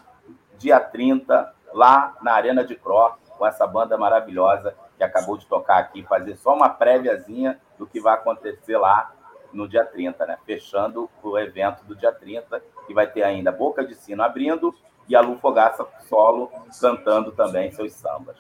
dia 0.58 0.80
30, 0.80 1.54
lá 1.74 2.16
na 2.22 2.34
Arena 2.34 2.64
de 2.64 2.76
Cro, 2.76 3.14
com 3.38 3.46
essa 3.46 3.66
banda 3.66 3.98
maravilhosa 3.98 4.76
que 4.98 5.04
acabou 5.04 5.38
de 5.38 5.46
tocar 5.46 5.78
aqui, 5.78 6.04
fazer 6.04 6.36
só 6.36 6.54
uma 6.56 6.70
préviazinha 6.70 7.60
do 7.78 7.86
que 7.86 8.00
vai 8.00 8.14
acontecer 8.14 8.78
lá 8.78 9.12
no 9.52 9.68
dia 9.68 9.86
30, 9.86 10.26
né? 10.26 10.38
Fechando 10.46 11.10
o 11.22 11.38
evento 11.38 11.84
do 11.84 11.96
dia 11.96 12.12
30, 12.12 12.62
que 12.88 12.94
vai 12.94 13.08
ter 13.08 13.24
ainda 13.24 13.52
Boca 13.52 13.86
de 13.86 13.96
Sino 13.96 14.24
abrindo 14.24 14.74
e 15.08 15.16
a 15.16 15.22
Lu 15.22 15.38
Fogaça 15.38 15.86
solo 16.08 16.50
cantando 16.80 17.32
também 17.32 17.72
seus 17.72 17.94
sambas. 17.94 18.38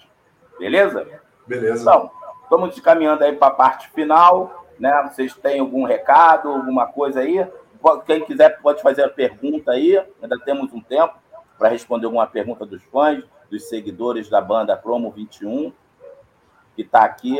Beleza? 0.57 1.05
Beleza. 1.45 1.81
Então, 1.81 2.11
estamos 2.43 2.79
caminhando 2.79 3.23
aí 3.23 3.33
para 3.33 3.47
a 3.47 3.51
parte 3.51 3.89
final, 3.91 4.65
né? 4.79 5.09
Vocês 5.11 5.33
têm 5.35 5.59
algum 5.59 5.83
recado, 5.83 6.49
alguma 6.49 6.87
coisa 6.87 7.19
aí? 7.19 7.47
Quem 8.05 8.23
quiser 8.25 8.59
pode 8.61 8.81
fazer 8.81 9.03
a 9.03 9.09
pergunta 9.09 9.71
aí, 9.71 10.03
ainda 10.21 10.39
temos 10.39 10.73
um 10.73 10.81
tempo. 10.81 11.13
para 11.57 11.69
responder 11.69 12.05
alguma 12.05 12.27
pergunta 12.27 12.65
dos 12.65 12.83
fãs, 12.83 13.23
dos 13.49 13.69
seguidores 13.69 14.29
da 14.29 14.41
banda 14.41 14.75
Promo 14.75 15.09
21, 15.09 15.71
que 16.75 16.81
está 16.81 17.05
aqui 17.05 17.39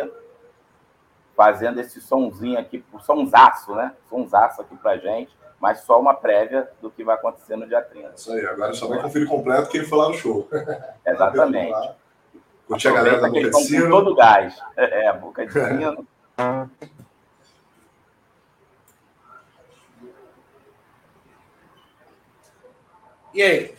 fazendo 1.36 1.82
esse 1.82 2.00
somzinho 2.00 2.58
aqui, 2.58 2.84
somzaço, 3.02 3.76
né? 3.76 3.92
Somzaço 4.10 4.62
aqui 4.62 4.76
pra 4.78 4.96
gente, 4.98 5.36
mas 5.60 5.82
só 5.82 6.00
uma 6.00 6.14
prévia 6.14 6.70
do 6.82 6.90
que 6.90 7.04
vai 7.04 7.16
acontecer 7.16 7.58
no 7.58 7.68
dia 7.68 7.82
30. 7.82 8.14
Isso 8.16 8.32
aí, 8.32 8.46
agora 8.46 8.74
só 8.74 8.88
vai 8.88 9.02
conferir 9.02 9.28
completo 9.28 9.70
quem 9.70 9.84
foi 9.84 9.98
lá 9.98 10.08
no 10.08 10.14
show. 10.14 10.48
Exatamente. 11.06 11.92
Curtir 12.68 12.88
a 12.88 12.92
galera 12.92 13.22
da 13.22 13.28
Boca 13.28 13.42
de 13.42 13.52
Com 13.52 13.60
Sino. 13.60 13.90
todo 13.90 14.12
o 14.12 14.16
gás. 14.16 14.56
É, 14.76 15.08
a 15.08 15.14
Boca 15.14 15.46
de 15.46 15.54
Sino. 15.54 16.08
E 23.34 23.42
aí? 23.42 23.76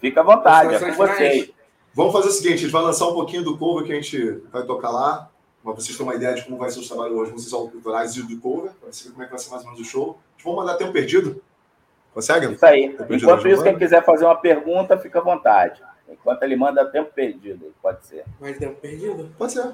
Fica 0.00 0.20
à 0.20 0.24
vontade, 0.24 0.74
é 0.74 0.78
com 0.78 0.92
vocês. 0.92 1.50
Vamos 1.92 2.12
fazer 2.12 2.28
o 2.28 2.32
seguinte, 2.32 2.54
a 2.54 2.58
gente 2.58 2.70
vai 2.70 2.82
lançar 2.82 3.08
um 3.08 3.14
pouquinho 3.14 3.42
do 3.42 3.58
cover 3.58 3.84
que 3.84 3.92
a 3.92 3.96
gente 3.96 4.40
vai 4.52 4.62
tocar 4.62 4.90
lá, 4.90 5.28
para 5.64 5.72
vocês 5.72 5.96
terem 5.96 6.10
uma 6.10 6.14
ideia 6.14 6.34
de 6.34 6.44
como 6.44 6.56
vai 6.56 6.70
ser 6.70 6.78
o 6.78 6.86
trabalho 6.86 7.16
hoje, 7.16 7.32
músicas 7.32 7.52
autorais 7.52 8.16
e 8.16 8.22
do 8.22 8.40
cover, 8.40 8.70
para 8.80 8.92
saber 8.92 9.10
como 9.10 9.22
é 9.24 9.26
que 9.26 9.32
vai 9.32 9.40
ser 9.40 9.50
mais 9.50 9.64
ou 9.64 9.72
menos 9.72 9.86
o 9.86 9.90
show. 9.90 10.10
A 10.10 10.38
gente 10.38 10.44
vai 10.44 10.54
mandar 10.54 10.76
tempo 10.76 10.92
perdido. 10.92 11.42
Consegue? 12.14 12.52
Isso 12.52 12.64
aí. 12.64 12.96
Enquanto 13.10 13.48
isso, 13.48 13.64
quem 13.64 13.76
quiser 13.76 14.04
fazer 14.04 14.24
uma 14.24 14.36
pergunta, 14.36 14.96
fica 14.96 15.18
à 15.18 15.22
vontade. 15.22 15.82
Enquanto 16.08 16.42
ele 16.42 16.56
manda 16.56 16.84
tempo 16.86 17.12
perdido, 17.12 17.74
pode 17.82 18.06
ser. 18.06 18.24
Mais 18.40 18.56
tempo 18.58 18.80
perdido? 18.80 19.30
Pode 19.36 19.52
ser. 19.52 19.72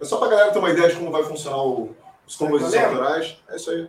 É 0.00 0.04
só 0.04 0.16
para 0.16 0.28
a 0.28 0.30
galera 0.30 0.50
ter 0.52 0.58
uma 0.58 0.70
ideia 0.70 0.88
de 0.88 0.96
como 0.96 1.10
vai 1.10 1.22
funcionar 1.22 1.62
o- 1.62 1.94
os 2.26 2.34
covers 2.36 2.62
Valeu. 2.62 2.86
autorais. 2.88 3.38
É 3.48 3.56
isso 3.56 3.70
aí. 3.70 3.88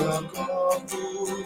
Acordo 0.00 1.44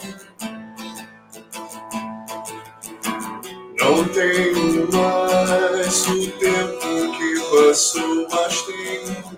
Não 3.78 4.04
tenho 4.08 4.92
mais 4.92 6.06
o 6.06 6.30
tempo 6.38 7.12
que 7.18 7.30
passou 7.56 8.26
Mas 8.30 8.62
tenho 8.62 9.30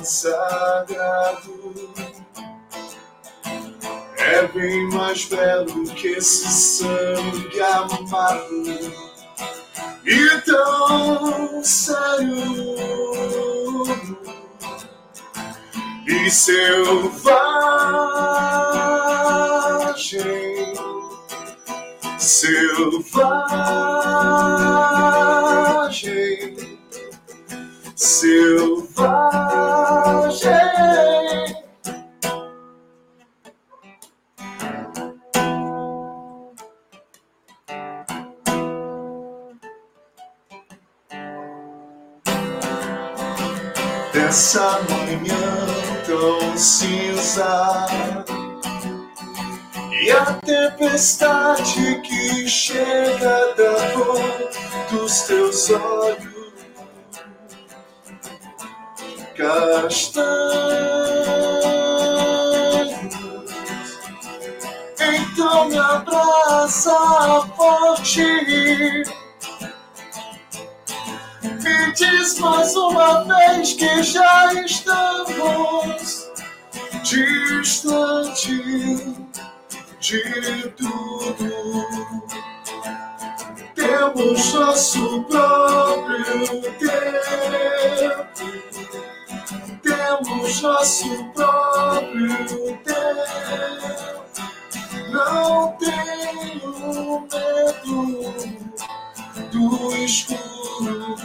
sagrado. 0.05 1.73
É 4.17 4.47
bem 4.47 4.89
mais 4.89 5.25
belo 5.25 5.83
que 5.95 6.07
esse 6.07 6.47
sangue 6.47 7.61
amado 7.61 9.13
e 10.05 10.41
tão 10.41 11.63
sério. 11.63 12.33
E 16.05 16.29
selvagem, 16.29 17.13
selvagem, 22.17 23.13
selvagem. 28.03 28.93
dessa 44.11 44.81
manhã 44.89 45.65
tão 46.05 46.57
cinza 46.57 47.87
e 50.01 50.11
a 50.11 50.25
tempestade 50.45 52.01
que 52.01 52.47
chega 52.49 53.53
da 53.55 53.91
cor 53.93 54.49
dos 54.91 55.21
teus 55.21 55.69
olhos 55.69 56.32
castanhos. 59.35 60.23
Então 64.99 65.69
me 65.69 65.77
abraça 65.77 66.91
forte 67.55 68.23
me 71.63 71.91
diz 71.93 72.39
mais 72.39 72.75
uma 72.75 73.23
vez 73.23 73.73
que 73.73 74.03
já 74.03 74.53
estamos 74.53 76.31
distante 77.03 78.57
de 79.99 80.69
tudo. 80.77 81.83
Temos 83.75 84.53
nosso 84.53 85.23
próprio 85.23 86.61
tempo. 86.79 88.62
Temos 90.43 90.61
nosso 90.61 91.23
próprio 91.33 92.77
tempo. 92.83 93.23
Não 95.09 95.71
tenho 95.77 97.25
medo 97.31 98.33
do 99.51 99.95
escuro, 99.95 101.15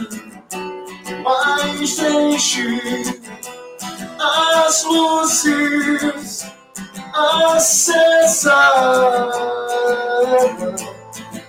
mas 1.21 1.97
deixe 1.97 3.21
as 4.17 4.83
luzes 4.85 6.45
acesas. 7.13 8.53
E 11.33 11.39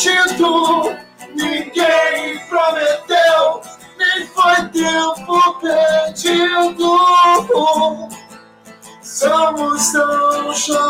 prometido, 0.00 0.96
ninguém 1.34 2.38
prometeu. 2.48 3.60
Nem 3.98 4.26
foi 4.28 4.68
tempo 4.70 5.60
perdido. 5.60 6.98
Somos 9.02 9.92
tão 9.92 10.54
jovens, 10.54 10.80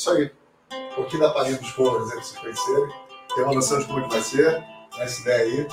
Isso 0.06 0.12
aí. 0.12 0.32
Um 0.72 0.96
pouquinho 0.96 1.24
da 1.24 1.30
palhinha 1.32 1.58
dos 1.58 1.72
covers 1.72 2.04
aí 2.04 2.12
pra 2.12 2.22
vocês 2.22 2.40
conhecerem. 2.40 2.90
Tem 3.34 3.44
uma 3.44 3.54
noção 3.54 3.80
de 3.80 3.86
como 3.86 4.00
é 4.00 4.04
que 4.04 4.10
vai 4.10 4.22
ser. 4.22 4.64
Essa 5.00 5.22
ideia 5.22 5.44
aí. 5.44 5.68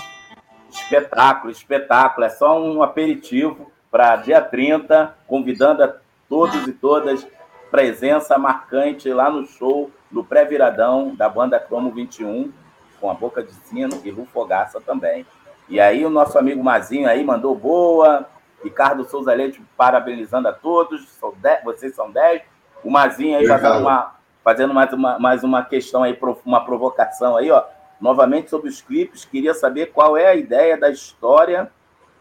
Espetáculo, 0.71 1.53
espetáculo. 1.53 2.27
É 2.27 2.31
só 2.31 2.61
um 2.61 2.83
aperitivo 2.83 3.71
para 3.91 4.17
dia 4.17 4.41
30, 4.41 5.15
convidando 5.27 5.85
a 5.85 5.95
todos 6.29 6.67
e 6.67 6.73
todas, 6.73 7.27
presença 7.71 8.39
marcante 8.39 9.13
lá 9.13 9.31
no 9.31 9.47
show 9.47 9.91
do 10.11 10.25
pré-viradão 10.25 11.15
da 11.15 11.29
banda 11.29 11.61
Cromo 11.61 11.91
21, 11.91 12.51
com 12.99 13.11
a 13.11 13.15
Boca 13.15 13.43
de 13.43 13.53
Sino 13.53 14.01
e 14.03 14.11
Lu 14.11 14.25
Fogaça 14.25 14.81
também. 14.81 15.27
E 15.69 15.79
aí 15.79 16.05
o 16.07 16.11
nosso 16.11 16.39
amigo 16.39 16.65
Mazinho 16.65 17.09
aí 17.09 17.23
mandou 17.23 17.55
boa, 17.55 18.27
Ricardo 18.65 19.05
Souza 19.05 19.35
Leite 19.35 19.61
parabenizando 19.77 20.49
a 20.49 20.53
todos, 20.53 21.09
são 21.11 21.35
dez, 21.37 21.63
vocês 21.63 21.95
são 21.95 22.11
10. 22.11 22.43
O 22.83 22.91
Mazinho 22.91 23.39
aí 23.39 23.47
fazendo 23.47 23.79
uma, 23.79 24.15
fazendo 24.45 24.75
mais 24.75 24.93
uma, 24.93 25.19
mais 25.19 25.45
uma 25.45 25.65
questão 25.65 26.03
aí, 26.03 26.19
uma 26.45 26.65
provocação 26.65 27.37
aí, 27.37 27.51
ó. 27.51 27.65
Novamente 28.01 28.51
sobre 28.51 28.69
os 28.69 28.81
clipes, 28.81 29.25
queria 29.25 29.55
saber 29.55 29.93
qual 29.93 30.17
é 30.17 30.27
a 30.27 30.35
ideia 30.35 30.77
da 30.77 30.91
história 30.91 31.71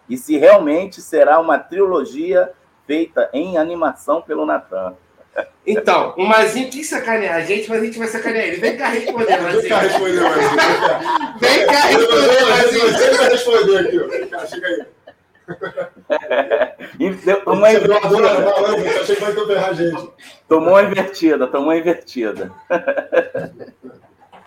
e 0.08 0.16
se 0.16 0.38
realmente 0.38 1.02
será 1.02 1.40
uma 1.40 1.58
trilogia 1.58 2.52
feita 2.86 3.30
em 3.34 3.58
animação 3.58 4.22
pelo 4.22 4.46
Natan. 4.46 4.96
Então, 5.66 6.14
o 6.18 6.26
Mazinho 6.26 6.70
quis 6.70 6.90
sacanear 6.90 7.36
a 7.36 7.42
gente, 7.42 7.70
mas 7.70 7.82
a 7.82 7.86
gente 7.86 7.98
vai 7.98 8.08
sacanear 8.08 8.46
ele. 8.46 8.58
Vem 8.58 8.78
cá 8.78 8.88
responder, 8.90 9.40
Mazinho. 9.40 9.62
Vem 9.62 9.70
cá 9.70 9.80
responder, 9.80 10.20
Mazinho. 10.22 10.50
Vem 11.40 11.66
cá 11.66 11.82
responder, 11.82 12.46
Mazinho. 12.46 12.92
Você 12.92 13.12
vai 13.12 13.30
responder 13.30 13.78
aqui, 13.78 14.00
ó. 14.00 14.08
Vem 14.08 14.28
cá, 14.28 14.46
chega 14.46 14.68
aí. 14.68 14.86
E 17.00 17.10
deu- 17.10 17.42
tomou 17.44 17.60
Você 17.62 17.66
a 17.66 17.74
invertida. 17.74 18.08
Tomou 20.48 20.70
uma 20.74 20.84
invertida, 20.84 21.48
tomou 21.48 21.68
uma 21.68 21.78
invertida. 21.78 22.52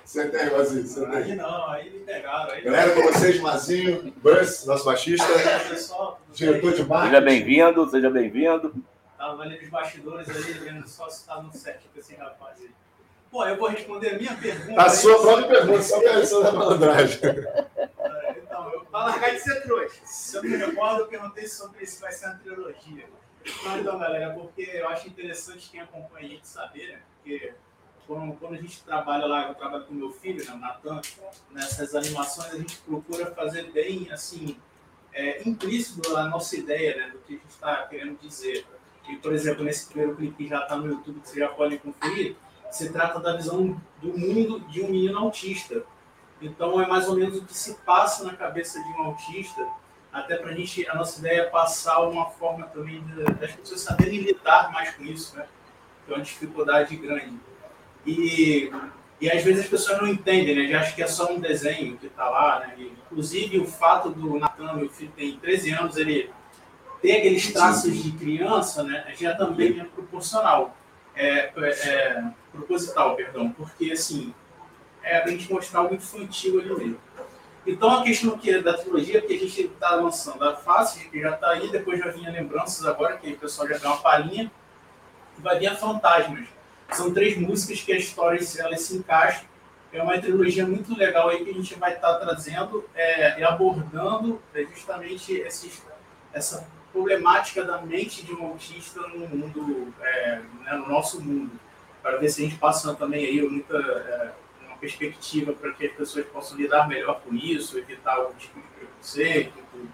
Senta 0.05 0.37
aí, 0.37 0.51
Mazinho, 0.51 0.87
senta 0.87 1.16
aí. 1.16 1.23
Aí 1.33 1.35
não, 1.37 1.71
aí 1.71 1.91
me 1.91 1.99
pegaram. 2.01 2.53
Aí 2.53 2.62
Galera, 2.62 2.93
com 2.93 3.03
vocês, 3.03 3.41
Mazinho, 3.41 4.12
Bus, 4.23 4.66
nosso 4.66 4.85
baixista, 4.85 5.27
diretor 6.33 6.71
de 6.71 6.77
Seja 6.77 6.89
marketing. 6.89 7.25
bem-vindo, 7.25 7.89
seja 7.89 8.11
bem-vindo. 8.11 8.73
Tava 9.19 9.43
ali 9.43 9.59
nos 9.61 9.71
bastidores 9.71 10.29
ali, 10.29 10.53
vendo 10.53 10.87
só 10.87 11.09
se 11.09 11.27
tá 11.27 11.43
no 11.43 11.53
certo 11.53 11.85
com 11.93 11.99
esse 11.99 12.15
rapaz 12.15 12.59
aí. 12.61 12.71
Pô, 13.31 13.45
eu 13.47 13.57
vou 13.57 13.69
responder 13.69 14.11
a 14.15 14.19
minha 14.19 14.35
pergunta. 14.35 14.81
A 14.81 14.85
aí. 14.85 14.91
sua 14.91 15.21
própria 15.21 15.49
pergunta, 15.49 15.83
só 15.83 15.99
que 15.99 16.07
a 16.07 16.21
da 16.21 16.53
malandragem. 16.53 17.19
Então, 18.55 18.72
eu, 18.72 18.85
pra 18.85 19.06
largar 19.06 19.35
de 19.35 19.40
ser 19.40 19.62
trouxa. 19.62 20.01
Se 20.05 20.36
eu 20.36 20.43
me 20.44 20.56
recordo, 20.56 21.01
eu 21.01 21.09
perguntei 21.09 21.48
sobre 21.48 21.85
se 21.85 22.01
vai 22.01 22.12
ser 22.12 22.26
uma 22.26 22.36
trilogia. 22.36 23.09
Não, 23.64 23.81
então, 23.81 23.98
galera, 23.98 24.32
porque 24.32 24.62
eu 24.62 24.89
acho 24.90 25.09
interessante 25.09 25.68
quem 25.70 25.81
acompanha 25.81 26.26
a 26.26 26.28
gente 26.28 26.47
saber, 26.47 26.93
né? 26.93 27.02
Porque 27.16 27.52
quando, 28.06 28.39
quando 28.39 28.55
a 28.55 28.59
gente 28.59 28.81
trabalha 28.85 29.26
lá, 29.26 29.48
eu 29.48 29.56
trabalho 29.56 29.85
com 29.86 29.94
meu 29.94 30.12
filho, 30.12 30.44
né, 30.44 30.52
o 30.52 30.59
Natan, 30.59 31.01
nessas 31.51 31.97
animações 31.97 32.52
a 32.52 32.56
gente 32.56 32.76
procura 32.78 33.26
fazer 33.35 33.72
bem, 33.72 34.09
assim, 34.12 34.56
é, 35.12 35.47
implícito 35.48 36.16
a 36.16 36.28
nossa 36.28 36.56
ideia, 36.56 36.97
né, 36.97 37.10
do 37.10 37.18
que 37.18 37.35
a 37.35 37.36
gente 37.36 37.51
está 37.51 37.86
querendo 37.89 38.20
dizer. 38.20 38.64
E, 39.09 39.16
por 39.16 39.32
exemplo, 39.32 39.64
nesse 39.64 39.86
primeiro 39.89 40.14
clipe 40.14 40.44
que 40.44 40.48
já 40.48 40.62
está 40.62 40.76
no 40.76 40.86
YouTube, 40.86 41.20
que 41.20 41.28
vocês 41.28 41.40
já 41.40 41.48
podem 41.48 41.78
conferir, 41.78 42.36
se 42.70 42.93
trata 42.93 43.18
da 43.18 43.36
visão 43.36 43.81
do 44.01 44.16
mundo 44.16 44.60
de 44.68 44.81
um 44.81 44.90
menino 44.90 45.18
autista. 45.18 45.85
Então 46.45 46.81
é 46.81 46.87
mais 46.87 47.09
ou 47.09 47.16
menos 47.16 47.39
o 47.39 47.45
que 47.45 47.57
se 47.57 47.75
passa 47.87 48.25
na 48.25 48.35
cabeça 48.35 48.79
de 48.83 48.89
um 48.91 49.05
autista, 49.05 49.66
até 50.12 50.37
para 50.37 50.51
a 50.51 50.55
gente, 50.55 50.87
a 50.89 50.95
nossa 50.95 51.19
ideia 51.19 51.41
é 51.41 51.45
passar 51.45 52.01
uma 52.03 52.27
forma 52.27 52.66
também 52.66 53.03
das 53.41 53.53
pessoas 53.53 53.81
saberem 53.81 54.21
lidar 54.21 54.71
mais 54.71 54.95
com 54.95 55.05
isso, 55.05 55.35
né? 55.37 55.47
Que 56.07 56.12
é 56.12 56.16
uma 56.16 56.23
dificuldade 56.23 56.95
grande. 56.97 57.35
E, 58.07 58.71
e 59.21 59.31
às 59.31 59.43
vezes 59.43 59.65
as 59.65 59.71
pessoas 59.71 60.01
não 60.01 60.07
entendem, 60.07 60.55
né? 60.55 60.71
Já 60.71 60.81
acham 60.83 60.95
que 60.95 61.03
é 61.03 61.07
só 61.07 61.33
um 61.33 61.41
desenho 61.41 61.97
que 61.97 62.07
está 62.07 62.29
lá, 62.29 62.61
né? 62.61 62.75
E, 62.77 62.93
inclusive 63.07 63.59
o 63.59 63.66
fato 63.66 64.11
do 64.11 64.39
Natan, 64.39 64.75
meu 64.75 64.91
filho 64.91 65.12
tem 65.16 65.39
13 65.39 65.73
anos, 65.73 65.97
ele 65.97 66.31
tem 67.01 67.16
aqueles 67.16 67.53
traços 67.53 68.03
de 68.03 68.12
criança, 68.12 68.83
né? 68.85 69.15
Já 69.19 69.35
também 69.35 69.81
é 69.81 69.85
proporcional. 69.85 70.77
É, 71.16 71.53
é, 71.57 71.69
é 71.89 72.25
proposital, 72.53 73.16
perdão, 73.16 73.51
porque 73.51 73.93
assim, 73.93 74.35
é 75.05 75.20
pra 75.20 75.31
gente 75.31 75.52
mostrar 75.52 75.81
algo 75.81 75.94
infantil 75.94 76.60
ali 76.60 76.74
mesmo. 76.74 77.01
Então 77.66 77.90
a 77.90 78.02
questão 78.02 78.36
que 78.36 78.51
é 78.51 78.60
da 78.60 78.74
trilogia 78.74 79.22
que 79.22 79.35
a 79.35 79.39
gente 79.39 79.62
está 79.62 79.94
lançando 79.94 80.44
a 80.44 80.55
face, 80.55 81.09
que 81.09 81.20
já 81.20 81.31
está 81.31 81.51
aí, 81.51 81.70
depois 81.70 81.98
já 81.98 82.10
vinha 82.10 82.31
lembranças 82.31 82.85
agora, 82.85 83.16
que 83.16 83.32
o 83.32 83.39
pessoal 83.39 83.68
já 83.68 83.78
deu 83.78 83.90
uma 83.90 83.97
palhinha, 83.98 84.51
vai 85.39 85.59
vir 85.59 85.68
a 85.68 85.76
Fantasmas. 85.76 86.47
São 86.90 87.12
três 87.12 87.39
músicas 87.39 87.81
que 87.81 87.93
a 87.93 87.97
história 87.97 88.39
elas 88.59 88.82
se 88.82 88.97
encaixam. 88.97 89.44
É 89.93 90.02
uma 90.02 90.18
trilogia 90.18 90.66
muito 90.66 90.94
legal 90.97 91.28
aí 91.28 91.44
que 91.44 91.51
a 91.51 91.55
gente 91.55 91.74
vai 91.76 91.94
estar 91.94 92.14
trazendo 92.14 92.85
é, 92.94 93.40
e 93.40 93.44
abordando 93.44 94.43
é, 94.52 94.64
justamente 94.64 95.32
esses, 95.32 95.82
essa 96.32 96.68
problemática 96.93 97.64
da 97.64 97.81
mente 97.81 98.24
de 98.24 98.32
um 98.32 98.44
autista 98.47 99.01
no 99.09 99.26
mundo, 99.28 99.94
é, 100.01 100.40
né, 100.64 100.72
no 100.74 100.89
nosso 100.89 101.22
mundo, 101.22 101.52
para 102.02 102.18
ver 102.18 102.28
se 102.28 102.43
a 102.43 102.44
gente 102.44 102.59
passa 102.59 102.94
também 102.94 103.24
aí 103.24 103.40
muita 103.43 103.76
é, 103.76 104.31
perspectiva 104.85 105.52
para 105.52 105.73
que 105.73 105.86
as 105.86 105.93
pessoas 105.93 106.27
possam 106.27 106.59
lidar 106.59 106.86
melhor 106.86 107.20
com 107.27 107.35
isso, 107.35 107.78
evitar 107.78 108.16
algum 108.16 108.35
tipo 108.35 108.61
de 108.61 108.66
preconceito. 108.69 109.52
tudo. 109.73 109.89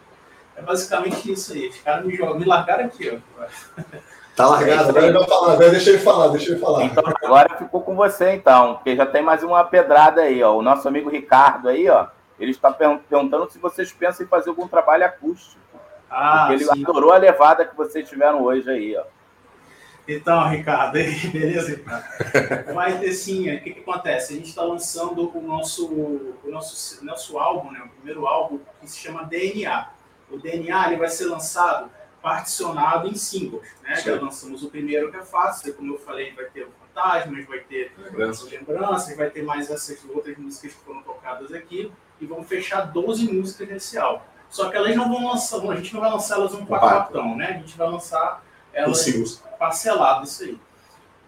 É 0.57 0.63
basicamente 0.63 1.33
isso 1.33 1.53
aí. 1.53 1.69
Os 1.69 1.79
caras 1.79 2.05
me, 2.05 2.17
jogam, 2.17 2.39
me 2.39 2.45
largaram 2.45 2.87
aqui, 2.87 3.21
ó. 3.39 3.45
Tá 4.37 4.47
largado, 4.47 4.89
agora 4.89 5.07
ele 5.07 5.19
vai 5.19 5.29
falar, 5.29 5.57
vai, 5.57 5.71
deixa 5.71 5.91
ele 5.91 5.99
falar, 5.99 6.29
deixa 6.29 6.53
ele 6.53 6.61
falar. 6.61 6.85
Então 6.85 7.05
agora 7.23 7.59
ficou 7.59 7.83
com 7.83 7.95
você, 7.95 8.31
então, 8.33 8.77
porque 8.77 8.97
já 8.97 9.05
tem 9.05 9.21
mais 9.21 9.43
uma 9.43 9.63
pedrada 9.65 10.23
aí, 10.23 10.43
ó. 10.43 10.57
O 10.57 10.63
nosso 10.63 10.89
amigo 10.89 11.11
Ricardo 11.11 11.69
aí, 11.69 11.91
ó, 11.91 12.07
ele 12.39 12.53
está 12.53 12.71
per- 12.71 13.01
perguntando 13.01 13.51
se 13.51 13.59
vocês 13.59 13.93
pensam 13.93 14.25
em 14.25 14.29
fazer 14.29 14.49
algum 14.49 14.67
trabalho 14.67 15.05
acústico. 15.05 15.61
Ah, 16.09 16.47
porque 16.47 16.63
ele 16.63 16.73
sim. 16.73 16.83
adorou 16.83 17.13
a 17.13 17.19
levada 17.19 17.67
que 17.67 17.77
vocês 17.77 18.09
tiveram 18.09 18.43
hoje 18.43 18.71
aí, 18.71 18.97
ó. 18.97 19.03
Então, 20.07 20.49
Ricardo, 20.49 20.95
beleza, 21.33 21.71
Ricardo? 21.71 22.75
Vai 22.75 22.99
ter 22.99 23.13
sim. 23.13 23.55
O 23.55 23.63
que, 23.63 23.75
que 23.75 23.81
acontece? 23.81 24.33
A 24.33 24.37
gente 24.37 24.49
está 24.49 24.63
lançando 24.63 25.31
o 25.37 25.41
nosso, 25.41 25.87
o 25.87 26.51
nosso, 26.51 27.05
nosso 27.05 27.39
álbum, 27.39 27.71
né? 27.71 27.81
o 27.85 27.89
primeiro 27.89 28.27
álbum, 28.27 28.59
que 28.81 28.91
se 28.91 28.99
chama 28.99 29.25
DNA. 29.25 29.89
O 30.31 30.39
DNA 30.39 30.89
ele 30.89 30.97
vai 30.97 31.09
ser 31.09 31.27
lançado 31.27 31.91
particionado 32.23 33.09
em 33.09 33.15
singles. 33.15 33.67
Né? 33.83 33.97
Já 33.97 34.21
lançamos 34.21 34.63
o 34.63 34.71
primeiro, 34.71 35.11
que 35.11 35.17
é 35.17 35.23
fácil, 35.23 35.75
como 35.75 35.95
eu 35.95 35.99
falei, 35.99 36.33
vai 36.33 36.45
ter 36.47 36.65
o 36.65 36.71
Fantasmas, 36.81 37.47
vai 37.47 37.61
ter 37.61 37.93
Lembranças. 37.97 38.51
lembranças, 38.51 39.17
vai 39.17 39.31
ter 39.31 39.43
mais 39.43 39.71
essas 39.71 40.05
outras 40.09 40.37
músicas 40.37 40.75
que 40.75 40.81
foram 40.81 41.03
tocadas 41.03 41.53
aqui, 41.53 41.91
e 42.21 42.27
vão 42.27 42.45
fechar 42.45 42.83
12 42.83 43.33
músicas 43.33 43.69
nesse 43.69 43.97
álbum. 43.97 44.25
Só 44.51 44.69
que 44.69 44.77
elas 44.77 44.95
não 44.97 45.09
vão 45.09 45.29
lançar, 45.29 45.59
a 45.59 45.77
gente 45.77 45.95
não 45.95 46.01
vai 46.01 46.11
lançar 46.11 46.35
elas 46.37 46.53
um 46.55 46.67
pacotão, 46.67 47.37
né? 47.37 47.47
A 47.47 47.53
gente 47.53 47.77
vai 47.79 47.89
lançar 47.89 48.45
elas 48.73 48.99
singles. 48.99 49.43
Parcelado 49.61 50.25
isso 50.25 50.43
aí. 50.43 50.59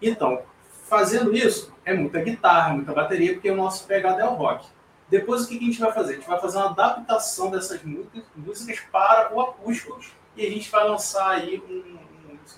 Então, 0.01 0.41
fazendo 0.89 1.33
isso, 1.33 1.71
é 1.85 1.93
muita 1.93 2.19
guitarra, 2.19 2.73
muita 2.73 2.91
bateria, 2.93 3.33
porque 3.33 3.49
o 3.49 3.55
nosso 3.55 3.85
pegada 3.85 4.21
é 4.21 4.25
o 4.25 4.33
rock. 4.33 4.67
Depois, 5.07 5.43
o 5.43 5.47
que 5.47 5.57
a 5.57 5.61
gente 5.61 5.79
vai 5.79 5.93
fazer? 5.93 6.13
A 6.13 6.15
gente 6.15 6.27
vai 6.27 6.39
fazer 6.41 6.57
uma 6.57 6.71
adaptação 6.71 7.51
dessas 7.51 7.83
músicas, 7.83 8.23
músicas 8.35 8.79
para 8.91 9.33
o 9.33 9.39
acústico 9.39 9.99
e 10.35 10.45
a 10.45 10.49
gente 10.49 10.69
vai 10.71 10.83
lançar 10.87 11.29
aí 11.29 11.61
um, 11.69 11.99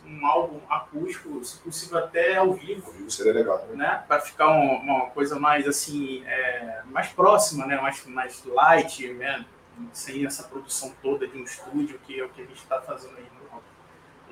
um, 0.07 0.13
um 0.21 0.25
álbum 0.25 0.59
acústico, 0.69 1.43
se 1.43 1.57
possível 1.59 1.97
até 1.97 2.37
ao 2.37 2.53
vivo, 2.53 2.93
Isso 3.05 3.17
seria 3.17 3.33
legal. 3.33 3.57
né? 3.71 3.75
né? 3.75 4.03
Para 4.07 4.21
ficar 4.21 4.47
um- 4.49 4.77
uma 4.77 5.07
coisa 5.07 5.37
mais 5.37 5.67
assim, 5.67 6.23
é, 6.25 6.81
mais 6.85 7.09
próxima, 7.09 7.65
né? 7.65 7.75
Mais, 7.81 8.05
mais 8.05 8.43
light, 8.45 9.11
né? 9.13 9.45
Sem 9.91 10.25
essa 10.25 10.43
produção 10.43 10.93
toda 11.01 11.27
de 11.27 11.37
um 11.37 11.43
estúdio, 11.43 11.99
que 12.07 12.17
é 12.19 12.23
o 12.23 12.29
que 12.29 12.41
a 12.41 12.45
gente 12.45 12.61
está 12.63 12.79
fazendo 12.81 13.17
aí 13.17 13.25
no. 13.37 13.44
E 13.44 13.44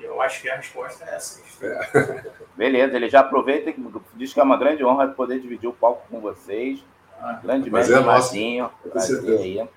Eu 0.04 0.20
acho 0.20 0.42
que 0.42 0.50
a 0.50 0.56
resposta 0.56 1.04
é 1.04 1.14
essa. 1.14 1.42
Beleza, 2.56 2.96
ele 2.96 3.08
já 3.08 3.20
aproveita 3.20 3.70
e 3.70 3.76
diz 4.14 4.32
que 4.32 4.40
é 4.40 4.42
uma 4.42 4.56
grande 4.56 4.84
honra 4.84 5.08
poder 5.08 5.40
dividir 5.40 5.68
o 5.68 5.72
palco 5.72 6.06
com 6.08 6.20
vocês. 6.20 6.84
Ah, 7.20 7.40
Grande 7.42 7.70
Mas 7.70 7.88
mestre 7.88 7.94
é 8.58 8.62
Com 8.82 8.90
prazer 8.90 9.16
certeza. 9.16 9.42
aí. 9.42 9.68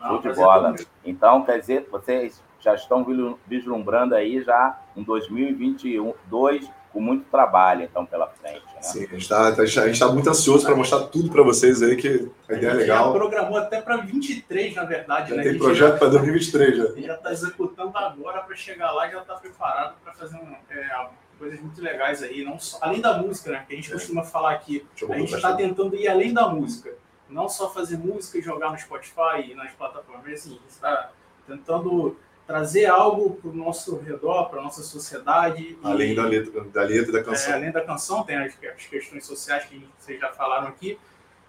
Ah, 0.00 0.08
Show 0.08 0.18
de 0.20 0.32
bola. 0.34 0.74
Então, 1.04 1.44
quer 1.44 1.58
dizer, 1.58 1.88
vocês 1.90 2.42
já 2.60 2.74
estão 2.74 3.04
vislumbrando 3.46 4.14
aí 4.14 4.42
já 4.42 4.78
um 4.96 5.02
2022 5.02 6.70
com 6.92 7.00
muito 7.00 7.24
trabalho, 7.30 7.82
então, 7.82 8.04
pela 8.04 8.26
frente. 8.26 8.64
Né? 8.74 8.82
Sim, 8.82 9.04
a 9.04 9.06
gente 9.08 9.22
está 9.22 9.48
a 9.48 9.64
gente 9.66 9.98
tá 9.98 10.08
muito 10.08 10.28
ansioso 10.28 10.64
para 10.66 10.76
mostrar 10.76 11.00
tudo 11.04 11.30
para 11.30 11.42
vocês 11.42 11.82
aí, 11.82 11.96
que 11.96 12.30
a 12.48 12.52
ideia 12.54 12.70
é 12.70 12.72
Já 12.72 12.74
legal. 12.74 13.12
programou 13.12 13.56
até 13.58 13.80
para 13.80 13.96
23, 13.96 14.74
na 14.74 14.84
verdade. 14.84 15.30
Já 15.30 15.36
né? 15.36 15.42
A 15.42 15.44
tem 15.44 15.58
projeto 15.58 15.98
para 15.98 16.08
2023 16.08 16.76
já. 16.76 16.84
já 17.00 17.14
está 17.14 17.32
executando 17.32 17.96
agora 17.96 18.42
para 18.42 18.54
chegar 18.56 18.92
lá 18.92 19.08
e 19.08 19.12
já 19.12 19.20
está 19.20 19.34
preparado 19.34 19.94
para 20.04 20.12
fazer 20.12 20.36
um, 20.36 20.54
é, 20.70 21.06
coisas 21.38 21.60
muito 21.60 21.80
legais 21.82 22.22
aí, 22.22 22.44
não 22.44 22.58
só, 22.58 22.78
além 22.82 23.00
da 23.00 23.16
música, 23.18 23.50
né? 23.50 23.64
Que 23.66 23.72
a 23.72 23.76
gente 23.76 23.90
É. 23.90 23.94
costuma 23.94 24.22
falar 24.22 24.52
aqui. 24.52 24.86
A 25.08 25.18
gente 25.18 25.34
está 25.34 25.54
tentando 25.54 25.96
ir 25.96 26.06
além 26.08 26.32
da 26.34 26.48
música. 26.48 26.92
Não 27.28 27.48
só 27.48 27.70
fazer 27.70 27.96
música 27.96 28.36
e 28.38 28.42
jogar 28.42 28.70
no 28.70 28.78
Spotify 28.78 29.50
e 29.50 29.54
nas 29.54 29.72
plataformas, 29.72 30.22
mas 30.24 30.40
assim, 30.40 30.50
a 30.50 30.52
gente 30.60 30.68
está 30.68 31.10
tentando 31.46 32.16
trazer 32.46 32.86
algo 32.86 33.36
para 33.36 33.50
o 33.50 33.54
nosso 33.54 33.96
redor, 33.98 34.50
para 34.50 34.60
a 34.60 34.62
nossa 34.64 34.82
sociedade. 34.82 35.62
e- 35.62 35.78
Além 35.82 36.14
da 36.14 36.24
letra, 36.24 36.64
da 36.64 36.82
letra 36.82 37.08
e 37.08 37.12
da 37.12 37.18
é, 37.20 37.22
canção. 37.22 37.54
além 37.54 37.70
da 37.72 37.80
canção, 37.80 38.22
tem 38.24 38.36
as, 38.36 38.52
as 38.76 38.86
questões 38.86 39.24
sociais 39.24 39.64
que 39.64 39.86
vocês 39.98 40.20
já 40.20 40.30
falaram 40.32 40.68
aqui, 40.68 40.98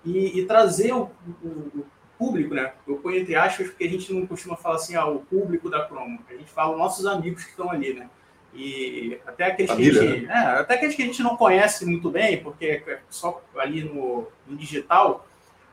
e, 0.06 0.40
e 0.40 0.46
trazer 0.46 0.94
o, 0.94 1.10
o- 1.44 1.48
o 1.80 1.86
público, 2.18 2.54
né? 2.54 2.74
Eu 2.88 2.98
ponho 2.98 3.18
entre 3.18 3.36
aspas 3.36 3.68
porque 3.68 3.84
a 3.86 3.90
gente 3.90 4.14
não 4.14 4.26
costuma 4.28 4.56
falar 4.56 4.76
assim, 4.76 4.96
ah, 4.96 5.06
o 5.08 5.20
público 5.20 5.70
da 5.70 5.84
Cromo. 5.86 6.20
A 6.30 6.34
gente 6.34 6.50
fala 6.52 6.72
os 6.74 6.78
nossos 6.78 7.06
amigos 7.06 7.44
que 7.44 7.50
estão 7.50 7.70
ali, 7.72 7.94
né? 7.94 8.10
E 8.54 9.18
até 9.26 9.46
aqueles, 9.46 9.72
Família, 9.72 10.00
que 10.00 10.08
a 10.08 10.12
gente, 10.12 10.26
é, 10.28 10.38
até 10.60 10.76
aqueles 10.76 10.96
que 10.96 11.02
a 11.02 11.06
gente 11.06 11.24
não 11.24 11.36
conhece 11.36 11.86
muito 11.88 12.12
bem, 12.12 12.42
porque 12.44 12.84
é 12.88 13.00
só 13.10 13.42
ali 13.58 13.84
no, 13.84 14.28
no 14.46 14.56
digital, 14.56 15.28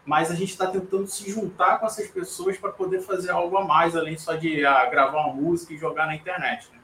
mas 0.04 0.30
a 0.30 0.34
gente 0.34 0.50
está 0.50 0.66
tentando 0.66 1.06
se 1.06 1.30
juntar 1.30 1.78
com 1.78 1.86
essas 1.86 2.08
pessoas 2.08 2.56
para 2.56 2.72
poder 2.72 3.00
fazer 3.00 3.30
algo 3.30 3.56
a 3.56 3.64
mais, 3.64 3.94
além 3.94 4.16
só 4.16 4.34
de 4.34 4.64
ah, 4.64 4.86
gravar 4.86 5.26
uma 5.26 5.34
música 5.34 5.74
e 5.74 5.78
jogar 5.78 6.06
na 6.06 6.14
internet. 6.14 6.68
Né? 6.72 6.78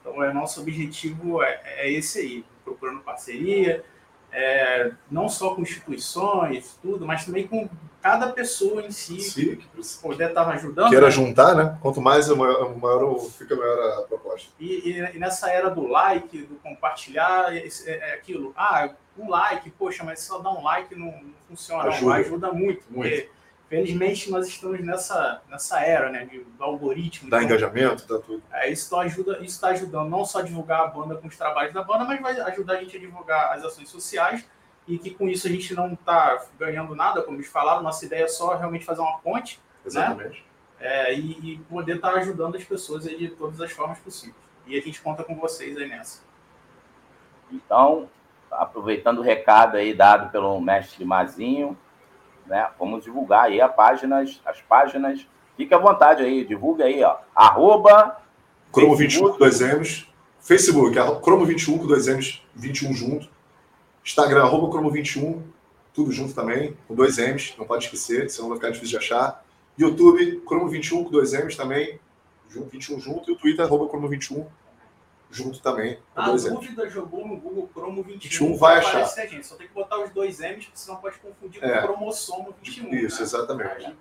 Então, 0.00 0.22
é, 0.22 0.32
nosso 0.32 0.60
objetivo 0.60 1.42
é, 1.42 1.60
é 1.64 1.90
esse 1.90 2.18
aí, 2.18 2.44
procurando 2.64 3.00
parceria, 3.00 3.84
é, 4.30 4.92
não 5.10 5.28
só 5.28 5.54
com 5.54 5.62
instituições, 5.62 6.78
tudo, 6.82 7.06
mas 7.06 7.24
também 7.24 7.46
com 7.46 7.68
cada 8.00 8.28
pessoa 8.28 8.82
em 8.82 8.90
si, 8.90 9.20
Sim, 9.20 9.56
que 9.56 9.98
poder 10.00 10.28
estar 10.28 10.48
ajudando. 10.50 10.90
Queira 10.90 11.06
né? 11.06 11.10
juntar, 11.10 11.54
né? 11.54 11.78
Quanto 11.80 12.00
mais, 12.00 12.28
maior, 12.28 12.76
maior 12.76 13.18
fica 13.30 13.56
maior 13.56 13.98
a 13.98 14.02
proposta. 14.02 14.50
E, 14.60 14.90
e- 14.90 15.16
e 15.16 15.18
nessa 15.18 15.50
era 15.50 15.68
do 15.68 15.86
like, 15.86 16.42
do 16.42 16.56
compartilhar, 16.56 17.54
é, 17.56 17.66
é 17.86 18.14
aquilo, 18.14 18.52
ah, 18.56 18.90
um 19.18 19.28
like, 19.28 19.70
poxa, 19.70 20.04
mas 20.04 20.20
só 20.20 20.38
dar 20.38 20.50
um 20.50 20.62
like 20.62 20.94
não, 20.94 21.06
não 21.06 21.34
funciona, 21.48 21.84
não, 21.84 21.90
Ajuda. 21.90 22.14
ajuda 22.14 22.52
muito, 22.52 22.82
Muito. 22.90 23.10
porque 23.10 23.30
felizmente 23.68 24.30
nós 24.30 24.46
estamos 24.46 24.80
nessa, 24.80 25.42
nessa 25.48 25.80
era, 25.80 26.10
né, 26.10 26.24
de, 26.24 26.38
do 26.40 26.64
algoritmo. 26.64 27.28
Dá 27.28 27.38
então, 27.42 27.48
engajamento, 27.56 28.06
dá 28.06 28.18
tudo. 28.18 28.42
é, 28.52 28.70
isso 28.70 28.84
está 28.84 29.00
ajuda, 29.00 29.32
isso 29.38 29.54
está 29.54 29.68
ajudando 29.68 30.08
não 30.08 30.24
só 30.24 30.38
a 30.38 30.42
divulgar 30.42 30.80
a 30.82 30.86
banda 30.86 31.16
com 31.16 31.26
os 31.28 31.36
trabalhos 31.36 31.74
da 31.74 31.82
banda, 31.82 32.04
mas 32.04 32.20
vai 32.20 32.40
ajudar 32.40 32.74
a 32.74 32.80
gente 32.80 32.96
a 32.96 33.00
divulgar 33.00 33.52
as 33.54 33.64
ações 33.64 33.88
sociais 33.90 34.44
e 34.86 34.98
que 34.98 35.10
com 35.10 35.28
isso 35.28 35.46
a 35.46 35.50
gente 35.50 35.74
não 35.74 35.92
está 35.92 36.42
ganhando 36.58 36.94
nada, 36.94 37.22
como 37.22 37.36
eles 37.36 37.48
falaram, 37.48 37.82
nossa 37.82 38.06
ideia 38.06 38.24
é 38.24 38.28
só 38.28 38.56
realmente 38.56 38.84
fazer 38.86 39.00
uma 39.02 39.18
ponte, 39.18 39.60
Exatamente. 39.84 40.38
né? 40.38 40.48
É, 40.80 41.12
e, 41.12 41.54
e 41.54 41.58
poder 41.68 41.96
estar 41.96 42.14
ajudando 42.14 42.56
as 42.56 42.64
pessoas 42.64 43.06
aí 43.06 43.18
de 43.18 43.28
todas 43.30 43.60
as 43.60 43.70
formas 43.72 43.98
possíveis. 43.98 44.36
E 44.64 44.78
a 44.78 44.80
gente 44.80 45.00
conta 45.02 45.24
com 45.24 45.34
vocês 45.34 45.76
aí 45.76 45.88
nessa. 45.88 46.22
Então, 47.50 48.08
aproveitando 48.50 49.18
o 49.18 49.22
recado 49.22 49.76
aí 49.76 49.94
dado 49.94 50.30
pelo 50.30 50.60
mestre 50.60 51.04
Mazinho, 51.04 51.76
né? 52.46 52.68
Vamos 52.78 53.04
divulgar 53.04 53.44
aí 53.44 53.60
a 53.60 53.68
páginas, 53.68 54.40
as 54.44 54.60
páginas. 54.62 55.26
Fique 55.56 55.74
à 55.74 55.78
vontade 55.78 56.22
aí, 56.22 56.44
divulga 56.44 56.84
aí, 56.84 57.02
ó. 57.02 57.16
Arroba 57.34 58.18
Cromo 58.72 58.96
21 58.96 59.32
com 59.32 59.38
dois 59.38 59.60
M's. 59.60 60.06
Facebook, 60.40 60.96
Cromo 61.22 61.44
21 61.44 61.78
com 61.78 61.86
dois 61.86 62.06
M's, 62.06 62.42
21 62.54 62.94
junto. 62.94 63.28
Instagram, 64.04 64.44
arroba 64.44 64.70
Cromo 64.70 64.90
21, 64.90 65.42
tudo 65.92 66.10
junto 66.12 66.32
também, 66.32 66.74
com 66.86 66.94
dois 66.94 67.18
M's, 67.18 67.54
não 67.58 67.66
pode 67.66 67.84
esquecer, 67.84 68.30
senão 68.30 68.48
vai 68.48 68.56
ficar 68.56 68.70
difícil 68.70 68.98
de 68.98 69.04
achar. 69.04 69.44
YouTube, 69.76 70.42
Cromo 70.46 70.68
21 70.68 71.04
com 71.04 71.10
dois 71.10 71.34
M's 71.34 71.56
também, 71.56 72.00
junto, 72.48 72.70
21 72.70 73.00
junto. 73.00 73.30
E 73.30 73.34
o 73.34 73.36
Twitter, 73.36 73.64
arroba 73.64 73.88
Cromo 73.88 74.08
21, 74.08 74.46
junto 75.30 75.60
também, 75.60 75.98
A 76.16 76.26
dois 76.28 76.44
M's. 76.44 76.54
dúvida 76.54 76.88
jogou 76.88 77.26
no 77.26 77.36
Google 77.36 77.68
Cromo 77.74 78.02
21. 78.02 78.18
21 78.48 78.56
vai 78.56 78.78
achar. 78.78 79.02
a 79.02 79.26
gente. 79.26 79.46
Só 79.46 79.56
tem 79.56 79.66
que 79.68 79.74
botar 79.74 79.98
os 79.98 80.10
dois 80.10 80.40
M's, 80.40 80.64
porque 80.66 80.78
senão 80.78 80.96
pode 80.98 81.18
confundir 81.18 81.62
É. 81.62 81.80
com 81.80 81.86
cromossomo 81.88 82.54
21. 82.62 82.94
Isso, 82.94 83.16
né? 83.18 83.22
exatamente. 83.22 83.96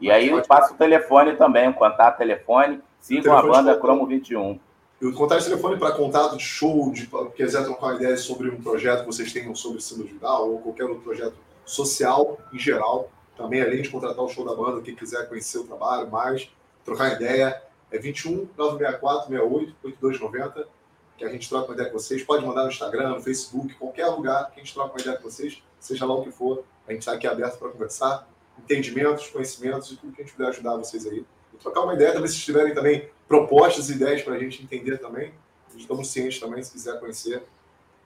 E 0.00 0.10
aí 0.10 0.28
eu 0.28 0.42
passo 0.42 0.74
o 0.74 0.76
telefone 0.76 1.36
também, 1.36 1.68
o 1.68 1.74
contato 1.74 2.18
telefone. 2.18 2.80
Sigam 3.00 3.36
a 3.36 3.42
banda 3.42 3.76
Cromo 3.78 4.06
21. 4.06 4.58
E 5.00 5.06
o 5.06 5.12
contato 5.14 5.40
de 5.40 5.44
telefone 5.46 5.78
para 5.78 5.92
contato 5.92 6.36
de 6.36 6.42
show, 6.42 6.90
de 6.90 7.06
quiser 7.34 7.62
trocar 7.64 7.86
uma 7.86 7.94
ideia 7.96 8.16
sobre 8.16 8.48
um 8.48 8.60
projeto 8.60 9.00
que 9.00 9.06
vocês 9.06 9.32
tenham 9.32 9.54
sobre 9.54 9.80
síndrome 9.80 10.10
de 10.12 10.18
Down 10.18 10.50
ou 10.50 10.58
qualquer 10.60 10.84
outro 10.84 11.02
projeto 11.02 11.34
social 11.64 12.38
em 12.52 12.58
geral, 12.58 13.10
também 13.36 13.60
além 13.60 13.82
de 13.82 13.90
contratar 13.90 14.24
o 14.24 14.28
show 14.28 14.44
da 14.44 14.54
banda, 14.54 14.80
quem 14.80 14.94
quiser 14.94 15.28
conhecer 15.28 15.58
o 15.58 15.64
trabalho 15.64 16.10
mais, 16.10 16.48
trocar 16.84 17.12
ideia, 17.12 17.60
é 17.90 17.98
21 17.98 18.48
964 18.56 19.28
68 19.28 19.76
8290, 19.82 20.68
que 21.16 21.24
a 21.24 21.28
gente 21.28 21.48
troca 21.48 21.66
uma 21.66 21.74
ideia 21.74 21.90
com 21.90 21.98
vocês. 21.98 22.22
Pode 22.22 22.44
mandar 22.44 22.64
no 22.64 22.68
Instagram, 22.68 23.10
no 23.10 23.22
Facebook, 23.22 23.74
qualquer 23.74 24.06
lugar 24.06 24.50
que 24.50 24.60
a 24.60 24.62
gente 24.62 24.74
troca 24.74 24.92
uma 24.92 25.00
ideia 25.00 25.16
com 25.16 25.22
vocês, 25.22 25.62
seja 25.80 26.04
lá 26.04 26.14
o 26.14 26.22
que 26.22 26.30
for. 26.30 26.64
A 26.86 26.92
gente 26.92 27.00
está 27.00 27.12
aqui 27.12 27.26
aberto 27.26 27.58
para 27.58 27.70
conversar, 27.70 28.28
entendimentos, 28.58 29.28
conhecimentos 29.28 29.90
e 29.90 29.96
tudo 29.96 30.12
que 30.12 30.22
a 30.22 30.24
gente 30.24 30.34
puder 30.34 30.48
ajudar 30.48 30.76
vocês 30.76 31.06
aí. 31.06 31.24
E 31.54 31.56
trocar 31.56 31.82
uma 31.82 31.94
ideia, 31.94 32.12
talvez 32.12 32.32
se 32.32 32.40
tiverem 32.40 32.74
também 32.74 33.08
propostas 33.26 33.88
e 33.88 33.92
ideias 33.92 34.22
para 34.22 34.34
a 34.34 34.38
gente 34.38 34.62
entender 34.62 34.98
também. 34.98 35.32
Estamos 35.76 36.10
cientes 36.10 36.38
também, 36.40 36.62
se 36.62 36.72
quiser 36.72 36.98
conhecer, 36.98 37.42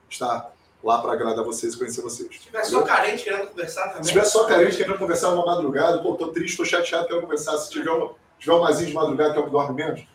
está 0.09 0.51
lá 0.83 1.01
para 1.01 1.13
agradar 1.13 1.43
vocês 1.45 1.73
e 1.73 1.77
conhecer 1.77 2.01
vocês. 2.01 2.27
Se 2.33 2.39
tiver 2.39 2.63
só 2.65 2.81
carente 2.83 3.23
querendo 3.23 3.47
conversar 3.47 3.89
também. 3.89 4.03
Se 4.03 4.09
tiver 4.09 4.25
só 4.25 4.45
carente 4.45 4.77
querendo 4.77 4.97
conversar 4.97 5.33
uma 5.33 5.45
madrugada, 5.45 5.99
pô, 6.01 6.15
tô 6.15 6.29
triste, 6.29 6.57
tô 6.57 6.65
chateado, 6.65 7.07
quero 7.07 7.21
conversar. 7.21 7.57
Se 7.57 7.69
tiver 7.69 7.91
um, 7.91 8.13
tiver 8.41 8.53
um 8.55 8.61
mazinho 8.61 8.89
de 8.89 8.93
madrugada 8.95 9.33
que 9.33 9.39
é 9.39 9.41
o 9.41 9.45
que 9.45 9.51
dorme 9.51 9.75
menos, 9.75 10.07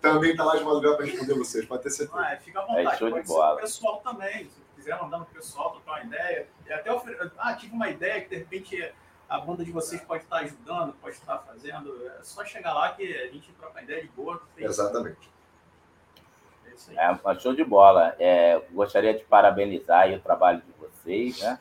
também 0.00 0.34
tá 0.36 0.44
lá 0.44 0.56
de 0.56 0.64
madrugada 0.64 0.96
para 0.96 1.06
responder 1.06 1.34
vocês, 1.34 1.64
pode 1.66 1.82
ter 1.82 1.90
certeza. 1.90 2.18
Ah, 2.20 2.32
é, 2.32 2.36
fica 2.38 2.60
à 2.60 2.64
vontade. 2.66 2.86
É 2.88 2.96
show 2.96 3.08
de 3.08 3.14
pode 3.14 3.26
ser 3.28 3.32
bola. 3.34 3.54
o 3.54 3.60
pessoal 3.60 4.00
também. 4.00 4.44
Se 4.48 4.60
quiser 4.74 5.00
mandar 5.00 5.18
no 5.18 5.26
pessoal, 5.26 5.70
trocar 5.72 5.92
uma 5.92 6.04
ideia. 6.04 6.48
E 6.66 6.72
até 6.72 6.92
ofere- 6.92 7.30
Ah, 7.38 7.54
tive 7.54 7.74
uma 7.74 7.88
ideia 7.88 8.20
que 8.20 8.28
de 8.28 8.36
repente 8.36 8.92
a 9.28 9.38
banda 9.40 9.64
de 9.64 9.72
vocês 9.72 10.00
pode 10.02 10.22
estar 10.24 10.36
ajudando, 10.38 10.92
pode 10.94 11.16
estar 11.16 11.38
fazendo. 11.38 11.94
É 12.18 12.22
só 12.22 12.44
chegar 12.44 12.72
lá 12.74 12.92
que 12.92 13.02
a 13.16 13.26
gente 13.28 13.50
troca 13.52 13.72
uma 13.72 13.82
ideia 13.82 14.02
de 14.02 14.08
boa. 14.08 14.40
Tem- 14.54 14.64
Exatamente. 14.64 15.28
É 16.66 16.70
isso 16.74 16.90
aí. 16.90 16.96
É, 16.96 17.38
show 17.40 17.54
de 17.54 17.64
bola. 17.64 18.14
É, 18.18 18.60
gostaria 18.72 19.14
de 19.14 19.24
parabenizar 19.24 20.02
aí 20.02 20.14
o 20.16 20.20
trabalho 20.20 20.62
de 20.62 20.72
vocês, 20.78 21.40
né? 21.42 21.58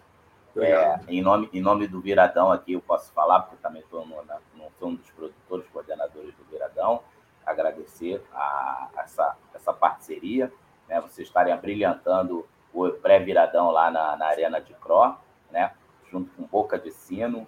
É, 0.64 1.00
em, 1.08 1.22
nome, 1.22 1.50
em 1.54 1.62
nome 1.62 1.88
do 1.88 2.00
Viradão 2.00 2.52
aqui, 2.52 2.74
eu 2.74 2.82
posso 2.82 3.12
falar, 3.14 3.42
porque 3.42 3.58
também 3.62 3.82
estou 3.82 4.06
no, 4.06 4.16
no- 4.24 4.72
sou 4.80 4.90
um 4.90 4.96
dos 4.96 5.10
produtores, 5.12 5.68
coordenadores 5.72 6.34
do 6.36 6.44
Viradão, 6.46 7.02
agradecer 7.46 8.22
a, 8.34 8.90
essa, 8.98 9.36
essa 9.54 9.74
parceria, 9.74 10.52
né? 10.88 11.00
Vocês 11.02 11.28
estarem 11.28 11.54
abrilhantando 11.54 12.48
o 12.74 12.90
pré-Viradão 12.90 13.72
lá 13.72 13.90
na, 13.92 14.16
na 14.18 14.26
Arena 14.28 14.60
de 14.60 14.74
Cro, 14.76 15.16
né? 15.52 15.74
Junto 16.12 16.32
com 16.32 16.44
Boca 16.44 16.78
de 16.80 16.92
Sino 16.92 17.48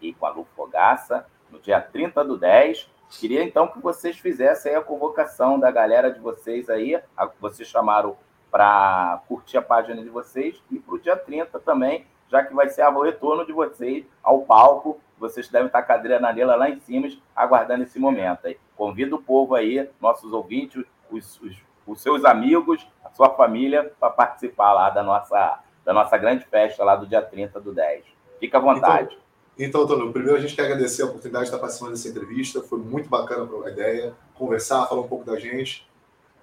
e 0.00 0.12
com 0.14 0.26
a 0.26 0.30
Lu 0.30 0.44
Fogaça, 0.56 1.26
no 1.50 1.58
dia 1.58 1.80
30 1.80 2.24
do 2.24 2.36
10. 2.36 2.90
Queria 3.10 3.42
então 3.44 3.68
que 3.68 3.78
vocês 3.78 4.18
fizessem 4.18 4.74
a 4.74 4.82
convocação 4.82 5.58
da 5.60 5.70
galera 5.70 6.10
de 6.10 6.18
vocês 6.18 6.68
aí, 6.68 7.00
a, 7.16 7.26
vocês 7.40 7.68
chamaram 7.68 8.16
para 8.50 9.22
curtir 9.28 9.56
a 9.58 9.62
página 9.62 10.02
de 10.02 10.08
vocês 10.08 10.62
e 10.70 10.78
para 10.78 10.94
o 10.94 10.98
dia 10.98 11.16
30 11.16 11.58
também, 11.60 12.06
já 12.30 12.44
que 12.44 12.54
vai 12.54 12.68
ser 12.68 12.86
o 12.86 13.02
retorno 13.02 13.44
de 13.46 13.52
vocês 13.52 14.04
ao 14.22 14.40
palco. 14.40 15.00
Vocês 15.18 15.48
devem 15.48 15.66
estar 15.66 15.82
com 15.82 15.92
a 15.92 15.94
adrenalina 15.94 16.54
lá 16.54 16.68
em 16.68 16.78
cima, 16.80 17.08
aguardando 17.34 17.84
esse 17.84 17.98
momento 17.98 18.46
aí. 18.46 18.58
Convido 18.76 19.16
o 19.16 19.22
povo 19.22 19.54
aí, 19.54 19.88
nossos 20.00 20.32
ouvintes, 20.32 20.84
os, 21.10 21.40
os, 21.40 21.56
os 21.86 22.02
seus 22.02 22.24
amigos, 22.24 22.86
a 23.04 23.10
sua 23.10 23.30
família, 23.30 23.92
para 23.98 24.10
participar 24.10 24.72
lá 24.72 24.90
da 24.90 25.02
nossa, 25.02 25.60
da 25.84 25.92
nossa 25.92 26.18
grande 26.18 26.44
festa 26.44 26.84
lá 26.84 26.96
do 26.96 27.06
dia 27.06 27.22
30 27.22 27.60
do 27.60 27.72
10. 27.72 28.04
Fica 28.38 28.58
à 28.58 28.60
vontade. 28.60 29.18
Então, 29.58 29.82
Antônio, 29.82 30.12
primeiro 30.12 30.36
a 30.36 30.40
gente 30.40 30.54
quer 30.54 30.64
agradecer 30.64 31.02
a 31.02 31.06
oportunidade 31.06 31.44
de 31.44 31.48
estar 31.48 31.58
participando 31.58 31.92
dessa 31.92 32.08
entrevista. 32.08 32.60
Foi 32.60 32.78
muito 32.78 33.08
bacana 33.08 33.48
a 33.64 33.70
ideia. 33.70 34.14
Conversar, 34.34 34.86
falar 34.86 35.00
um 35.00 35.08
pouco 35.08 35.24
da 35.24 35.38
gente, 35.38 35.88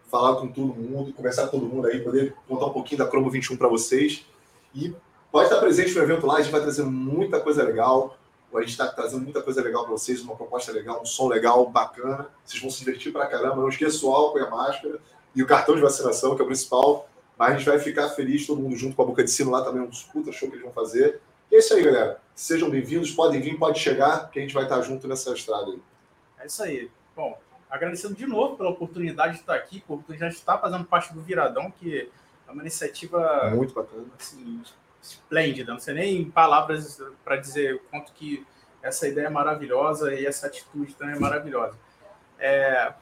falar 0.09 0.35
com 0.37 0.47
todo 0.47 0.73
mundo, 0.73 1.13
conversar 1.13 1.43
com 1.47 1.59
todo 1.59 1.67
mundo 1.67 1.87
aí, 1.87 1.99
poder 1.99 2.35
contar 2.47 2.65
um 2.65 2.73
pouquinho 2.73 2.99
da 2.99 3.07
Cromo 3.07 3.29
21 3.29 3.55
para 3.55 3.67
vocês. 3.67 4.25
E 4.73 4.95
pode 5.33 5.45
estar 5.45 5.59
presente 5.59 5.95
no 5.95 6.03
evento 6.03 6.27
lá, 6.27 6.35
a 6.35 6.41
gente 6.43 6.51
vai 6.51 6.61
trazer 6.61 6.83
muita 6.83 7.39
coisa 7.39 7.63
legal. 7.63 8.15
A 8.53 8.59
gente 8.59 8.69
está 8.69 8.87
trazendo 8.87 9.23
muita 9.23 9.41
coisa 9.41 9.63
legal 9.63 9.81
para 9.81 9.93
vocês, 9.93 10.21
uma 10.21 10.35
proposta 10.35 10.71
legal, 10.71 11.01
um 11.01 11.05
som 11.05 11.27
legal, 11.27 11.67
bacana. 11.67 12.29
Vocês 12.45 12.61
vão 12.61 12.69
se 12.69 12.77
divertir 12.85 13.11
pra 13.11 13.25
caramba. 13.25 13.55
Não 13.55 13.67
esqueça 13.67 14.05
o 14.05 14.13
álcool 14.13 14.37
e 14.37 14.41
a 14.43 14.49
máscara 14.51 14.99
e 15.35 15.41
o 15.41 15.47
cartão 15.47 15.73
de 15.73 15.81
vacinação, 15.81 16.35
que 16.35 16.41
é 16.41 16.43
o 16.43 16.45
principal. 16.45 17.09
Mas 17.35 17.49
a 17.49 17.57
gente 17.57 17.67
vai 17.67 17.79
ficar 17.79 18.09
feliz, 18.09 18.45
todo 18.45 18.61
mundo 18.61 18.75
junto 18.75 18.95
com 18.95 19.01
a 19.01 19.05
Boca 19.07 19.23
de 19.23 19.31
Sino 19.31 19.49
lá 19.49 19.63
também, 19.63 19.81
um 19.81 19.89
puta 20.11 20.31
show 20.31 20.47
que 20.47 20.53
eles 20.53 20.63
vão 20.63 20.71
fazer. 20.71 21.19
E 21.51 21.55
é 21.55 21.57
isso 21.57 21.73
aí, 21.73 21.83
galera. 21.83 22.21
Sejam 22.35 22.69
bem-vindos, 22.69 23.09
podem 23.09 23.41
vir, 23.41 23.57
pode 23.57 23.79
chegar, 23.79 24.29
que 24.29 24.37
a 24.37 24.41
gente 24.43 24.53
vai 24.53 24.65
estar 24.65 24.79
junto 24.83 25.07
nessa 25.07 25.33
estrada 25.33 25.71
aí. 25.71 25.81
É 26.37 26.45
isso 26.45 26.61
aí. 26.61 26.91
Bom, 27.15 27.35
agradecendo 27.71 28.13
de 28.13 28.27
novo 28.27 28.55
pela 28.55 28.69
oportunidade 28.69 29.33
de 29.33 29.39
estar 29.39 29.55
aqui, 29.55 29.81
por 29.81 29.95
oportunidade 29.95 30.35
de 30.35 30.39
estar 30.39 30.59
fazendo 30.59 30.85
parte 30.85 31.11
do 31.11 31.21
Viradão, 31.21 31.71
que 31.71 32.07
é 32.47 32.51
uma 32.51 32.61
iniciativa 32.61 33.49
Muito 33.55 33.73
bacana. 33.73 34.05
assim, 34.19 34.61
esplêndida. 35.03 35.73
Não 35.73 35.79
sei 35.79 35.93
nem 35.93 36.21
em 36.21 36.29
palavras 36.29 37.01
para 37.23 37.35
dizer 37.35 37.75
o 37.75 37.79
quanto 37.91 38.13
que 38.13 38.45
essa 38.81 39.07
ideia 39.07 39.27
é 39.27 39.29
maravilhosa 39.29 40.13
e 40.13 40.25
essa 40.25 40.47
atitude 40.47 40.95
também 40.95 41.15
é 41.15 41.19
maravilhosa. 41.19 41.77
É, 42.39 42.93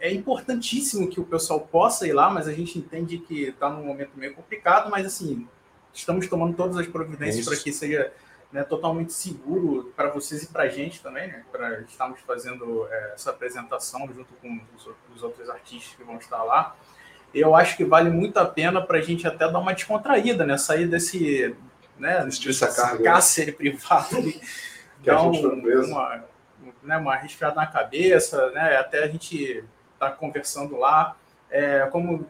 é 0.00 0.12
importantíssimo 0.12 1.08
que 1.08 1.20
o 1.20 1.24
pessoal 1.24 1.60
possa 1.60 2.06
ir 2.06 2.12
lá, 2.12 2.28
mas 2.28 2.48
a 2.48 2.52
gente 2.52 2.78
entende 2.78 3.18
que 3.18 3.44
está 3.44 3.70
num 3.70 3.84
momento 3.84 4.10
meio 4.16 4.34
complicado, 4.34 4.90
mas 4.90 5.06
assim, 5.06 5.48
estamos 5.94 6.26
tomando 6.28 6.56
todas 6.56 6.76
as 6.76 6.86
providências 6.86 7.38
Isso. 7.38 7.50
para 7.50 7.58
que 7.58 7.72
seja 7.72 8.12
né, 8.52 8.62
totalmente 8.62 9.12
seguro 9.12 9.92
para 9.96 10.10
vocês 10.10 10.42
e 10.42 10.46
para 10.48 10.64
a 10.64 10.68
gente 10.68 11.02
também, 11.02 11.26
né, 11.28 11.44
para 11.50 11.80
estarmos 11.80 12.20
fazendo 12.20 12.86
é, 12.90 13.12
essa 13.14 13.30
apresentação 13.30 14.06
junto 14.12 14.34
com 14.34 14.60
os, 14.76 14.88
os 15.14 15.22
outros 15.22 15.48
artistas 15.48 15.94
que 15.94 16.04
vão 16.04 16.16
estar 16.16 16.42
lá. 16.42 16.76
Eu 17.34 17.54
acho 17.54 17.76
que 17.76 17.84
vale 17.84 18.10
muito 18.10 18.36
a 18.38 18.44
pena 18.44 18.80
para 18.82 18.98
a 18.98 19.00
gente 19.00 19.26
até 19.26 19.50
dar 19.50 19.58
uma 19.58 19.72
descontraída, 19.72 20.44
né? 20.44 20.58
Sair 20.58 20.86
desse, 20.86 21.54
né, 21.98 22.24
Desse- 22.24 22.66
carga. 22.76 23.02
cárcere 23.02 23.52
privado 23.52 24.16
Que 25.02 25.10
a 25.10 25.14
dá 25.14 25.20
gente 25.20 25.46
um- 25.46 25.84
uma, 25.86 26.24
né, 26.82 26.96
uma 26.98 27.16
resfriada 27.16 27.54
na 27.56 27.66
cabeça, 27.66 28.50
né? 28.50 28.76
Até 28.76 29.02
a 29.04 29.08
gente 29.08 29.64
tá 29.98 30.10
conversando 30.10 30.76
lá. 30.76 31.16
É, 31.50 31.86
como, 31.90 32.26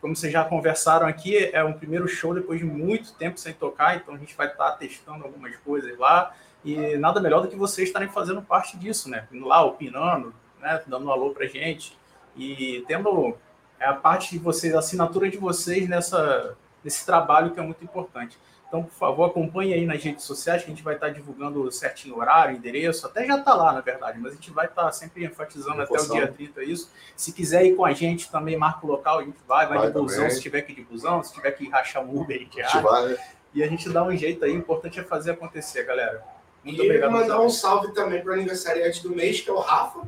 como 0.00 0.14
vocês 0.16 0.32
já 0.32 0.44
conversaram 0.44 1.06
aqui, 1.06 1.50
é 1.52 1.62
um 1.62 1.72
primeiro 1.72 2.06
show 2.08 2.34
depois 2.34 2.58
de 2.60 2.64
muito 2.66 3.12
tempo 3.14 3.38
sem 3.38 3.52
tocar, 3.52 3.96
então 3.96 4.14
a 4.14 4.18
gente 4.18 4.34
vai 4.36 4.46
estar 4.48 4.72
testando 4.72 5.24
algumas 5.24 5.54
coisas 5.56 5.96
lá. 5.98 6.34
E 6.64 6.96
nada 6.96 7.20
melhor 7.20 7.40
do 7.42 7.48
que 7.48 7.56
vocês 7.56 7.88
estarem 7.88 8.08
fazendo 8.08 8.42
parte 8.42 8.76
disso, 8.76 9.08
né? 9.08 9.26
Indo 9.32 9.46
lá, 9.46 9.62
opinando, 9.64 10.34
né? 10.60 10.82
Dando 10.86 11.06
um 11.06 11.10
alô 11.12 11.30
pra 11.30 11.46
gente. 11.46 11.96
E 12.36 12.84
tendo 12.88 13.36
é, 13.80 13.86
a 13.86 13.94
parte 13.94 14.30
de 14.30 14.38
vocês, 14.38 14.74
a 14.74 14.78
assinatura 14.80 15.30
de 15.30 15.36
vocês 15.38 15.88
nessa, 15.88 16.56
nesse 16.84 17.04
trabalho 17.06 17.52
que 17.52 17.60
é 17.60 17.62
muito 17.62 17.82
importante. 17.84 18.38
Então, 18.66 18.82
por 18.82 18.92
favor, 18.92 19.24
acompanhe 19.24 19.72
aí 19.72 19.86
nas 19.86 20.02
redes 20.04 20.24
sociais, 20.24 20.62
que 20.62 20.70
a 20.70 20.74
gente 20.74 20.84
vai 20.84 20.94
estar 20.94 21.08
divulgando 21.08 21.72
certinho 21.72 22.16
o 22.16 22.18
horário, 22.18 22.54
endereço, 22.54 23.06
até 23.06 23.24
já 23.24 23.38
está 23.38 23.54
lá, 23.54 23.72
na 23.72 23.80
verdade, 23.80 24.18
mas 24.18 24.32
a 24.32 24.34
gente 24.34 24.50
vai 24.50 24.66
estar 24.66 24.92
sempre 24.92 25.24
enfatizando 25.24 25.80
até 25.80 25.98
o 25.98 26.10
dia 26.10 26.28
30 26.30 26.62
isso. 26.64 26.92
Se 27.16 27.32
quiser 27.32 27.64
ir 27.64 27.76
com 27.76 27.86
a 27.86 27.94
gente, 27.94 28.30
também 28.30 28.58
marca 28.58 28.84
o 28.84 28.90
local, 28.90 29.20
a 29.20 29.24
gente 29.24 29.38
vai, 29.48 29.66
vai, 29.66 29.78
Vai 29.78 29.86
de 29.86 29.94
busão, 29.94 30.18
também. 30.18 30.30
se 30.32 30.42
tiver 30.42 30.60
que 30.62 30.72
ir 30.72 30.74
de 30.74 30.82
busão, 30.82 31.22
se 31.22 31.32
tiver 31.32 31.52
que 31.52 31.66
rachar 31.70 32.04
um 32.04 32.20
Uber, 32.20 32.36
a 32.36 32.40
gente 32.40 32.60
A 32.60 32.68
gente 32.68 32.82
vai. 32.82 33.16
E 33.54 33.62
a 33.62 33.66
gente 33.66 33.88
dá 33.88 34.02
um 34.04 34.14
jeito 34.14 34.44
aí, 34.44 34.52
o 34.52 34.58
importante 34.58 35.00
é 35.00 35.02
fazer 35.02 35.30
acontecer, 35.30 35.84
galera. 35.84 36.22
Muito 36.62 36.82
E 36.82 36.84
obrigado. 36.84 37.10
mandar 37.10 37.36
Zé. 37.38 37.40
um 37.40 37.48
salve 37.48 37.94
também 37.94 38.20
para 38.22 38.32
o 38.32 38.34
aniversariante 38.34 39.02
do 39.02 39.16
mês, 39.16 39.40
que 39.40 39.48
é 39.48 39.52
o 39.54 39.60
Rafa. 39.60 40.02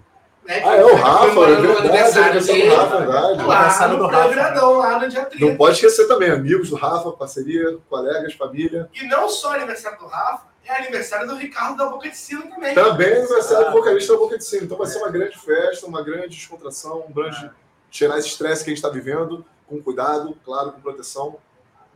Né, 0.51 0.61
que 0.61 0.69
Ah, 0.69 0.75
é 0.75 0.85
o 0.85 0.95
Rafa, 0.97 1.25
é 1.25 1.29
comemorando 1.29 1.61
o 1.61 1.63
verdade, 1.63 1.89
aniversário 1.89 2.45
dele. 2.45 2.69
do 2.71 2.75
Rafa, 2.75 2.95
é 2.95 2.99
verdade. 2.99 3.45
Lá 3.45 3.89
no 3.89 4.29
Viradão, 4.29 4.79
lá 4.79 4.99
no 4.99 5.09
dia 5.09 5.25
30. 5.27 5.47
Não 5.47 5.57
pode 5.57 5.75
esquecer 5.77 6.09
também, 6.09 6.31
amigos 6.31 6.71
do 6.71 6.77
Rafa, 6.77 7.13
parceria, 7.13 7.79
colegas, 7.89 8.35
família. 8.35 8.91
E 8.93 9.07
não 9.07 9.29
só 9.29 9.55
aniversário 9.55 9.97
do 10.01 10.07
Rafa, 10.07 10.47
é 10.65 10.77
aniversário 10.77 11.29
do 11.29 11.37
Ricardo 11.37 11.77
da 11.77 11.87
Boca 11.87 12.09
de 12.11 12.17
Sino 12.17 12.43
também. 12.51 12.75
Também 12.75 13.11
é 13.11 13.19
aniversário 13.19 13.67
do 13.67 13.73
vocalista 13.73 14.13
da 14.13 14.19
Boca 14.19 14.37
de 14.37 14.45
Sino. 14.45 14.65
Então 14.65 14.77
vai 14.77 14.89
ser 14.89 14.99
uma 14.99 15.09
grande 15.11 15.39
festa, 15.39 15.87
uma 15.87 16.03
grande 16.03 16.31
descontração, 16.31 17.05
um 17.09 17.13
grande 17.13 17.49
tirar 17.89 18.19
esse 18.19 18.29
estresse 18.29 18.65
que 18.65 18.71
a 18.71 18.75
gente 18.75 18.85
está 18.85 18.89
vivendo, 18.89 19.45
com 19.69 19.81
cuidado, 19.81 20.37
claro, 20.45 20.73
com 20.73 20.81
proteção. 20.81 21.37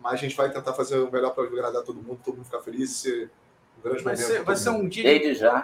Mas 0.01 0.13
a 0.13 0.17
gente 0.17 0.37
vai 0.37 0.49
tentar 0.49 0.75
fazer 0.75 0.99
o 0.99 1.11
melhor 1.11 1.31
para 1.31 1.43
agradar 1.43 1.83
todo 1.83 1.97
mundo, 1.97 2.21
todo 2.25 2.37
mundo 2.37 2.45
ficar 2.45 2.61
feliz 2.61 2.91
e 2.91 2.95
ser 2.95 3.31
Vai 4.03 4.17
ser, 4.17 4.43
vai 4.43 4.57
ser 4.57 4.71
um 4.71 4.89
dia 4.89 5.05
Desde 5.05 5.29
de 5.29 5.35
já. 5.35 5.63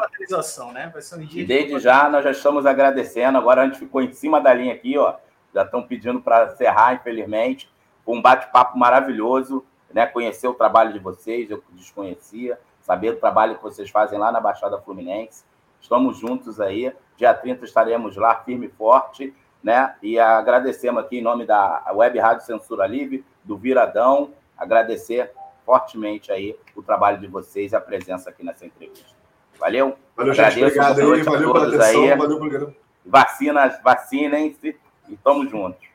né? 0.73 0.91
Vai 0.93 1.01
ser 1.01 1.15
um 1.17 1.25
dia 1.25 1.43
E 1.43 1.47
desde 1.47 1.79
já 1.79 2.09
nós 2.09 2.23
já 2.23 2.31
estamos 2.31 2.67
agradecendo. 2.67 3.39
Agora 3.39 3.63
a 3.63 3.65
gente 3.65 3.79
ficou 3.79 4.03
em 4.03 4.13
cima 4.13 4.41
da 4.41 4.53
linha 4.53 4.75
aqui, 4.75 4.99
ó. 4.99 5.15
Já 5.55 5.63
estão 5.63 5.83
pedindo 5.83 6.21
para 6.21 6.53
encerrar, 6.53 6.95
infelizmente. 6.95 7.71
Foi 8.05 8.17
um 8.17 8.23
bate-papo 8.23 8.79
maravilhoso, 8.79 9.65
né? 9.93 10.07
Conhecer 10.07 10.49
o 10.49 10.55
trabalho 10.55 10.93
de 10.93 10.99
vocês, 10.99 11.51
eu 11.51 11.63
desconhecia, 11.73 12.59
saber 12.83 13.13
do 13.13 13.21
trabalho 13.21 13.57
que 13.57 13.63
vocês 13.63 13.89
fazem 13.89 14.19
lá 14.19 14.31
na 14.31 14.41
Baixada 14.41 14.79
Fluminense. 14.79 15.45
Estamos 15.81 16.19
juntos 16.19 16.61
aí. 16.61 16.93
Dia 17.17 17.33
30 17.33 17.65
estaremos 17.65 18.17
lá, 18.17 18.37
firme 18.37 18.67
e 18.67 18.71
forte, 18.71 19.35
né? 19.63 19.95
E 20.03 20.19
agradecemos 20.19 21.03
aqui 21.03 21.19
em 21.19 21.23
nome 21.23 21.47
da 21.47 21.85
Web 21.95 22.19
Rádio 22.19 22.45
Censura 22.45 22.87
Livre, 22.87 23.25
do 23.43 23.57
Viradão, 23.57 24.31
agradecer 24.57 25.33
fortemente 25.71 26.33
aí 26.33 26.57
o 26.75 26.83
trabalho 26.83 27.19
de 27.21 27.29
vocês 27.29 27.71
e 27.71 27.77
a 27.77 27.81
presença 27.81 28.29
aqui 28.29 28.45
nessa 28.45 28.67
entrevista. 28.67 29.15
Valeu? 29.57 29.97
Valeu, 30.17 30.35
gente. 30.35 30.45
Agradeço, 30.45 30.67
Obrigado 30.67 31.01
boa 31.01 31.15
aí, 31.15 31.23
valeu 31.23 31.53
pela 31.53 31.69
atenção, 31.69 32.03
aí. 32.03 32.09
valeu 32.09 32.27
pelo 32.27 32.39
programa. 32.41 32.75
Vacinas, 33.07 33.81
vacinem-se 33.85 34.77
e 35.09 35.17
tamo 35.19 35.49
juntos. 35.49 35.87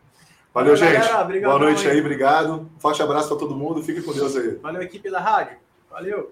Valeu, 0.53 0.75
Valeu, 0.75 0.75
gente. 0.77 0.93
galera. 0.93 1.21
Obrigadão 1.21 1.57
Boa 1.59 1.69
noite 1.69 1.85
aí. 1.87 1.93
aí, 1.95 1.99
obrigado. 1.99 2.71
Forte 2.79 3.03
abraço 3.03 3.27
para 3.27 3.37
todo 3.37 3.53
mundo. 3.53 3.83
Fique 3.83 4.01
com 4.01 4.13
Deus 4.13 4.33
aí. 4.37 4.55
Valeu, 4.55 4.81
equipe 4.81 5.11
da 5.11 5.19
rádio. 5.19 5.57
Valeu. 5.91 6.31